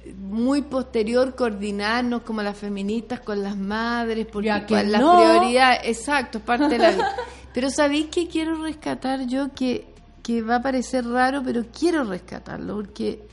eh, 0.03 0.15
muy 0.15 0.63
posterior 0.63 1.35
coordinarnos 1.35 2.23
como 2.23 2.41
las 2.41 2.57
feministas 2.57 3.19
con 3.19 3.43
las 3.43 3.55
madres, 3.55 4.25
porque 4.25 4.47
las 4.47 4.99
no. 4.99 5.15
prioridades, 5.15 5.81
exacto, 5.83 6.39
es 6.39 6.43
parte 6.43 6.67
de 6.67 6.77
la 6.79 6.89
vida. 6.89 7.15
Pero 7.53 7.69
¿sabéis 7.69 8.07
que 8.07 8.27
quiero 8.27 8.63
rescatar 8.63 9.27
yo 9.27 9.53
que, 9.53 9.85
que 10.23 10.41
va 10.41 10.55
a 10.55 10.61
parecer 10.63 11.05
raro, 11.05 11.41
pero 11.41 11.63
quiero 11.71 12.03
rescatarlo 12.03 12.75
porque 12.75 13.25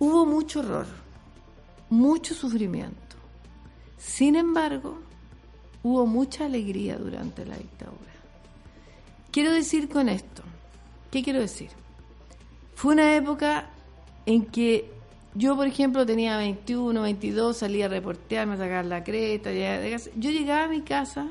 hubo 0.00 0.26
mucho 0.26 0.60
horror, 0.60 0.86
mucho 1.88 2.34
sufrimiento. 2.34 3.11
Sin 4.04 4.34
embargo, 4.34 4.98
hubo 5.84 6.06
mucha 6.06 6.46
alegría 6.46 6.96
durante 6.96 7.46
la 7.46 7.56
dictadura. 7.56 7.98
Quiero 9.30 9.52
decir 9.52 9.88
con 9.88 10.08
esto, 10.08 10.42
¿qué 11.10 11.22
quiero 11.22 11.40
decir? 11.40 11.70
Fue 12.74 12.94
una 12.94 13.14
época 13.14 13.70
en 14.26 14.44
que 14.44 14.90
yo, 15.34 15.56
por 15.56 15.68
ejemplo, 15.68 16.04
tenía 16.04 16.36
21, 16.36 17.00
22, 17.00 17.56
salía 17.56 17.86
a 17.86 17.88
reportearme, 17.88 18.54
a 18.54 18.58
sacar 18.58 18.84
la 18.84 19.04
creta. 19.04 19.50
Yo 19.52 20.30
llegaba 20.30 20.64
a 20.64 20.68
mi 20.68 20.82
casa, 20.82 21.28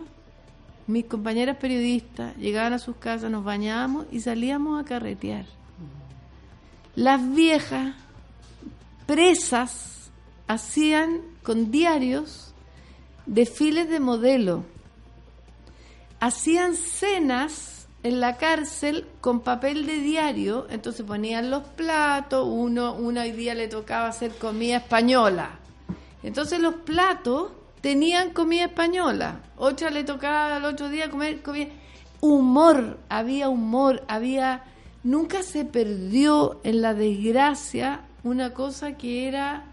mis 0.88 1.06
compañeras 1.06 1.58
periodistas 1.58 2.36
llegaban 2.38 2.72
a 2.74 2.80
sus 2.80 2.96
casas, 2.96 3.30
nos 3.30 3.44
bañábamos 3.44 4.08
y 4.12 4.22
salíamos 4.22 4.82
a 4.82 4.86
carretear. 4.86 5.46
Las 6.96 7.34
viejas 7.34 7.96
presas 9.06 10.10
hacían 10.48 11.22
con 11.44 11.70
diarios 11.70 12.51
desfiles 13.32 13.90
de 13.90 14.02
modelo. 14.02 14.66
Hacían 16.20 16.76
cenas 16.76 17.88
en 18.04 18.20
la 18.20 18.36
cárcel 18.38 19.08
con 19.22 19.40
papel 19.40 19.88
de 19.88 20.00
diario, 20.00 20.68
entonces 20.70 21.06
ponían 21.06 21.50
los 21.50 21.64
platos, 21.64 22.46
uno, 22.48 22.94
uno 22.94 23.22
hoy 23.22 23.32
día 23.32 23.56
le 23.56 23.68
tocaba 23.68 24.10
hacer 24.10 24.32
comida 24.32 24.78
española. 24.78 25.52
Entonces 26.24 26.60
los 26.60 26.76
platos 26.76 27.52
tenían 27.80 28.32
comida 28.32 28.66
española, 28.66 29.40
otra 29.58 29.90
le 29.90 30.04
tocaba 30.04 30.58
al 30.58 30.66
otro 30.66 30.90
día 30.90 31.10
comer 31.10 31.42
comida. 31.42 31.68
Humor, 32.20 33.00
había 33.10 33.50
humor, 33.50 34.04
había. 34.08 34.66
Nunca 35.04 35.42
se 35.42 35.66
perdió 35.66 36.60
en 36.64 36.82
la 36.82 36.94
desgracia 36.94 38.02
una 38.24 38.54
cosa 38.54 38.98
que 38.98 39.28
era 39.28 39.71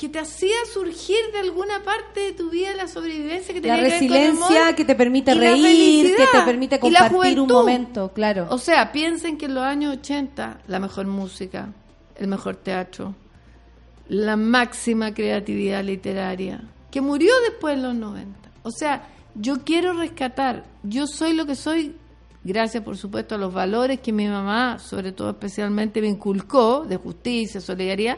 que 0.00 0.08
te 0.08 0.18
hacía 0.18 0.56
surgir 0.72 1.18
de 1.30 1.40
alguna 1.40 1.82
parte 1.82 2.20
de 2.20 2.32
tu 2.32 2.48
vida 2.48 2.74
la 2.74 2.88
sobrevivencia 2.88 3.52
que 3.52 3.60
La 3.60 3.76
tenía 3.76 3.76
que 3.76 3.82
ver 3.82 3.90
con 3.90 4.02
el 4.02 4.08
resiliencia 4.08 4.62
humor 4.62 4.74
que 4.74 4.84
te 4.86 4.94
permite 4.94 5.34
la 5.34 5.40
reír, 5.42 6.16
que 6.16 6.26
te 6.26 6.40
permite 6.42 6.76
la 6.76 6.80
compartir 6.80 7.38
un 7.38 7.48
momento, 7.48 8.10
claro. 8.14 8.46
O 8.48 8.56
sea, 8.56 8.92
piensen 8.92 9.36
que 9.36 9.44
en 9.44 9.54
los 9.54 9.62
años 9.62 9.98
80 9.98 10.62
la 10.68 10.80
mejor 10.80 11.06
música, 11.06 11.74
el 12.16 12.28
mejor 12.28 12.56
teatro, 12.56 13.14
la 14.08 14.36
máxima 14.36 15.12
creatividad 15.12 15.84
literaria, 15.84 16.62
que 16.90 17.02
murió 17.02 17.34
después 17.50 17.74
en 17.74 17.82
los 17.82 17.94
90. 17.94 18.50
O 18.62 18.70
sea, 18.70 19.06
yo 19.34 19.64
quiero 19.64 19.92
rescatar, 19.92 20.64
yo 20.82 21.06
soy 21.06 21.34
lo 21.34 21.44
que 21.44 21.56
soy 21.56 21.94
gracias 22.42 22.82
por 22.82 22.96
supuesto 22.96 23.34
a 23.34 23.38
los 23.38 23.52
valores 23.52 24.00
que 24.00 24.14
mi 24.14 24.26
mamá, 24.26 24.78
sobre 24.78 25.12
todo 25.12 25.28
especialmente, 25.28 26.00
me 26.00 26.08
inculcó 26.08 26.86
de 26.86 26.96
justicia, 26.96 27.60
solidaridad, 27.60 28.16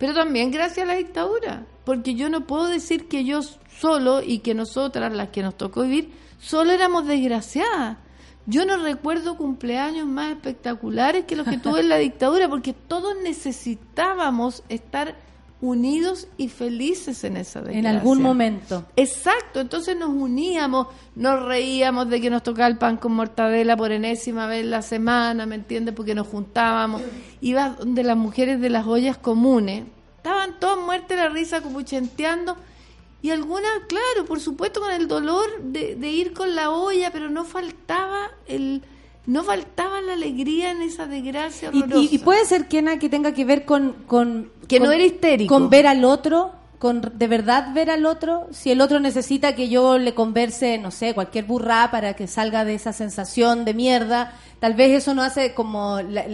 pero 0.00 0.14
también 0.14 0.50
gracias 0.50 0.78
a 0.84 0.92
la 0.92 0.96
dictadura, 0.96 1.66
porque 1.84 2.14
yo 2.14 2.30
no 2.30 2.46
puedo 2.46 2.68
decir 2.68 3.06
que 3.06 3.22
yo 3.22 3.42
solo 3.42 4.22
y 4.22 4.38
que 4.38 4.54
nosotras, 4.54 5.12
las 5.12 5.28
que 5.28 5.42
nos 5.42 5.58
tocó 5.58 5.82
vivir, 5.82 6.14
solo 6.38 6.72
éramos 6.72 7.06
desgraciadas. 7.06 7.98
Yo 8.46 8.64
no 8.64 8.78
recuerdo 8.78 9.36
cumpleaños 9.36 10.06
más 10.06 10.32
espectaculares 10.32 11.26
que 11.26 11.36
los 11.36 11.46
que 11.46 11.58
tuve 11.58 11.80
en 11.80 11.90
la 11.90 11.96
dictadura, 11.98 12.48
porque 12.48 12.72
todos 12.72 13.14
necesitábamos 13.22 14.64
estar 14.70 15.16
unidos 15.60 16.26
y 16.36 16.48
felices 16.48 17.22
en 17.24 17.36
esa 17.36 17.60
desgracia. 17.60 17.90
En 17.90 17.96
algún 17.96 18.22
momento. 18.22 18.84
Exacto, 18.96 19.60
entonces 19.60 19.96
nos 19.96 20.08
uníamos, 20.08 20.86
nos 21.14 21.44
reíamos 21.44 22.08
de 22.08 22.20
que 22.20 22.30
nos 22.30 22.42
tocaba 22.42 22.68
el 22.68 22.78
pan 22.78 22.96
con 22.96 23.12
mortadela 23.12 23.76
por 23.76 23.92
enésima 23.92 24.46
vez 24.46 24.64
la 24.64 24.82
semana, 24.82 25.44
¿me 25.46 25.56
entiendes? 25.56 25.94
Porque 25.94 26.14
nos 26.14 26.26
juntábamos, 26.28 27.02
iba 27.40 27.70
donde 27.70 28.02
las 28.02 28.16
mujeres 28.16 28.60
de 28.60 28.70
las 28.70 28.86
ollas 28.86 29.18
comunes, 29.18 29.84
estaban 30.16 30.58
todas 30.58 30.78
muertas 30.78 31.08
de 31.08 31.16
la 31.16 31.28
risa, 31.28 31.60
cupuchenteando, 31.60 32.56
y 33.22 33.30
algunas, 33.30 33.70
claro, 33.86 34.24
por 34.26 34.40
supuesto 34.40 34.80
con 34.80 34.90
el 34.92 35.08
dolor 35.08 35.62
de, 35.62 35.94
de 35.94 36.08
ir 36.08 36.32
con 36.32 36.54
la 36.54 36.70
olla, 36.70 37.10
pero 37.12 37.28
no 37.28 37.44
faltaba 37.44 38.30
el... 38.46 38.82
No 39.26 39.44
faltaba 39.44 40.00
la 40.00 40.14
alegría 40.14 40.70
en 40.70 40.82
esa 40.82 41.06
desgracia 41.06 41.70
Y, 41.72 41.78
horrorosa. 41.82 42.02
y- 42.02 42.14
y 42.14 42.18
puede 42.18 42.44
ser, 42.46 42.68
Kena, 42.68 42.98
que 42.98 43.08
tenga 43.08 43.32
que 43.32 43.44
ver 43.44 43.64
con... 43.64 43.92
con 44.06 44.50
Que 44.66 44.78
con- 44.78 44.86
no 44.88 44.92
era 44.92 45.04
histérico. 45.04 45.54
Con 45.54 45.70
ver 45.70 45.86
al 45.86 46.04
otro, 46.04 46.52
con 46.78 47.02
de 47.14 47.26
verdad 47.28 47.74
ver 47.74 47.90
al 47.90 48.06
otro. 48.06 48.46
Si 48.50 48.70
el 48.70 48.80
otro 48.80 48.98
necesita 49.00 49.54
que 49.54 49.68
yo 49.68 49.98
le 49.98 50.14
converse, 50.14 50.78
no 50.78 50.90
sé, 50.90 51.12
cualquier 51.14 51.44
burra 51.44 51.90
para 51.90 52.14
que 52.14 52.26
salga 52.26 52.64
de 52.64 52.74
esa 52.74 52.92
sensación 52.94 53.64
de 53.66 53.74
mierda, 53.74 54.32
tal 54.60 54.74
vez 54.74 54.92
eso 54.92 55.14
no 55.14 55.22
hace 55.22 55.52
como 55.54 56.00
la, 56.02 56.24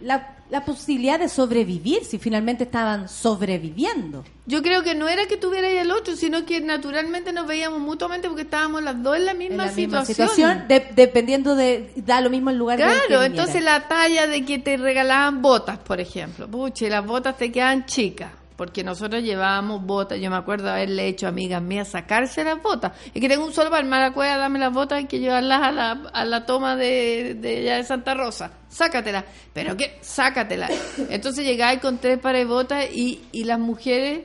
la- 0.00 0.36
la 0.52 0.66
posibilidad 0.66 1.18
de 1.18 1.30
sobrevivir, 1.30 2.04
si 2.04 2.18
finalmente 2.18 2.64
estaban 2.64 3.08
sobreviviendo. 3.08 4.22
Yo 4.44 4.62
creo 4.62 4.82
que 4.82 4.94
no 4.94 5.08
era 5.08 5.24
que 5.26 5.38
tuviera 5.38 5.66
el 5.68 5.90
otro, 5.90 6.14
sino 6.14 6.44
que 6.44 6.60
naturalmente 6.60 7.32
nos 7.32 7.46
veíamos 7.46 7.80
mutuamente 7.80 8.28
porque 8.28 8.42
estábamos 8.42 8.82
las 8.82 9.02
dos 9.02 9.16
en 9.16 9.24
la 9.24 9.32
misma, 9.34 9.64
En 9.64 9.70
la 9.70 9.72
misma 9.76 10.04
situación. 10.04 10.28
situación, 10.28 10.68
de- 10.68 10.88
dependiendo 10.94 11.54
de... 11.56 11.90
Da 11.96 12.20
lo 12.20 12.28
mismo 12.28 12.50
el 12.50 12.58
lugar 12.58 12.76
que 12.78 12.84
Claro, 12.84 13.22
entonces 13.22 13.64
la 13.64 13.88
talla 13.88 14.26
de 14.26 14.44
que 14.44 14.58
te 14.58 14.76
regalaban 14.76 15.40
botas, 15.40 15.78
por 15.78 16.00
ejemplo. 16.00 16.46
Puche, 16.46 16.90
las 16.90 17.06
botas 17.06 17.36
te 17.38 17.50
quedan 17.50 17.86
chicas. 17.86 18.30
Porque 18.56 18.84
nosotros 18.84 19.22
llevábamos 19.22 19.82
botas. 19.82 20.20
Yo 20.20 20.30
me 20.30 20.36
acuerdo 20.36 20.70
haberle 20.70 21.08
hecho 21.08 21.26
a 21.26 21.30
amigas 21.30 21.62
mías 21.62 21.88
sacarse 21.88 22.44
las 22.44 22.62
botas. 22.62 22.92
Es 23.14 23.20
que 23.20 23.28
tengo 23.28 23.44
un 23.44 23.52
solo 23.52 23.70
para 23.70 23.82
armar 23.82 24.00
la 24.00 24.12
cueva, 24.12 24.36
dame 24.36 24.58
las 24.58 24.72
botas, 24.72 24.98
hay 24.98 25.06
que 25.06 25.18
llevarlas 25.18 25.62
a 25.62 25.72
la, 25.72 25.90
a 26.12 26.24
la 26.24 26.46
toma 26.46 26.76
de, 26.76 27.36
de, 27.40 27.62
de 27.62 27.84
Santa 27.84 28.14
Rosa. 28.14 28.52
Sácatelas. 28.68 29.24
¿Pero 29.52 29.76
qué? 29.76 29.98
Sácatelas. 30.00 30.70
Entonces 31.10 31.44
llegáis 31.44 31.80
con 31.80 31.98
tres 31.98 32.18
pares 32.18 32.42
de 32.42 32.52
botas 32.52 32.86
y, 32.92 33.20
y 33.32 33.44
las 33.44 33.58
mujeres. 33.58 34.22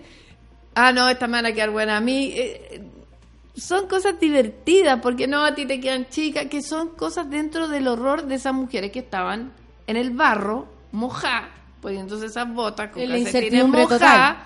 Ah, 0.75 0.91
no, 0.91 1.09
esta 1.09 1.27
me 1.27 1.33
van 1.33 1.47
a 1.47 1.53
quedar 1.53 1.71
buena 1.71 1.97
a 1.97 2.01
mí. 2.01 2.33
Eh, 2.35 2.81
son 3.57 3.87
cosas 3.87 4.19
divertidas, 4.19 4.99
porque 5.01 5.27
no 5.27 5.43
a 5.43 5.55
ti 5.55 5.65
te 5.65 5.79
quedan 5.79 6.07
chicas, 6.09 6.45
que 6.45 6.61
son 6.61 6.89
cosas 6.89 7.29
dentro 7.29 7.67
del 7.67 7.87
horror 7.87 8.27
de 8.27 8.35
esas 8.35 8.53
mujeres 8.53 8.91
que 8.91 8.99
estaban 8.99 9.51
en 9.87 9.97
el 9.97 10.11
barro, 10.11 10.67
mojadas, 10.91 11.49
pues 11.81 11.97
entonces 11.99 12.31
esas 12.31 12.51
botas 12.53 12.91
con 12.91 13.01
En 13.01 13.09
la 13.09 13.17
incertidumbre 13.17 13.83
mojadas, 13.83 14.01
total. 14.01 14.37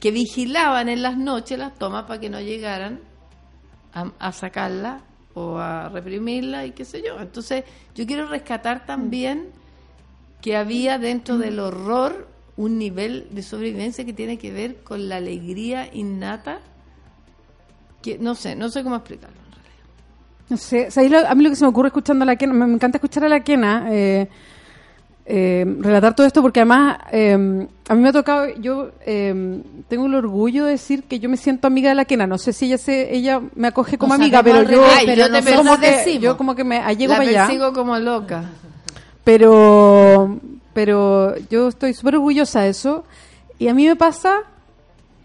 que 0.00 0.10
vigilaban 0.10 0.88
en 0.88 1.02
las 1.02 1.16
noches 1.16 1.58
las 1.58 1.74
tomas 1.78 2.04
para 2.04 2.20
que 2.20 2.30
no 2.30 2.40
llegaran 2.40 3.00
a, 3.92 4.10
a 4.18 4.32
sacarla 4.32 5.00
o 5.34 5.58
a 5.58 5.88
reprimirla 5.88 6.64
y 6.66 6.72
qué 6.72 6.84
sé 6.84 7.02
yo. 7.06 7.20
Entonces, 7.20 7.64
yo 7.94 8.06
quiero 8.06 8.26
rescatar 8.28 8.86
también 8.86 9.48
que 10.40 10.56
había 10.56 10.98
dentro 10.98 11.38
del 11.38 11.58
horror 11.60 12.28
un 12.56 12.78
nivel 12.78 13.26
de 13.32 13.42
sobrevivencia 13.42 14.04
que 14.04 14.12
tiene 14.14 14.38
que 14.38 14.50
ver 14.52 14.76
con 14.82 15.08
la 15.08 15.16
alegría 15.16 15.90
innata 15.92 16.60
que 18.02 18.18
no 18.18 18.34
sé, 18.34 18.54
no 18.54 18.68
sé 18.70 18.82
cómo 18.82 18.96
explicarlo. 18.96 19.36
No 20.48 20.56
sé, 20.56 20.90
¿sabéis 20.92 21.10
lo- 21.12 21.26
a 21.26 21.34
mí 21.34 21.42
lo 21.42 21.50
que 21.50 21.56
se 21.56 21.64
me 21.64 21.70
ocurre 21.70 21.88
escuchando 21.88 22.22
a 22.22 22.26
la 22.26 22.36
Kena, 22.36 22.52
me, 22.52 22.66
me 22.66 22.74
encanta 22.74 22.98
escuchar 22.98 23.24
a 23.24 23.28
la 23.28 23.40
Kena 23.40 23.88
eh, 23.90 24.28
eh, 25.28 25.64
relatar 25.80 26.14
todo 26.14 26.24
esto 26.26 26.40
porque 26.40 26.60
además 26.60 26.98
eh, 27.10 27.66
a 27.88 27.94
mí 27.94 28.00
me 28.00 28.08
ha 28.08 28.12
tocado, 28.12 28.46
yo 28.60 28.90
eh, 29.04 29.60
tengo 29.88 30.06
el 30.06 30.14
orgullo 30.14 30.64
de 30.66 30.72
decir 30.72 31.02
que 31.02 31.18
yo 31.18 31.28
me 31.28 31.36
siento 31.36 31.66
amiga 31.66 31.88
de 31.88 31.96
la 31.96 32.04
Kena, 32.04 32.28
no 32.28 32.38
sé 32.38 32.52
si 32.52 32.66
ella 32.66 32.78
se, 32.78 33.12
ella 33.12 33.40
me 33.56 33.66
acoge 33.68 33.98
como 33.98 34.14
amiga, 34.14 34.40
pero 34.44 34.62
yo, 34.62 34.84
pero 35.04 35.28
nosotros 35.28 35.56
como 35.56 35.80
que, 35.80 36.18
yo 36.20 36.36
como 36.36 36.54
que 36.54 36.62
me 36.62 36.78
allego 36.78 37.12
la 37.14 37.18
para 37.18 37.44
allá. 37.44 37.72
como 37.72 37.98
loca. 37.98 38.44
pero 39.24 40.38
pero 40.72 41.34
yo 41.50 41.68
estoy 41.68 41.92
súper 41.94 42.14
orgullosa 42.16 42.60
de 42.60 42.68
eso 42.68 43.04
y 43.58 43.66
a 43.66 43.74
mí 43.74 43.86
me 43.86 43.96
pasa 43.96 44.42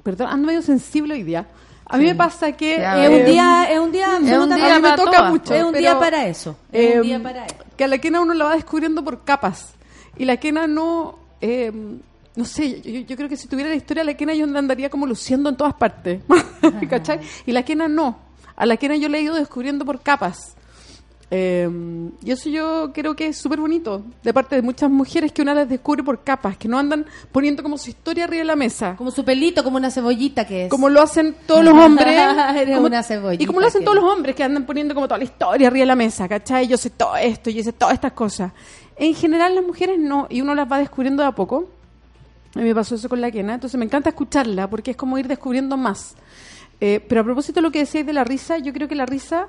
perdón 0.02 0.30
ando 0.32 0.48
medio 0.48 0.64
sensible 0.64 1.14
hoy 1.14 1.24
día 1.24 1.46
a 1.86 1.98
mí 1.98 2.06
me 2.06 2.16
pasa 2.16 2.54
que 2.54 2.76
Es 2.76 3.10
un 3.10 3.26
día, 3.26 3.70
es 3.70 3.80
un 3.80 3.92
día, 3.92 4.18
es 4.18 4.38
un 4.38 4.50
día 4.50 4.56
absolutamente- 4.56 4.72
a 4.72 4.76
mí 4.78 4.82
me 4.82 4.96
toca 4.96 5.24
mucho 5.30 5.54
Es 5.54 5.62
un 5.62 5.74
pero, 5.74 5.80
día 5.82 6.00
para 6.00 6.26
eso. 6.26 6.56
Es 6.72 6.96
eh, 6.96 7.02
un 7.02 7.06
día 7.06 7.20
para 7.22 7.46
eso. 7.46 7.56
que 7.76 7.84
a 7.84 7.88
la 7.90 7.98
quena 7.98 8.22
uno 8.22 8.34
la 8.34 8.46
va 8.46 8.56
descubriendo 8.56 9.04
por 9.04 9.26
capas 9.26 9.74
y 10.18 10.26
la 10.26 10.38
quena 10.38 10.68
no 10.68 11.20
eh, 11.42 11.72
no 12.36 12.46
sé, 12.46 12.82
yo, 12.82 13.02
yo 13.02 13.18
creo 13.18 13.28
que 13.28 13.36
si 13.38 13.48
tuviera 13.48 13.70
la 13.70 13.76
historia 13.76 14.02
de 14.04 14.12
la 14.12 14.18
quena 14.18 14.34
yo 14.34 14.46
andaría 14.58 14.90
como 14.90 15.06
luciendo 15.06 15.50
en 15.50 15.58
todas 15.58 15.74
partes 15.74 16.22
¿cachai? 16.90 17.20
y 17.46 17.52
la 17.52 17.64
quena 17.64 17.88
no 17.88 18.20
a 18.56 18.66
la 18.66 18.78
quena 18.78 18.96
yo 18.96 19.10
la 19.10 19.18
he 19.18 19.22
ido 19.22 19.36
descubriendo 19.36 19.86
por 19.86 20.02
capas 20.02 20.56
eh, 21.34 21.70
y 22.24 22.30
eso 22.32 22.50
yo 22.50 22.92
creo 22.94 23.16
que 23.16 23.28
es 23.28 23.38
súper 23.38 23.60
bonito 23.62 24.04
de 24.22 24.34
parte 24.34 24.56
de 24.58 24.62
muchas 24.62 24.92
mujeres 24.92 25.32
que 25.32 25.42
una 25.42 25.54
las 25.54 25.70
descubre 25.70 26.04
por 26.04 26.24
capas, 26.24 26.58
que 26.58 26.68
no 26.68 26.78
andan 26.78 27.06
poniendo 27.32 27.64
como 27.64 27.78
su 27.78 27.90
historia 27.90 28.26
arriba 28.26 28.40
de 28.42 28.46
la 28.46 28.58
mesa. 28.58 28.96
Como 28.98 29.12
su 29.12 29.24
pelito, 29.24 29.64
como 29.64 29.78
una 29.78 29.90
cebollita 29.90 30.46
que 30.46 30.66
es. 30.66 30.70
Como 30.70 30.90
lo 30.90 31.02
hacen 31.02 31.34
todos 31.48 31.64
los 31.64 31.74
hombres. 31.74 32.20
Como- 32.76 32.86
una 32.86 33.02
cebollita 33.02 33.44
y 33.44 33.48
como 33.48 33.62
lo 33.62 33.68
hacen 33.68 33.80
que- 33.80 33.86
todos 33.86 33.96
los 33.96 34.04
hombres 34.12 34.36
que 34.36 34.44
andan 34.44 34.66
poniendo 34.66 34.94
como 34.94 35.08
toda 35.08 35.18
la 35.20 35.24
historia 35.24 35.68
arriba 35.68 35.84
de 35.84 35.88
la 35.88 35.96
mesa, 35.96 36.28
¿cachai? 36.28 36.68
Yo 36.68 36.76
sé 36.78 36.90
todo 36.90 37.16
esto, 37.16 37.50
yo 37.50 37.64
sé 37.64 37.72
todas 37.72 37.94
estas 37.94 38.12
cosas. 38.12 38.52
En 38.98 39.16
general 39.16 39.56
las 39.56 39.64
mujeres 39.64 39.98
no, 39.98 40.28
y 40.30 40.42
uno 40.42 40.54
las 40.54 40.70
va 40.70 40.80
descubriendo 40.80 41.24
de 41.24 41.30
a 41.30 41.32
poco. 41.32 41.70
A 42.56 42.60
mí 42.60 42.66
me 42.66 42.76
pasó 42.76 42.96
eso 42.96 43.08
con 43.08 43.22
la 43.22 43.32
quena, 43.32 43.54
entonces 43.54 43.78
me 43.80 43.86
encanta 43.86 44.10
escucharla 44.10 44.70
porque 44.70 44.92
es 44.92 44.98
como 44.98 45.18
ir 45.18 45.28
descubriendo 45.30 45.78
más. 45.78 46.16
Eh, 46.82 47.00
pero 47.08 47.22
a 47.22 47.24
propósito 47.24 47.56
de 47.60 47.62
lo 47.62 47.72
que 47.72 47.80
decíais 47.80 48.06
de 48.06 48.12
la 48.12 48.26
risa, 48.26 48.58
yo 48.58 48.74
creo 48.74 48.90
que 48.90 48.96
la 48.96 49.06
risa 49.06 49.48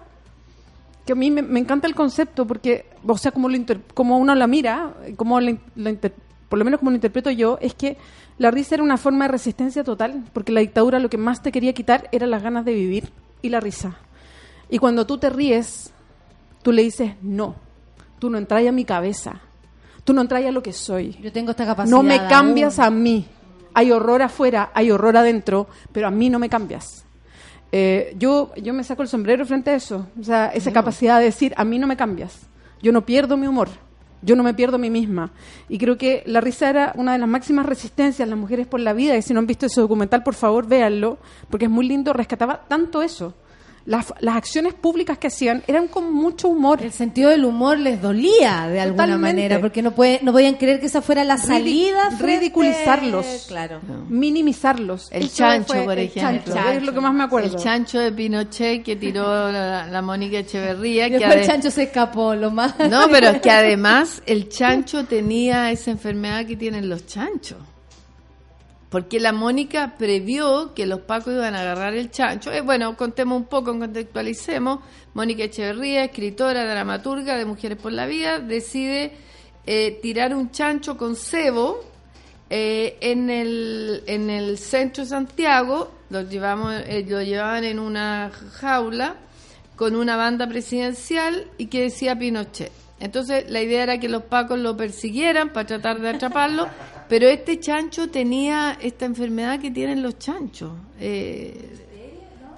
que 1.06 1.12
a 1.12 1.16
mí 1.16 1.30
me, 1.30 1.42
me 1.42 1.60
encanta 1.60 1.86
el 1.86 1.94
concepto 1.94 2.46
porque, 2.46 2.86
o 3.06 3.16
sea, 3.18 3.32
como, 3.32 3.48
lo 3.48 3.56
inter- 3.56 3.80
como 3.94 4.18
uno 4.18 4.34
la 4.34 4.46
mira, 4.46 4.94
como 5.16 5.40
inter- 5.40 6.14
por 6.48 6.58
lo 6.58 6.64
menos 6.64 6.78
como 6.80 6.90
lo 6.90 6.96
interpreto 6.96 7.30
yo, 7.30 7.58
es 7.60 7.74
que 7.74 7.96
la 8.38 8.50
risa 8.50 8.74
era 8.76 8.84
una 8.84 8.96
forma 8.96 9.24
de 9.26 9.32
resistencia 9.32 9.82
total, 9.84 10.24
porque 10.32 10.52
la 10.52 10.60
dictadura 10.60 10.98
lo 10.98 11.08
que 11.10 11.18
más 11.18 11.42
te 11.42 11.50
quería 11.52 11.72
quitar 11.72 12.08
eran 12.12 12.30
las 12.30 12.42
ganas 12.42 12.64
de 12.64 12.74
vivir 12.74 13.10
y 13.40 13.48
la 13.48 13.60
risa. 13.60 13.96
Y 14.68 14.78
cuando 14.78 15.06
tú 15.06 15.18
te 15.18 15.28
ríes, 15.30 15.92
tú 16.62 16.72
le 16.72 16.82
dices, 16.82 17.14
no, 17.22 17.56
tú 18.18 18.30
no 18.30 18.38
entras 18.38 18.66
a 18.66 18.72
mi 18.72 18.84
cabeza, 18.84 19.40
tú 20.04 20.12
no 20.12 20.20
entras 20.22 20.44
a 20.44 20.50
lo 20.50 20.62
que 20.62 20.72
soy. 20.72 21.12
Yo 21.20 21.32
tengo 21.32 21.50
esta 21.50 21.66
capacidad. 21.66 21.96
No 21.96 22.02
me 22.02 22.18
aún. 22.18 22.28
cambias 22.28 22.78
a 22.78 22.90
mí. 22.90 23.26
Hay 23.74 23.90
horror 23.90 24.22
afuera, 24.22 24.70
hay 24.74 24.90
horror 24.90 25.16
adentro, 25.16 25.66
pero 25.92 26.06
a 26.08 26.10
mí 26.10 26.28
no 26.30 26.38
me 26.38 26.48
cambias. 26.48 27.04
Eh, 27.72 28.14
yo, 28.18 28.52
yo 28.56 28.74
me 28.74 28.84
saco 28.84 29.02
el 29.02 29.08
sombrero 29.08 29.46
frente 29.46 29.70
a 29.70 29.74
eso. 29.74 30.06
O 30.20 30.22
sea, 30.22 30.48
esa 30.48 30.72
capacidad 30.72 31.18
de 31.18 31.24
decir, 31.24 31.54
a 31.56 31.64
mí 31.64 31.78
no 31.78 31.86
me 31.86 31.96
cambias. 31.96 32.46
Yo 32.82 32.92
no 32.92 33.04
pierdo 33.06 33.36
mi 33.36 33.46
humor. 33.46 33.68
Yo 34.20 34.36
no 34.36 34.44
me 34.44 34.54
pierdo 34.54 34.76
a 34.76 34.78
mí 34.78 34.90
misma. 34.90 35.32
Y 35.68 35.78
creo 35.78 35.98
que 35.98 36.22
la 36.26 36.40
risa 36.40 36.70
era 36.70 36.92
una 36.94 37.12
de 37.12 37.18
las 37.18 37.28
máximas 37.28 37.66
resistencias 37.66 38.28
las 38.28 38.38
mujeres 38.38 38.66
por 38.66 38.78
la 38.78 38.92
vida. 38.92 39.16
Y 39.16 39.22
si 39.22 39.32
no 39.34 39.40
han 39.40 39.46
visto 39.46 39.66
ese 39.66 39.80
documental, 39.80 40.22
por 40.22 40.34
favor, 40.34 40.66
véanlo, 40.68 41.18
porque 41.50 41.64
es 41.64 41.70
muy 41.70 41.88
lindo. 41.88 42.12
Rescataba 42.12 42.62
tanto 42.68 43.02
eso. 43.02 43.34
Las, 43.84 44.12
las 44.20 44.36
acciones 44.36 44.74
públicas 44.74 45.18
que 45.18 45.26
hacían 45.26 45.62
eran 45.66 45.88
con 45.88 46.12
mucho 46.12 46.48
humor. 46.48 46.80
El 46.82 46.92
sentido 46.92 47.30
del 47.30 47.44
humor 47.44 47.78
les 47.78 48.00
dolía 48.00 48.68
de 48.68 48.80
alguna 48.80 49.04
Totalmente. 49.06 49.18
manera, 49.42 49.60
porque 49.60 49.82
no, 49.82 49.90
puede, 49.92 50.20
no 50.22 50.30
podían 50.32 50.54
creer 50.54 50.78
que 50.78 50.86
esa 50.86 51.02
fuera 51.02 51.24
la 51.24 51.36
salida. 51.36 52.10
frente- 52.12 52.26
ridiculizarlos. 52.38 53.46
Claro. 53.48 53.80
minimizarlos. 54.08 55.08
El 55.10 55.24
Eso 55.24 55.36
chancho, 55.36 55.72
fue 55.74 55.82
por 55.82 55.98
el 55.98 56.06
ejemplo. 56.06 56.54
chancho, 56.54 56.70
es 56.70 56.82
lo 56.82 56.92
que 56.94 57.00
más 57.00 57.12
me 57.14 57.24
acuerdo. 57.24 57.56
El 57.56 57.62
chancho 57.62 57.98
de 57.98 58.12
Pinochet 58.12 58.82
que 58.84 58.96
tiró 58.96 59.50
la, 59.50 59.86
la 59.86 60.02
Mónica 60.02 60.38
Echeverría. 60.38 61.08
que 61.08 61.16
el 61.16 61.46
chancho 61.46 61.70
se 61.70 61.84
escapó, 61.84 62.34
lo 62.34 62.50
más. 62.50 62.78
No, 62.88 63.08
pero 63.10 63.28
es 63.30 63.40
que 63.40 63.50
además 63.62 64.22
el 64.26 64.48
chancho 64.48 65.04
tenía 65.04 65.70
esa 65.70 65.90
enfermedad 65.90 66.46
que 66.46 66.56
tienen 66.56 66.88
los 66.88 67.06
chanchos. 67.06 67.58
Porque 68.92 69.18
la 69.20 69.32
Mónica 69.32 69.94
previó 69.96 70.74
que 70.74 70.84
los 70.84 71.00
pacos 71.00 71.32
iban 71.32 71.54
a 71.54 71.62
agarrar 71.62 71.94
el 71.94 72.10
chancho. 72.10 72.52
Eh, 72.52 72.60
bueno, 72.60 72.94
contemos 72.94 73.38
un 73.38 73.46
poco, 73.46 73.76
contextualicemos. 73.78 74.80
Mónica 75.14 75.44
Echeverría, 75.44 76.04
escritora, 76.04 76.66
dramaturga 76.66 77.38
de 77.38 77.46
Mujeres 77.46 77.78
por 77.78 77.90
la 77.90 78.04
Vida, 78.04 78.38
decide 78.38 79.12
eh, 79.64 79.98
tirar 80.02 80.34
un 80.34 80.50
chancho 80.50 80.98
con 80.98 81.16
cebo 81.16 81.80
eh, 82.50 82.98
en, 83.00 83.30
el, 83.30 84.02
en 84.06 84.28
el 84.28 84.58
centro 84.58 85.04
de 85.04 85.08
Santiago. 85.08 85.90
Lo, 86.10 86.20
llevamos, 86.20 86.74
eh, 86.86 87.02
lo 87.08 87.22
llevaban 87.22 87.64
en 87.64 87.78
una 87.78 88.30
jaula 88.60 89.16
con 89.74 89.96
una 89.96 90.16
banda 90.16 90.46
presidencial 90.46 91.46
y 91.56 91.68
que 91.68 91.80
decía 91.80 92.18
Pinochet. 92.18 92.70
Entonces 93.00 93.50
la 93.50 93.60
idea 93.62 93.82
era 93.82 93.98
que 93.98 94.08
los 94.08 94.24
pacos 94.24 94.58
lo 94.60 94.76
persiguieran 94.76 95.52
para 95.52 95.66
tratar 95.66 96.00
de 96.00 96.10
atraparlo, 96.10 96.68
pero 97.12 97.28
este 97.28 97.60
chancho 97.60 98.08
tenía 98.08 98.78
esta 98.80 99.04
enfermedad 99.04 99.60
que 99.60 99.70
tienen 99.70 100.02
los 100.02 100.18
chanchos. 100.18 100.72
Eh, 100.98 101.54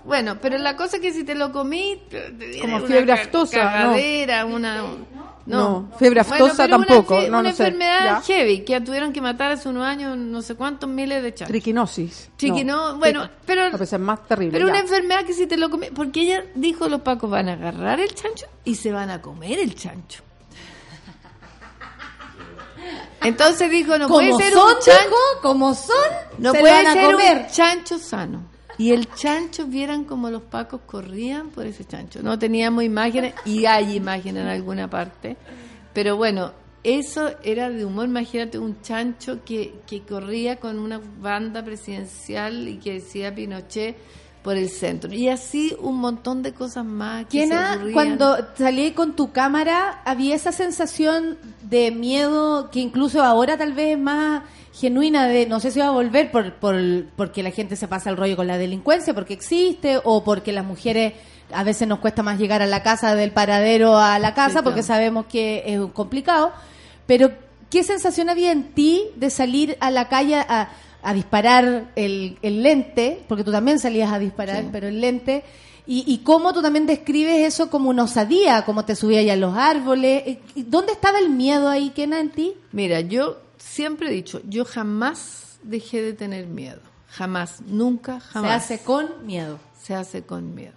bueno, 0.05 0.39
pero 0.41 0.59
la 0.59 0.77
cosa 0.77 0.97
es 0.99 1.03
que 1.03 1.13
si 1.13 1.25
te 1.25 1.35
lo 1.35 1.51
comí, 1.51 2.01
te- 2.09 2.61
Como 2.61 2.77
una 2.77 2.87
fiebre 2.87 3.13
aftosa, 3.15 3.57
¿no? 3.65 3.71
cagadera, 3.71 4.45
una... 4.47 4.83
No, 5.47 5.91
fiebre 5.99 6.23
Bueno, 6.23 6.45
aftosa 6.47 6.67
una 6.67 6.77
tampoco, 6.87 7.21
no, 7.23 7.27
una 7.41 7.43
no 7.43 7.53
sé, 7.53 7.65
enfermedad 7.65 8.23
heavy 8.25 8.61
que 8.61 8.81
tuvieron 8.81 9.13
que 9.13 9.21
matar 9.21 9.51
hace 9.51 9.69
unos 9.69 9.85
años 9.85 10.17
no 10.17 10.41
sé 10.41 10.55
cuántos 10.55 10.89
miles 10.89 11.21
de 11.23 11.35
chanchos. 11.35 11.49
Triquinosis. 11.49 12.31
Triquino- 12.39 12.97
bueno, 12.99 13.29
pero- 13.45 13.65
A 13.65 13.77
veces 13.77 13.99
más 13.99 14.25
terrible. 14.27 14.53
Pero 14.57 14.71
una 14.71 14.79
enfermedad 14.79 15.25
que 15.25 15.33
si 15.35 15.47
te 15.49 15.57
lo 15.57 15.69
comes, 15.69 15.91
porque 15.91 16.21
ella 16.23 16.45
dijo 16.55 16.89
los 16.89 17.01
pacos 17.01 17.29
van 17.29 17.49
a 17.49 17.55
agarrar 17.55 17.99
el 18.01 18.15
chancho 18.15 18.47
y 18.65 18.77
se 18.77 18.93
van 18.93 19.11
a 19.11 19.21
comer 19.21 19.59
el 19.59 19.75
chancho. 19.75 20.23
Entonces 23.25 23.71
dijo, 23.71 23.99
no 23.99 24.09
puede 24.09 24.33
ser 24.35 24.53
son, 24.53 24.69
un 24.69 24.81
chancho, 24.81 25.15
como 25.43 25.75
son, 25.75 25.97
no 26.39 26.53
se 26.53 26.61
puede 26.61 26.93
ser 26.93 27.11
comer. 27.11 27.39
un 27.39 27.47
chancho 27.53 27.99
sano. 27.99 28.55
Y 28.77 28.91
el 28.91 29.13
chancho, 29.15 29.67
vieran 29.67 30.05
como 30.05 30.31
los 30.31 30.43
pacos 30.43 30.81
corrían 30.85 31.51
por 31.51 31.67
ese 31.67 31.85
chancho. 31.85 32.23
No 32.23 32.39
teníamos 32.39 32.83
imágenes, 32.85 33.35
y 33.45 33.67
hay 33.67 33.97
imágenes 33.97 34.43
en 34.43 34.49
alguna 34.49 34.91
parte. 34.91 35.37
Pero 35.93 36.17
bueno, 36.17 36.53
eso 36.83 37.31
era 37.43 37.71
de 37.71 37.85
humor. 37.85 38.07
Imagínate 38.07 38.59
un 38.59 38.83
chancho 38.83 39.45
que, 39.45 39.81
que 39.87 40.03
corría 40.03 40.57
con 40.57 40.79
una 40.79 41.01
banda 41.21 41.65
presidencial 41.65 42.69
y 42.69 42.79
que 42.79 42.95
decía 42.95 43.35
Pinochet 43.35 43.97
por 44.45 44.59
el 44.59 44.69
centro. 44.69 45.13
Y 45.13 45.31
así 45.31 45.75
un 45.81 45.97
montón 45.97 46.43
de 46.43 46.53
cosas 46.53 46.85
más. 46.85 47.25
Que 47.25 47.31
Kiena, 47.39 47.81
cuando 47.95 48.37
salí 48.59 48.93
con 48.93 49.17
tu 49.17 49.33
cámara, 49.33 50.03
había 50.05 50.35
esa 50.37 50.53
sensación 50.53 51.39
de 51.63 51.91
miedo 51.91 52.71
que 52.71 52.81
incluso 52.81 53.23
ahora 53.23 53.57
tal 53.57 53.73
vez 53.73 53.97
es 53.97 53.99
más 53.99 54.43
genuina 54.75 55.27
de 55.27 55.47
no 55.47 55.61
sé 55.61 55.71
si 55.71 55.81
va 55.81 55.87
a 55.87 55.91
volver 55.93 56.31
por, 56.31 56.53
por 56.57 56.77
porque 57.17 57.43
la 57.43 57.53
gente 57.53 57.75
se 57.75 57.89
pasa 57.89 58.11
el 58.11 58.17
rollo 58.19 58.37
con 58.37 58.47
la 58.47 58.59
delincuencia 58.59 59.15
porque 59.15 59.33
existe 59.33 59.99
o 60.05 60.25
porque 60.25 60.53
las 60.53 60.65
mujeres 60.65 61.15
a 61.53 61.63
veces 61.65 61.87
nos 61.89 62.01
cuesta 62.01 62.23
más 62.23 62.39
llegar 62.39 62.61
a 62.61 62.67
la 62.67 62.83
casa 62.83 63.15
del 63.15 63.31
paradero 63.31 63.97
a 63.99 64.19
la 64.19 64.35
casa 64.35 64.49
Sí, 64.49 64.53
claro. 64.55 64.65
porque 64.65 64.83
sabemos 64.83 65.27
que 65.27 65.63
es 65.65 65.81
complicado 65.93 66.53
pero 67.07 67.31
qué 67.71 67.85
sensación 67.85 68.29
había 68.29 68.51
en 68.51 68.73
ti 68.75 69.05
de 69.15 69.31
salir 69.31 69.77
a 69.81 69.93
la 69.93 70.09
calle 70.09 70.37
a, 70.37 70.69
a 71.05 71.15
disparar 71.15 71.93
el, 71.97 72.39
el 72.43 72.63
lente 72.63 73.23
porque 73.29 73.45
tú 73.45 73.53
también 73.53 73.79
salías 73.79 74.13
a 74.13 74.19
disparar 74.19 74.63
Sí. 74.63 74.69
pero 74.73 74.89
el 74.89 75.01
lente 75.01 75.45
y, 75.87 76.03
y 76.07 76.19
cómo 76.25 76.53
tú 76.55 76.63
también 76.63 76.87
describes 76.87 77.47
eso 77.47 77.69
como 77.71 77.91
una 77.91 78.05
osadía, 78.05 78.65
como 78.65 78.85
te 78.87 78.97
subías 78.97 79.31
a 79.31 79.37
los 79.37 79.55
árboles. 79.55 80.23
Eh, 80.27 80.41
¿Dónde 80.57 80.93
estaba 80.93 81.19
el 81.19 81.29
miedo 81.29 81.69
ahí, 81.69 81.91
Kena, 81.91 82.21
en 82.21 82.31
ti? 82.31 82.55
Mira, 82.73 83.01
yo 83.01 83.37
siempre 83.59 84.09
he 84.09 84.13
dicho, 84.13 84.41
yo 84.49 84.65
jamás 84.65 85.59
dejé 85.63 86.01
de 86.01 86.15
tener 86.15 86.47
miedo. 86.47 86.81
Jamás, 87.11 87.61
nunca, 87.67 88.19
jamás. 88.21 88.65
Se 88.67 88.75
hace 88.75 88.85
con 88.85 89.27
miedo. 89.27 89.59
Se 89.83 89.95
hace 89.95 90.23
con 90.23 90.55
miedo. 90.55 90.73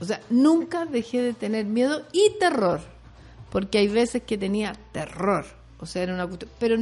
O 0.00 0.04
sea, 0.04 0.20
nunca 0.28 0.86
dejé 0.86 1.22
de 1.22 1.34
tener 1.34 1.64
miedo 1.66 2.02
y 2.12 2.32
terror. 2.40 2.80
Porque 3.50 3.78
hay 3.78 3.86
veces 3.86 4.22
que 4.24 4.36
tenía 4.36 4.74
terror. 4.90 5.44
O 5.78 5.86
sea, 5.86 6.02
era 6.02 6.14
una 6.14 6.26
cuestión. 6.26 6.50
Pero 6.58 6.78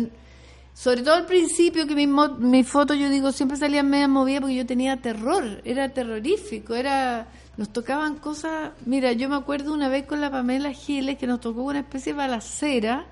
Sobre 0.81 1.03
todo 1.03 1.15
al 1.17 1.27
principio, 1.27 1.87
que 1.87 1.95
mis 1.95 2.09
mis 2.39 2.67
fotos, 2.67 2.97
yo 2.97 3.11
digo, 3.11 3.33
siempre 3.33 3.59
salían 3.59 3.91
media 3.91 4.09
movidas 4.09 4.41
porque 4.41 4.55
yo 4.57 4.65
tenía 4.65 4.97
terror, 4.97 5.61
era 5.67 5.91
terrorífico, 5.91 6.75
era 6.75 7.27
nos 7.59 7.69
tocaban 7.71 8.15
cosas... 8.17 8.71
Mira, 8.87 9.13
yo 9.13 9.29
me 9.29 9.37
acuerdo 9.37 9.75
una 9.75 9.91
vez 9.91 10.07
con 10.07 10.23
la 10.23 10.31
Pamela 10.31 10.73
Giles 10.73 11.19
que 11.19 11.27
nos 11.27 11.41
tocó 11.41 11.65
una 11.65 11.81
especie 11.81 12.15
de 12.15 12.19
balacera 12.19 13.05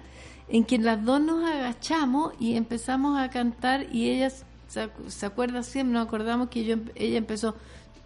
en 0.49 0.65
que 0.65 0.79
las 0.79 1.05
dos 1.05 1.21
nos 1.21 1.45
agachamos 1.45 2.33
y 2.41 2.57
empezamos 2.57 3.19
a 3.21 3.29
cantar 3.29 3.87
y 3.93 4.09
ella 4.13 4.31
se, 4.31 4.87
acu- 4.87 5.11
se 5.11 5.27
acuerda 5.27 5.63
siempre, 5.63 5.93
nos 5.93 6.07
acordamos 6.07 6.49
que 6.49 6.65
yo 6.65 6.77
ella 6.95 7.19
empezó 7.19 7.55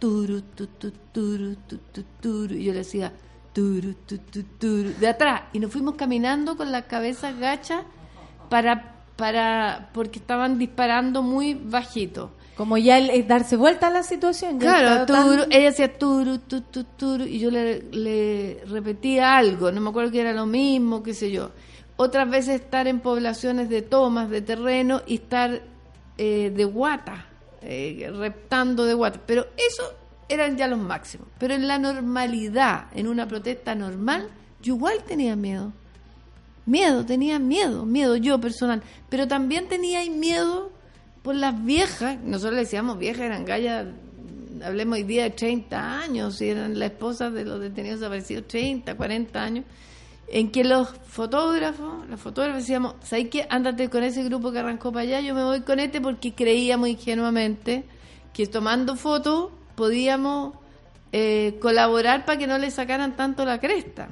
turu, 0.01 0.43
tu, 0.43 0.67
tu, 0.67 0.91
turu, 0.91 1.55
tu, 1.69 1.77
tu, 1.79 2.03
turu, 2.21 2.53
y 2.57 2.65
yo 2.65 2.73
le 2.73 2.79
decía 2.79 3.13
turu, 3.53 3.95
tu, 4.09 4.19
tu, 4.19 4.43
turu, 4.43 4.93
de 4.99 5.07
atrás 5.07 5.43
y 5.53 5.61
nos 5.61 5.71
fuimos 5.71 5.95
caminando 5.95 6.57
con 6.57 6.73
la 6.73 6.83
cabeza 6.89 7.31
gacha 7.31 7.85
para 8.49 8.89
para 9.23 9.91
porque 9.95 10.19
estaban 10.19 10.59
disparando 10.59 11.23
muy 11.23 11.55
bajito. 11.55 12.33
Como 12.57 12.77
ya 12.77 12.99
el, 12.99 13.09
el 13.11 13.27
darse 13.29 13.57
vuelta 13.57 13.87
a 13.87 13.91
la 13.91 14.03
situación. 14.03 14.59
Claro, 14.59 15.07
tan- 15.07 15.53
ella 15.53 15.69
hacía 15.69 15.97
turu, 15.97 16.39
tu, 16.39 16.63
tu, 16.63 16.83
turu, 16.85 17.25
y 17.25 17.39
yo 17.39 17.51
le, 17.53 17.83
le 17.93 18.63
repetía 18.67 19.37
algo, 19.37 19.71
no 19.71 19.81
me 19.81 19.91
acuerdo 19.91 20.11
que 20.11 20.21
era 20.21 20.33
lo 20.33 20.45
mismo, 20.47 21.03
qué 21.05 21.15
sé 21.15 21.31
yo. 21.31 21.51
Otras 21.97 22.29
veces 22.29 22.61
estar 22.61 22.89
en 22.89 22.99
poblaciones 22.99 23.69
de 23.69 23.83
tomas 23.83 24.29
de 24.29 24.43
terreno 24.43 25.03
y 25.07 25.15
estar 25.15 25.63
eh, 26.19 26.53
de 26.55 26.65
guata, 26.65 27.27
eh, 27.63 28.11
reptando 28.13 28.85
de 28.87 28.95
guata. 28.95 29.21
Pero 29.25 29.47
eso 29.57 29.85
eran 30.29 30.57
ya 30.57 30.67
los 30.67 30.81
máximos. 30.81 31.29
Pero 31.39 31.55
en 31.55 31.69
la 31.69 31.79
normalidad, 31.79 32.87
en 32.95 33.07
una 33.07 33.29
protesta 33.29 33.75
normal, 33.77 34.29
yo 34.61 34.75
igual 34.75 34.99
tenía 35.07 35.37
miedo. 35.37 35.73
Miedo, 36.65 37.05
tenía 37.05 37.39
miedo, 37.39 37.85
miedo 37.85 38.17
yo 38.17 38.41
personal. 38.41 38.83
Pero 39.09 39.27
también 39.27 39.69
tenía 39.69 40.05
miedo 40.11 40.71
por 41.23 41.35
las 41.35 41.65
viejas, 41.65 42.19
nosotros 42.23 42.55
le 42.55 42.61
decíamos 42.61 42.99
viejas, 42.99 43.23
eran 43.23 43.45
gallas, 43.45 43.87
hablemos 44.65 44.99
hoy 44.99 45.05
día 45.05 45.25
de 45.25 45.31
30 45.31 46.01
años, 46.01 46.41
y 46.41 46.49
eran 46.49 46.79
las 46.79 46.91
esposas 46.91 47.33
de 47.33 47.45
los 47.45 47.61
detenidos 47.61 48.01
desaparecidos, 48.01 48.49
30, 48.49 48.97
40 48.97 49.43
años, 49.43 49.65
en 50.29 50.51
que 50.51 50.65
los 50.65 50.89
fotógrafos, 50.89 52.09
los 52.09 52.21
fotógrafos 52.21 52.63
decíamos, 52.63 52.95
¿sabes 53.03 53.29
qué? 53.29 53.47
Ándate 53.51 53.89
con 53.89 54.03
ese 54.03 54.25
grupo 54.25 54.51
que 54.51 54.59
arrancó 54.59 54.91
para 54.91 55.03
allá, 55.03 55.21
yo 55.21 55.35
me 55.35 55.45
voy 55.45 55.61
con 55.61 55.79
este 55.79 56.01
porque 56.01 56.35
creíamos 56.35 56.89
ingenuamente 56.89 57.85
que 58.33 58.47
tomando 58.47 58.97
fotos 58.97 59.51
podíamos 59.77 60.55
eh, 61.13 61.59
colaborar 61.61 62.25
para 62.25 62.39
que 62.39 62.47
no 62.47 62.59
le 62.59 62.71
sacaran 62.71 63.15
tanto 63.17 63.45
la 63.45 63.61
cresta. 63.61 64.09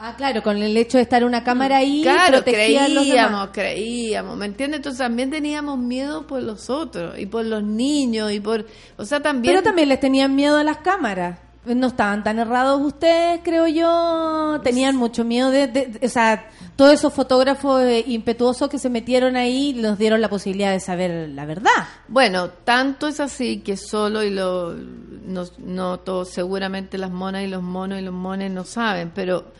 Ah, 0.00 0.14
claro, 0.16 0.42
con 0.44 0.56
el 0.62 0.76
hecho 0.76 0.96
de 0.98 1.02
estar 1.02 1.24
una 1.24 1.42
cámara 1.42 1.78
ahí. 1.78 2.02
Claro, 2.02 2.36
a 2.38 2.40
los 2.40 2.44
demás. 2.44 2.54
creíamos, 2.54 3.48
creíamos, 3.52 4.36
¿me 4.36 4.46
entiendes? 4.46 4.78
Entonces 4.78 4.98
también 4.98 5.30
teníamos 5.30 5.76
miedo 5.78 6.26
por 6.26 6.42
los 6.42 6.70
otros 6.70 7.18
y 7.18 7.26
por 7.26 7.44
los 7.44 7.62
niños 7.64 8.30
y 8.32 8.38
por, 8.40 8.64
o 8.96 9.04
sea, 9.04 9.20
también 9.20 9.52
Pero 9.54 9.62
también 9.64 9.88
les 9.88 9.98
tenían 9.98 10.34
miedo 10.36 10.56
a 10.56 10.62
las 10.64 10.78
cámaras. 10.78 11.38
No 11.64 11.88
estaban 11.88 12.22
tan 12.22 12.38
errados 12.38 12.80
ustedes, 12.80 13.40
creo 13.42 13.66
yo. 13.66 14.60
Tenían 14.62 14.94
mucho 14.96 15.24
miedo 15.24 15.50
de, 15.50 15.66
de- 15.66 15.86
de- 15.86 16.06
o 16.06 16.08
sea, 16.08 16.48
todos 16.76 16.94
esos 16.94 17.12
fotógrafos 17.12 17.82
eh, 17.82 18.04
impetuosos 18.06 18.70
que 18.70 18.78
se 18.78 18.88
metieron 18.88 19.36
ahí 19.36 19.74
nos 19.74 19.98
dieron 19.98 20.20
la 20.20 20.28
posibilidad 20.30 20.70
de 20.72 20.80
saber 20.80 21.28
la 21.30 21.44
verdad. 21.44 21.70
Bueno, 22.06 22.48
tanto 22.64 23.08
es 23.08 23.18
así 23.20 23.58
que 23.60 23.76
solo 23.76 24.22
y 24.22 24.30
lo 24.30 24.72
no, 24.74 25.44
no 25.58 25.98
todos, 25.98 26.30
seguramente 26.30 26.96
las 26.96 27.10
monas 27.10 27.42
y 27.42 27.48
los 27.48 27.62
monos 27.62 27.98
y 27.98 28.02
los 28.02 28.14
mones 28.14 28.50
no 28.52 28.64
saben, 28.64 29.10
pero 29.14 29.52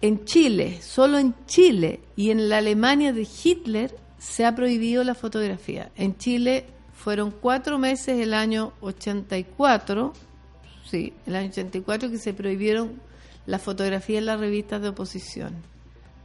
en 0.00 0.24
Chile, 0.24 0.78
solo 0.80 1.18
en 1.18 1.34
Chile 1.46 2.00
y 2.16 2.30
en 2.30 2.48
la 2.48 2.58
Alemania 2.58 3.12
de 3.12 3.26
Hitler 3.42 3.94
se 4.18 4.44
ha 4.44 4.54
prohibido 4.54 5.04
la 5.04 5.14
fotografía. 5.14 5.90
En 5.96 6.16
Chile 6.16 6.66
fueron 6.92 7.30
cuatro 7.30 7.78
meses 7.78 8.18
el 8.18 8.34
año 8.34 8.72
84, 8.80 10.12
sí, 10.84 11.12
el 11.26 11.36
año 11.36 11.48
84 11.48 12.10
que 12.10 12.18
se 12.18 12.34
prohibieron 12.34 13.00
la 13.46 13.58
fotografía 13.58 14.18
en 14.18 14.26
las 14.26 14.40
revistas 14.40 14.82
de 14.82 14.88
oposición. 14.88 15.54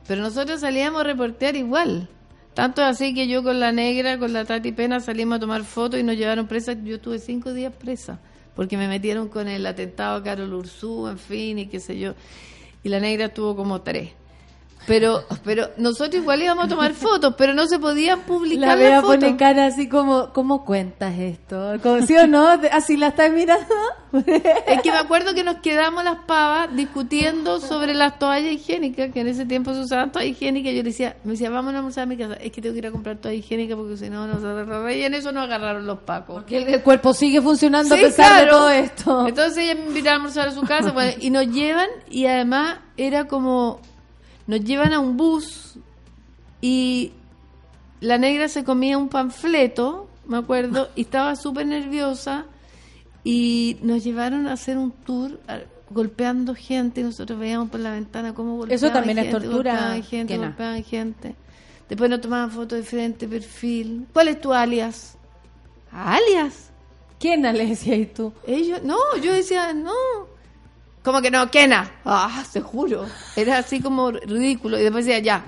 Pero 0.07 0.21
nosotros 0.21 0.61
salíamos 0.61 1.01
a 1.01 1.05
reportear 1.05 1.55
igual. 1.55 2.09
Tanto 2.53 2.83
así 2.83 3.13
que 3.13 3.27
yo 3.27 3.43
con 3.43 3.59
la 3.59 3.71
negra, 3.71 4.17
con 4.17 4.31
la 4.31 4.45
Tati 4.45 4.71
Pena, 4.71 4.99
salimos 4.99 5.37
a 5.37 5.39
tomar 5.39 5.63
fotos 5.63 5.99
y 5.99 6.03
nos 6.03 6.15
llevaron 6.15 6.47
presa. 6.47 6.73
Yo 6.73 7.01
tuve 7.01 7.19
cinco 7.19 7.53
días 7.53 7.73
presa 7.75 8.19
porque 8.55 8.77
me 8.77 8.87
metieron 8.87 9.27
con 9.27 9.47
el 9.49 9.65
atentado 9.65 10.17
a 10.17 10.23
Carol 10.23 10.53
Ursú, 10.53 11.07
en 11.07 11.17
fin, 11.17 11.59
y 11.59 11.67
qué 11.67 11.79
sé 11.79 11.99
yo. 11.99 12.13
Y 12.85 12.89
la 12.89 12.99
negra 12.99 13.33
tuvo 13.33 13.55
como 13.55 13.81
tres. 13.81 14.11
Pero, 14.87 15.23
pero 15.43 15.69
nosotros 15.77 16.21
igual 16.21 16.41
íbamos 16.43 16.65
a 16.65 16.67
tomar 16.67 16.93
fotos, 16.93 17.33
pero 17.37 17.53
no 17.53 17.65
se 17.67 17.79
podían 17.79 18.21
publicar 18.21 18.77
La 18.77 18.89
las 18.89 19.01
fotos. 19.01 19.17
pone 19.17 19.37
cara 19.37 19.65
así 19.65 19.89
como, 19.89 20.31
¿cómo 20.31 20.63
cuentas 20.63 21.17
esto? 21.17 21.73
Como, 21.81 22.05
¿Sí 22.05 22.15
o 22.17 22.27
no? 22.27 22.47
¿Así 22.71 22.95
la 22.97 23.07
estás 23.07 23.31
mirando? 23.31 23.65
Es 24.15 24.81
que 24.81 24.91
me 24.91 24.97
acuerdo 24.97 25.33
que 25.33 25.43
nos 25.43 25.55
quedamos 25.57 26.03
las 26.05 26.19
pavas 26.25 26.73
discutiendo 26.73 27.59
sobre 27.59 27.93
las 27.93 28.17
toallas 28.17 28.53
higiénicas, 28.53 29.11
que 29.11 29.19
en 29.19 29.27
ese 29.27 29.45
tiempo 29.45 29.73
se 29.73 29.81
usaban 29.81 30.11
toallas 30.13 30.31
higiénicas. 30.31 30.71
Yo 30.71 30.77
le 30.77 30.83
decía, 30.83 31.17
me 31.25 31.31
decía, 31.33 31.49
vamos 31.49 31.73
a 31.73 31.77
almorzar 31.77 32.03
a 32.03 32.05
mi 32.05 32.15
casa. 32.15 32.35
Es 32.35 32.51
que 32.53 32.61
tengo 32.61 32.73
que 32.73 32.79
ir 32.79 32.87
a 32.87 32.91
comprar 32.91 33.17
toallas 33.17 33.39
higiénicas 33.39 33.75
porque 33.75 33.97
si 33.97 34.09
no, 34.09 34.25
no. 34.25 34.91
Y 34.91 35.03
en 35.03 35.13
eso 35.15 35.33
nos 35.33 35.43
agarraron 35.43 35.85
los 35.85 35.99
pacos. 35.99 36.45
Que 36.45 36.57
el, 36.59 36.67
el 36.75 36.81
cuerpo 36.81 37.13
sigue 37.13 37.41
funcionando 37.41 37.93
Sí, 37.93 38.01
a 38.01 38.05
pesar 38.07 38.33
de 38.35 38.41
claro. 38.43 38.57
todo 38.57 38.69
esto. 38.69 39.27
Entonces 39.27 39.57
ella 39.57 39.75
me 39.75 39.87
invitaba 39.87 40.11
a 40.11 40.15
almorzar 40.15 40.47
a 40.47 40.51
su 40.51 40.61
casa 40.61 40.91
bueno, 40.93 41.11
y 41.19 41.29
nos 41.29 41.47
llevan 41.47 41.89
y 42.09 42.25
además 42.27 42.77
era 42.95 43.25
como, 43.27 43.81
nos 44.47 44.61
llevan 44.61 44.93
a 44.93 44.99
un 44.99 45.17
bus 45.17 45.77
y 46.61 47.11
la 48.01 48.17
negra 48.17 48.47
se 48.47 48.63
comía 48.63 48.97
un 48.97 49.09
panfleto, 49.09 50.07
me 50.27 50.37
acuerdo, 50.37 50.89
y 50.95 51.01
estaba 51.01 51.35
súper 51.35 51.65
nerviosa 51.65 52.45
y 53.23 53.77
nos 53.81 54.03
llevaron 54.03 54.47
a 54.47 54.53
hacer 54.53 54.77
un 54.77 54.91
tour 54.91 55.39
golpeando 55.89 56.55
gente 56.55 57.01
y 57.01 57.03
nosotros 57.03 57.39
veíamos 57.39 57.69
por 57.69 57.79
la 57.79 57.91
ventana 57.91 58.33
cómo 58.33 58.57
golpeaban 58.57 58.85
Eso 58.85 58.93
también 58.93 59.17
es 59.17 59.25
gente, 59.25 59.39
tortura, 59.39 59.71
golpeaban 59.71 60.03
gente, 60.03 60.37
golpeaban 60.37 60.83
gente. 60.83 61.35
Después 61.89 62.09
nos 62.09 62.21
tomaban 62.21 62.51
fotos 62.51 62.79
de 62.79 62.83
frente, 62.83 63.27
perfil. 63.27 64.07
¿Cuál 64.11 64.29
es 64.29 64.41
tu 64.41 64.53
alias? 64.53 65.17
¿Alias? 65.91 66.71
¿Quién 67.19 67.43
le 67.43 67.65
decías 67.65 68.13
tú? 68.13 68.33
Ellos, 68.45 68.83
no, 68.83 68.97
yo 69.21 69.33
decía, 69.33 69.73
no. 69.73 69.91
Como 71.05 71.21
que 71.21 71.31
no, 71.31 71.49
Kena. 71.51 71.89
Ah, 72.03 72.43
se 72.51 72.59
juro. 72.59 73.05
Era 73.35 73.59
así 73.59 73.79
como 73.79 74.11
ridículo. 74.11 74.77
Y 74.77 74.81
después 74.83 75.05
decía, 75.05 75.19
ya, 75.19 75.43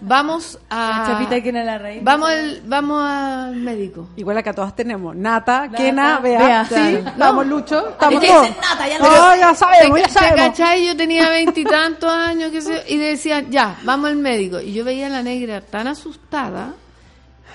vamos 0.00 0.58
a... 0.70 1.00
La 1.00 1.06
chapita 1.06 1.42
Kena 1.42 1.62
la 1.62 1.76
reina. 1.78 2.00
Vamos 2.02 2.30
al, 2.30 2.62
vamos 2.64 3.02
al 3.08 3.56
médico. 3.56 4.08
Igual 4.16 4.38
acá 4.38 4.52
todas 4.54 4.74
tenemos. 4.74 5.14
Nata, 5.14 5.66
Nata, 5.66 5.76
Kena, 5.76 6.18
Bea. 6.20 6.38
Bea, 6.38 6.64
Sí, 6.64 6.74
claro. 6.74 7.12
vamos. 7.18 7.46
Lucho. 7.46 7.90
Estamos 7.90 8.14
Es 8.14 8.20
que 8.30 8.36
dicen 8.38 8.56
Nata, 8.60 8.88
ya 8.88 8.98
No, 8.98 9.04
lo- 9.10 9.36
ya 9.36 9.54
sabemos, 9.54 9.98
ya 10.00 10.06
¿Te 10.06 10.12
sabemos. 10.12 10.36
cachai? 10.40 10.86
Yo 10.86 10.96
tenía 10.96 11.28
veintitantos 11.30 12.10
años, 12.10 12.50
qué 12.50 12.62
sé 12.62 12.72
yo, 12.74 12.80
y 12.88 12.96
decían, 12.98 13.50
ya, 13.50 13.76
vamos 13.84 14.08
al 14.10 14.16
médico. 14.16 14.60
Y 14.60 14.72
yo 14.72 14.82
veía 14.84 15.08
a 15.08 15.10
la 15.10 15.22
negra 15.22 15.60
tan 15.60 15.86
asustada 15.88 16.72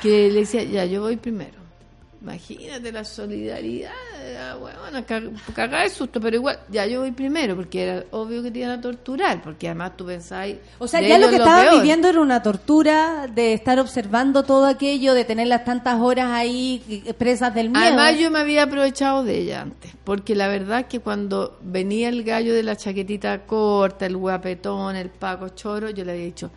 que 0.01 0.29
le 0.29 0.41
decía, 0.41 0.63
ya, 0.63 0.85
yo 0.85 1.01
voy 1.01 1.17
primero. 1.17 1.59
Imagínate 2.21 2.91
la 2.91 3.03
solidaridad, 3.03 3.89
bueno, 4.59 5.03
cagar 5.55 5.83
de 5.83 5.89
susto, 5.89 6.21
pero 6.21 6.35
igual, 6.35 6.59
ya 6.69 6.85
yo 6.85 6.99
voy 6.99 7.11
primero, 7.11 7.55
porque 7.55 7.81
era 7.81 8.03
obvio 8.11 8.43
que 8.43 8.51
te 8.51 8.59
iban 8.59 8.71
a 8.71 8.79
torturar, 8.79 9.41
porque 9.41 9.67
además 9.67 9.97
tú 9.97 10.05
pensáis... 10.05 10.57
O 10.77 10.87
sea, 10.87 11.01
ya 11.01 11.17
lo 11.17 11.29
que 11.29 11.37
estaban 11.37 11.65
peor. 11.65 11.81
viviendo 11.81 12.09
era 12.09 12.21
una 12.21 12.43
tortura 12.43 13.25
de 13.25 13.53
estar 13.53 13.79
observando 13.79 14.43
todo 14.43 14.67
aquello, 14.67 15.15
de 15.15 15.25
tener 15.25 15.47
las 15.47 15.65
tantas 15.65 15.99
horas 15.99 16.27
ahí 16.29 16.83
eh, 17.07 17.11
presas 17.15 17.55
del 17.55 17.71
miedo. 17.71 17.83
Además 17.83 18.19
yo 18.19 18.29
me 18.29 18.37
había 18.37 18.63
aprovechado 18.63 19.23
de 19.23 19.39
ella 19.39 19.61
antes, 19.61 19.91
porque 20.03 20.35
la 20.35 20.47
verdad 20.47 20.81
es 20.81 20.85
que 20.85 20.99
cuando 20.99 21.57
venía 21.63 22.09
el 22.09 22.23
gallo 22.23 22.53
de 22.53 22.61
la 22.61 22.75
chaquetita 22.75 23.47
corta, 23.47 24.05
el 24.05 24.15
guapetón, 24.15 24.95
el 24.95 25.09
paco 25.09 25.49
choro, 25.49 25.89
yo 25.89 26.05
le 26.05 26.11
había 26.11 26.25
dicho, 26.25 26.51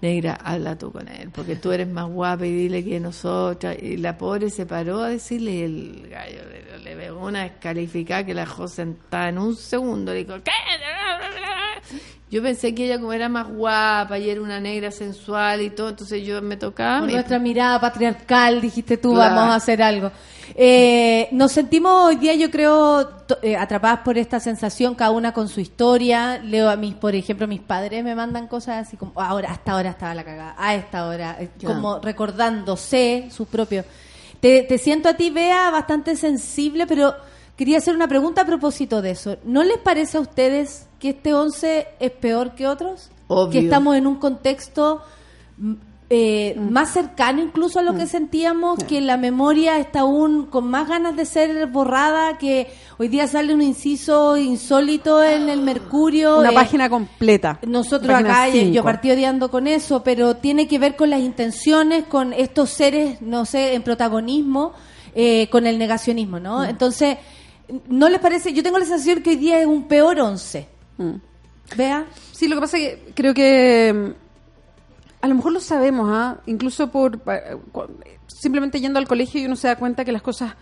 negra, 0.00 0.34
habla 0.42 0.76
tú 0.76 0.92
con 0.92 1.08
él, 1.08 1.30
porque 1.30 1.56
tú 1.56 1.72
eres 1.72 1.88
más 1.88 2.06
guapa 2.06 2.46
y 2.46 2.52
dile 2.52 2.84
que 2.84 3.00
nosotras. 3.00 3.76
Y 3.80 3.96
la 3.96 4.16
pobre 4.18 4.50
se 4.50 4.66
paró 4.66 5.00
a 5.02 5.08
decirle 5.10 5.52
y 5.52 5.62
el 5.62 6.08
gallo 6.10 6.40
le, 6.50 6.78
le 6.84 6.96
pegó 6.96 7.26
una 7.26 7.42
descalificada 7.44 8.24
que 8.24 8.34
la 8.34 8.42
dejó 8.42 8.68
sentada 8.68 9.28
en 9.30 9.38
un 9.38 9.56
segundo. 9.56 10.12
Le 10.12 10.24
dijo, 10.24 10.34
¿qué? 10.44 10.52
Yo 12.28 12.42
pensé 12.42 12.74
que 12.74 12.86
ella 12.86 12.98
como 12.98 13.12
era 13.12 13.28
más 13.28 13.48
guapa 13.48 14.18
y 14.18 14.28
era 14.28 14.40
una 14.42 14.58
negra 14.58 14.90
sensual 14.90 15.62
y 15.62 15.70
todo, 15.70 15.90
entonces 15.90 16.26
yo 16.26 16.42
me 16.42 16.56
tocaba... 16.56 17.00
Con 17.00 17.12
nuestra 17.12 17.38
mirada 17.38 17.80
patriarcal, 17.80 18.60
dijiste 18.60 18.96
tú, 18.96 19.14
Claro. 19.14 19.36
vamos 19.36 19.52
a 19.52 19.56
hacer 19.56 19.80
algo. 19.80 20.10
Eh, 20.54 21.28
nos 21.32 21.52
sentimos 21.52 21.92
hoy 22.06 22.16
día, 22.16 22.34
yo 22.34 22.50
creo, 22.50 23.08
eh, 23.42 23.56
atrapadas 23.56 24.00
por 24.00 24.18
esta 24.18 24.40
sensación, 24.40 24.94
cada 24.94 25.10
una 25.10 25.32
con 25.32 25.48
su 25.48 25.60
historia. 25.60 26.38
Leo 26.38 26.70
a 26.70 26.76
mis, 26.76 26.94
por 26.94 27.14
ejemplo, 27.14 27.46
mis 27.46 27.60
padres 27.60 28.04
me 28.04 28.14
mandan 28.14 28.46
cosas 28.46 28.86
así 28.86 28.96
como, 28.96 29.12
ahora, 29.20 29.50
hasta 29.50 29.72
ahora 29.72 29.90
estaba 29.90 30.14
la 30.14 30.24
cagada, 30.24 30.54
a 30.58 30.74
esta 30.74 31.06
hora, 31.06 31.36
eh, 31.40 31.50
como 31.64 31.98
recordándose 31.98 33.28
sus 33.30 33.48
propios. 33.48 33.84
Te, 34.40 34.62
te 34.62 34.78
siento 34.78 35.08
a 35.08 35.14
ti, 35.14 35.30
Bea, 35.30 35.70
bastante 35.70 36.14
sensible, 36.16 36.86
pero 36.86 37.14
quería 37.56 37.78
hacer 37.78 37.94
una 37.94 38.06
pregunta 38.06 38.42
a 38.42 38.46
propósito 38.46 39.02
de 39.02 39.12
eso. 39.12 39.36
¿No 39.44 39.64
les 39.64 39.78
parece 39.78 40.18
a 40.18 40.20
ustedes 40.20 40.86
que 41.00 41.10
este 41.10 41.34
11 41.34 41.88
es 41.98 42.10
peor 42.12 42.54
que 42.54 42.66
otros? 42.66 43.10
Obvio. 43.28 43.50
Que 43.50 43.58
estamos 43.66 43.96
en 43.96 44.06
un 44.06 44.16
contexto 44.16 45.02
mm, 46.08 46.12
eh, 46.14 46.54
más 46.58 46.92
cercano 46.92 47.42
incluso 47.42 47.78
a 47.78 47.82
lo 47.82 47.92
Mm. 47.92 47.98
que 47.98 48.06
sentíamos, 48.06 48.84
que 48.84 49.00
la 49.00 49.16
memoria 49.16 49.78
está 49.78 50.00
aún 50.00 50.46
con 50.46 50.68
más 50.68 50.88
ganas 50.88 51.16
de 51.16 51.24
ser 51.24 51.66
borrada, 51.66 52.38
que 52.38 52.68
hoy 52.98 53.08
día 53.08 53.26
sale 53.26 53.52
un 53.52 53.62
inciso 53.62 54.36
insólito 54.36 55.22
en 55.22 55.48
el 55.48 55.62
Mercurio. 55.62 56.38
Una 56.38 56.50
eh, 56.50 56.54
página 56.54 56.88
completa. 56.88 57.58
nosotros 57.66 58.10
Página 58.12 58.44
acá, 58.44 58.48
eh, 58.48 58.70
yo 58.70 58.84
partí 58.84 59.10
odiando 59.10 59.50
con 59.50 59.66
eso, 59.66 60.02
pero 60.04 60.36
tiene 60.36 60.68
que 60.68 60.78
ver 60.78 60.94
con 60.96 61.10
las 61.10 61.20
intenciones, 61.20 62.04
con 62.04 62.32
estos 62.32 62.70
seres, 62.70 63.20
no 63.20 63.44
sé, 63.44 63.74
en 63.74 63.82
protagonismo, 63.82 64.72
eh, 65.14 65.48
con 65.50 65.66
el 65.66 65.78
negacionismo, 65.78 66.38
¿no? 66.38 66.60
Mm. 66.60 66.64
Entonces, 66.66 67.18
¿no 67.88 68.08
les 68.08 68.20
parece? 68.20 68.52
Yo 68.52 68.62
tengo 68.62 68.78
la 68.78 68.84
sensación 68.84 69.22
que 69.22 69.30
hoy 69.30 69.36
día 69.36 69.58
es 69.60 69.66
un 69.66 69.88
peor 69.88 70.20
once. 70.20 70.68
Vea. 71.76 72.00
Mm. 72.00 72.04
Sí, 72.32 72.48
lo 72.48 72.56
que 72.56 72.60
pasa 72.60 72.78
es 72.78 72.82
que 72.84 73.12
creo 73.14 73.34
que 73.34 73.92
mm, 73.92 74.25
a 75.26 75.28
lo 75.28 75.34
mejor 75.34 75.52
lo 75.52 75.60
sabemos, 75.60 76.08
¿ah? 76.08 76.38
incluso 76.46 76.88
por 76.88 77.20
simplemente 78.28 78.80
yendo 78.80 79.00
al 79.00 79.08
colegio 79.08 79.40
y 79.40 79.46
uno 79.46 79.56
se 79.56 79.66
da 79.66 79.74
cuenta 79.74 80.04
que 80.04 80.12
las 80.12 80.22
cosas 80.22 80.54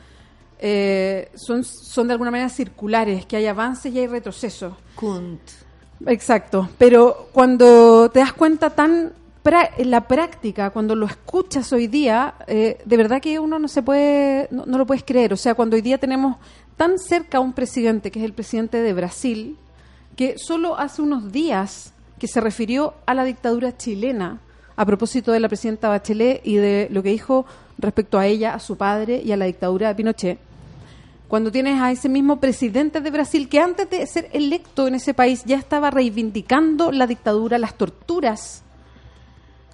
eh, 0.59 1.31
son, 1.35 1.65
son 1.65 2.07
de 2.09 2.13
alguna 2.13 2.31
manera 2.31 2.49
circulares, 2.49 3.27
que 3.27 3.37
hay 3.37 3.47
avances 3.47 3.93
y 3.93 3.99
hay 3.99 4.07
retrocesos. 4.07 4.73
Kunt. 4.95 5.41
Exacto, 6.07 6.71
pero 6.79 7.29
cuando 7.33 8.11
te 8.11 8.21
das 8.21 8.33
cuenta 8.33 8.71
tan 8.71 9.13
en 9.77 9.91
la 9.91 10.09
práctica, 10.09 10.71
cuando 10.71 10.97
lo 10.97 11.05
escuchas 11.05 11.71
hoy 11.75 11.87
día, 11.87 12.35
eh, 12.47 12.79
de 12.83 12.97
verdad 12.97 13.21
que 13.21 13.39
uno 13.39 13.59
no 13.59 13.69
se 13.69 13.83
puede, 13.83 14.49
no, 14.51 14.65
no 14.65 14.79
lo 14.79 14.87
puedes 14.87 15.05
creer. 15.05 15.35
O 15.35 15.37
sea, 15.37 15.55
cuando 15.55 15.77
hoy 15.77 15.83
día 15.83 15.99
tenemos 15.99 16.39
tan 16.79 16.99
cerca 16.99 17.37
a 17.37 17.41
un 17.43 17.53
presidente, 17.53 18.11
que 18.11 18.21
es 18.21 18.25
el 18.25 18.33
presidente 18.33 18.81
de 18.81 18.95
Brasil, 18.95 19.59
que 20.17 20.39
solo 20.39 20.79
hace 20.79 21.03
unos 21.03 21.31
días 21.31 21.93
que 22.19 22.27
se 22.27 22.41
refirió 22.41 22.95
a 23.05 23.13
la 23.13 23.25
dictadura 23.25 23.77
chilena 23.77 24.41
a 24.77 24.85
propósito 24.85 25.33
de 25.33 25.41
la 25.41 25.49
presidenta 25.49 25.89
Bachelet 25.89 26.41
y 26.45 26.57
de 26.57 26.89
lo 26.91 27.03
que 27.03 27.11
dijo 27.11 27.47
respecto 27.79 28.19
a 28.19 28.27
ella, 28.27 28.55
a 28.55 28.61
su 28.61 28.77
padre 28.77 29.21
y 29.25 29.33
a 29.33 29.37
la 29.37 29.45
dictadura 29.47 29.89
de 29.89 29.95
Pinochet 29.95 30.39
cuando 31.29 31.51
tienes 31.51 31.81
a 31.81 31.91
ese 31.91 32.09
mismo 32.09 32.39
presidente 32.39 33.01
de 33.01 33.11
Brasil 33.11 33.49
que 33.49 33.59
antes 33.59 33.89
de 33.91 34.07
ser 34.07 34.29
electo 34.33 34.87
en 34.87 34.95
ese 34.95 35.15
país 35.15 35.43
ya 35.47 35.57
estaba 35.57 35.91
reivindicando 35.91 36.93
la 36.93 37.07
dictadura, 37.07 37.59
las 37.59 37.75
torturas 37.75 38.63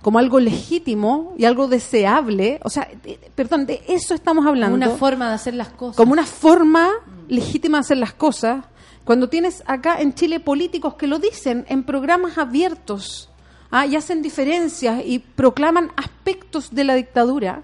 como 0.01 0.19
algo 0.19 0.41
legítimo 0.41 1.35
y 1.37 1.45
algo 1.45 1.67
deseable, 1.69 2.61
o 2.65 2.71
sea, 2.71 2.89
de- 3.03 3.19
perdón, 3.35 3.67
de 3.67 3.83
eso 3.89 4.15
estamos 4.15 4.47
hablando. 4.47 4.75
Una 4.75 4.89
forma 4.91 5.29
de 5.29 5.35
hacer 5.35 5.55
las 5.55 5.69
cosas. 5.69 5.97
como 5.97 6.13
una 6.13 6.25
forma 6.25 6.89
legítima 7.29 7.79
de 7.79 7.81
hacer 7.81 7.99
las 7.99 8.15
cosas. 8.15 8.65
Cuando 9.05 9.29
tienes 9.29 9.63
acá 9.67 10.01
en 10.01 10.15
Chile 10.15 10.41
políticos 10.41 10.95
que 10.95 11.07
lo 11.09 11.19
dicen 11.19 11.67
en 11.69 11.83
programas 11.83 12.39
abiertos 12.39 13.29
ah, 13.71 13.87
y 13.87 13.97
hacen 13.97 14.23
diferencias 14.23 15.03
y 15.05 15.19
proclaman 15.19 15.91
aspectos 15.97 16.75
de 16.75 16.85
la 16.85 16.95
dictadura, 16.95 17.63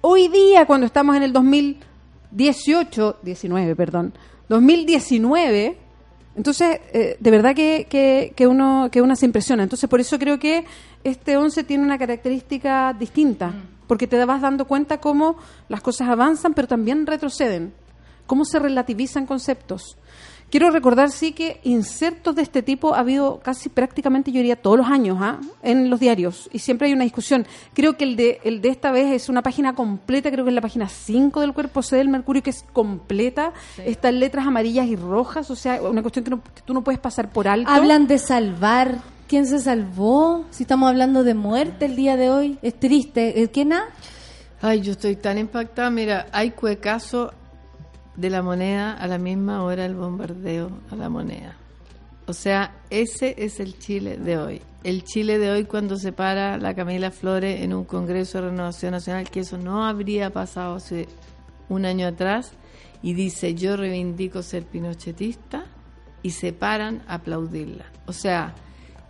hoy 0.00 0.28
día 0.28 0.66
cuando 0.66 0.86
estamos 0.86 1.16
en 1.16 1.22
el 1.22 1.32
2018, 1.32 3.18
19, 3.22 3.76
perdón, 3.76 4.12
2019, 4.48 5.76
entonces 6.36 6.80
eh, 6.92 7.16
de 7.18 7.30
verdad 7.30 7.54
que, 7.54 7.86
que, 7.90 8.32
que 8.36 8.46
uno 8.46 8.88
que 8.92 9.02
uno 9.02 9.16
se 9.16 9.26
impresiona. 9.26 9.64
Entonces 9.64 9.90
por 9.90 10.00
eso 10.00 10.18
creo 10.18 10.38
que 10.38 10.64
este 11.02 11.36
11 11.36 11.64
tiene 11.64 11.84
una 11.84 11.98
característica 11.98 12.94
distinta, 12.98 13.52
porque 13.86 14.06
te 14.06 14.24
vas 14.24 14.40
dando 14.40 14.66
cuenta 14.66 15.00
cómo 15.00 15.36
las 15.68 15.80
cosas 15.80 16.08
avanzan 16.08 16.54
pero 16.54 16.68
también 16.68 17.06
retroceden, 17.06 17.72
cómo 18.26 18.44
se 18.44 18.58
relativizan 18.58 19.26
conceptos. 19.26 19.96
Quiero 20.50 20.70
recordar, 20.70 21.10
sí, 21.10 21.32
que 21.32 21.60
insertos 21.64 22.34
de 22.34 22.40
este 22.42 22.62
tipo 22.62 22.94
ha 22.94 23.00
habido 23.00 23.38
casi 23.40 23.68
prácticamente, 23.68 24.32
yo 24.32 24.38
diría, 24.38 24.56
todos 24.56 24.78
los 24.78 24.86
años 24.86 25.18
¿ah? 25.20 25.38
en 25.62 25.90
los 25.90 26.00
diarios. 26.00 26.48
Y 26.52 26.60
siempre 26.60 26.86
hay 26.88 26.94
una 26.94 27.04
discusión. 27.04 27.46
Creo 27.74 27.98
que 27.98 28.04
el 28.04 28.16
de, 28.16 28.40
el 28.44 28.62
de 28.62 28.70
esta 28.70 28.90
vez 28.90 29.12
es 29.12 29.28
una 29.28 29.42
página 29.42 29.74
completa, 29.74 30.30
creo 30.30 30.44
que 30.46 30.50
es 30.50 30.54
la 30.54 30.62
página 30.62 30.88
5 30.88 31.40
del 31.42 31.52
cuerpo 31.52 31.82
C 31.82 31.96
del 31.96 32.08
Mercurio, 32.08 32.42
que 32.42 32.50
es 32.50 32.64
completa. 32.72 33.52
Está 33.84 34.08
en 34.08 34.20
letras 34.20 34.46
amarillas 34.46 34.86
y 34.86 34.96
rojas, 34.96 35.50
o 35.50 35.56
sea, 35.56 35.82
una 35.82 36.00
cuestión 36.00 36.24
que, 36.24 36.30
no- 36.30 36.42
que 36.42 36.62
tú 36.64 36.72
no 36.72 36.82
puedes 36.82 36.98
pasar 37.00 37.30
por 37.30 37.46
alto. 37.46 37.70
Hablan 37.70 38.06
de 38.06 38.18
salvar. 38.18 38.96
¿Quién 39.28 39.44
se 39.44 39.58
salvó? 39.58 40.46
Si 40.50 40.62
estamos 40.62 40.88
hablando 40.88 41.24
de 41.24 41.34
muerte 41.34 41.84
el 41.84 41.94
día 41.96 42.16
de 42.16 42.30
hoy. 42.30 42.58
Es 42.62 42.80
triste. 42.80 43.42
¿Eh, 43.42 43.48
¿Quién 43.48 43.74
ha? 43.74 43.82
Ay, 44.62 44.80
yo 44.80 44.92
estoy 44.92 45.16
tan 45.16 45.36
impactada. 45.36 45.90
Mira, 45.90 46.26
hay 46.32 46.52
cuecazo 46.52 47.34
de 48.18 48.30
la 48.30 48.42
moneda 48.42 48.94
a 48.94 49.06
la 49.06 49.16
misma 49.16 49.62
hora 49.62 49.84
del 49.84 49.94
bombardeo 49.94 50.70
a 50.90 50.96
la 50.96 51.08
moneda. 51.08 51.56
O 52.26 52.32
sea, 52.32 52.74
ese 52.90 53.36
es 53.38 53.60
el 53.60 53.78
Chile 53.78 54.18
de 54.18 54.36
hoy. 54.36 54.60
El 54.82 55.04
Chile 55.04 55.38
de 55.38 55.50
hoy 55.50 55.64
cuando 55.64 55.96
se 55.96 56.12
para 56.12 56.58
la 56.58 56.74
Camila 56.74 57.12
Flores 57.12 57.62
en 57.62 57.72
un 57.72 57.84
Congreso 57.84 58.38
de 58.38 58.50
Renovación 58.50 58.92
Nacional, 58.92 59.30
que 59.30 59.40
eso 59.40 59.56
no 59.56 59.86
habría 59.86 60.30
pasado 60.30 60.74
hace 60.74 61.06
un 61.68 61.84
año 61.84 62.08
atrás, 62.08 62.52
y 63.02 63.14
dice, 63.14 63.54
yo 63.54 63.76
reivindico 63.76 64.42
ser 64.42 64.64
pinochetista, 64.64 65.66
y 66.20 66.30
se 66.30 66.52
paran 66.52 67.02
a 67.06 67.14
aplaudirla. 67.14 67.84
O 68.06 68.12
sea, 68.12 68.52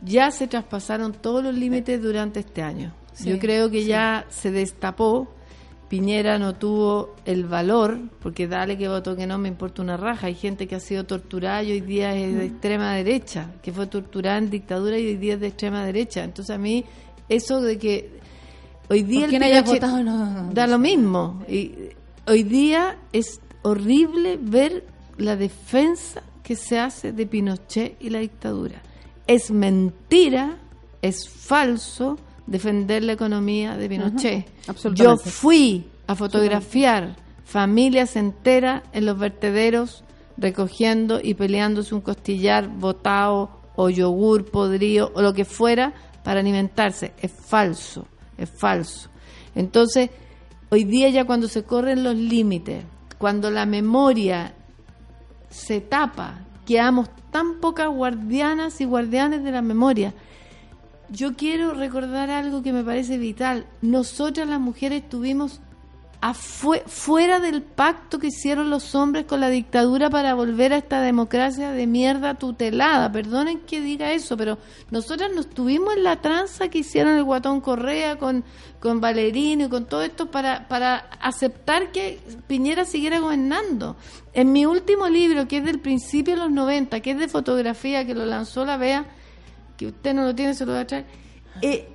ya 0.02 0.30
se 0.30 0.46
traspasaron 0.46 1.12
todos 1.12 1.42
los 1.42 1.54
límites 1.54 2.02
durante 2.02 2.40
este 2.40 2.62
año. 2.62 2.92
Sí, 3.14 3.30
yo 3.30 3.38
creo 3.38 3.70
que 3.70 3.80
sí. 3.80 3.88
ya 3.88 4.26
se 4.28 4.50
destapó. 4.50 5.28
Piñera 5.88 6.38
no 6.38 6.54
tuvo 6.54 7.14
el 7.24 7.44
valor, 7.46 7.98
porque 8.20 8.46
dale 8.46 8.76
que 8.76 8.88
votó 8.88 9.16
que 9.16 9.26
no, 9.26 9.38
me 9.38 9.48
importa 9.48 9.80
una 9.80 9.96
raja. 9.96 10.26
Hay 10.26 10.34
gente 10.34 10.66
que 10.68 10.74
ha 10.76 10.80
sido 10.80 11.04
torturada 11.04 11.62
y 11.62 11.72
hoy 11.72 11.80
día 11.80 12.14
es 12.14 12.34
de 12.34 12.42
Mm. 12.44 12.46
extrema 12.52 12.94
derecha, 12.94 13.50
que 13.62 13.72
fue 13.72 13.86
torturada 13.86 14.36
en 14.38 14.50
dictadura 14.50 14.98
y 14.98 15.06
hoy 15.06 15.16
día 15.16 15.34
es 15.34 15.40
de 15.40 15.46
extrema 15.46 15.84
derecha. 15.84 16.24
Entonces 16.24 16.54
a 16.54 16.58
mí, 16.58 16.84
eso 17.28 17.60
de 17.62 17.78
que 17.78 18.10
hoy 18.90 19.02
día... 19.02 19.24
El 19.26 19.30
Pinochet 19.38 19.82
no- 19.82 20.50
Da 20.52 20.66
lo 20.66 20.78
mismo. 20.78 21.42
Y 21.48 21.72
hoy 22.26 22.42
día 22.42 22.98
es 23.12 23.40
horrible 23.62 24.38
ver 24.40 24.84
la 25.16 25.36
defensa 25.36 26.22
que 26.42 26.54
se 26.54 26.78
hace 26.78 27.12
de 27.12 27.26
Pinochet 27.26 27.96
y 28.00 28.10
la 28.10 28.18
dictadura. 28.18 28.82
Es 29.26 29.50
mentira, 29.50 30.58
es 31.02 31.28
falso 31.28 32.18
defender 32.48 33.04
la 33.04 33.12
economía 33.12 33.76
de 33.76 33.88
Pinochet. 33.88 34.46
Yo 34.94 35.16
fui 35.16 35.86
a 36.06 36.14
fotografiar 36.14 37.16
familias 37.44 38.16
enteras 38.16 38.82
en 38.92 39.06
los 39.06 39.18
vertederos 39.18 40.04
recogiendo 40.36 41.20
y 41.22 41.34
peleándose 41.34 41.94
un 41.94 42.00
costillar 42.00 42.68
botado 42.68 43.50
o 43.76 43.90
yogur 43.90 44.44
podrido 44.50 45.12
o 45.14 45.22
lo 45.22 45.34
que 45.34 45.44
fuera 45.44 45.92
para 46.24 46.40
alimentarse. 46.40 47.12
Es 47.20 47.32
falso, 47.32 48.06
es 48.36 48.50
falso. 48.50 49.10
Entonces, 49.54 50.10
hoy 50.70 50.84
día 50.84 51.10
ya 51.10 51.24
cuando 51.24 51.48
se 51.48 51.64
corren 51.64 52.04
los 52.04 52.14
límites, 52.14 52.84
cuando 53.18 53.50
la 53.50 53.66
memoria 53.66 54.54
se 55.50 55.80
tapa, 55.80 56.40
quedamos 56.66 57.08
tan 57.30 57.60
pocas 57.60 57.88
guardianas 57.88 58.80
y 58.80 58.84
guardianes 58.84 59.42
de 59.42 59.50
la 59.50 59.62
memoria. 59.62 60.14
Yo 61.10 61.34
quiero 61.36 61.72
recordar 61.72 62.30
algo 62.30 62.62
que 62.62 62.72
me 62.72 62.84
parece 62.84 63.16
vital. 63.18 63.66
Nosotras 63.80 64.46
las 64.48 64.60
mujeres 64.60 65.08
tuvimos 65.08 65.60
afue- 66.20 66.82
fuera 66.86 67.38
del 67.38 67.62
pacto 67.62 68.18
que 68.18 68.26
hicieron 68.26 68.70
los 68.70 68.94
hombres 68.94 69.24
con 69.24 69.40
la 69.40 69.48
dictadura 69.50 70.10
para 70.10 70.34
volver 70.34 70.72
a 70.72 70.78
esta 70.78 71.00
democracia 71.00 71.70
de 71.70 71.86
mierda 71.86 72.34
tutelada. 72.34 73.10
Perdonen 73.10 73.60
que 73.60 73.80
diga 73.80 74.12
eso, 74.12 74.36
pero 74.36 74.58
nosotras 74.90 75.30
nos 75.34 75.48
tuvimos 75.48 75.96
en 75.96 76.02
la 76.04 76.20
tranza 76.20 76.68
que 76.68 76.78
hicieron 76.80 77.14
el 77.16 77.24
Guatón 77.24 77.60
Correa 77.60 78.18
con, 78.18 78.44
con 78.80 79.00
Valerino 79.00 79.64
y 79.66 79.68
con 79.68 79.86
todo 79.86 80.02
esto 80.02 80.26
para, 80.30 80.68
para 80.68 80.96
aceptar 81.20 81.90
que 81.92 82.20
Piñera 82.48 82.84
siguiera 82.84 83.20
gobernando. 83.20 83.96
En 84.34 84.52
mi 84.52 84.66
último 84.66 85.08
libro, 85.08 85.48
que 85.48 85.58
es 85.58 85.64
del 85.64 85.78
principio 85.80 86.34
de 86.34 86.40
los 86.40 86.50
90, 86.50 87.00
que 87.00 87.12
es 87.12 87.18
de 87.18 87.28
fotografía, 87.28 88.04
que 88.04 88.14
lo 88.14 88.26
lanzó 88.26 88.64
la 88.64 88.76
BEA, 88.76 89.06
que 89.78 89.86
usted 89.86 90.12
no 90.12 90.24
lo 90.24 90.34
tiene, 90.34 90.52
se 90.54 90.66
lo 90.66 90.72
voy 90.72 90.82
a 90.82 90.86
traer. 90.86 91.06
Eh, 91.62 91.88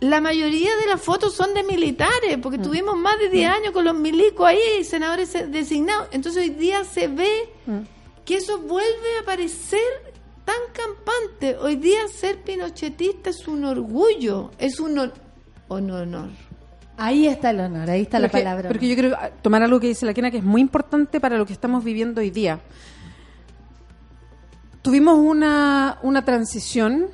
la 0.00 0.20
mayoría 0.20 0.74
de 0.76 0.86
las 0.88 1.00
fotos 1.00 1.32
son 1.34 1.54
de 1.54 1.62
militares, 1.62 2.36
porque 2.42 2.58
tuvimos 2.58 2.96
más 2.96 3.16
de 3.20 3.28
10 3.28 3.48
años 3.50 3.70
con 3.72 3.84
los 3.84 3.94
milicos 3.96 4.44
ahí, 4.48 4.82
senadores 4.82 5.28
se- 5.28 5.46
designados. 5.46 6.08
Entonces 6.10 6.42
hoy 6.42 6.50
día 6.50 6.82
se 6.84 7.06
ve 7.06 7.30
que 8.24 8.36
eso 8.38 8.58
vuelve 8.58 9.18
a 9.18 9.22
aparecer 9.22 9.78
tan 10.44 10.56
campante. 10.72 11.56
Hoy 11.56 11.76
día 11.76 12.00
ser 12.08 12.38
pinochetista 12.42 13.30
es 13.30 13.46
un 13.46 13.64
orgullo, 13.64 14.50
es 14.58 14.80
un, 14.80 14.98
hon- 14.98 15.12
un 15.68 15.90
honor. 15.92 16.30
Ahí 16.96 17.26
está 17.28 17.50
el 17.50 17.60
honor, 17.60 17.88
ahí 17.88 18.02
está 18.02 18.18
la 18.18 18.28
palabra. 18.28 18.68
Porque 18.68 18.88
yo 18.88 18.94
quiero 18.94 19.16
ah, 19.16 19.30
tomar 19.40 19.62
algo 19.62 19.78
que 19.78 19.86
dice 19.88 20.04
la 20.04 20.14
Quena 20.14 20.30
que 20.32 20.38
es 20.38 20.44
muy 20.44 20.60
importante 20.60 21.20
para 21.20 21.38
lo 21.38 21.46
que 21.46 21.52
estamos 21.52 21.84
viviendo 21.84 22.20
hoy 22.20 22.30
día. 22.30 22.58
Tuvimos 24.82 25.18
una, 25.18 25.98
una 26.02 26.24
transición, 26.24 27.06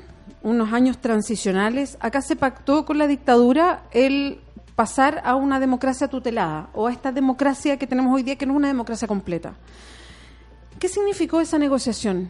unos 0.42 0.72
años 0.72 0.98
transicionales. 0.98 1.98
Acá 2.00 2.22
se 2.22 2.34
pactó 2.34 2.84
con 2.84 2.98
la 2.98 3.06
dictadura 3.06 3.84
el 3.92 4.40
pasar 4.74 5.20
a 5.24 5.34
una 5.34 5.60
democracia 5.60 6.08
tutelada 6.08 6.70
o 6.72 6.86
a 6.86 6.92
esta 6.92 7.12
democracia 7.12 7.78
que 7.78 7.86
tenemos 7.86 8.14
hoy 8.14 8.22
día 8.22 8.36
que 8.36 8.46
no 8.46 8.54
es 8.54 8.56
una 8.56 8.68
democracia 8.68 9.06
completa. 9.06 9.54
¿Qué 10.78 10.88
significó 10.88 11.40
esa 11.40 11.58
negociación? 11.58 12.28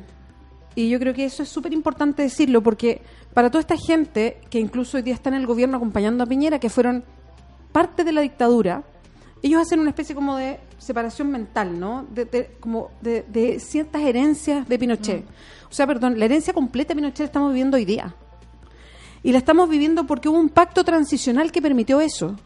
y 0.79 0.89
yo 0.89 1.01
creo 1.01 1.13
que 1.13 1.25
eso 1.25 1.43
es 1.43 1.49
súper 1.49 1.73
importante 1.73 2.23
decirlo, 2.23 2.63
porque 2.63 3.03
para 3.35 3.51
toda 3.51 3.63
esta 3.63 3.77
gente 3.77 4.41
que 4.49 4.61
incluso 4.61 4.97
hoy 4.97 5.03
día 5.03 5.15
está 5.15 5.29
en 5.29 5.35
el 5.35 5.45
gobierno 5.45 5.77
acompañando 5.77 6.23
a 6.23 6.27
Piñera, 6.29 6.61
que 6.61 6.71
fueron 6.71 7.03
parte 7.73 8.05
de 8.05 8.13
la 8.13 8.21
dictadura, 8.21 8.85
ellos 9.43 9.61
hacen 9.61 9.81
una 9.81 9.91
especie 9.91 10.15
como 10.15 10.37
de 10.37 10.61
separación 10.79 11.31
mental, 11.31 11.79
¿no? 11.79 12.07
De, 12.11 12.25
de- 12.25 12.57
como 12.61 12.91
de, 13.01 13.25
de 13.29 13.61
ciertas 13.61 14.03
herencias 14.03 14.69
de 14.69 14.79
Pinochet. 14.79 15.25
O 15.71 15.75
sea, 15.75 15.87
perdón, 15.87 16.19
la 16.19 16.25
herencia 16.25 16.53
completa 16.55 16.89
de 16.91 16.97
Pinochet 16.97 17.19
la 17.21 17.25
estamos 17.27 17.51
viviendo 17.53 17.77
hoy 17.77 17.85
día. 17.85 18.15
Y 19.23 19.33
la 19.33 19.39
estamos 19.39 19.69
viviendo 19.69 20.07
porque 20.07 20.29
hubo 20.29 20.39
un 20.39 20.49
pacto 20.49 20.85
transicional 20.85 21.51
que 21.53 21.61
permitió 21.61 22.01
eso. 22.01 22.37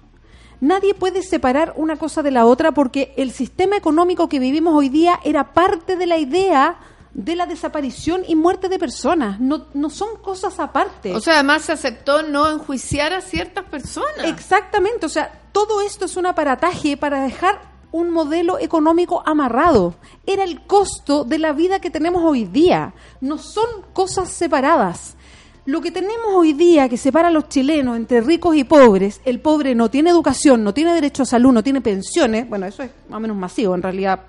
Nadie 0.61 0.95
puede 0.95 1.23
separar 1.23 1.75
una 1.77 1.97
cosa 1.97 2.23
de 2.23 2.31
la 2.31 2.47
otra 2.47 2.73
porque 2.73 3.13
el 3.17 3.33
sistema 3.33 3.77
económico 3.77 4.29
que 4.29 4.39
vivimos 4.39 4.75
hoy 4.75 4.89
día 4.89 5.19
era 5.25 5.53
parte 5.53 5.97
de 5.97 6.07
la 6.07 6.19
idea 6.19 6.79
de 7.15 7.37
la 7.37 7.47
desaparición 7.47 8.23
y 8.27 8.37
muerte 8.37 8.69
de 8.69 8.79
personas. 8.79 9.39
No, 9.41 9.67
no 9.75 9.91
son 9.91 10.17
cosas 10.23 10.59
aparte. 10.61 11.13
O 11.15 11.21
sea, 11.21 11.35
además 11.35 11.63
se 11.63 11.73
aceptó 11.73 12.23
no 12.23 12.49
enjuiciar 12.49 13.13
a 13.13 13.21
ciertas 13.21 13.65
personas. 13.65 14.25
Exactamente, 14.25 15.05
o 15.05 15.09
sea, 15.11 15.31
todo 15.53 15.83
esto 15.83 16.07
es 16.07 16.17
un 16.17 16.27
aparataje 16.27 16.97
para 16.97 17.23
dejar 17.23 17.72
un 17.93 18.11
modelo 18.11 18.59
económico 18.59 19.23
amarrado. 19.25 19.95
Era 20.27 20.45
el 20.45 20.67
costo 20.67 21.25
de 21.25 21.39
la 21.39 21.53
vida 21.53 21.81
que 21.81 21.91
tenemos 21.91 22.23
hoy 22.25 22.45
día. 22.45 22.95
No 23.21 23.39
son 23.39 23.67
cosas 23.93 24.31
separadas. 24.31 25.17
Lo 25.65 25.81
que 25.81 25.93
tenemos 25.93 26.27
hoy 26.35 26.55
día 26.55 26.89
que 26.89 26.97
separa 26.97 27.29
a 27.29 27.31
los 27.31 27.49
chilenos 27.49 27.97
entre 27.97 28.21
ricos 28.21 28.57
y 28.57 28.65
pobres, 28.65 29.21
el 29.25 29.41
pobre 29.41 29.77
no 29.77 29.91
tiene 29.91 30.11
educación, 30.11 30.65
no 30.65 30.75
tiene 30.75 30.93
derecho 30.93 31.23
a 31.23 31.27
salud, 31.27 31.53
no 31.53 31.63
tiene 31.63 31.81
pensiones, 31.81 32.49
bueno, 32.49 32.67
eso 32.67 32.83
es 32.83 32.91
más 33.09 33.19
o 33.19 33.21
menos 33.21 33.37
masivo, 33.37 33.77
en 33.77 33.83
realidad 33.83 34.23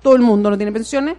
todo 0.00 0.16
el 0.16 0.22
mundo 0.22 0.48
no 0.48 0.56
tiene 0.56 0.72
pensiones, 0.72 1.16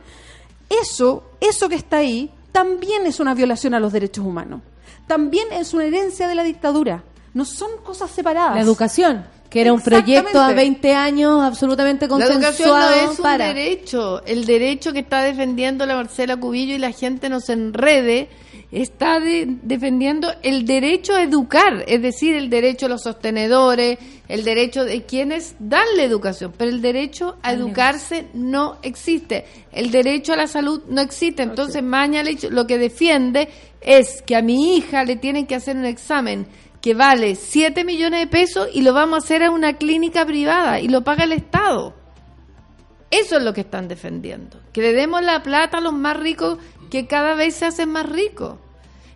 eso, 0.68 1.24
eso 1.40 1.70
que 1.70 1.76
está 1.76 1.98
ahí, 1.98 2.32
también 2.52 3.06
es 3.06 3.20
una 3.20 3.36
violación 3.36 3.76
a 3.76 3.80
los 3.80 3.94
derechos 3.94 4.26
humanos. 4.26 4.62
También 5.06 5.48
es 5.52 5.74
una 5.76 5.86
herencia 5.86 6.28
de 6.28 6.36
la 6.36 6.44
dictadura. 6.44 7.04
No 7.34 7.46
son 7.46 7.70
cosas 7.84 8.10
separadas. 8.10 8.56
La 8.56 8.62
educación, 8.62 9.26
que 9.54 9.62
era 9.62 9.72
un 9.72 9.82
proyecto 9.82 10.42
a 10.42 10.50
Exactamente. 10.50 10.64
20 10.64 10.94
años 10.96 11.42
absolutamente 11.44 12.08
La 12.08 12.16
educación 12.26 12.40
no 12.40 12.46
consensuado 12.48 12.94
es 13.12 13.20
un 13.20 13.24
para... 13.24 13.48
derecho. 13.54 14.24
El 14.26 14.46
derecho 14.46 14.92
que 14.94 15.00
está 15.02 15.22
defendiendo 15.22 15.86
la 15.86 15.96
Marcela 15.96 16.38
Cubillo 16.38 16.74
y 16.74 16.80
la 16.80 16.92
gente 16.92 17.30
no 17.30 17.40
se 17.40 17.54
enrede, 17.54 18.30
está 18.72 19.20
de- 19.20 19.46
defendiendo 19.62 20.34
el 20.42 20.66
derecho 20.66 21.14
a 21.16 21.22
educar, 21.22 21.84
es 21.88 22.02
decir, 22.02 22.34
el 22.36 22.50
derecho 22.50 22.88
a 22.88 22.90
los 22.90 23.04
sostenedores, 23.04 24.00
el 24.28 24.44
derecho 24.44 24.86
de 24.86 25.04
quienes 25.04 25.56
dan 25.60 25.86
la 25.98 26.04
educación, 26.04 26.52
pero 26.58 26.72
el 26.72 26.82
derecho 26.82 27.36
a 27.44 27.54
educarse 27.54 28.26
no 28.34 28.78
existe. 28.82 29.46
El 29.72 29.92
derecho 29.92 30.34
a 30.34 30.38
la 30.38 30.48
salud 30.48 30.82
no 30.90 31.02
existe. 31.02 31.44
Entonces, 31.44 31.84
Mañalich 31.84 32.46
lo 32.50 32.66
que 32.66 32.80
defiende 32.80 33.50
es 33.82 34.24
que 34.24 34.36
a 34.36 34.42
mi 34.42 34.78
hija 34.78 35.04
le 35.04 35.18
tienen 35.18 35.46
que 35.46 35.54
hacer 35.54 35.76
un 35.78 35.86
examen 35.86 36.48
que 36.84 36.94
vale 36.94 37.36
7 37.36 37.86
millones 37.86 38.20
de 38.20 38.28
pesos 38.28 38.68
y 38.74 38.82
lo 38.82 38.94
vamos 38.94 39.16
a 39.16 39.26
hacer 39.26 39.42
a 39.42 39.52
una 39.52 39.78
clínica 39.78 40.26
privada 40.26 40.82
y 40.82 40.90
lo 40.90 41.02
paga 41.06 41.24
el 41.24 41.32
Estado. 41.32 41.94
Eso 43.10 43.38
es 43.38 43.44
lo 43.44 43.54
que 43.54 43.62
están 43.62 43.88
defendiendo. 43.88 44.60
Que 44.74 44.82
le 44.82 44.92
demos 44.92 45.24
la 45.24 45.42
plata 45.44 45.78
a 45.78 45.82
los 45.82 45.94
más 45.94 46.18
ricos 46.18 46.58
que 46.92 47.08
cada 47.08 47.36
vez 47.36 47.56
se 47.56 47.68
hacen 47.68 47.90
más 47.90 48.10
ricos. 48.10 48.58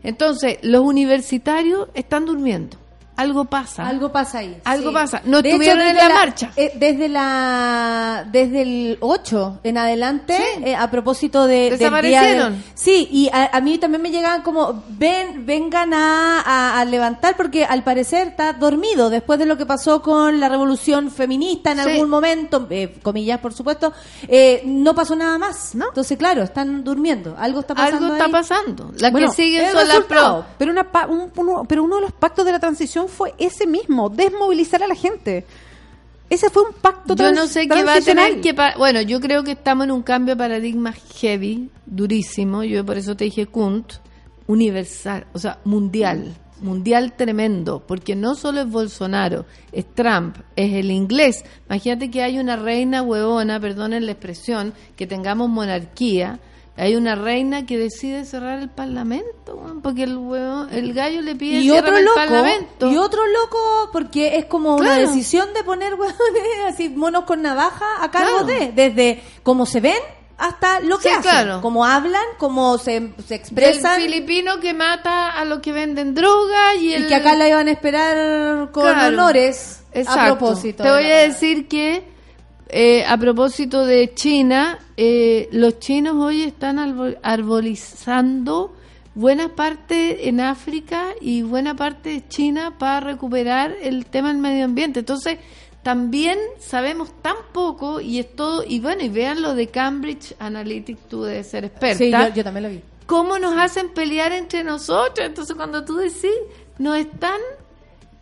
Entonces, 0.01 0.59
los 0.61 0.81
universitarios 0.81 1.89
están 1.93 2.25
durmiendo. 2.25 2.77
Algo 3.17 3.45
pasa. 3.45 3.85
Algo 3.87 4.11
pasa 4.11 4.39
ahí. 4.39 4.57
Algo 4.63 4.89
sí. 4.89 4.93
pasa. 4.93 5.21
No 5.25 5.41
De 5.41 5.49
hecho, 5.49 5.61
estuvieron 5.61 5.81
en 5.87 5.97
la, 5.97 6.09
marcha. 6.09 6.51
eh, 6.55 6.71
desde 6.75 7.09
la 7.09 8.25
desde 8.31 8.61
el 8.61 8.97
8 9.01 9.59
en 9.63 9.77
adelante, 9.77 10.37
eh, 10.63 10.75
a 10.75 10.89
propósito 10.89 11.45
de, 11.47 11.55
del 11.55 11.79
día 11.79 11.89
Desaparecieron. 11.89 12.53
del- 12.53 12.63
sí, 12.75 13.07
y 13.11 13.29
a, 13.33 13.49
a 13.53 13.61
mí 13.61 13.77
también 13.77 14.01
me 14.01 14.11
llegaban 14.11 14.41
como, 14.43 14.83
ven, 14.89 15.45
vengan 15.45 15.93
a, 15.93 16.41
a- 16.41 16.79
a 16.79 16.85
levantar, 16.85 17.35
porque 17.35 17.65
al 17.65 17.83
parecer 17.83 18.27
está 18.29 18.53
dormido 18.53 19.09
después 19.09 19.39
de 19.39 19.45
lo 19.45 19.57
que 19.57 19.65
pasó 19.65 20.01
con 20.01 20.39
la 20.39 20.49
revolución 20.49 21.11
feminista 21.11 21.71
en 21.71 21.77
Sí. 21.83 21.89
algún 21.89 22.09
momento, 22.09 22.67
eh, 22.69 22.97
comillas 23.01 23.39
por 23.39 23.53
supuesto, 23.53 23.93
eh, 24.27 24.61
no 24.65 24.93
pasó 24.95 25.15
nada 25.15 25.37
más. 25.37 25.73
Entonces, 25.73 26.17
claro, 26.17 26.43
están 26.43 26.83
durmiendo. 26.83 27.35
Algo 27.37 27.61
está 27.61 27.73
pasando. 27.75 27.97
Algo 28.05 28.13
está 28.15 28.25
ahí. 28.25 28.31
pasando. 28.31 28.91
La 28.99 29.09
Bueno, 29.11 29.29
que 29.29 29.35
siguen 29.35 29.71
son 29.71 29.87
las 29.87 29.99
pro. 30.01 30.45
Pero, 30.57 30.71
una 30.71 30.91
pa- 30.91 31.07
un- 31.07 31.31
uno, 31.35 31.65
pero 31.67 31.83
uno 31.83 31.95
de 31.95 32.01
los 32.03 32.11
pactos 32.13 32.45
de 32.45 32.51
la 32.51 32.59
transición 32.59 33.06
fue 33.07 33.33
ese 33.37 33.67
mismo, 33.67 34.09
desmovilizar 34.09 34.83
a 34.83 34.87
la 34.87 34.95
gente. 34.95 35.45
Ese 36.29 36.49
fue 36.49 36.63
un 36.63 36.73
pacto 36.73 37.15
Yo 37.15 37.31
no 37.31 37.47
sé 37.47 37.67
qué 37.67 37.83
va 37.83 37.95
a 37.95 38.01
tener 38.01 38.41
que... 38.41 38.53
Bueno, 38.77 39.01
yo 39.01 39.21
creo 39.21 39.43
que 39.43 39.51
estamos 39.51 39.85
en 39.85 39.91
un 39.91 40.03
cambio 40.03 40.35
de 40.35 40.39
paradigma 40.39 40.91
heavy, 40.91 41.69
durísimo. 41.85 42.63
Yo 42.63 42.85
por 42.85 42.97
eso 42.97 43.15
te 43.15 43.25
dije 43.25 43.45
Kunt, 43.45 43.93
universal, 44.47 45.25
o 45.33 45.39
sea, 45.39 45.59
mundial. 45.63 46.35
Mundial 46.59 47.13
tremendo, 47.15 47.83
porque 47.85 48.15
no 48.15 48.33
solo 48.33 48.61
es 48.61 48.69
Bolsonaro, 48.69 49.45
es 49.71 49.85
Trump, 49.93 50.37
es 50.55 50.73
el 50.73 50.89
inglés. 50.89 51.45
Imagínate 51.67 52.09
que 52.09 52.23
hay 52.23 52.39
una 52.39 52.55
reina 52.55 53.03
huevona, 53.03 53.59
perdonen 53.59 54.07
la 54.07 54.13
expresión, 54.13 54.73
que 54.95 55.05
tengamos 55.05 55.49
monarquía. 55.49 56.39
Hay 56.79 56.95
una 56.95 57.15
reina 57.15 57.65
que 57.65 57.75
decide 57.77 58.23
cerrar 58.23 58.59
el 58.59 58.69
parlamento, 58.69 59.79
porque 59.81 60.03
el 60.03 60.15
huevón, 60.15 60.69
el 60.71 60.93
gallo 60.93 61.21
le 61.23 61.35
pide 61.35 61.59
y 61.61 61.71
otro 61.71 61.81
"Ciérrame 61.85 61.99
el 61.99 62.05
loco 62.05 62.15
parlamento. 62.17 62.91
y 62.91 62.97
otro 62.97 63.21
loco 63.25 63.89
porque 63.91 64.37
es 64.37 64.45
como 64.45 64.75
una 64.75 64.95
decisión 64.97 65.53
de 65.55 65.63
poner 65.63 65.95
hueones 65.95 66.15
así 66.67 66.89
monos 66.89 67.23
con 67.23 67.41
navaja 67.41 67.85
a 67.99 68.11
cargo 68.11 68.45
Claro. 68.45 68.45
de 68.45 68.71
desde 68.73 69.23
cómo 69.41 69.65
se 69.65 69.79
ven 69.79 69.97
hasta 70.37 70.79
lo 70.81 70.97
que 70.99 71.03
Sí, 71.05 71.09
hacen 71.09 71.21
claro. 71.23 71.61
cómo 71.61 71.83
hablan 71.83 72.21
cómo 72.37 72.77
se, 72.77 73.11
se 73.27 73.33
expresan 73.33 73.99
filipino 73.99 74.59
que 74.59 74.75
mata 74.75 75.31
a 75.31 75.45
los 75.45 75.61
que 75.61 75.71
venden 75.71 76.13
droga 76.13 76.75
y, 76.75 76.89
y 76.89 76.93
el 76.93 77.07
que 77.07 77.15
acá 77.15 77.33
la 77.35 77.49
iban 77.49 77.67
a 77.67 77.71
esperar 77.71 78.71
con 78.71 78.87
honores 78.87 79.81
a 80.07 80.25
propósito 80.27 80.83
Te 80.83 80.91
voy 80.91 81.05
a 81.05 81.17
decir 81.27 81.67
que 81.67 82.03
eh, 82.69 83.03
a 83.07 83.17
propósito 83.17 83.83
de 83.83 84.13
China, 84.13 84.77
eh, 84.97 85.47
los 85.51 85.79
chinos 85.79 86.15
hoy 86.17 86.41
están 86.43 86.77
arbol- 86.77 87.17
arbolizando 87.23 88.73
buena 89.15 89.55
parte 89.55 90.27
en 90.29 90.39
África 90.41 91.09
y 91.21 91.41
buena 91.41 91.75
parte 91.75 92.09
de 92.09 92.27
China 92.27 92.77
para 92.77 92.99
recuperar 92.99 93.75
el 93.81 94.05
tema 94.05 94.29
del 94.29 94.37
medio 94.37 94.65
ambiente. 94.65 94.99
Entonces, 94.99 95.37
también 95.83 96.37
sabemos 96.59 97.09
tan 97.21 97.35
poco 97.53 98.01
y 98.01 98.19
es 98.19 98.35
todo, 98.35 98.63
y 98.67 98.79
bueno, 98.79 99.03
y 99.03 99.09
vean 99.09 99.41
lo 99.41 99.55
de 99.55 99.67
Cambridge 99.67 100.35
Analytics, 100.39 101.07
tú 101.07 101.23
debes 101.23 101.47
ser 101.47 101.65
experta. 101.65 101.97
Sí, 101.97 102.11
yo- 102.11 102.35
yo 102.35 102.43
también 102.43 102.63
lo 102.63 102.69
vi. 102.69 102.81
¿Cómo 103.05 103.39
nos 103.39 103.55
hacen 103.57 103.89
pelear 103.89 104.33
entre 104.33 104.63
nosotros? 104.65 105.25
Entonces, 105.25 105.55
cuando 105.55 105.85
tú 105.85 105.95
decís, 105.95 106.29
nos 106.77 106.97
están 106.97 107.39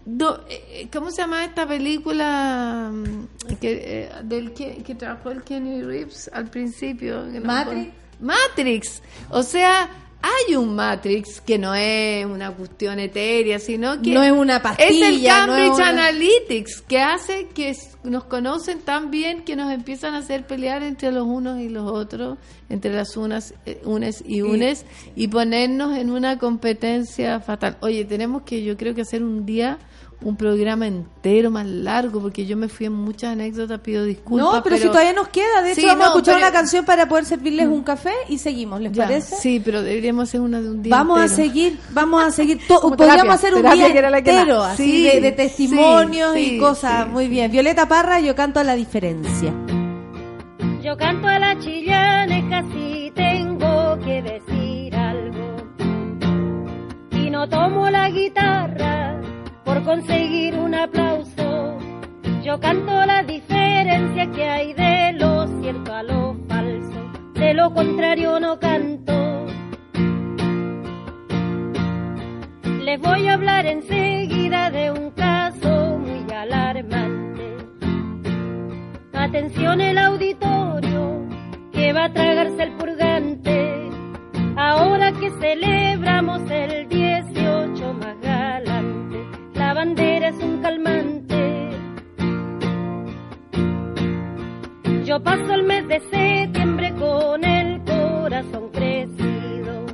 Do- 0.06 0.46
eh, 0.50 0.88
¿Cómo 0.94 1.10
se 1.10 1.22
llama 1.24 1.44
esta 1.46 1.68
película 1.68 2.92
mm, 2.94 3.56
que, 3.60 3.72
eh, 4.04 4.10
del 4.24 4.54
que, 4.54 4.78
que 4.84 4.94
trabajó 4.96 5.32
el 5.32 5.44
Kenny 5.44 5.82
Reeves 5.82 6.30
al 6.32 6.48
principio? 6.50 7.24
No. 7.24 7.42
Matrix. 7.42 7.92
Matrix. 8.20 9.02
O 9.30 9.42
sea, 9.44 9.90
hay 10.22 10.56
un 10.56 10.76
Matrix 10.76 11.42
que 11.42 11.58
no 11.58 11.74
es 11.76 12.26
una 12.26 12.52
cuestión 12.52 13.00
etérea, 13.00 13.60
sino 13.60 14.02
que 14.02 14.12
No 14.14 14.24
es 14.24 14.32
una 14.32 14.58
es 14.58 14.58
el 14.58 14.62
pastilla, 14.64 15.46
no 15.48 15.56
es 15.58 15.70
Cambridge 15.70 15.74
una- 15.76 15.90
Analytics 15.90 16.82
que 16.82 17.00
hace 17.02 17.48
que 17.48 17.76
nos 18.04 18.24
conocen 18.26 18.80
tan 18.82 19.10
bien 19.12 19.44
que 19.44 19.56
nos 19.56 19.72
empiezan 19.72 20.14
a 20.14 20.20
hacer 20.20 20.46
pelear 20.46 20.84
entre 20.84 21.12
los 21.12 21.26
unos 21.26 21.60
y 21.60 21.70
los 21.70 21.92
otros, 21.92 22.38
entre 22.70 22.94
las 22.94 23.18
unas, 23.18 23.54
eh, 23.66 23.82
unes 23.86 24.24
y 24.26 24.42
unes, 24.42 24.86
y 25.16 25.28
ponernos 25.28 25.98
en 25.98 26.12
una 26.12 26.38
competencia 26.38 27.40
fatal. 27.40 27.78
Oye, 27.82 28.06
tenemos 28.06 28.44
que, 28.44 28.64
yo 28.64 28.78
creo 28.78 28.94
que 28.96 29.02
hacer 29.02 29.24
un 29.24 29.46
día 29.46 29.78
un 30.22 30.36
programa 30.38 30.88
entero 30.88 31.52
más 31.52 31.66
largo, 31.68 32.20
porque 32.22 32.46
yo 32.46 32.58
me 32.58 32.68
fui 32.68 32.86
en 32.88 32.94
muchas 32.94 33.34
anécdotas, 33.34 33.80
pido 33.82 34.04
disculpas. 34.06 34.54
no, 34.56 34.64
pero, 34.64 34.78
si 34.78 34.88
todavía 34.88 35.14
nos 35.14 35.28
queda, 35.28 35.62
de 35.62 35.72
hecho 35.74 35.82
Sí, 35.82 35.88
vamos 35.88 36.06
a 36.06 36.08
escuchar 36.08 36.36
pero- 36.36 36.48
una 36.48 36.54
canción 36.54 36.86
para 36.86 37.08
poder 37.08 37.26
servirles 37.26 37.68
un 37.68 37.84
café 37.84 38.14
y 38.30 38.38
seguimos, 38.38 38.80
¿les 38.82 38.92
Ya, 38.92 39.04
parece? 39.04 39.36
Sí, 39.36 39.62
pero 39.64 39.84
deberíamos 39.84 40.30
hacer 40.30 40.42
una 40.42 40.62
de 40.62 40.70
un 40.70 40.82
día 40.82 40.96
Vamos 40.96 41.20
a 41.20 41.28
seguir, 41.28 41.78
vamos 41.92 42.24
a 42.24 42.32
seguir. 42.32 42.60
podríamos 42.68 42.98
terapia, 42.98 43.34
hacer 43.34 43.54
un 43.56 43.62
día 43.72 43.88
entero, 44.18 44.64
así 44.64 44.84
Sí, 45.12 45.20
de, 45.20 45.32
testimonios 45.32 46.34
sí, 46.34 46.56
y 46.56 46.60
cosas. 46.60 47.06
sí. 47.06 47.10
Muy 47.12 47.28
bien. 47.28 47.52
Violeta 47.52 47.88
Parra, 47.88 48.20
yo 48.20 48.34
canto 48.36 48.60
a 48.60 48.64
la 48.64 48.76
diferencia. 48.76 49.54
Yo 50.82 50.96
canto 50.98 51.28
a 51.28 51.40
la 51.40 51.58
chillana, 51.60 52.50
casi 52.50 53.12
tengo 53.16 53.98
que 54.06 54.22
decir 54.22 54.96
algo. 54.96 55.56
Y 57.12 57.30
no 57.32 57.50
tomo 57.50 57.90
la 57.90 58.10
guitarra 58.12 59.20
por 59.76 59.84
conseguir 59.84 60.56
un 60.56 60.74
aplauso. 60.74 61.78
Yo 62.46 62.58
canto 62.62 63.06
la 63.06 63.24
diferencia 63.24 64.32
que 64.32 64.48
hay 64.48 64.74
de 64.74 65.12
lo 65.20 65.48
cierto 65.60 65.94
a 65.94 66.02
lo 66.02 66.38
falso, 66.48 67.12
de 67.34 67.54
lo 67.54 67.74
contrario 67.74 68.40
no 68.40 68.58
canto. 68.58 69.46
Les 72.86 73.02
voy 73.02 73.28
a 73.28 73.34
hablar 73.34 73.66
enseguida 73.66 74.72
de 74.72 74.92
un 74.92 75.12
caso 75.12 76.00
muy 76.00 76.26
alarmante. 76.34 77.58
Atención 79.12 79.82
el 79.82 79.98
auditorio 79.98 81.28
que 81.74 81.92
va 81.92 82.06
a 82.06 82.14
tragarse 82.14 82.64
el 82.64 82.72
purgante. 82.78 83.90
Ahora 84.56 85.12
que 85.12 85.30
celebramos 85.32 86.50
el 86.50 86.88
18 86.88 87.75
bandera 89.86 90.30
es 90.30 90.38
un 90.42 90.62
calmante. 90.62 91.70
Yo 95.06 95.22
paso 95.22 95.54
el 95.54 95.64
mes 95.64 95.88
de 95.88 96.00
septiembre 96.00 96.92
con 96.96 97.44
el 97.44 97.82
corazón 97.84 98.70
crecido, 98.72 99.86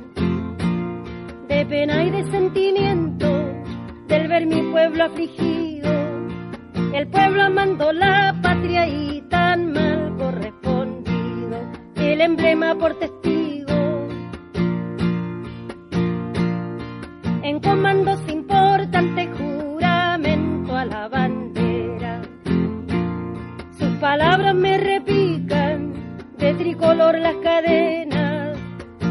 de 1.48 1.66
pena 1.66 2.04
y 2.04 2.10
de 2.10 2.30
sentimiento, 2.30 3.26
del 4.08 4.28
ver 4.28 4.46
mi 4.46 4.62
pueblo 4.72 5.04
afligido, 5.04 5.90
el 6.94 7.06
pueblo 7.08 7.42
amando 7.42 7.92
la 7.92 8.34
patria 8.42 8.88
y 8.88 9.20
tan 9.28 9.72
mal 9.72 10.14
correspondido, 10.16 11.58
el 11.96 12.20
emblema 12.22 12.74
por 12.76 12.98
testigo. 12.98 13.72
En 17.42 17.60
comandos 17.60 18.20
importantes 18.28 19.28
la 20.84 21.08
bandera. 21.08 22.22
Sus 23.78 23.96
palabras 23.98 24.54
me 24.54 24.78
repican, 24.78 25.92
de 26.38 26.54
tricolor 26.54 27.18
las 27.18 27.36
cadenas, 27.36 28.58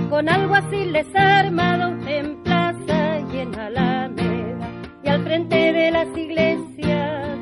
con 0.10 0.28
algo 0.28 0.56
así 0.56 0.86
les 0.86 1.08
armado 1.16 1.96
en 2.08 2.44
plaza 2.44 3.20
y 3.32 3.38
en 3.40 3.56
alameda, 3.58 4.68
y 5.04 5.10
al 5.10 5.24
frente 5.24 5.72
de 5.74 5.92
las 5.92 6.08
iglesias. 6.18 7.40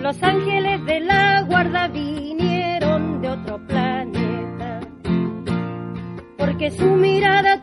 Los 0.00 0.22
ángeles 0.22 0.84
de 0.84 1.00
la 1.00 1.42
guarda 1.42 1.88
vinieron 1.88 3.22
de 3.22 3.30
otro 3.30 3.66
planeta, 3.66 4.80
porque 6.36 6.70
su 6.70 6.84
mirada 6.84 7.62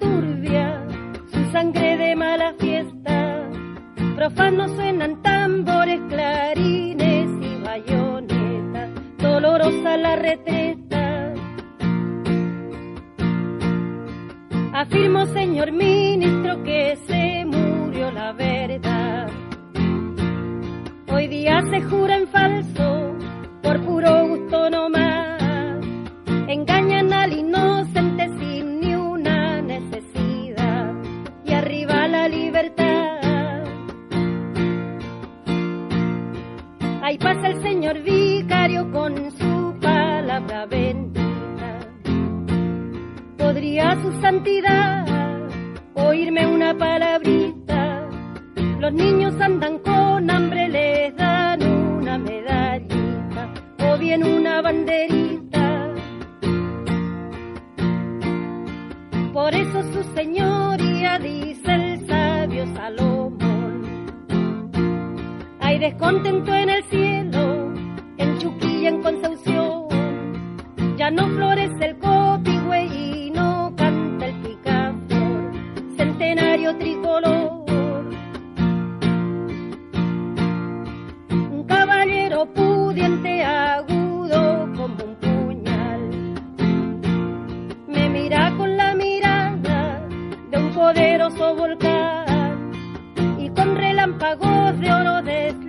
profanos 4.22 4.70
suenan 4.76 5.20
tambores, 5.24 6.00
clarines 6.08 7.28
y 7.42 7.64
bayonetas, 7.64 8.92
dolorosa 9.18 9.98
la 9.98 10.16
retreta. 10.16 11.34
Afirmo, 14.74 15.26
señor 15.26 15.72
ministro, 15.72 16.62
que 16.62 17.00
se 17.08 17.46
murió 17.46 18.12
la 18.12 18.32
verdad. 18.34 19.28
Hoy 21.12 21.28
día 21.28 21.64
se 21.72 21.82
jura 21.82 22.18
en 22.18 22.28
falso, 22.28 23.16
por 23.64 23.82
puro 23.82 24.28
gusto 24.28 24.70
no 24.70 24.88
pasa 37.22 37.48
el 37.50 37.62
señor 37.62 38.02
vicario 38.02 38.92
con 38.92 39.32
su 39.32 39.80
palabra 39.80 40.66
bendita. 40.66 41.80
Podría 43.38 44.02
su 44.02 44.12
santidad 44.22 45.06
oírme 45.94 46.48
una 46.48 46.76
palabrita. 46.76 48.10
Los 48.80 48.94
niños 48.94 49.40
andan 49.40 49.78
con 49.80 50.30
hambre, 50.30 50.68
les 50.70 51.16
dan 51.16 51.62
una 51.64 52.18
medallita 52.18 53.54
o 53.86 53.98
bien 53.98 54.24
una 54.24 54.62
banderita. 54.62 55.94
Por 59.32 59.54
eso 59.54 59.84
su 59.94 60.04
señoría 60.16 61.20
dice 61.20 61.72
el 61.74 62.08
sabio 62.08 62.66
Salomón. 62.76 63.11
Descontento 65.82 66.54
en 66.54 66.70
el 66.70 66.84
cielo, 66.92 67.74
en 68.20 68.38
Chuquilla, 68.38 68.90
en 68.90 69.02
Concepción. 69.02 69.88
Ya 70.96 71.10
no 71.10 71.28
florece 71.30 71.86
el 71.86 71.98
copihue 71.98 72.86
y 72.86 73.32
no 73.32 73.74
canta 73.76 74.28
el 74.28 74.36
picaflor, 74.44 75.52
centenario 75.98 76.78
tricolor. 76.78 77.66
Un 81.52 81.64
caballero 81.68 82.46
pudiente, 82.54 83.44
agudo 83.44 84.70
como 84.76 85.04
un 85.04 85.16
puñal, 85.16 86.10
me 87.88 88.08
mira 88.08 88.54
con 88.56 88.78
la 88.78 88.94
mirada 88.94 90.08
de 90.52 90.58
un 90.60 90.72
poderoso 90.76 91.56
volcán 91.56 92.72
y 93.40 93.50
con 93.50 93.76
relámpagos 93.76 94.80
de 94.80 94.94
oro 94.94 95.24
desliza 95.24 95.61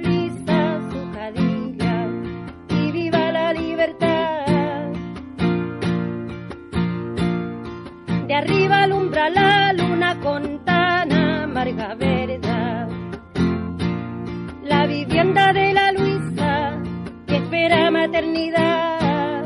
La 15.23 15.29
vivienda 15.29 15.53
de 15.53 15.73
la 15.73 15.93
Luisa 15.93 16.83
que 17.29 17.37
espera 17.37 17.93
maternidad. 17.93 19.45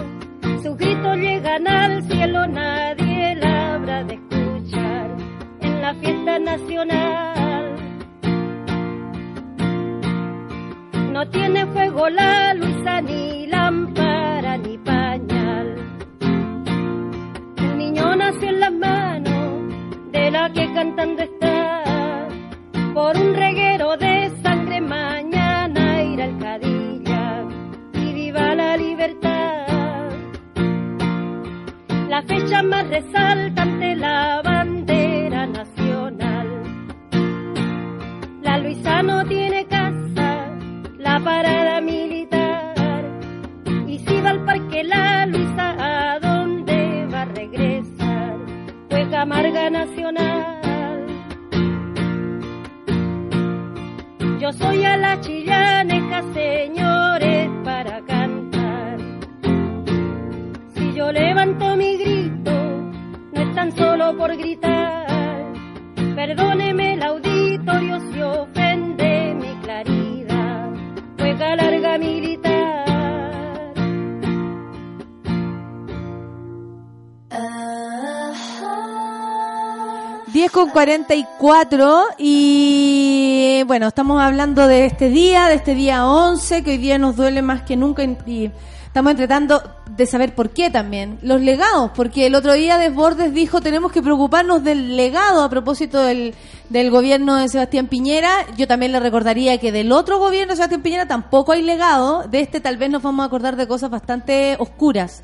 Sus 0.62 0.74
gritos 0.78 1.16
llegan 1.18 1.68
al 1.68 2.02
cielo, 2.04 2.46
nadie 2.46 3.34
la 3.34 3.74
habrá 3.74 4.02
de 4.04 4.14
escuchar 4.14 5.10
en 5.60 5.82
la 5.82 5.94
fiesta 5.96 6.38
nacional. 6.38 7.76
No 11.12 11.28
tiene 11.28 11.66
fuego 11.66 12.08
la 12.08 12.54
Luisa, 12.54 13.02
ni 13.02 13.46
lámpara, 13.46 14.56
ni 14.56 14.78
pañal. 14.78 15.76
Un 17.58 17.76
niño 17.76 18.16
nació 18.16 18.48
en 18.48 18.60
las 18.60 18.72
manos 18.72 19.74
de 20.10 20.30
la 20.30 20.50
que 20.54 20.72
cantando 20.72 21.22
está. 21.22 22.28
Por 22.94 23.14
un 23.18 23.34
reguero 23.34 23.94
de 23.98 24.32
sangre 24.42 24.80
mañana 24.80 25.15
La 32.16 32.22
fecha 32.22 32.62
más 32.62 32.88
resaltante, 32.88 33.94
la 33.94 34.40
bandera 34.42 35.46
nacional. 35.46 36.48
La 38.42 38.56
Luisa 38.56 39.02
no 39.02 39.22
tiene 39.26 39.66
casa, 39.66 40.48
la 40.96 41.20
parada 41.20 41.82
militar. 41.82 42.74
Y 43.86 43.98
si 43.98 44.18
va 44.22 44.30
al 44.30 44.46
parque 44.46 44.82
la 44.82 45.26
Luisa, 45.26 45.66
¿a 45.78 46.18
dónde 46.20 47.06
va 47.12 47.20
a 47.20 47.24
regresar? 47.26 48.36
Fue 48.88 49.10
Camarga 49.10 49.68
Nacional. 49.68 51.06
Yo 54.40 54.52
soy 54.54 54.84
a 54.86 54.96
la 54.96 55.20
chillaneja, 55.20 56.22
señores, 56.32 57.50
para 57.62 58.00
cantar. 58.06 58.96
Si 60.74 60.94
yo 60.94 61.12
levanto 61.12 61.76
mi 61.76 61.95
solo 63.72 64.16
por 64.16 64.36
gritar. 64.36 65.06
Perdóneme 66.14 66.94
el 66.94 67.02
auditorio 67.02 68.00
si 68.12 68.22
ofende 68.22 69.34
mi 69.34 69.54
claridad. 69.62 70.70
Juega 71.18 71.56
larga 71.56 71.98
militar. 71.98 72.76
10 80.32 80.50
con 80.50 80.68
44 80.68 82.04
y 82.18 83.62
bueno, 83.66 83.88
estamos 83.88 84.20
hablando 84.20 84.66
de 84.66 84.84
este 84.84 85.08
día, 85.08 85.48
de 85.48 85.54
este 85.54 85.74
día 85.74 86.06
11, 86.06 86.62
que 86.62 86.72
hoy 86.72 86.76
día 86.76 86.98
nos 86.98 87.16
duele 87.16 87.40
más 87.40 87.62
que 87.62 87.74
nunca 87.74 88.04
y 88.04 88.50
estamos 88.96 89.14
tratando 89.14 89.62
de 89.90 90.06
saber 90.06 90.34
por 90.34 90.48
qué 90.48 90.70
también. 90.70 91.18
Los 91.20 91.42
legados, 91.42 91.90
porque 91.94 92.28
el 92.28 92.34
otro 92.34 92.54
día 92.54 92.78
Desbordes 92.78 93.34
dijo 93.34 93.60
tenemos 93.60 93.92
que 93.92 94.00
preocuparnos 94.00 94.64
del 94.64 94.96
legado 94.96 95.42
a 95.42 95.50
propósito 95.50 96.02
del, 96.02 96.34
del 96.70 96.90
gobierno 96.90 97.34
de 97.34 97.46
Sebastián 97.50 97.88
Piñera. 97.88 98.30
Yo 98.56 98.66
también 98.66 98.92
le 98.92 99.00
recordaría 99.00 99.58
que 99.58 99.70
del 99.70 99.92
otro 99.92 100.18
gobierno 100.18 100.52
de 100.52 100.56
Sebastián 100.56 100.80
Piñera 100.80 101.06
tampoco 101.06 101.52
hay 101.52 101.60
legado. 101.60 102.26
De 102.26 102.40
este 102.40 102.58
tal 102.58 102.78
vez 102.78 102.88
nos 102.88 103.02
vamos 103.02 103.22
a 103.22 103.26
acordar 103.26 103.56
de 103.56 103.68
cosas 103.68 103.90
bastante 103.90 104.56
oscuras. 104.58 105.22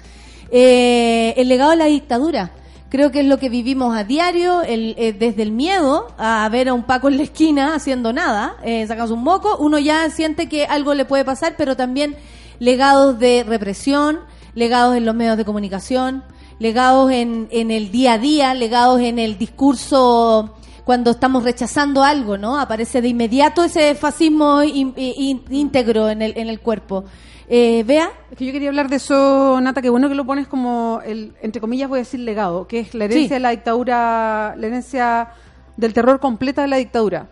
Eh, 0.50 1.32
el 1.38 1.48
legado 1.48 1.70
de 1.70 1.78
la 1.78 1.86
dictadura. 1.86 2.50
Creo 2.90 3.10
que 3.10 3.20
es 3.20 3.26
lo 3.26 3.38
que 3.38 3.48
vivimos 3.48 3.96
a 3.96 4.04
diario, 4.04 4.60
el, 4.60 4.94
eh, 4.98 5.14
desde 5.14 5.40
el 5.40 5.50
miedo 5.50 6.08
a 6.18 6.46
ver 6.50 6.68
a 6.68 6.74
un 6.74 6.82
Paco 6.82 7.08
en 7.08 7.16
la 7.16 7.22
esquina 7.22 7.74
haciendo 7.74 8.12
nada, 8.12 8.56
eh, 8.64 8.86
sacando 8.86 9.14
un 9.14 9.22
moco, 9.22 9.56
uno 9.56 9.78
ya 9.78 10.10
siente 10.10 10.46
que 10.46 10.66
algo 10.66 10.92
le 10.92 11.06
puede 11.06 11.24
pasar, 11.24 11.54
pero 11.56 11.74
también 11.74 12.16
legados 12.62 13.18
de 13.18 13.42
represión, 13.42 14.20
legados 14.54 14.94
en 14.96 15.04
los 15.04 15.16
medios 15.16 15.36
de 15.36 15.44
comunicación, 15.44 16.22
legados 16.60 17.10
en, 17.10 17.48
en 17.50 17.72
el 17.72 17.90
día 17.90 18.12
a 18.12 18.18
día, 18.18 18.54
legados 18.54 19.00
en 19.00 19.18
el 19.18 19.36
discurso 19.36 20.54
cuando 20.84 21.10
estamos 21.10 21.42
rechazando 21.42 22.04
algo, 22.04 22.38
¿no? 22.38 22.58
Aparece 22.60 23.02
de 23.02 23.08
inmediato 23.08 23.64
ese 23.64 23.96
fascismo 23.96 24.62
in- 24.62 24.94
in- 24.96 25.42
íntegro 25.50 26.08
en 26.08 26.22
el, 26.22 26.34
en 26.36 26.48
el 26.48 26.60
cuerpo. 26.60 27.04
Eh, 27.48 27.82
Vea, 27.84 28.10
Es 28.30 28.38
que 28.38 28.46
yo 28.46 28.52
quería 28.52 28.68
hablar 28.68 28.88
de 28.88 28.96
eso, 28.96 29.58
Nata, 29.60 29.82
que 29.82 29.90
bueno 29.90 30.08
que 30.08 30.14
lo 30.14 30.24
pones 30.24 30.46
como 30.46 31.00
el, 31.04 31.34
entre 31.42 31.60
comillas 31.60 31.88
voy 31.88 31.98
a 31.98 32.02
decir 32.02 32.20
legado, 32.20 32.68
que 32.68 32.78
es 32.80 32.94
la 32.94 33.06
herencia 33.06 33.26
Sí. 33.28 33.34
de 33.34 33.40
la 33.40 33.50
dictadura, 33.50 34.54
la 34.56 34.66
herencia 34.68 35.30
del 35.76 35.92
terror 35.92 36.20
completa 36.20 36.62
de 36.62 36.68
la 36.68 36.76
dictadura. 36.76 37.28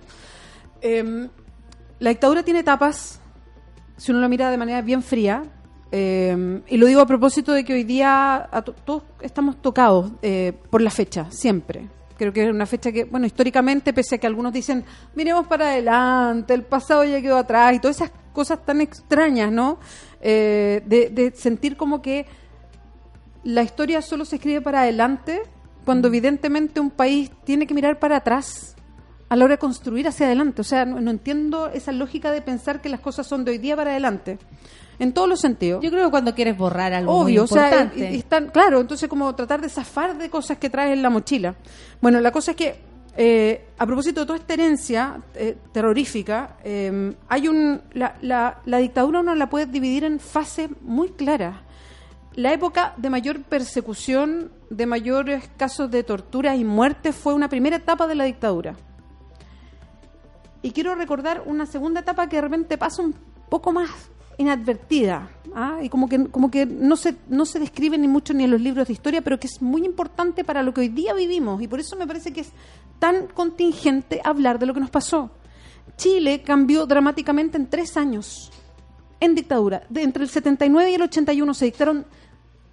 Eh, 0.83 1.29
la 2.01 2.11
dictadura 2.11 2.43
tiene 2.43 2.61
etapas, 2.61 3.20
si 4.01 4.13
uno 4.13 4.21
lo 4.23 4.29
mira 4.31 4.51
de 4.51 4.57
manera 4.57 4.81
bien 4.81 5.03
fría, 5.03 5.43
eh, 5.93 6.63
y 6.69 6.77
lo 6.79 6.87
digo 6.87 7.03
a 7.03 7.07
propósito 7.07 7.53
de 7.53 7.65
que 7.65 7.75
hoy 7.75 7.85
día 7.85 8.49
a 8.51 8.63
to- 8.63 8.73
todos 8.73 9.03
estamos 9.21 9.61
tocados 9.61 10.11
eh, 10.23 10.55
por 10.71 10.81
la 10.81 10.89
fecha, 10.91 11.27
siempre. 11.31 11.87
Creo 12.17 12.33
que 12.33 12.45
es 12.45 12.51
una 12.51 12.65
fecha 12.65 12.93
que, 12.93 13.05
bueno, 13.05 13.27
históricamente, 13.27 13.93
pese 13.93 14.15
a 14.15 14.19
que 14.19 14.27
algunos 14.27 14.53
dicen, 14.55 14.85
miremos 15.15 15.47
para 15.47 15.67
adelante, 15.69 16.55
el 16.55 16.63
pasado 16.63 17.05
ya 17.05 17.21
quedó 17.21 17.37
atrás, 17.37 17.75
y 17.75 17.79
todas 17.79 17.97
esas 17.97 18.13
cosas 18.33 18.65
tan 18.65 18.81
extrañas, 18.81 19.53
¿no? 19.53 19.79
Eh, 20.23 20.83
de, 20.87 21.11
de 21.11 21.33
sentir 21.37 21.77
como 21.77 22.01
que 22.01 22.25
la 23.45 23.63
historia 23.63 24.01
solo 24.01 24.25
se 24.25 24.37
escribe 24.37 24.61
para 24.63 24.81
adelante, 24.81 25.43
cuando 25.85 26.09
evidentemente 26.09 26.79
un 26.81 26.91
país 26.91 27.31
tiene 27.45 27.67
que 27.67 27.75
mirar 27.75 27.99
para 27.99 28.17
atrás 28.17 28.77
a 29.31 29.37
la 29.37 29.45
hora 29.47 29.55
de 29.55 29.59
construir 29.59 30.07
hacia 30.07 30.27
adelante. 30.27 30.61
O 30.61 30.65
sea, 30.65 30.85
no, 30.85 31.01
no 31.01 31.11
entiendo 31.11 31.71
esa 31.73 31.93
lógica 31.93 32.31
de 32.31 32.43
pensar 32.43 32.83
que 32.83 32.91
las 32.91 33.01
cosas 33.01 33.27
son 33.27 33.45
de 33.47 33.53
hoy 33.53 33.59
día 33.59 33.75
para 33.77 33.93
adelante. 33.93 34.39
En 34.99 35.15
todos 35.15 35.27
los 35.31 35.41
sentidos. 35.41 35.83
yo 35.83 35.91
creo 35.91 36.05
que 36.05 36.11
cuando 36.11 36.35
quieres 36.35 36.59
borrar 36.59 36.93
algo 36.93 37.23
muy 37.23 37.33
Obvio, 37.33 37.45
o 37.45 37.47
sea, 37.47 37.69
importante. 37.69 38.11
y- 38.11 38.15
y 38.17 38.19
están, 38.19 38.49
claro, 38.51 38.81
entonces 38.81 39.09
como 39.09 39.35
tratar 39.35 39.63
de 39.63 39.71
zafar 39.71 40.19
de 40.19 40.29
cosas 40.29 40.59
que 40.59 40.69
traes 40.69 40.93
en 40.93 41.01
la 41.03 41.09
mochila. 41.09 41.55
Bueno, 42.03 42.21
la 42.21 42.31
cosa 42.33 42.51
es 42.51 42.57
que, 42.59 42.81
eh, 43.17 43.65
a 43.79 43.87
propósito 43.87 44.21
de 44.21 44.27
toda 44.27 44.39
esta 44.39 44.53
herencia 44.53 45.21
eh, 45.35 45.57
terrorífica, 45.73 46.57
eh, 46.65 47.15
hay 47.29 47.49
un, 47.49 47.81
la, 47.95 48.17
la, 48.21 48.59
la 48.67 48.77
dictadura 48.77 49.21
uno 49.21 49.35
la 49.35 49.49
puede 49.49 49.65
dividir 49.65 50.05
en 50.05 50.21
fases 50.21 50.69
muy 50.83 51.09
claras. 51.13 51.57
La 52.35 52.53
época 52.53 52.93
de 52.99 53.09
mayor 53.11 53.41
persecución, 53.43 54.51
de 54.69 54.85
mayores 54.87 55.49
casos 55.57 55.91
de 55.91 56.03
tortura 56.05 56.55
y 56.57 56.65
muerte 56.65 57.13
fue 57.13 57.33
una 57.33 57.49
primera 57.49 57.77
etapa 57.77 58.07
de 58.07 58.15
la 58.17 58.25
dictadura. 58.25 58.77
Y 60.63 60.73
quiero 60.73 60.95
recordar 60.95 61.43
una 61.47 61.67
segunda 61.67 62.01
etapa 62.01 62.29
que 62.29 62.37
de 62.37 62.43
repente 62.43 62.79
pasa 62.79 63.03
un 63.03 63.15
poco 63.49 63.73
más 63.73 63.91
inadvertida 64.39 65.29
¿ah? 65.55 65.81
y 65.83 65.89
como 65.91 66.09
que 66.09 66.29
como 66.29 66.51
que 66.51 66.65
no 66.65 66.97
se 66.97 67.17
no 67.29 67.45
se 67.45 67.59
describe 67.59 67.99
ni 67.99 68.09
mucho 68.09 68.33
ni 68.33 68.45
en 68.45 68.51
los 68.51 68.61
libros 68.61 68.87
de 68.87 68.95
historia 68.95 69.21
pero 69.21 69.39
que 69.39 69.47
es 69.47 69.61
muy 69.61 69.85
importante 69.85 70.45
para 70.45 70.63
lo 70.63 70.73
que 70.73 70.83
hoy 70.83 70.89
día 70.89 71.15
vivimos. 71.15 71.61
Y 71.63 71.69
por 71.69 71.81
eso 71.81 71.97
me 71.97 72.07
parece 72.07 72.33
que 72.33 72.41
es 72.41 72.53
tan 72.99 73.27
contingente 73.29 74.21
hablar 74.25 74.59
de 74.59 74.67
lo 74.67 74.75
que 74.75 74.81
nos 74.81 74.91
pasó. 74.91 75.31
Chile 75.97 76.43
cambió 76.43 76.87
dramáticamente 76.87 77.57
en 77.57 77.69
tres 77.69 77.97
años 77.97 78.51
en 79.19 79.35
dictadura. 79.35 79.83
Entre 79.95 80.23
el 80.23 80.31
79 80.31 80.91
y 80.91 80.95
el 80.95 81.03
81 81.03 81.55
se 81.55 81.65
dictaron 81.67 82.07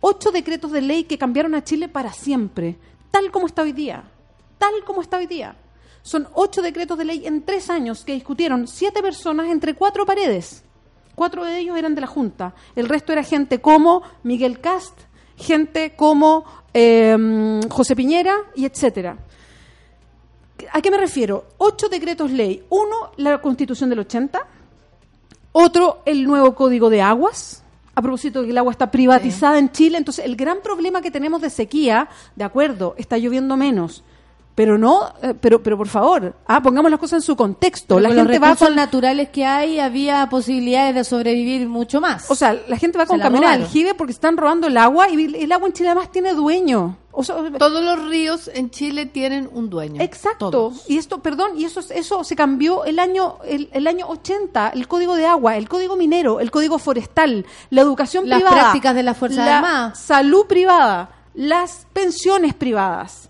ocho 0.02 0.32
decretos 0.32 0.72
de 0.72 0.82
ley 0.82 1.04
que 1.04 1.18
cambiaron 1.18 1.56
a 1.56 1.64
Chile 1.64 1.88
para 1.90 2.14
siempre 2.14 2.78
tal 3.12 3.32
como 3.32 3.48
está 3.48 3.64
hoy 3.64 3.72
día 3.72 4.04
tal 4.58 4.74
como 4.86 5.02
está 5.02 5.18
hoy 5.18 5.28
día 5.28 5.56
son 6.08 6.26
ocho 6.36 6.62
decretos 6.62 6.98
de 6.98 7.04
ley 7.04 7.28
en 7.28 7.44
tres 7.44 7.70
años 7.70 8.06
que 8.06 8.14
discutieron 8.14 8.66
siete 8.66 9.02
personas 9.02 9.48
entre 9.48 9.74
cuatro 9.74 10.06
paredes. 10.06 10.64
Cuatro 11.16 11.44
de 11.44 11.60
ellos 11.60 11.78
eran 11.78 11.96
de 11.96 12.02
la 12.02 12.08
Junta. 12.08 12.56
El 12.78 12.88
resto 12.88 13.12
era 13.12 13.24
gente 13.24 13.60
como 13.60 14.04
Miguel 14.24 14.62
Cast, 14.62 14.98
gente 15.36 15.98
como 15.98 16.46
eh, 16.74 17.60
José 17.70 17.94
Piñera 17.94 18.38
y 18.56 18.64
etcétera. 18.64 19.18
¿A 20.72 20.82
qué 20.82 20.90
me 20.90 20.98
refiero? 20.98 21.48
Ocho 21.58 21.90
decretos 21.90 22.32
ley. 22.32 22.64
Uno, 22.70 23.12
la 23.18 23.42
Constitución 23.42 23.90
del 23.90 24.00
80. 24.00 24.40
Otro, 25.52 26.04
el 26.06 26.24
nuevo 26.24 26.56
Código 26.56 26.90
de 26.90 27.02
Aguas. 27.02 27.64
A 27.96 28.02
propósito 28.02 28.40
de 28.40 28.46
que 28.46 28.52
el 28.52 28.58
agua 28.58 28.72
está 28.72 28.90
privatizada 28.90 29.60
en 29.60 29.74
Chile. 29.74 29.98
Entonces, 29.98 30.24
el 30.24 30.38
gran 30.38 30.62
problema 30.62 31.02
que 31.02 31.12
tenemos 31.12 31.42
de 31.42 31.50
sequía, 31.50 32.08
de 32.38 32.46
acuerdo, 32.46 32.96
está 32.98 33.18
lloviendo 33.18 33.58
menos. 33.58 34.06
Pero 34.58 34.76
no, 34.80 35.14
eh, 35.22 35.36
pero, 35.40 35.62
pero 35.62 35.78
por 35.78 35.88
favor, 35.88 36.34
ah, 36.48 36.64
pongamos 36.64 36.90
las 36.90 37.00
cosas 37.00 37.18
en 37.18 37.22
su 37.22 37.36
contexto. 37.36 37.94
Pero 37.94 38.00
la 38.00 38.10
con 38.10 38.18
gente 38.18 38.34
los 38.34 38.42
va 38.42 38.46
recursos 38.48 38.68
con 38.70 38.76
naturales 38.76 39.30
que 39.30 39.46
hay, 39.46 39.80
había 39.80 40.28
posibilidades 40.32 40.96
de 40.96 41.04
sobrevivir 41.04 41.68
mucho 41.68 42.02
más. 42.02 42.26
O 42.32 42.34
sea, 42.34 42.58
la 42.68 42.76
gente 42.76 42.98
va 42.98 43.06
con 43.06 43.20
camiones 43.20 43.52
aljibe 43.52 43.94
porque 43.94 44.14
están 44.14 44.36
robando 44.36 44.66
el 44.66 44.76
agua 44.78 45.10
y 45.10 45.44
el 45.44 45.52
agua 45.52 45.68
en 45.68 45.74
Chile 45.74 45.90
además 45.90 46.12
tiene 46.12 46.34
dueño. 46.34 46.98
O 47.12 47.24
sea, 47.24 47.36
Todos 47.60 47.84
los 47.84 48.10
ríos 48.10 48.50
en 48.52 48.72
Chile 48.72 49.06
tienen 49.06 49.48
un 49.54 49.70
dueño. 49.70 50.02
Exacto. 50.02 50.50
Todos. 50.50 50.90
Y 50.90 50.98
esto, 50.98 51.20
perdón, 51.22 51.52
y 51.56 51.66
eso 51.66 51.82
eso 51.92 52.24
se 52.24 52.36
cambió 52.36 52.84
el 52.84 52.98
año 52.98 53.38
el, 53.46 53.70
el 53.74 53.86
año 53.86 54.08
80, 54.08 54.70
el 54.70 54.88
Código 54.88 55.16
de 55.16 55.28
Agua, 55.28 55.56
el 55.56 55.70
Código 55.70 55.96
Minero, 55.96 56.40
el 56.40 56.50
Código 56.50 56.80
Forestal, 56.80 57.46
la 57.70 57.82
educación 57.82 58.28
Las 58.28 58.40
privada, 58.40 58.60
prácticas 58.60 58.96
de 58.96 59.04
las 59.04 59.18
Fuerzas 59.18 59.46
la 59.46 59.58
Armadas. 59.58 60.00
salud 60.00 60.48
privada, 60.48 61.12
las 61.36 61.86
pensiones 61.94 62.56
privadas. 62.56 63.27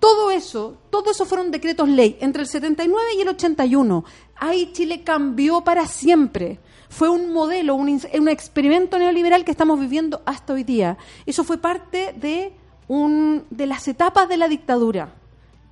Todo 0.00 0.30
eso, 0.30 0.78
todo 0.88 1.10
eso 1.10 1.26
fueron 1.26 1.50
decretos 1.50 1.88
ley 1.88 2.16
entre 2.20 2.42
el 2.42 2.48
79 2.48 3.02
y 3.18 3.20
el 3.20 3.28
81. 3.28 4.04
Ahí 4.36 4.72
Chile 4.72 5.04
cambió 5.04 5.60
para 5.60 5.86
siempre. 5.86 6.58
Fue 6.88 7.10
un 7.10 7.32
modelo, 7.32 7.74
un, 7.74 8.00
un 8.18 8.28
experimento 8.28 8.98
neoliberal 8.98 9.44
que 9.44 9.50
estamos 9.50 9.78
viviendo 9.78 10.22
hasta 10.24 10.54
hoy 10.54 10.64
día. 10.64 10.96
Eso 11.26 11.44
fue 11.44 11.58
parte 11.58 12.14
de, 12.18 12.54
un, 12.88 13.44
de 13.50 13.66
las 13.66 13.86
etapas 13.88 14.26
de 14.28 14.38
la 14.38 14.48
dictadura. 14.48 15.14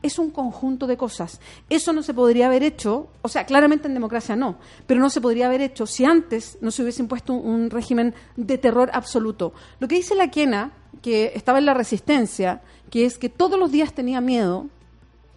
Es 0.02 0.18
un 0.18 0.30
conjunto 0.30 0.86
de 0.86 0.98
cosas. 0.98 1.40
Eso 1.70 1.92
no 1.94 2.02
se 2.02 2.14
podría 2.14 2.46
haber 2.46 2.62
hecho, 2.62 3.08
o 3.22 3.28
sea, 3.28 3.46
claramente 3.46 3.88
en 3.88 3.94
democracia 3.94 4.36
no, 4.36 4.58
pero 4.86 5.00
no 5.00 5.10
se 5.10 5.20
podría 5.20 5.46
haber 5.46 5.62
hecho 5.62 5.86
si 5.86 6.04
antes 6.04 6.58
no 6.60 6.70
se 6.70 6.82
hubiese 6.82 7.02
impuesto 7.02 7.32
un, 7.32 7.62
un 7.62 7.70
régimen 7.70 8.14
de 8.36 8.58
terror 8.58 8.90
absoluto. 8.92 9.54
Lo 9.80 9.88
que 9.88 9.96
dice 9.96 10.14
la 10.14 10.30
Quena, 10.30 10.70
que 11.02 11.32
estaba 11.34 11.58
en 11.58 11.66
la 11.66 11.74
resistencia, 11.74 12.62
que 12.90 13.04
es 13.04 13.18
que 13.18 13.28
todos 13.28 13.58
los 13.58 13.70
días 13.70 13.92
tenía 13.92 14.20
miedo, 14.20 14.66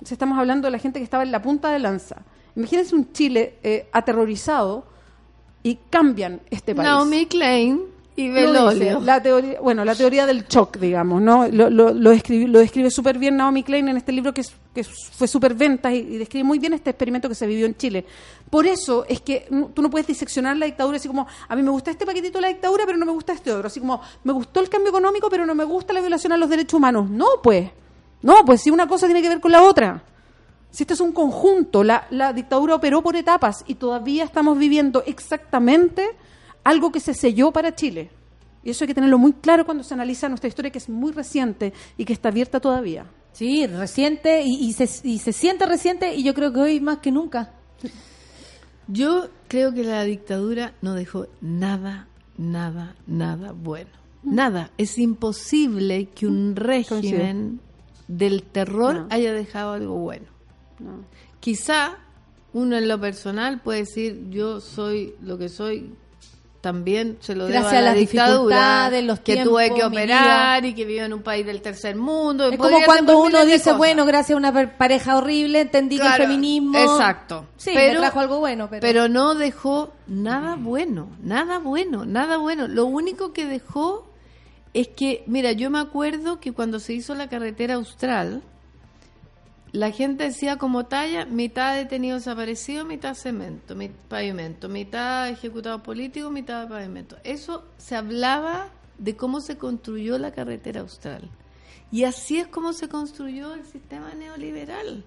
si 0.04 0.14
estamos 0.14 0.38
hablando 0.38 0.68
de 0.68 0.72
la 0.72 0.80
gente 0.80 1.00
que 1.00 1.04
estaba 1.04 1.24
en 1.24 1.32
la 1.32 1.42
punta 1.42 1.72
de 1.72 1.80
lanza. 1.80 2.24
Imagínense 2.56 2.96
un 2.96 3.12
Chile 3.14 3.58
eh, 3.64 3.88
aterrorizado 3.92 4.86
y 5.64 5.76
cambian 5.90 6.42
este 6.50 6.76
país. 6.76 6.88
Naomi 6.88 7.26
Klein 7.28 7.82
y 8.28 8.76
dice, 8.76 8.86
la 9.06 9.22
teoría, 9.22 9.60
bueno, 9.62 9.86
la 9.86 9.96
teoría 9.96 10.26
del 10.26 10.46
shock, 10.48 10.78
digamos, 10.78 11.22
¿no? 11.22 11.48
Lo, 11.48 11.70
lo, 11.70 11.94
lo, 11.94 12.14
escribi- 12.14 12.48
lo 12.48 12.60
describe 12.60 12.90
súper 12.92 13.18
bien 13.18 13.38
Naomi 13.38 13.64
Klein 13.64 13.88
en 13.90 13.98
este 13.98 14.12
libro 14.12 14.34
que, 14.34 14.42
es- 14.42 14.54
que 14.74 14.84
fue 14.84 15.28
súper 15.28 15.54
ventas 15.54 15.94
y, 15.94 15.98
y 15.98 16.18
describe 16.18 16.44
muy 16.44 16.60
bien 16.60 16.74
este 16.74 16.90
experimento 16.90 17.28
que 17.30 17.36
se 17.36 17.48
vivió 17.48 17.66
en 17.66 17.76
Chile. 17.76 18.06
Por 18.50 18.66
eso 18.68 19.06
es 19.08 19.22
que 19.22 19.48
tú 19.74 19.82
no 19.82 19.90
puedes 19.90 20.08
diseccionar 20.08 20.58
la 20.58 20.66
dictadura 20.66 20.98
así 20.98 21.08
como, 21.08 21.26
a 21.48 21.56
mí 21.56 21.62
me 21.64 21.72
gusta 21.72 21.92
este 21.92 22.06
paquetito 22.06 22.38
de 22.38 22.42
la 22.44 22.48
dictadura, 22.50 22.86
pero 22.86 22.98
no 22.98 23.06
me 23.06 23.12
gusta 23.12 23.34
este 23.34 23.52
otro. 23.52 23.68
Así 23.68 23.80
como, 23.80 24.02
me 24.24 24.34
gustó 24.34 24.60
el 24.60 24.70
cambio 24.70 24.90
económico, 24.90 25.30
pero 25.30 25.46
no 25.46 25.56
me 25.56 25.64
gusta 25.64 25.94
la 25.94 26.02
violación 26.02 26.34
a 26.34 26.38
los 26.38 26.50
derechos 26.50 26.74
humanos. 26.78 27.10
No, 27.10 27.26
pues. 27.42 27.70
No, 28.22 28.44
pues 28.46 28.62
si 28.62 28.70
una 28.70 28.88
cosa 28.88 29.08
tiene 29.08 29.22
que 29.22 29.30
ver 29.30 29.40
con 29.40 29.52
la 29.52 29.64
otra. 29.64 30.04
Si 30.70 30.84
esto 30.84 30.94
es 30.94 31.02
un 31.02 31.12
conjunto, 31.12 31.84
la, 31.84 32.06
la 32.12 32.32
dictadura 32.32 32.76
operó 32.76 33.02
por 33.02 33.18
etapas 33.18 33.64
y 33.68 33.76
todavía 33.76 34.24
estamos 34.24 34.58
viviendo 34.58 35.04
exactamente 35.06 36.08
algo 36.64 36.92
que 36.92 37.00
se 37.00 37.14
selló 37.14 37.52
para 37.52 37.76
Chile. 37.76 38.10
Y 38.64 38.70
eso 38.70 38.84
hay 38.84 38.88
que 38.90 38.94
tenerlo 38.94 39.18
muy 39.18 39.34
claro 39.34 39.66
cuando 39.66 39.84
se 39.84 39.94
analiza 39.94 40.30
nuestra 40.30 40.48
historia, 40.48 40.72
que 40.72 40.78
es 40.78 40.88
muy 40.90 41.12
reciente 41.12 41.74
y 41.98 42.06
que 42.06 42.14
está 42.14 42.30
abierta 42.30 42.60
todavía. 42.60 43.06
Sí, 43.34 43.66
reciente 43.66 44.44
y, 44.46 44.68
y 44.68 44.74
se, 44.74 44.88
y 45.08 45.18
se 45.20 45.34
siente 45.34 45.66
reciente 45.66 46.14
y 46.16 46.24
yo 46.24 46.34
creo 46.34 46.52
que 46.54 46.60
hoy 46.60 46.80
más 46.80 47.00
que 47.00 47.12
nunca. 47.12 47.54
Yo 48.88 49.30
creo 49.48 49.74
que 49.74 49.84
la 49.84 50.04
dictadura 50.04 50.74
no 50.82 50.94
dejó 50.96 51.28
nada, 51.40 52.08
nada, 52.38 52.96
nada 53.08 53.54
bueno. 53.54 53.90
Nada. 54.24 54.72
Es 54.78 54.98
imposible 54.98 56.10
que 56.14 56.28
un 56.28 56.56
régimen 56.56 57.60
del 58.08 58.44
terror 58.44 58.96
No. 58.96 59.08
haya 59.10 59.34
dejado 59.34 59.74
algo 59.74 59.96
bueno. 59.96 60.26
Quizá 61.40 61.98
uno 62.54 62.78
en 62.78 62.88
lo 62.88 63.00
personal 63.00 63.62
puede 63.62 63.80
decir, 63.80 64.28
yo 64.30 64.60
soy 64.60 65.16
lo 65.22 65.38
que 65.38 65.48
soy, 65.50 65.96
también 66.62 67.18
se 67.22 67.36
lo 67.36 67.48
Gracias 67.48 67.72
debo 67.72 67.76
a 67.76 67.80
a 67.80 67.82
la 67.82 67.90
las 67.90 67.96
dictadura, 67.96 68.36
dificultades, 68.38 69.04
los 69.04 69.20
que 69.20 69.34
tiempos, 69.34 69.52
tuve 69.52 69.74
que 69.74 69.84
operar 69.84 70.64
y 70.64 70.74
que 70.74 70.86
vivo 70.86 71.04
en 71.04 71.14
un 71.14 71.24
país 71.24 71.46
del 71.46 71.62
tercer 71.62 71.96
mundo. 71.96 72.50
Es 72.50 72.58
como 72.58 72.78
cuando 72.86 73.20
uno 73.20 73.46
dice, 73.46 73.74
bueno, 73.74 74.06
gracias 74.06 74.36
a 74.36 74.38
una 74.38 74.78
pareja 74.78 75.18
horrible, 75.18 75.62
entendí 75.62 75.98
que 75.98 76.06
el 76.06 76.14
feminismo... 76.14 76.78
Exacto. 76.78 77.48
Sí, 77.58 77.72
me 77.74 77.96
trajo 77.96 78.20
algo 78.20 78.40
bueno, 78.40 78.68
pero... 78.70 78.82
pero 78.82 79.10
no 79.10 79.34
dejó 79.34 79.94
nada 80.08 80.56
bueno, 80.56 81.10
nada 81.22 81.58
bueno, 81.58 82.06
nada 82.06 82.38
bueno. 82.38 82.68
Lo 82.68 82.86
único 82.86 83.34
que 83.34 83.46
dejó 83.46 84.08
es 84.74 84.88
que, 84.88 85.24
mira, 85.26 85.52
yo 85.54 85.70
me 85.72 85.80
acuerdo 85.80 86.40
que 86.40 86.54
cuando 86.54 86.80
se 86.80 86.94
hizo 86.94 87.16
la 87.16 87.28
carretera 87.28 87.74
austral, 87.74 88.44
la 89.72 89.92
gente 89.92 90.26
decía 90.26 90.58
como 90.58 90.86
talla, 90.86 91.26
mitad 91.26 91.76
detenido 91.76 92.18
desaparecido, 92.18 92.84
mitad 92.84 93.14
cemento, 93.14 93.76
mitad 93.76 93.96
pavimento, 94.10 94.68
mitad 94.68 95.30
ejecutado 95.30 95.82
político, 95.82 96.30
mitad 96.30 96.68
pavimento. 96.68 97.18
Eso 97.24 97.64
se 97.78 97.96
hablaba 97.96 98.70
de 98.98 99.16
cómo 99.16 99.40
se 99.40 99.58
construyó 99.58 100.18
la 100.18 100.32
carretera 100.32 100.82
austral. 100.82 101.30
Y 101.92 102.04
así 102.04 102.38
es 102.38 102.48
como 102.48 102.74
se 102.74 102.90
construyó 102.90 103.54
el 103.54 103.66
sistema 103.66 104.14
neoliberal. 104.14 105.06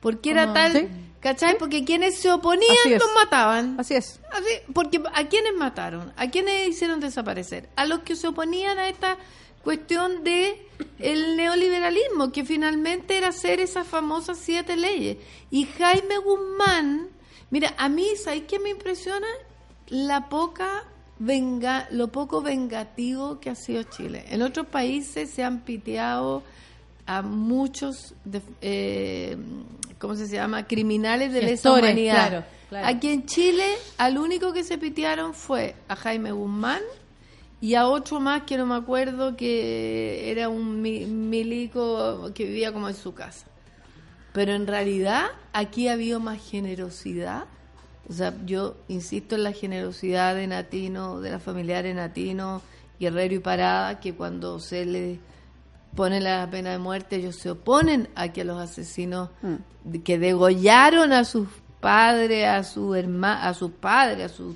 Porque 0.00 0.30
era 0.30 0.52
tal, 0.52 0.72
¿Sí? 0.72 0.88
¿cachai? 1.20 1.58
Porque 1.58 1.84
quienes 1.84 2.18
se 2.18 2.30
oponían 2.30 2.76
los 2.90 3.10
mataban. 3.14 3.78
Así 3.78 3.94
es. 3.94 4.20
Así, 4.30 4.72
porque 4.72 5.02
¿a 5.12 5.24
quiénes 5.26 5.54
mataron? 5.54 6.12
¿A 6.16 6.28
quiénes 6.30 6.68
hicieron 6.68 7.00
desaparecer? 7.00 7.68
A 7.76 7.84
los 7.84 8.00
que 8.00 8.14
se 8.14 8.28
oponían 8.28 8.78
a 8.78 8.88
esta 8.88 9.16
cuestión 9.68 10.24
de 10.24 10.66
el 10.98 11.36
neoliberalismo, 11.36 12.32
que 12.32 12.42
finalmente 12.42 13.18
era 13.18 13.28
hacer 13.28 13.60
esas 13.60 13.86
famosas 13.86 14.38
siete 14.38 14.76
leyes. 14.78 15.18
Y 15.50 15.66
Jaime 15.66 16.16
Guzmán, 16.16 17.08
mira, 17.50 17.74
a 17.76 17.90
mí, 17.90 18.06
¿sabes 18.16 18.44
qué 18.48 18.58
me 18.58 18.70
impresiona? 18.70 19.26
La 19.88 20.30
poca 20.30 20.84
venga, 21.18 21.86
lo 21.90 22.08
poco 22.08 22.40
vengativo 22.40 23.40
que 23.40 23.50
ha 23.50 23.54
sido 23.54 23.82
Chile. 23.82 24.24
En 24.30 24.40
otros 24.40 24.66
países 24.68 25.28
se 25.28 25.44
han 25.44 25.60
piteado 25.64 26.42
a 27.04 27.20
muchos, 27.20 28.14
de- 28.24 28.40
eh, 28.62 29.36
¿cómo 29.98 30.14
se 30.14 30.28
llama? 30.28 30.66
Criminales 30.66 31.30
de 31.34 31.42
lesa 31.42 31.72
humanidad. 31.74 32.28
claro, 32.30 32.44
claro. 32.70 32.86
Aquí 32.86 33.08
en 33.10 33.26
Chile, 33.26 33.66
al 33.98 34.16
único 34.16 34.54
que 34.54 34.64
se 34.64 34.78
pitearon 34.78 35.34
fue 35.34 35.74
a 35.88 35.94
Jaime 35.96 36.32
Guzmán 36.32 36.80
y 37.60 37.74
a 37.74 37.86
otro 37.88 38.20
más 38.20 38.42
que 38.42 38.56
no 38.56 38.66
me 38.66 38.74
acuerdo 38.76 39.36
que 39.36 40.30
era 40.30 40.48
un 40.48 40.80
mi- 40.80 41.06
milico 41.06 42.30
que 42.34 42.44
vivía 42.44 42.72
como 42.72 42.88
en 42.88 42.94
su 42.94 43.14
casa. 43.14 43.46
Pero 44.32 44.52
en 44.52 44.66
realidad 44.66 45.26
aquí 45.52 45.88
ha 45.88 45.94
habido 45.94 46.20
más 46.20 46.38
generosidad. 46.50 47.44
O 48.08 48.12
sea, 48.12 48.32
yo 48.46 48.76
insisto 48.88 49.34
en 49.34 49.42
la 49.44 49.52
generosidad 49.52 50.34
de 50.34 50.46
Natino, 50.46 51.20
de 51.20 51.30
las 51.32 51.42
familiares 51.42 51.94
Natino, 51.94 52.62
Guerrero 53.00 53.34
y 53.34 53.38
Parada, 53.40 54.00
que 54.00 54.14
cuando 54.14 54.60
se 54.60 54.84
les 54.86 55.18
pone 55.94 56.20
la 56.20 56.48
pena 56.50 56.70
de 56.70 56.78
muerte, 56.78 57.16
ellos 57.16 57.36
se 57.36 57.50
oponen 57.50 58.08
a 58.14 58.28
que 58.32 58.44
los 58.44 58.58
asesinos 58.60 59.30
de- 59.84 60.02
que 60.02 60.18
degollaron 60.18 61.12
a 61.12 61.24
sus 61.24 61.48
padres, 61.80 62.46
a 62.46 62.62
su 62.64 62.94
herma, 62.94 63.46
a 63.46 63.54
sus 63.54 63.70
padres, 63.72 64.30
a 64.30 64.34
su, 64.34 64.54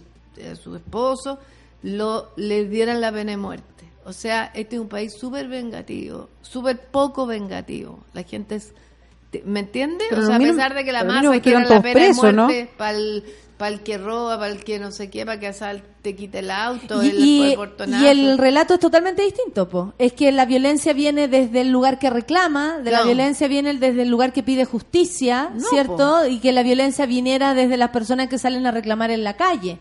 a 0.51 0.55
su 0.57 0.77
esposo, 0.77 1.39
lo, 1.83 2.33
les 2.37 2.71
dieran 2.71 3.01
la 3.01 3.13
pena 3.13 3.33
de 3.33 3.37
muerte. 3.37 3.85
O 4.05 4.13
sea, 4.13 4.51
este 4.55 4.77
es 4.77 4.83
un 4.83 4.89
país 4.89 5.13
súper 5.13 5.49
vengativo, 5.49 6.29
súper 6.43 6.79
poco 6.81 7.27
vengativo. 7.27 8.05
La 8.13 8.23
gente 8.25 8.57
es... 8.57 8.73
¿Me 9.45 9.61
entiende? 9.61 10.05
Pero 10.11 10.23
o 10.23 10.27
sea, 10.27 10.37
a 10.37 10.39
pesar 10.39 10.75
de 10.75 10.85
que 10.85 10.93
la 10.93 11.05
masa 11.05 11.23
iban 11.51 11.63
la 11.63 11.83
pena 11.83 12.01
de 12.01 12.07
presos, 12.07 12.35
¿no? 12.35 12.45
muerte 12.47 12.71
para 12.77 12.99
el, 12.99 13.25
el 13.61 13.81
que 13.81 13.97
roba, 13.99 14.39
para 14.39 14.53
el 14.53 14.63
que 14.65 14.79
no 14.79 14.91
sé 14.93 15.09
qué, 15.09 15.25
para 15.25 15.41
que 15.41 15.49
asal- 15.49 15.83
te 16.03 16.17
quite 16.17 16.41
el 16.41 16.51
auto, 16.51 17.03
Y, 17.03 17.09
el, 17.11 17.19
y- 17.25 17.43
el 17.51 17.55
portonazo. 17.55 18.05
y 18.05 18.09
el 18.09 18.39
relato 18.39 18.75
es 18.75 18.81
totalmente 18.81 19.23
distinto, 19.23 19.69
po. 19.69 19.93
Es 19.99 20.13
que 20.13 20.33
la 20.33 20.45
violencia 20.47 20.93
viene 20.93 21.29
desde 21.29 21.61
el 21.61 21.71
lugar 21.71 21.99
que 22.01 22.11
reclama, 22.11 22.79
de 22.79 22.91
la 22.91 22.99
No. 23.01 23.05
violencia 23.07 23.47
viene 23.47 23.73
desde 23.75 24.03
el 24.03 24.09
lugar 24.09 24.33
que 24.33 24.43
pide 24.43 24.65
justicia, 24.65 25.51
No, 25.55 25.61
¿cierto? 25.69 26.27
Y 26.27 26.41
que 26.41 26.51
la 26.53 26.63
violencia 26.65 27.07
viniera 27.07 27.55
desde 27.55 27.77
las 27.77 27.91
personas 27.91 28.29
que 28.29 28.39
salen 28.39 28.67
a 28.67 28.73
reclamar 28.73 29.11
en 29.13 29.23
la 29.23 29.37
calle. 29.37 29.79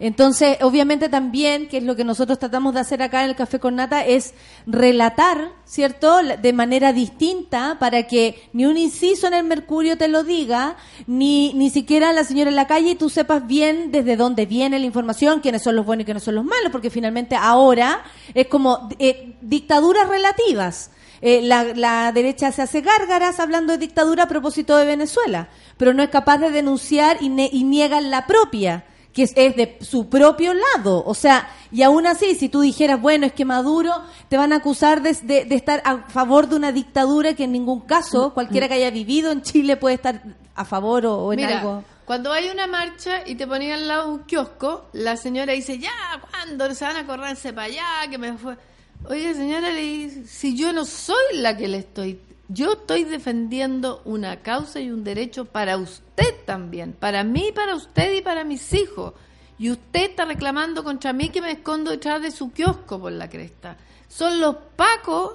Entonces, 0.00 0.56
obviamente 0.62 1.08
también, 1.08 1.68
que 1.68 1.78
es 1.78 1.82
lo 1.84 1.96
que 1.96 2.04
nosotros 2.04 2.38
tratamos 2.38 2.72
de 2.72 2.80
hacer 2.80 3.02
acá 3.02 3.24
en 3.24 3.30
el 3.30 3.36
Café 3.36 3.58
con 3.58 3.76
Nata, 3.76 4.04
es 4.06 4.32
relatar, 4.66 5.50
¿cierto? 5.64 6.18
De 6.40 6.52
manera 6.52 6.92
distinta 6.92 7.76
para 7.78 8.04
que 8.06 8.40
ni 8.52 8.64
un 8.64 8.76
inciso 8.78 9.26
en 9.26 9.34
el 9.34 9.44
Mercurio 9.44 9.98
te 9.98 10.08
lo 10.08 10.24
diga, 10.24 10.76
ni, 11.06 11.52
ni 11.54 11.68
siquiera 11.70 12.12
la 12.12 12.24
señora 12.24 12.50
en 12.50 12.56
la 12.56 12.66
calle 12.66 12.90
y 12.90 12.94
tú 12.94 13.10
sepas 13.10 13.46
bien 13.46 13.90
desde 13.90 14.16
dónde 14.16 14.46
viene 14.46 14.78
la 14.78 14.86
información, 14.86 15.40
quiénes 15.58 15.64
son 15.64 15.76
los 15.76 15.84
buenos 15.86 16.02
y 16.02 16.04
quiénes 16.04 16.22
son 16.22 16.34
los 16.34 16.44
malos, 16.44 16.70
porque 16.72 16.90
finalmente 16.90 17.36
ahora 17.36 18.02
es 18.34 18.46
como 18.48 18.88
eh, 18.98 19.34
dictaduras 19.40 20.08
relativas. 20.08 20.90
Eh, 21.20 21.40
la, 21.42 21.64
la 21.74 22.12
derecha 22.12 22.52
se 22.52 22.62
hace 22.62 22.80
gárgaras 22.80 23.40
hablando 23.40 23.72
de 23.72 23.78
dictadura 23.78 24.24
a 24.24 24.28
propósito 24.28 24.76
de 24.76 24.84
Venezuela, 24.86 25.48
pero 25.76 25.92
no 25.92 26.02
es 26.02 26.10
capaz 26.10 26.38
de 26.38 26.50
denunciar 26.52 27.16
y, 27.20 27.28
ne- 27.28 27.50
y 27.52 27.64
niegan 27.64 28.10
la 28.10 28.26
propia 28.26 28.84
que 29.12 29.24
es, 29.24 29.32
es 29.34 29.56
de 29.56 29.78
su 29.80 30.08
propio 30.08 30.52
lado. 30.54 31.02
O 31.04 31.14
sea, 31.14 31.48
y 31.72 31.82
aún 31.82 32.06
así, 32.06 32.36
si 32.36 32.48
tú 32.48 32.60
dijeras, 32.60 33.00
bueno, 33.00 33.26
es 33.26 33.32
que 33.32 33.44
Maduro 33.44 33.90
te 34.28 34.36
van 34.36 34.52
a 34.52 34.56
acusar 34.56 35.02
de, 35.02 35.12
de- 35.22 35.44
de 35.44 35.54
estar 35.56 35.82
a 35.84 36.04
favor 36.08 36.46
de 36.48 36.54
una 36.54 36.70
dictadura 36.70 37.34
que 37.34 37.44
en 37.44 37.52
ningún 37.52 37.80
caso 37.80 38.32
cualquiera 38.32 38.68
que 38.68 38.74
haya 38.74 38.90
vivido 38.90 39.32
en 39.32 39.42
Chile 39.42 39.76
puede 39.76 39.96
estar 39.96 40.22
a 40.54 40.64
favor 40.64 41.04
o, 41.06 41.16
o 41.24 41.32
en 41.32 41.38
Mira, 41.38 41.58
algo. 41.58 41.82
Cuando 42.08 42.32
hay 42.32 42.48
una 42.48 42.66
marcha 42.66 43.22
y 43.26 43.34
te 43.34 43.46
ponían 43.46 43.80
al 43.80 43.88
lado 43.88 44.08
un 44.08 44.20
kiosco, 44.20 44.88
la 44.94 45.18
señora 45.18 45.52
dice, 45.52 45.78
ya, 45.78 45.92
¿cuándo 46.30 46.74
se 46.74 46.86
van 46.86 46.96
a 46.96 47.06
correrse 47.06 47.52
para 47.52 47.66
allá? 47.66 48.10
Que 48.10 48.16
me 48.16 48.32
fue... 48.32 48.56
Oye, 49.04 49.34
señora, 49.34 49.68
le 49.70 49.82
dice, 49.82 50.26
si 50.26 50.56
yo 50.56 50.72
no 50.72 50.86
soy 50.86 51.22
la 51.34 51.54
que 51.54 51.68
le 51.68 51.76
estoy... 51.76 52.18
Yo 52.48 52.72
estoy 52.72 53.04
defendiendo 53.04 54.00
una 54.06 54.40
causa 54.40 54.80
y 54.80 54.90
un 54.90 55.04
derecho 55.04 55.44
para 55.44 55.76
usted 55.76 56.34
también, 56.46 56.94
para 56.94 57.24
mí, 57.24 57.52
para 57.54 57.74
usted 57.74 58.14
y 58.14 58.22
para 58.22 58.42
mis 58.42 58.72
hijos. 58.72 59.12
Y 59.58 59.70
usted 59.70 60.08
está 60.08 60.24
reclamando 60.24 60.82
contra 60.82 61.12
mí 61.12 61.28
que 61.28 61.42
me 61.42 61.50
escondo 61.50 61.90
detrás 61.90 62.22
de 62.22 62.30
su 62.30 62.52
kiosco 62.52 62.98
por 62.98 63.12
la 63.12 63.28
cresta. 63.28 63.76
Son 64.08 64.40
los 64.40 64.56
pacos 64.76 65.34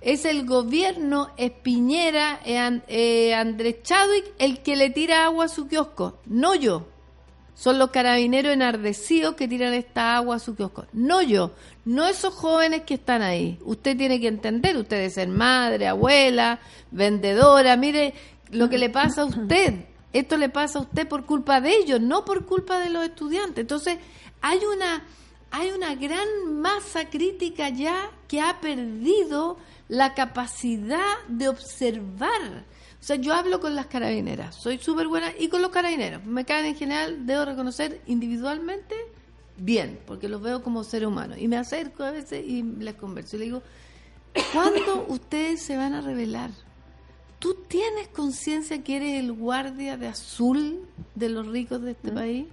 es 0.00 0.24
el 0.24 0.46
gobierno, 0.46 1.30
es 1.36 1.50
Piñera, 1.50 2.40
es 2.44 2.58
An- 2.58 2.82
eh, 2.88 3.34
Andrés 3.34 3.82
Chadwick 3.82 4.32
el 4.38 4.60
que 4.62 4.76
le 4.76 4.90
tira 4.90 5.24
agua 5.24 5.44
a 5.46 5.48
su 5.48 5.68
kiosco, 5.68 6.18
no 6.26 6.54
yo. 6.54 6.86
Son 7.54 7.78
los 7.78 7.90
carabineros 7.90 8.54
enardecidos 8.54 9.34
que 9.34 9.46
tiran 9.46 9.74
esta 9.74 10.16
agua 10.16 10.36
a 10.36 10.38
su 10.38 10.56
kiosco, 10.56 10.86
no 10.94 11.20
yo. 11.20 11.50
No 11.84 12.06
esos 12.06 12.32
jóvenes 12.32 12.82
que 12.82 12.94
están 12.94 13.20
ahí. 13.20 13.58
Usted 13.64 13.96
tiene 13.98 14.18
que 14.18 14.28
entender, 14.28 14.76
usted 14.78 14.96
debe 14.96 15.10
ser 15.10 15.28
madre, 15.28 15.86
abuela, 15.86 16.60
vendedora. 16.90 17.76
Mire 17.76 18.14
lo 18.50 18.70
que 18.70 18.78
le 18.78 18.88
pasa 18.88 19.22
a 19.22 19.24
usted. 19.26 19.74
Esto 20.14 20.38
le 20.38 20.48
pasa 20.48 20.78
a 20.78 20.82
usted 20.82 21.06
por 21.06 21.26
culpa 21.26 21.60
de 21.60 21.76
ellos, 21.76 22.00
no 22.00 22.24
por 22.24 22.46
culpa 22.46 22.78
de 22.80 22.88
los 22.88 23.04
estudiantes. 23.04 23.58
Entonces, 23.58 23.98
hay 24.40 24.58
una 24.64 25.04
hay 25.52 25.72
una 25.72 25.94
gran 25.96 26.28
masa 26.62 27.10
crítica 27.10 27.68
ya 27.70 28.10
que 28.28 28.40
ha 28.40 28.60
perdido 28.60 29.58
la 29.90 30.14
capacidad 30.14 31.18
de 31.28 31.48
observar. 31.48 32.64
O 33.00 33.02
sea, 33.02 33.16
yo 33.16 33.34
hablo 33.34 33.58
con 33.60 33.74
las 33.74 33.86
carabineras, 33.86 34.54
soy 34.54 34.78
súper 34.78 35.08
buena, 35.08 35.32
y 35.36 35.48
con 35.48 35.62
los 35.62 35.72
carabineros. 35.72 36.24
Me 36.24 36.44
caen 36.44 36.66
en 36.66 36.76
general, 36.76 37.26
debo 37.26 37.44
reconocer 37.44 38.00
individualmente, 38.06 38.94
bien, 39.56 39.98
porque 40.06 40.28
los 40.28 40.40
veo 40.40 40.62
como 40.62 40.84
seres 40.84 41.08
humanos. 41.08 41.38
Y 41.40 41.48
me 41.48 41.56
acerco 41.56 42.04
a 42.04 42.12
veces 42.12 42.44
y 42.46 42.62
les 42.62 42.94
converso. 42.94 43.34
Y 43.34 43.38
le 43.40 43.44
digo, 43.46 43.62
¿cuándo 44.52 45.06
ustedes 45.08 45.60
se 45.62 45.76
van 45.76 45.94
a 45.94 46.00
revelar? 46.02 46.50
¿Tú 47.40 47.56
tienes 47.66 48.06
conciencia 48.08 48.84
que 48.84 48.96
eres 48.96 49.18
el 49.18 49.32
guardia 49.32 49.96
de 49.96 50.06
azul 50.06 50.86
de 51.16 51.28
los 51.30 51.48
ricos 51.48 51.82
de 51.82 51.92
este 51.92 52.12
país? 52.12 52.46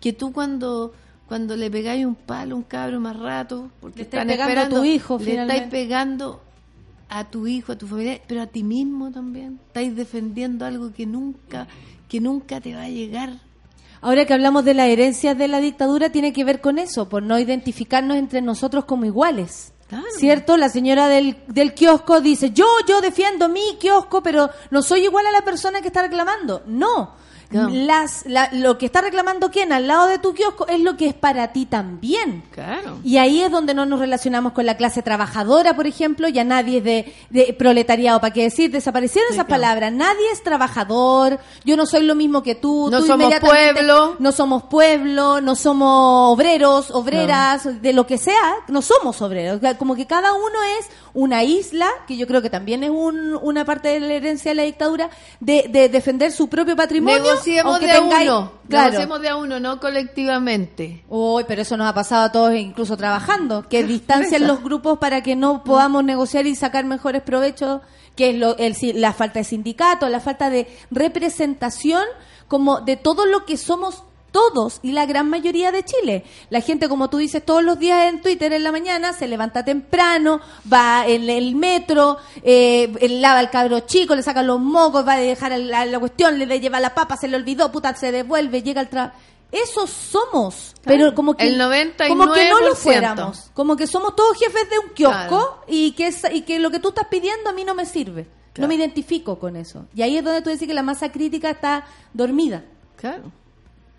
Que 0.00 0.14
tú 0.14 0.32
cuando 0.32 0.94
cuando 1.26 1.54
le 1.54 1.70
pegáis 1.70 2.06
un 2.06 2.14
palo 2.14 2.54
a 2.54 2.58
un 2.58 2.64
cabro 2.64 2.98
más 2.98 3.14
rato, 3.18 3.70
porque 3.82 3.98
Le 3.98 4.02
estáis 4.04 4.22
están 4.22 4.28
pegando 4.28 4.42
a 4.42 4.54
esperando, 4.54 4.76
tu 4.78 4.84
hijo, 4.86 5.18
le 5.18 5.24
finalmente. 5.26 5.64
estáis 5.64 5.70
pegando 5.70 6.47
a 7.08 7.24
tu 7.24 7.46
hijo, 7.46 7.72
a 7.72 7.78
tu 7.78 7.86
familia, 7.86 8.20
pero 8.26 8.42
a 8.42 8.46
ti 8.46 8.62
mismo 8.62 9.10
también. 9.10 9.60
Estáis 9.66 9.96
defendiendo 9.96 10.64
algo 10.64 10.92
que 10.92 11.06
nunca, 11.06 11.66
que 12.08 12.20
nunca 12.20 12.60
te 12.60 12.74
va 12.74 12.82
a 12.82 12.88
llegar. 12.88 13.40
Ahora 14.00 14.24
que 14.26 14.34
hablamos 14.34 14.64
de 14.64 14.74
la 14.74 14.86
herencia 14.86 15.34
de 15.34 15.48
la 15.48 15.60
dictadura, 15.60 16.10
tiene 16.10 16.32
que 16.32 16.44
ver 16.44 16.60
con 16.60 16.78
eso, 16.78 17.08
por 17.08 17.22
no 17.22 17.38
identificarnos 17.38 18.16
entre 18.16 18.40
nosotros 18.42 18.84
como 18.84 19.04
iguales. 19.04 19.72
¿Cierto? 20.18 20.58
La 20.58 20.68
señora 20.68 21.08
del, 21.08 21.38
del 21.46 21.72
kiosco 21.72 22.20
dice, 22.20 22.50
yo, 22.50 22.66
yo 22.86 23.00
defiendo 23.00 23.48
mi 23.48 23.76
kiosco, 23.80 24.22
pero 24.22 24.50
no 24.70 24.82
soy 24.82 25.04
igual 25.04 25.26
a 25.26 25.32
la 25.32 25.40
persona 25.40 25.80
que 25.80 25.88
está 25.88 26.02
reclamando. 26.02 26.62
No. 26.66 27.14
Las, 27.50 28.26
la- 28.26 28.50
lo 28.52 28.76
que 28.76 28.84
está 28.86 29.00
reclamando 29.00 29.50
quien 29.50 29.72
al 29.72 29.86
lado 29.86 30.06
de 30.06 30.18
tu 30.18 30.34
kiosco 30.34 30.66
es 30.68 30.80
lo 30.80 30.96
que 30.98 31.06
es 31.06 31.14
para 31.14 31.48
ti 31.52 31.64
también. 31.64 32.42
Claro. 32.52 32.98
Y 33.02 33.16
ahí 33.16 33.40
es 33.40 33.50
donde 33.50 33.72
no 33.72 33.86
nos 33.86 34.00
relacionamos 34.00 34.52
con 34.52 34.66
la 34.66 34.76
clase 34.76 35.02
trabajadora, 35.02 35.74
por 35.74 35.86
ejemplo, 35.86 36.28
ya 36.28 36.44
nadie 36.44 36.78
es 36.78 36.84
de, 36.84 37.14
de 37.30 37.52
proletariado, 37.54 38.20
¿para 38.20 38.32
qué 38.34 38.42
decir? 38.42 38.70
Desaparecieron 38.70 39.32
esas 39.32 39.46
palabras. 39.46 39.92
Nadie 39.92 40.30
es 40.32 40.42
trabajador, 40.42 41.38
yo 41.64 41.76
no 41.76 41.86
soy 41.86 42.02
lo 42.04 42.14
mismo 42.14 42.42
que 42.42 42.54
tú. 42.54 42.88
No 42.90 43.00
tú 43.00 43.06
somos 43.06 43.32
pueblo. 43.40 44.16
No 44.18 44.32
somos 44.32 44.62
pueblo, 44.64 45.40
no 45.40 45.54
somos 45.56 46.32
obreros, 46.34 46.90
obreras, 46.90 47.80
de 47.82 47.92
lo 47.92 48.06
que 48.06 48.18
sea, 48.18 48.56
no 48.68 48.82
somos 48.82 49.22
obreros. 49.22 49.60
Como 49.78 49.94
que 49.96 50.06
cada 50.06 50.34
uno 50.34 50.62
es 50.78 50.86
una 51.20 51.42
isla, 51.42 51.88
que 52.06 52.16
yo 52.16 52.28
creo 52.28 52.40
que 52.42 52.48
también 52.48 52.84
es 52.84 52.90
un- 52.90 53.36
una 53.42 53.64
parte 53.64 53.88
de 53.88 53.98
la 53.98 54.12
herencia 54.14 54.52
de 54.52 54.54
la 54.54 54.62
dictadura, 54.62 55.10
de, 55.40 55.66
de 55.68 55.88
defender 55.88 56.30
su 56.30 56.48
propio 56.48 56.76
patrimonio. 56.76 57.20
Negociemos 57.22 57.80
de 57.80 57.90
a 57.90 58.00
uno. 58.02 58.52
Claro. 58.68 58.84
Negociemos 58.92 59.20
de 59.22 59.28
a 59.28 59.36
uno, 59.36 59.58
no 59.58 59.80
colectivamente. 59.80 61.02
Uy, 61.08 61.44
pero 61.48 61.62
eso 61.62 61.76
nos 61.76 61.88
ha 61.88 61.94
pasado 61.94 62.24
a 62.24 62.32
todos, 62.32 62.54
incluso 62.54 62.96
trabajando, 62.96 63.68
que 63.68 63.82
distancian 63.84 64.46
los 64.46 64.62
grupos 64.62 64.98
para 64.98 65.22
que 65.22 65.34
no 65.34 65.64
podamos 65.64 66.04
negociar 66.04 66.46
y 66.46 66.54
sacar 66.54 66.84
mejores 66.84 67.22
provechos, 67.22 67.80
que 68.14 68.30
es 68.30 68.36
lo, 68.36 68.56
el 68.58 68.76
la 69.00 69.12
falta 69.12 69.40
de 69.40 69.44
sindicato, 69.44 70.08
la 70.08 70.20
falta 70.20 70.50
de 70.50 70.68
representación 70.90 72.02
como 72.46 72.80
de 72.80 72.96
todo 72.96 73.26
lo 73.26 73.44
que 73.44 73.56
somos 73.56 74.04
todos 74.38 74.78
y 74.82 74.92
la 74.92 75.04
gran 75.06 75.28
mayoría 75.28 75.72
de 75.72 75.82
Chile. 75.84 76.24
La 76.50 76.60
gente, 76.60 76.88
como 76.88 77.10
tú 77.10 77.16
dices, 77.18 77.44
todos 77.44 77.62
los 77.64 77.78
días 77.78 78.08
en 78.12 78.22
Twitter 78.22 78.52
en 78.52 78.62
la 78.62 78.70
mañana 78.70 79.12
se 79.12 79.26
levanta 79.26 79.64
temprano, 79.64 80.40
va 80.72 81.06
en 81.06 81.28
el 81.28 81.56
metro, 81.56 82.18
eh, 82.42 82.92
lava 83.10 83.40
al 83.40 83.50
cabro 83.50 83.80
chico, 83.80 84.14
le 84.14 84.22
saca 84.22 84.42
los 84.42 84.60
mocos, 84.60 85.06
va 85.06 85.14
a 85.14 85.18
dejar 85.18 85.58
la, 85.58 85.84
la 85.86 85.98
cuestión, 85.98 86.38
le 86.38 86.60
lleva 86.60 86.78
la 86.78 86.94
papa, 86.94 87.16
se 87.16 87.26
le 87.28 87.36
olvidó, 87.36 87.72
puta, 87.72 87.94
se 87.96 88.12
devuelve, 88.12 88.62
llega 88.62 88.80
al 88.80 88.88
trabajo. 88.88 89.16
Eso 89.50 89.86
somos, 89.86 90.74
pero 90.84 91.14
como 91.14 91.34
que, 91.34 91.46
El 91.48 91.58
99%. 91.58 92.08
como 92.08 92.32
que 92.34 92.50
no 92.50 92.60
lo 92.60 92.74
fuéramos, 92.76 93.50
como 93.54 93.76
que 93.76 93.86
somos 93.86 94.14
todos 94.14 94.36
jefes 94.38 94.68
de 94.70 94.78
un 94.78 94.90
kiosco 94.94 95.62
y, 95.66 95.92
que 95.92 96.08
es- 96.08 96.26
y 96.32 96.42
que 96.42 96.58
lo 96.58 96.70
que 96.70 96.78
tú 96.80 96.88
estás 96.90 97.06
pidiendo 97.10 97.48
a 97.50 97.52
mí 97.54 97.64
no 97.64 97.74
me 97.74 97.86
sirve. 97.86 98.28
No 98.58 98.66
me 98.66 98.74
identifico 98.74 99.38
con 99.38 99.54
eso. 99.54 99.86
Y 99.94 100.02
ahí 100.02 100.16
es 100.18 100.24
donde 100.24 100.42
tú 100.42 100.50
decís 100.50 100.66
que 100.66 100.74
la 100.74 100.82
masa 100.82 101.12
crítica 101.12 101.48
está 101.50 101.84
dormida. 102.12 102.64
Claro. 102.96 103.30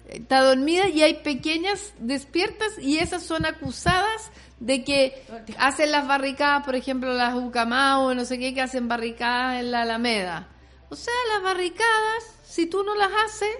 Está 0.09 0.41
dormida 0.41 0.89
y 0.89 1.03
hay 1.03 1.15
pequeñas 1.15 1.93
despiertas 1.99 2.79
y 2.79 2.97
esas 2.97 3.23
son 3.23 3.45
acusadas 3.45 4.31
de 4.59 4.83
que 4.83 5.23
hacen 5.57 5.91
las 5.91 6.07
barricadas, 6.07 6.65
por 6.65 6.75
ejemplo, 6.75 7.13
las 7.13 7.35
Ucamao, 7.35 8.13
no 8.15 8.25
sé 8.25 8.39
qué, 8.39 8.53
que 8.53 8.61
hacen 8.61 8.87
barricadas 8.87 9.59
en 9.59 9.71
la 9.71 9.83
Alameda. 9.83 10.49
O 10.89 10.95
sea, 10.95 11.13
las 11.33 11.43
barricadas, 11.43 12.23
si 12.43 12.65
tú 12.65 12.83
no 12.83 12.95
las 12.95 13.11
haces, 13.25 13.55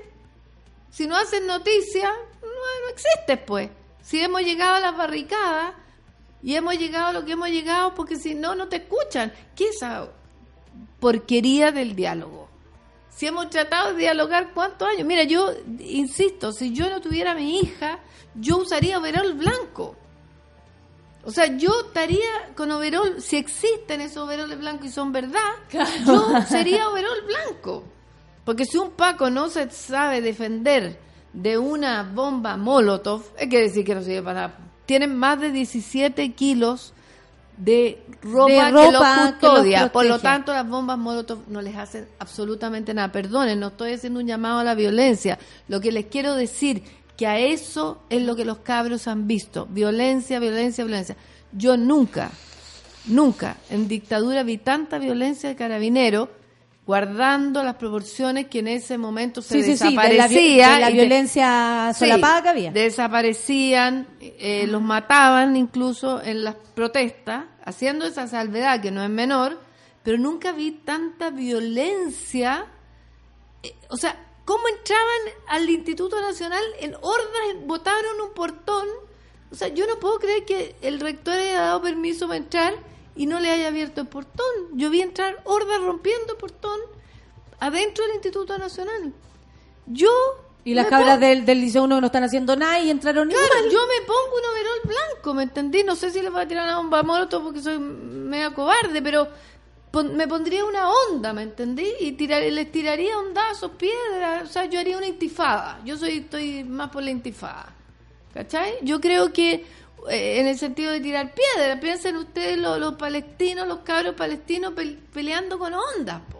si 0.89 1.07
no 1.07 1.15
haces 1.15 1.43
noticia, 1.43 2.11
no, 2.41 2.89
existes, 2.89 3.39
pues. 3.45 3.69
Si 4.01 4.19
hemos 4.19 4.41
llegado 4.41 4.75
a 4.75 4.79
las 4.79 4.97
barricadas 4.97 5.75
y 6.41 6.55
hemos 6.55 6.77
llegado 6.77 7.07
a 7.07 7.13
lo 7.13 7.25
que 7.25 7.33
hemos 7.33 7.49
llegado, 7.49 7.93
porque 7.93 8.15
si 8.15 8.33
no, 8.33 8.55
no 8.55 8.67
te 8.67 8.77
escuchan. 8.77 9.31
¿Qué 9.55 9.65
es 9.65 9.75
esa 9.75 10.09
porquería 10.99 11.71
del 11.71 11.95
diálogo? 11.95 12.48
Si 13.19 13.27
hemos 13.27 13.49
tratado 13.49 13.91
de 13.91 13.99
dialogar 13.99 14.53
cuántos 14.53 14.87
años. 14.87 15.05
Mira, 15.05 15.23
yo 15.23 15.51
insisto, 15.79 16.53
si 16.53 16.71
yo 16.71 16.89
no 16.89 17.01
tuviera 17.01 17.31
a 17.33 17.35
mi 17.35 17.59
hija, 17.59 17.99
yo 18.33 18.59
usaría 18.59 18.97
overol 18.97 19.33
blanco. 19.33 19.97
O 21.25 21.29
sea, 21.29 21.57
yo 21.57 21.81
estaría 21.87 22.53
con 22.55 22.71
overol, 22.71 23.21
si 23.21 23.35
existen 23.35 23.99
esos 23.99 24.23
overoles 24.23 24.57
blancos 24.57 24.85
y 24.85 24.89
son 24.91 25.11
verdad, 25.11 25.51
yo 26.07 26.31
sería 26.47 26.87
overol 26.87 27.25
blanco. 27.27 27.83
Porque 28.45 28.63
si 28.63 28.77
un 28.77 28.91
Paco 28.91 29.29
no 29.29 29.49
se 29.49 29.69
sabe 29.69 30.21
defender 30.21 30.97
de 31.33 31.57
una 31.57 32.03
bomba 32.03 32.55
Molotov, 32.55 33.23
hay 33.37 33.49
que 33.49 33.59
decir 33.59 33.83
que 33.83 33.95
no 33.95 34.01
sirve 34.01 34.21
para 34.21 34.47
nada. 34.47 34.59
Tienen 34.85 35.17
más 35.17 35.41
de 35.41 35.51
17 35.51 36.35
kilos 36.35 36.93
de 37.59 38.01
ropa, 38.21 38.51
De 38.51 38.55
que 38.55 38.71
ropa 38.71 38.81
que 38.81 38.91
los 38.91 39.31
custodia. 39.31 39.91
Por 39.91 40.05
lo 40.05 40.19
tanto, 40.19 40.53
las 40.53 40.67
bombas 40.67 40.97
Molotov 40.97 41.39
no 41.47 41.61
les 41.61 41.75
hacen 41.75 42.07
absolutamente 42.17 42.93
nada. 42.93 43.11
Perdonen, 43.11 43.59
no 43.59 43.67
estoy 43.67 43.93
haciendo 43.93 44.21
un 44.21 44.27
llamado 44.27 44.59
a 44.59 44.63
la 44.63 44.75
violencia. 44.75 45.37
Lo 45.67 45.81
que 45.81 45.91
les 45.91 46.05
quiero 46.05 46.35
decir 46.35 46.83
que 47.17 47.27
a 47.27 47.37
eso 47.37 48.01
es 48.09 48.23
lo 48.23 48.35
que 48.37 48.45
los 48.45 48.59
cabros 48.59 49.07
han 49.07 49.27
visto. 49.27 49.67
Violencia, 49.69 50.39
violencia, 50.39 50.85
violencia. 50.85 51.17
Yo 51.51 51.75
nunca, 51.75 52.31
nunca 53.05 53.57
en 53.69 53.89
dictadura 53.89 54.43
vi 54.43 54.57
tanta 54.57 54.97
violencia 54.97 55.49
de 55.49 55.55
carabinero 55.57 56.38
guardando 56.93 57.63
las 57.63 57.75
proporciones 57.75 58.47
que 58.47 58.59
en 58.59 58.67
ese 58.67 58.97
momento 58.97 59.43
se 59.43 59.53
Sí, 59.53 59.61
sí, 59.63 59.77
sí, 59.77 59.89
de 59.89 59.93
la 59.95 60.01
vi- 60.27 60.33
desaparecía. 60.33 60.69
de 60.73 60.79
la 60.79 60.89
violencia 60.89 61.93
solapada 61.95 62.41
que 62.41 62.49
había. 62.49 62.71
Desaparecían, 62.71 64.07
eh, 64.19 64.65
los 64.67 64.81
mataban 64.81 65.55
incluso 65.55 66.19
en 66.23 66.43
las 66.43 66.55
protestas, 66.73 67.43
haciendo 67.63 68.07
esa 68.07 68.25
salvedad 68.25 68.81
que 68.81 68.89
no 68.89 69.03
es 69.03 69.09
menor, 69.11 69.59
pero 70.01 70.17
nunca 70.17 70.51
vi 70.51 70.71
tanta 70.71 71.29
violencia. 71.29 72.65
eh, 73.61 73.75
o 73.89 73.97
sea, 73.97 74.17
¿cómo 74.45 74.63
entraban 74.67 75.21
al 75.49 75.69
Instituto 75.69 76.19
Nacional 76.21 76.63
en 76.79 76.95
hordas, 76.95 77.65
botaron 77.67 78.19
un 78.27 78.33
portón? 78.33 78.87
O 79.51 79.55
sea, 79.55 79.67
yo 79.67 79.85
no 79.85 79.99
puedo 79.99 80.17
creer 80.17 80.43
que 80.43 80.75
el 80.81 80.99
rector 80.99 81.35
haya 81.35 81.61
dado 81.61 81.83
permiso 81.83 82.25
para 82.25 82.37
entrar 82.37 82.73
y 83.19 83.25
no 83.25 83.39
le 83.39 83.49
haya 83.51 83.67
abierto 83.67 83.99
el 84.01 84.07
portón. 84.07 84.45
Yo 84.73 84.89
vi 84.89 85.01
entrar 85.01 85.41
hordas 85.43 85.81
rompiendo 85.81 86.37
portón 86.37 86.79
adentro 87.59 88.05
del 88.05 88.15
Instituto 88.15 88.57
Nacional. 88.57 89.13
Yo... 89.85 90.09
Y 90.63 90.73
las 90.73 90.87
cabras 90.87 91.19
del, 91.19 91.45
del 91.45 91.61
Liceo 91.61 91.83
1 91.83 91.99
no 92.01 92.05
están 92.07 92.23
haciendo 92.23 92.55
nada 92.55 92.79
y 92.79 92.89
entraron 92.91 93.27
Claro, 93.29 93.45
igual. 93.59 93.71
yo 93.71 93.79
me 93.87 94.05
pongo 94.05 94.35
un 94.37 94.45
overol 94.51 94.79
blanco, 94.85 95.33
¿me 95.33 95.43
entendí? 95.43 95.83
No 95.83 95.95
sé 95.95 96.11
si 96.11 96.21
le 96.21 96.29
voy 96.29 96.41
a 96.41 96.47
tirar 96.47 96.65
una 96.65 96.77
bomba 96.77 97.01
molotov 97.03 97.43
porque 97.43 97.61
soy 97.61 97.79
medio 97.79 98.53
cobarde, 98.53 99.01
pero 99.01 99.27
pon- 99.89 100.15
me 100.15 100.27
pondría 100.27 100.65
una 100.65 100.89
onda, 100.91 101.33
¿me 101.33 101.43
entendí? 101.43 101.87
Y 102.01 102.11
tirar, 102.11 102.43
les 102.43 102.71
tiraría 102.71 103.17
ondazos, 103.17 103.71
piedras, 103.71 104.43
o 104.49 104.51
sea, 104.51 104.65
yo 104.65 104.79
haría 104.79 104.97
una 104.97 105.07
intifada. 105.07 105.79
Yo 105.85 105.97
soy 105.97 106.17
estoy 106.19 106.63
más 106.65 106.89
por 106.89 107.03
la 107.03 107.09
intifada. 107.11 107.73
¿Cachai? 108.33 108.75
Yo 108.83 108.99
creo 109.01 109.33
que 109.33 109.65
en 110.09 110.47
el 110.47 110.57
sentido 110.57 110.91
de 110.91 110.99
tirar 111.01 111.33
piedras, 111.33 111.79
piensen 111.79 112.15
ustedes 112.17 112.57
los, 112.57 112.79
los 112.79 112.93
palestinos, 112.95 113.67
los 113.67 113.79
cabros 113.79 114.15
palestinos 114.15 114.73
pel- 114.73 114.97
peleando 115.13 115.57
con 115.59 115.73
ondas, 115.73 116.21
po. 116.31 116.39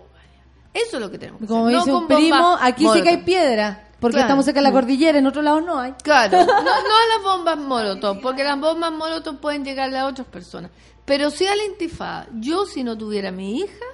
Eso 0.74 0.98
es 0.98 1.02
lo 1.02 1.10
que 1.10 1.18
tenemos. 1.18 1.42
que 1.42 1.48
Como 1.48 1.66
hacer, 1.66 1.74
no 1.74 1.80
dice 1.84 1.92
un 1.94 2.00
bombas 2.08 2.18
primo, 2.20 2.58
aquí 2.62 2.88
sí 2.94 3.02
que 3.02 3.10
hay 3.10 3.18
piedra. 3.24 3.86
Porque 4.00 4.14
Claro. 4.14 4.28
estamos 4.28 4.46
cerca 4.46 4.60
de 4.62 4.64
la 4.64 4.72
cordillera, 4.72 5.18
en 5.20 5.28
otro 5.28 5.42
lado 5.42 5.60
no 5.62 5.80
hay. 5.80 5.92
Claro, 6.04 6.38
no, 6.46 6.46
no 6.46 6.62
a 6.62 7.18
las 7.18 7.24
bombas 7.24 7.58
molotov, 7.58 8.22
porque 8.22 8.44
las 8.44 8.58
bombas 8.60 8.92
molotov 8.94 9.38
pueden 9.40 9.66
llegarle 9.66 9.98
a 9.98 10.06
otras 10.06 10.28
personas. 10.28 10.72
Pero 11.06 11.30
sí 11.32 11.46
a 11.48 11.56
la 11.56 11.66
intifada. 11.66 12.28
Yo, 12.36 12.66
si 12.66 12.84
no 12.84 12.98
tuviera 12.98 13.30
a 13.30 13.32
mi 13.34 13.58
hija, 13.58 13.86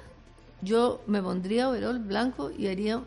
yo 0.60 1.00
me 1.06 1.20
pondría 1.22 1.68
overol 1.70 1.98
blanco 1.98 2.50
y 2.56 2.68
haría... 2.68 3.00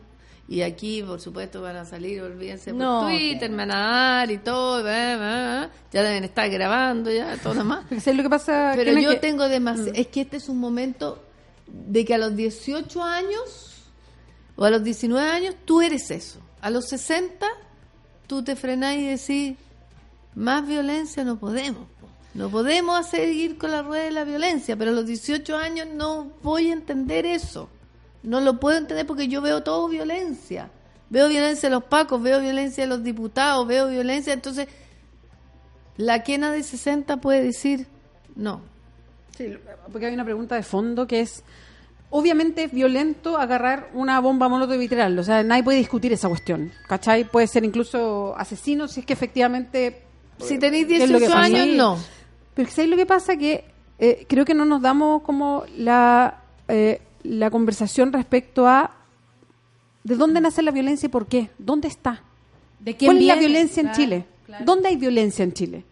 Y 0.52 0.64
aquí, 0.64 1.04
por 1.04 1.22
supuesto, 1.22 1.62
van 1.62 1.76
a 1.76 1.86
salir, 1.86 2.22
olvídense, 2.24 2.72
por 2.72 2.80
No. 2.82 3.06
Twitter, 3.06 3.52
me 3.52 3.58
van 3.58 3.72
a 3.72 3.78
dar 3.78 4.32
y 4.32 4.40
todo, 4.40 4.84
ya 4.84 5.70
deben 5.92 6.24
estar 6.24 6.50
grabando, 6.50 7.12
ya, 7.12 7.38
todo 7.38 7.54
lo 7.54 7.64
más. 7.66 7.86
¿sabes 8.02 8.16
lo 8.16 8.24
que 8.24 8.30
pasa? 8.32 8.74
Pero 8.76 9.00
yo 9.00 9.12
que- 9.12 9.18
tengo 9.18 9.48
demasiado... 9.48 9.92
Es 9.94 10.08
que 10.08 10.22
este 10.22 10.38
es 10.38 10.50
un 10.50 10.58
momento 10.60 11.22
de 11.68 12.04
que 12.04 12.16
a 12.16 12.18
los 12.18 12.36
18 12.36 13.04
años 13.04 13.76
o 14.56 14.66
a 14.66 14.72
los 14.72 14.84
19 14.84 15.30
años 15.30 15.54
tú 15.66 15.82
eres 15.82 16.10
eso. 16.10 16.40
A 16.62 16.72
los 16.72 16.88
60 16.90 17.46
tú 18.26 18.44
te 18.44 18.56
frenás 18.56 18.96
y 18.96 19.06
decís, 19.06 19.56
más 20.34 20.68
violencia 20.68 21.24
no 21.24 21.38
podemos. 21.40 21.84
po. 22.02 22.08
No 22.34 22.50
podemos 22.50 23.06
seguir 23.08 23.60
con 23.60 23.70
la 23.70 23.84
rueda 23.84 24.04
de 24.06 24.12
la 24.12 24.24
violencia, 24.24 24.76
pero 24.76 24.90
a 24.90 24.94
los 24.96 25.06
18 25.06 25.56
años 25.58 25.88
no 25.94 26.32
voy 26.42 26.70
a 26.70 26.74
entender 26.74 27.28
eso. 27.28 27.70
No 28.24 28.42
lo 28.42 28.60
puedo 28.60 28.78
entender 28.78 29.06
porque 29.06 29.28
yo 29.28 29.42
veo 29.42 29.64
todo 29.64 29.88
violencia. 29.88 30.70
Veo 31.10 31.28
violencia 31.28 31.70
de 31.70 31.76
los 31.76 31.84
pacos, 31.86 32.22
veo 32.22 32.40
violencia 32.40 32.84
de 32.84 32.90
los 32.90 33.04
diputados, 33.04 33.66
veo 33.66 33.88
violencia. 33.88 34.34
Entonces, 34.34 34.68
la 35.98 36.24
quena 36.24 36.52
de 36.52 36.64
60 36.64 37.18
puede 37.18 37.44
decir, 37.44 37.88
no, 38.36 38.62
Sí, 39.40 39.54
porque 39.90 40.08
hay 40.08 40.14
una 40.14 40.26
pregunta 40.26 40.56
de 40.56 40.64
fondo 40.64 41.08
que 41.08 41.22
es, 41.22 41.46
obviamente 42.10 42.66
es 42.66 42.74
violento 42.74 43.38
agarrar 43.38 43.90
una 43.94 44.20
bomba 44.20 44.50
molotov 44.50 44.82
y 44.82 44.90
tirarlo, 44.90 45.22
o 45.22 45.24
sea, 45.24 45.44
nadie 45.44 45.64
puede 45.64 45.78
discutir 45.78 46.12
esa 46.12 46.28
cuestión, 46.28 46.74
¿cachai? 46.90 47.24
Puede 47.24 47.48
ser 47.48 47.64
incluso 47.64 48.36
asesino 48.38 48.90
si 48.90 49.00
es 49.00 49.06
que 49.06 49.14
efectivamente... 49.14 50.04
Si 50.40 50.60
tenéis 50.60 50.88
¿qué 50.88 51.04
es 51.04 51.10
lo 51.10 51.20
que 51.20 51.28
18 51.28 51.34
pasa? 51.34 51.46
años, 51.46 51.68
no. 51.78 51.98
Pero 52.54 52.70
¿sabéis 52.70 52.90
lo 52.90 52.98
que 52.98 53.06
pasa? 53.06 53.38
Que 53.38 53.64
eh, 53.98 54.26
creo 54.28 54.44
que 54.44 54.54
no 54.54 54.66
nos 54.66 54.82
damos 54.82 55.22
como 55.22 55.64
la, 55.78 56.42
eh, 56.68 57.00
la 57.24 57.50
conversación 57.50 58.14
respecto 58.14 58.68
a 58.68 58.92
de 60.04 60.16
dónde 60.16 60.42
nace 60.42 60.62
la 60.62 60.72
violencia 60.72 61.08
y 61.08 61.10
por 61.10 61.28
qué, 61.28 61.50
dónde 61.58 61.88
está. 61.88 62.22
¿De 62.80 62.96
quién 62.96 63.10
¿Cuál 63.10 63.18
es 63.22 63.28
la 63.28 63.34
viene? 63.36 63.48
violencia 63.50 63.82
en 63.82 63.92
Chile? 63.92 64.26
claro. 64.46 64.66
¿Dónde 64.66 64.90
hay 64.90 64.96
violencia 64.96 65.44
en 65.44 65.54
Chile? 65.54 65.84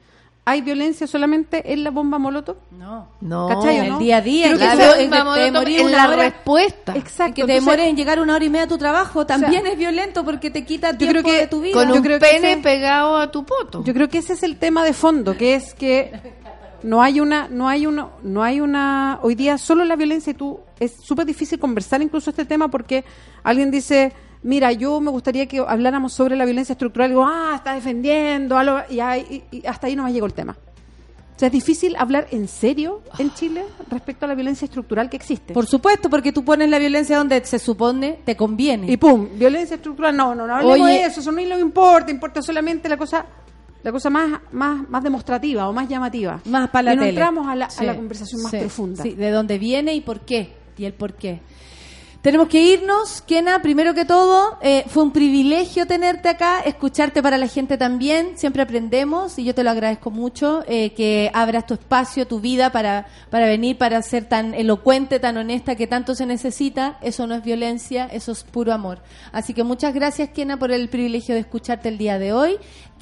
¿Hay 0.45 0.61
violencia 0.61 1.05
solamente 1.07 1.73
en 1.73 1.83
la 1.83 1.91
bomba 1.91 2.17
molotov? 2.17 2.55
No. 2.71 3.09
No. 3.19 3.49
¿Cachai 3.49 3.79
o 3.79 3.83
En 3.83 3.89
no? 3.89 3.97
el 3.97 4.03
día 4.05 4.17
a 4.17 4.21
día, 4.21 4.45
Creo 4.47 4.57
la 4.59 4.65
en 4.65 4.69
que 4.71 5.89
te 5.89 5.97
la 5.97 6.07
hora. 6.07 6.15
respuesta. 6.23 6.95
Exacto. 6.95 7.33
que 7.35 7.43
te 7.45 7.51
demores 7.51 7.85
en 7.87 7.97
llegar 7.97 8.21
una 8.21 8.33
hora 8.35 8.45
y 8.45 8.49
media 8.49 8.63
a 8.63 8.67
tu 8.69 8.77
trabajo 8.77 9.25
también 9.25 9.63
sea, 9.63 9.73
es 9.73 9.77
violento 9.77 10.23
porque 10.23 10.49
te 10.49 10.63
quita 10.63 10.91
yo 10.93 10.97
tiempo 10.99 11.11
creo 11.19 11.23
que 11.25 11.39
de 11.41 11.47
tu 11.47 11.59
vida. 11.59 11.73
Con 11.73 11.89
Yo 11.89 11.95
un 11.95 12.01
pene 12.01 12.53
ese- 12.53 12.61
pegado 12.61 13.17
a 13.17 13.29
tu 13.29 13.45
poto. 13.45 13.83
Yo 13.83 13.93
creo 13.93 14.07
que 14.07 14.19
ese 14.19 14.33
es 14.33 14.43
el 14.43 14.55
tema 14.57 14.85
de 14.85 14.93
fondo, 14.93 15.35
que 15.35 15.55
es 15.55 15.73
que 15.73 16.13
no 16.83 17.01
hay 17.01 17.19
una, 17.19 17.47
no 17.49 17.67
hay 17.67 17.85
una, 17.85 18.07
no 18.23 18.43
hay 18.43 18.59
una, 18.61 19.19
hoy 19.21 19.35
día 19.35 19.57
solo 19.57 19.83
la 19.85 19.95
violencia 19.95 20.31
y 20.31 20.33
tú, 20.33 20.59
es 20.79 20.93
súper 21.01 21.25
difícil 21.25 21.59
conversar 21.59 22.01
incluso 22.01 22.29
este 22.29 22.45
tema 22.45 22.67
porque 22.69 23.03
alguien 23.43 23.71
dice, 23.71 24.13
mira, 24.43 24.71
yo 24.71 24.99
me 25.01 25.11
gustaría 25.11 25.45
que 25.47 25.59
habláramos 25.59 26.13
sobre 26.13 26.35
la 26.35 26.45
violencia 26.45 26.73
estructural, 26.73 27.09
y 27.09 27.13
digo, 27.13 27.25
ah, 27.27 27.53
está 27.55 27.73
defendiendo, 27.73 28.57
algo", 28.57 28.79
y, 28.89 28.99
ahí- 28.99 29.43
y- 29.51 29.57
y 29.57 29.65
hasta 29.65 29.87
ahí 29.87 29.95
no 29.95 30.03
me 30.03 30.13
llegó 30.13 30.25
el 30.25 30.33
tema. 30.33 30.55
O 31.35 31.39
sea, 31.39 31.47
es 31.47 31.51
difícil 31.51 31.95
hablar 31.97 32.27
en 32.31 32.47
serio 32.47 33.01
en 33.19 33.31
Chile 33.35 33.63
respecto 33.91 34.25
a 34.25 34.27
la 34.27 34.33
violencia 34.33 34.65
estructural 34.65 35.07
que 35.07 35.17
existe. 35.17 35.53
Por 35.53 35.67
supuesto, 35.67 36.09
porque 36.09 36.31
tú 36.31 36.43
pones 36.43 36.67
la 36.67 36.79
violencia 36.79 37.15
donde 37.15 37.45
se 37.45 37.59
supone 37.59 38.17
te 38.25 38.35
conviene. 38.35 38.91
Y 38.91 38.97
pum, 38.97 39.27
violencia 39.35 39.75
estructural, 39.75 40.17
no, 40.17 40.33
no, 40.33 40.47
no 40.47 40.55
hablemos 40.55 40.79
Oye. 40.81 40.93
de 40.93 41.05
eso, 41.05 41.19
eso 41.19 41.31
no 41.31 41.39
lo 41.41 41.59
importa, 41.59 42.09
importa 42.09 42.41
solamente 42.41 42.89
la 42.89 42.97
cosa 42.97 43.23
la 43.87 43.91
cosa 43.93 44.09
más, 44.09 44.41
más, 44.51 44.89
más 44.89 45.01
demostrativa 45.01 45.69
o 45.69 45.71
más 45.71 45.87
llamativa. 45.87 46.41
más 46.43 46.69
para 46.71 46.83
la 46.83 46.93
y 46.93 46.95
no 46.97 47.01
tele. 47.03 47.09
entramos 47.11 47.47
a 47.47 47.55
la, 47.55 47.67
a 47.67 47.83
la 47.85 47.95
conversación 47.95 48.41
más 48.41 48.51
sí, 48.51 48.57
profunda. 48.57 49.01
sí, 49.01 49.13
de 49.13 49.31
dónde 49.31 49.57
viene 49.57 49.93
y 49.93 50.01
por 50.01 50.19
qué. 50.25 50.55
Y 50.77 50.83
el 50.83 50.91
por 50.91 51.13
qué. 51.13 51.39
Tenemos 52.21 52.49
que 52.49 52.61
irnos, 52.61 53.21
Kena, 53.21 53.61
primero 53.61 53.93
que 53.93 54.03
todo, 54.03 54.57
eh, 54.61 54.85
fue 54.87 55.03
un 55.03 55.11
privilegio 55.11 55.85
tenerte 55.85 56.29
acá, 56.29 56.61
escucharte 56.61 57.21
para 57.21 57.37
la 57.37 57.47
gente 57.47 57.77
también, 57.77 58.37
siempre 58.37 58.63
aprendemos 58.63 59.37
y 59.37 59.43
yo 59.43 59.53
te 59.53 59.63
lo 59.63 59.69
agradezco 59.69 60.09
mucho, 60.09 60.63
eh, 60.67 60.93
que 60.93 61.29
abras 61.33 61.67
tu 61.67 61.75
espacio, 61.75 62.27
tu 62.27 62.39
vida 62.39 62.71
para, 62.71 63.05
para 63.29 63.45
venir, 63.45 63.77
para 63.77 64.01
ser 64.01 64.25
tan 64.25 64.55
elocuente, 64.55 65.19
tan 65.19 65.37
honesta, 65.37 65.75
que 65.75 65.85
tanto 65.85 66.15
se 66.15 66.25
necesita, 66.25 66.97
eso 67.01 67.27
no 67.27 67.35
es 67.35 67.43
violencia, 67.43 68.09
eso 68.11 68.31
es 68.31 68.43
puro 68.43 68.73
amor. 68.73 68.99
Así 69.31 69.53
que 69.53 69.63
muchas 69.63 69.93
gracias, 69.93 70.29
Kena, 70.29 70.57
por 70.57 70.71
el 70.71 70.89
privilegio 70.89 71.35
de 71.35 71.41
escucharte 71.41 71.89
el 71.89 71.99
día 71.99 72.17
de 72.17 72.33
hoy. 72.33 72.57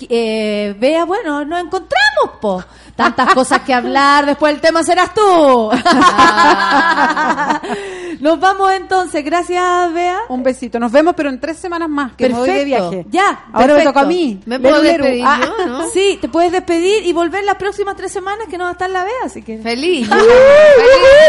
Eh, 0.10 0.76
Vea, 0.78 1.06
bueno, 1.06 1.46
nos 1.46 1.62
encontramos, 1.62 2.40
po. 2.42 2.62
Tantas 2.96 3.34
cosas 3.34 3.62
que 3.62 3.74
hablar, 3.74 4.26
después 4.26 4.54
el 4.54 4.62
tema 4.62 4.84
serás 4.84 5.14
tú. 5.14 5.72
Nos 8.20 8.40
vamos 8.40 8.72
entonces, 8.74 9.24
gracias 9.24 9.94
Bea. 9.94 10.20
Un 10.30 10.44
besito. 10.44 10.80
Nos 10.80 10.92
vemos, 10.92 11.14
pero 11.16 11.30
en 11.30 11.40
tres 11.40 11.58
semanas 11.58 11.90
más, 11.90 12.14
que 12.14 12.30
me 12.30 12.36
voy 12.36 12.48
de 12.50 12.54
Perfecto. 12.66 12.90
viaje. 12.90 13.06
Ya, 13.10 13.46
Ahora 13.52 13.60
me 13.60 13.66
perfecto. 13.68 13.90
toca 13.90 14.00
a 14.02 14.06
mí. 14.06 14.40
¿Me 14.46 14.60
puedo 14.60 14.82
leru. 14.82 15.04
despedir 15.04 15.24
Ah, 15.26 15.40
yo, 15.42 15.66
no? 15.68 15.88
Sí, 15.94 16.18
te 16.22 16.28
puedes 16.30 16.52
despedir 16.52 17.06
y 17.06 17.14
volver 17.14 17.44
las 17.44 17.56
próximas 17.56 17.96
tres 17.96 18.12
semanas 18.12 18.48
que 18.50 18.58
no 18.58 18.64
va 18.66 18.72
a 18.72 18.74
estar 18.74 18.90
la 18.90 19.04
Bea, 19.04 19.14
así 19.26 19.42
que... 19.42 19.58
Feliz. 19.60 20.08
Feliz, 20.10 20.20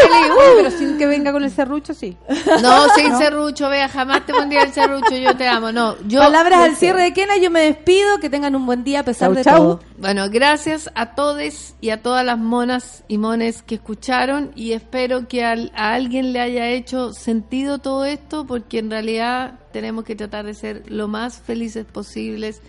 feliz. 0.01 0.31
uy, 0.31 0.53
pero 0.57 0.71
sin 0.71 0.97
que 0.97 1.05
venga 1.07 1.31
con 1.31 1.43
el 1.43 1.51
serrucho, 1.51 1.93
sí. 1.93 2.17
No, 2.61 2.89
sin 2.95 3.15
serrucho, 3.17 3.69
vea, 3.69 3.87
jamás 3.89 4.25
te 4.25 4.33
pondría 4.33 4.63
el 4.63 4.73
serrucho, 4.73 5.15
yo 5.15 5.35
te 5.35 5.47
amo. 5.47 5.71
No, 5.71 5.95
yo 6.07 6.19
Palabras 6.19 6.59
al 6.59 6.75
cierre 6.75 7.03
de 7.03 7.13
Kena, 7.13 7.37
yo 7.37 7.49
me 7.51 7.61
despido, 7.61 8.19
que 8.19 8.29
tengan 8.29 8.55
un 8.55 8.65
buen 8.65 8.83
día 8.83 9.01
a 9.01 9.03
pesar 9.03 9.29
Chau, 9.29 9.35
de 9.35 9.43
chau. 9.43 9.57
todo. 9.57 9.79
Bueno, 9.99 10.25
gracias 10.29 10.89
a 10.95 11.15
todos 11.15 11.37
y 11.81 11.89
a 11.91 12.01
todas 12.01 12.25
las 12.25 12.37
monas 12.37 13.03
y 13.07 13.17
mones 13.17 13.61
que 13.63 13.75
escucharon 13.75 14.51
y 14.55 14.71
espero 14.73 15.27
que 15.27 15.43
al- 15.45 15.71
a 15.75 15.93
alguien 15.93 16.33
le 16.33 16.39
haya 16.39 16.67
hecho 16.69 16.76
sentido 17.13 17.79
todo 17.79 18.05
esto 18.05 18.45
porque 18.45 18.79
en 18.79 18.89
realidad 18.89 19.59
tenemos 19.71 20.03
que 20.03 20.15
tratar 20.15 20.45
de 20.45 20.53
ser 20.53 20.83
lo 20.91 21.07
más 21.07 21.39
felices 21.39 21.85
posibles 21.85 22.61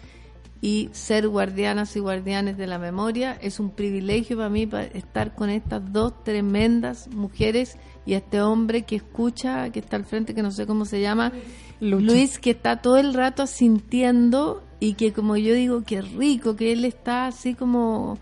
y 0.60 0.89
ser 0.93 1.28
guardianas 1.28 1.94
y 1.97 2.01
guardianes 2.01 2.56
de 2.56 2.66
la 2.66 2.78
memoria. 2.78 3.39
Es 3.40 3.60
un 3.60 3.70
privilegio 3.70 4.36
para 4.36 4.48
mí 4.48 4.68
estar 4.94 5.35
con 5.35 5.51
estas 5.51 5.93
dos 5.93 6.24
tremendas 6.24 7.09
mujeres 7.09 7.76
y 8.06 8.14
este 8.14 8.40
hombre 8.40 8.82
que 8.82 8.97
escucha, 8.97 9.70
que 9.70 9.80
está 9.80 9.97
al 9.97 10.05
frente, 10.05 10.35
que 10.35 10.43
no 10.43 10.51
sé 10.51 10.66
cómo 10.66 10.85
se 10.85 11.01
llama, 11.01 11.32
Luis, 11.80 12.39
que 12.39 12.51
está 12.51 12.82
todo 12.82 12.97
el 12.97 13.14
rato 13.14 13.47
sintiendo 13.47 14.62
y 14.80 14.94
que 14.94 15.12
como 15.12 15.36
yo 15.36 15.55
digo, 15.55 15.82
que 15.82 16.02
rico, 16.02 16.56
que 16.56 16.72
él 16.72 16.85
está 16.85 17.26
así 17.26 17.55
como 17.55 18.18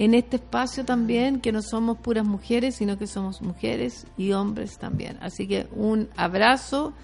en 0.00 0.14
este 0.14 0.36
espacio 0.36 0.86
también, 0.86 1.42
que 1.42 1.52
no 1.52 1.60
somos 1.60 1.98
puras 1.98 2.24
mujeres, 2.24 2.76
sino 2.76 2.96
que 2.96 3.06
somos 3.06 3.42
mujeres 3.42 4.06
y 4.16 4.32
hombres 4.32 4.78
también. 4.78 5.18
Así 5.20 5.46
que 5.46 5.68
un 5.72 6.08
abrazo, 6.16 6.94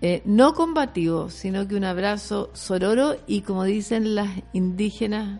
eh, 0.00 0.20
no 0.24 0.52
combativo, 0.52 1.30
sino 1.30 1.68
que 1.68 1.76
un 1.76 1.84
abrazo 1.84 2.50
sororo 2.54 3.14
y 3.28 3.42
como 3.42 3.62
dicen 3.62 4.16
las 4.16 4.30
indígenas, 4.52 5.38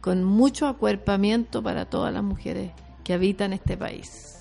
con 0.00 0.24
mucho 0.24 0.68
acuerpamiento 0.68 1.62
para 1.62 1.84
todas 1.84 2.14
las 2.14 2.24
mujeres 2.24 2.72
que 3.04 3.12
habitan 3.12 3.52
este 3.52 3.76
país. 3.76 4.38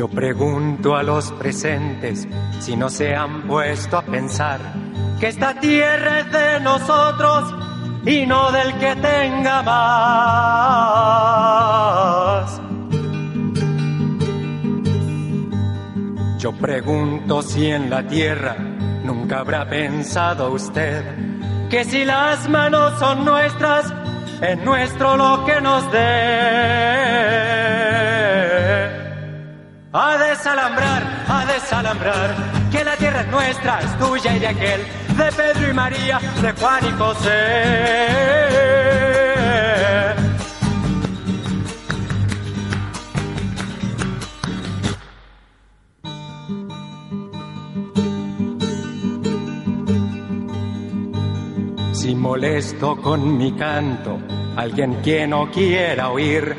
Yo 0.00 0.08
pregunto 0.08 0.96
a 0.96 1.02
los 1.02 1.30
presentes 1.32 2.26
si 2.58 2.74
no 2.74 2.88
se 2.88 3.14
han 3.14 3.42
puesto 3.42 3.98
a 3.98 4.02
pensar 4.02 4.58
que 5.20 5.28
esta 5.28 5.60
tierra 5.60 6.20
es 6.20 6.32
de 6.32 6.58
nosotros 6.60 7.54
y 8.06 8.24
no 8.24 8.50
del 8.50 8.78
que 8.78 8.96
tenga 8.96 9.62
más. 9.62 9.82
Yo 16.38 16.52
pregunto 16.52 17.42
si 17.42 17.66
en 17.66 17.90
la 17.90 18.02
tierra 18.02 18.56
nunca 19.04 19.40
habrá 19.40 19.68
pensado 19.68 20.50
usted 20.50 21.04
que 21.68 21.84
si 21.84 22.06
las 22.06 22.48
manos 22.48 22.98
son 22.98 23.26
nuestras, 23.26 23.92
es 24.40 24.56
nuestro 24.64 25.18
lo 25.18 25.44
que 25.44 25.60
nos 25.60 25.92
dé. 25.92 27.50
A 29.92 30.16
desalambrar, 30.18 31.02
a 31.26 31.44
desalambrar, 31.46 32.36
que 32.70 32.84
la 32.84 32.94
tierra 32.94 33.22
es 33.22 33.26
nuestra, 33.26 33.80
es 33.80 33.98
tuya 33.98 34.36
y 34.36 34.38
de 34.38 34.46
aquel, 34.46 34.80
de 35.16 35.32
Pedro 35.32 35.68
y 35.68 35.72
María, 35.74 36.20
de 36.40 36.52
Juan 36.52 36.86
y 36.86 36.92
José. 36.92 37.30
Si 51.94 52.14
molesto 52.14 52.94
con 53.02 53.36
mi 53.36 53.56
canto, 53.56 54.20
alguien 54.56 55.02
que 55.02 55.26
no 55.26 55.50
quiera 55.50 56.10
oír, 56.10 56.56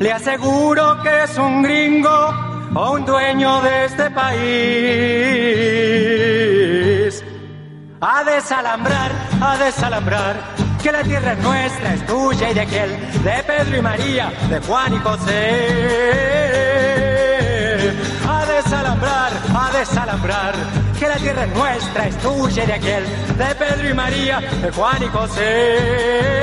le 0.00 0.12
aseguro 0.12 1.00
que 1.00 1.22
es 1.22 1.38
un 1.38 1.62
gringo 1.62 2.51
o 2.74 2.92
un 2.92 3.04
dueño 3.04 3.60
de 3.62 3.84
este 3.84 4.10
país. 4.10 4.42
A 8.00 8.24
desalambrar, 8.24 9.12
a 9.40 9.56
desalambrar, 9.58 10.36
que 10.82 10.90
la 10.90 11.02
tierra 11.02 11.34
es 11.34 11.38
nuestra, 11.38 11.94
es 11.94 12.04
tuya 12.06 12.50
y 12.50 12.54
de 12.54 12.60
aquel, 12.62 12.90
de 13.22 13.42
Pedro 13.44 13.76
y 13.76 13.82
María, 13.82 14.32
de 14.48 14.58
Juan 14.60 14.94
y 14.94 14.98
José. 14.98 15.68
A 18.28 18.44
desalambrar, 18.46 19.32
a 19.54 19.70
desalambrar, 19.78 20.54
que 20.98 21.08
la 21.08 21.16
tierra 21.16 21.44
es 21.44 21.54
nuestra, 21.54 22.08
es 22.08 22.18
tuya 22.18 22.64
y 22.64 22.66
de 22.66 22.72
aquel, 22.72 23.04
de 23.38 23.54
Pedro 23.54 23.88
y 23.88 23.94
María, 23.94 24.40
de 24.40 24.70
Juan 24.72 25.02
y 25.02 25.06
José. 25.08 26.42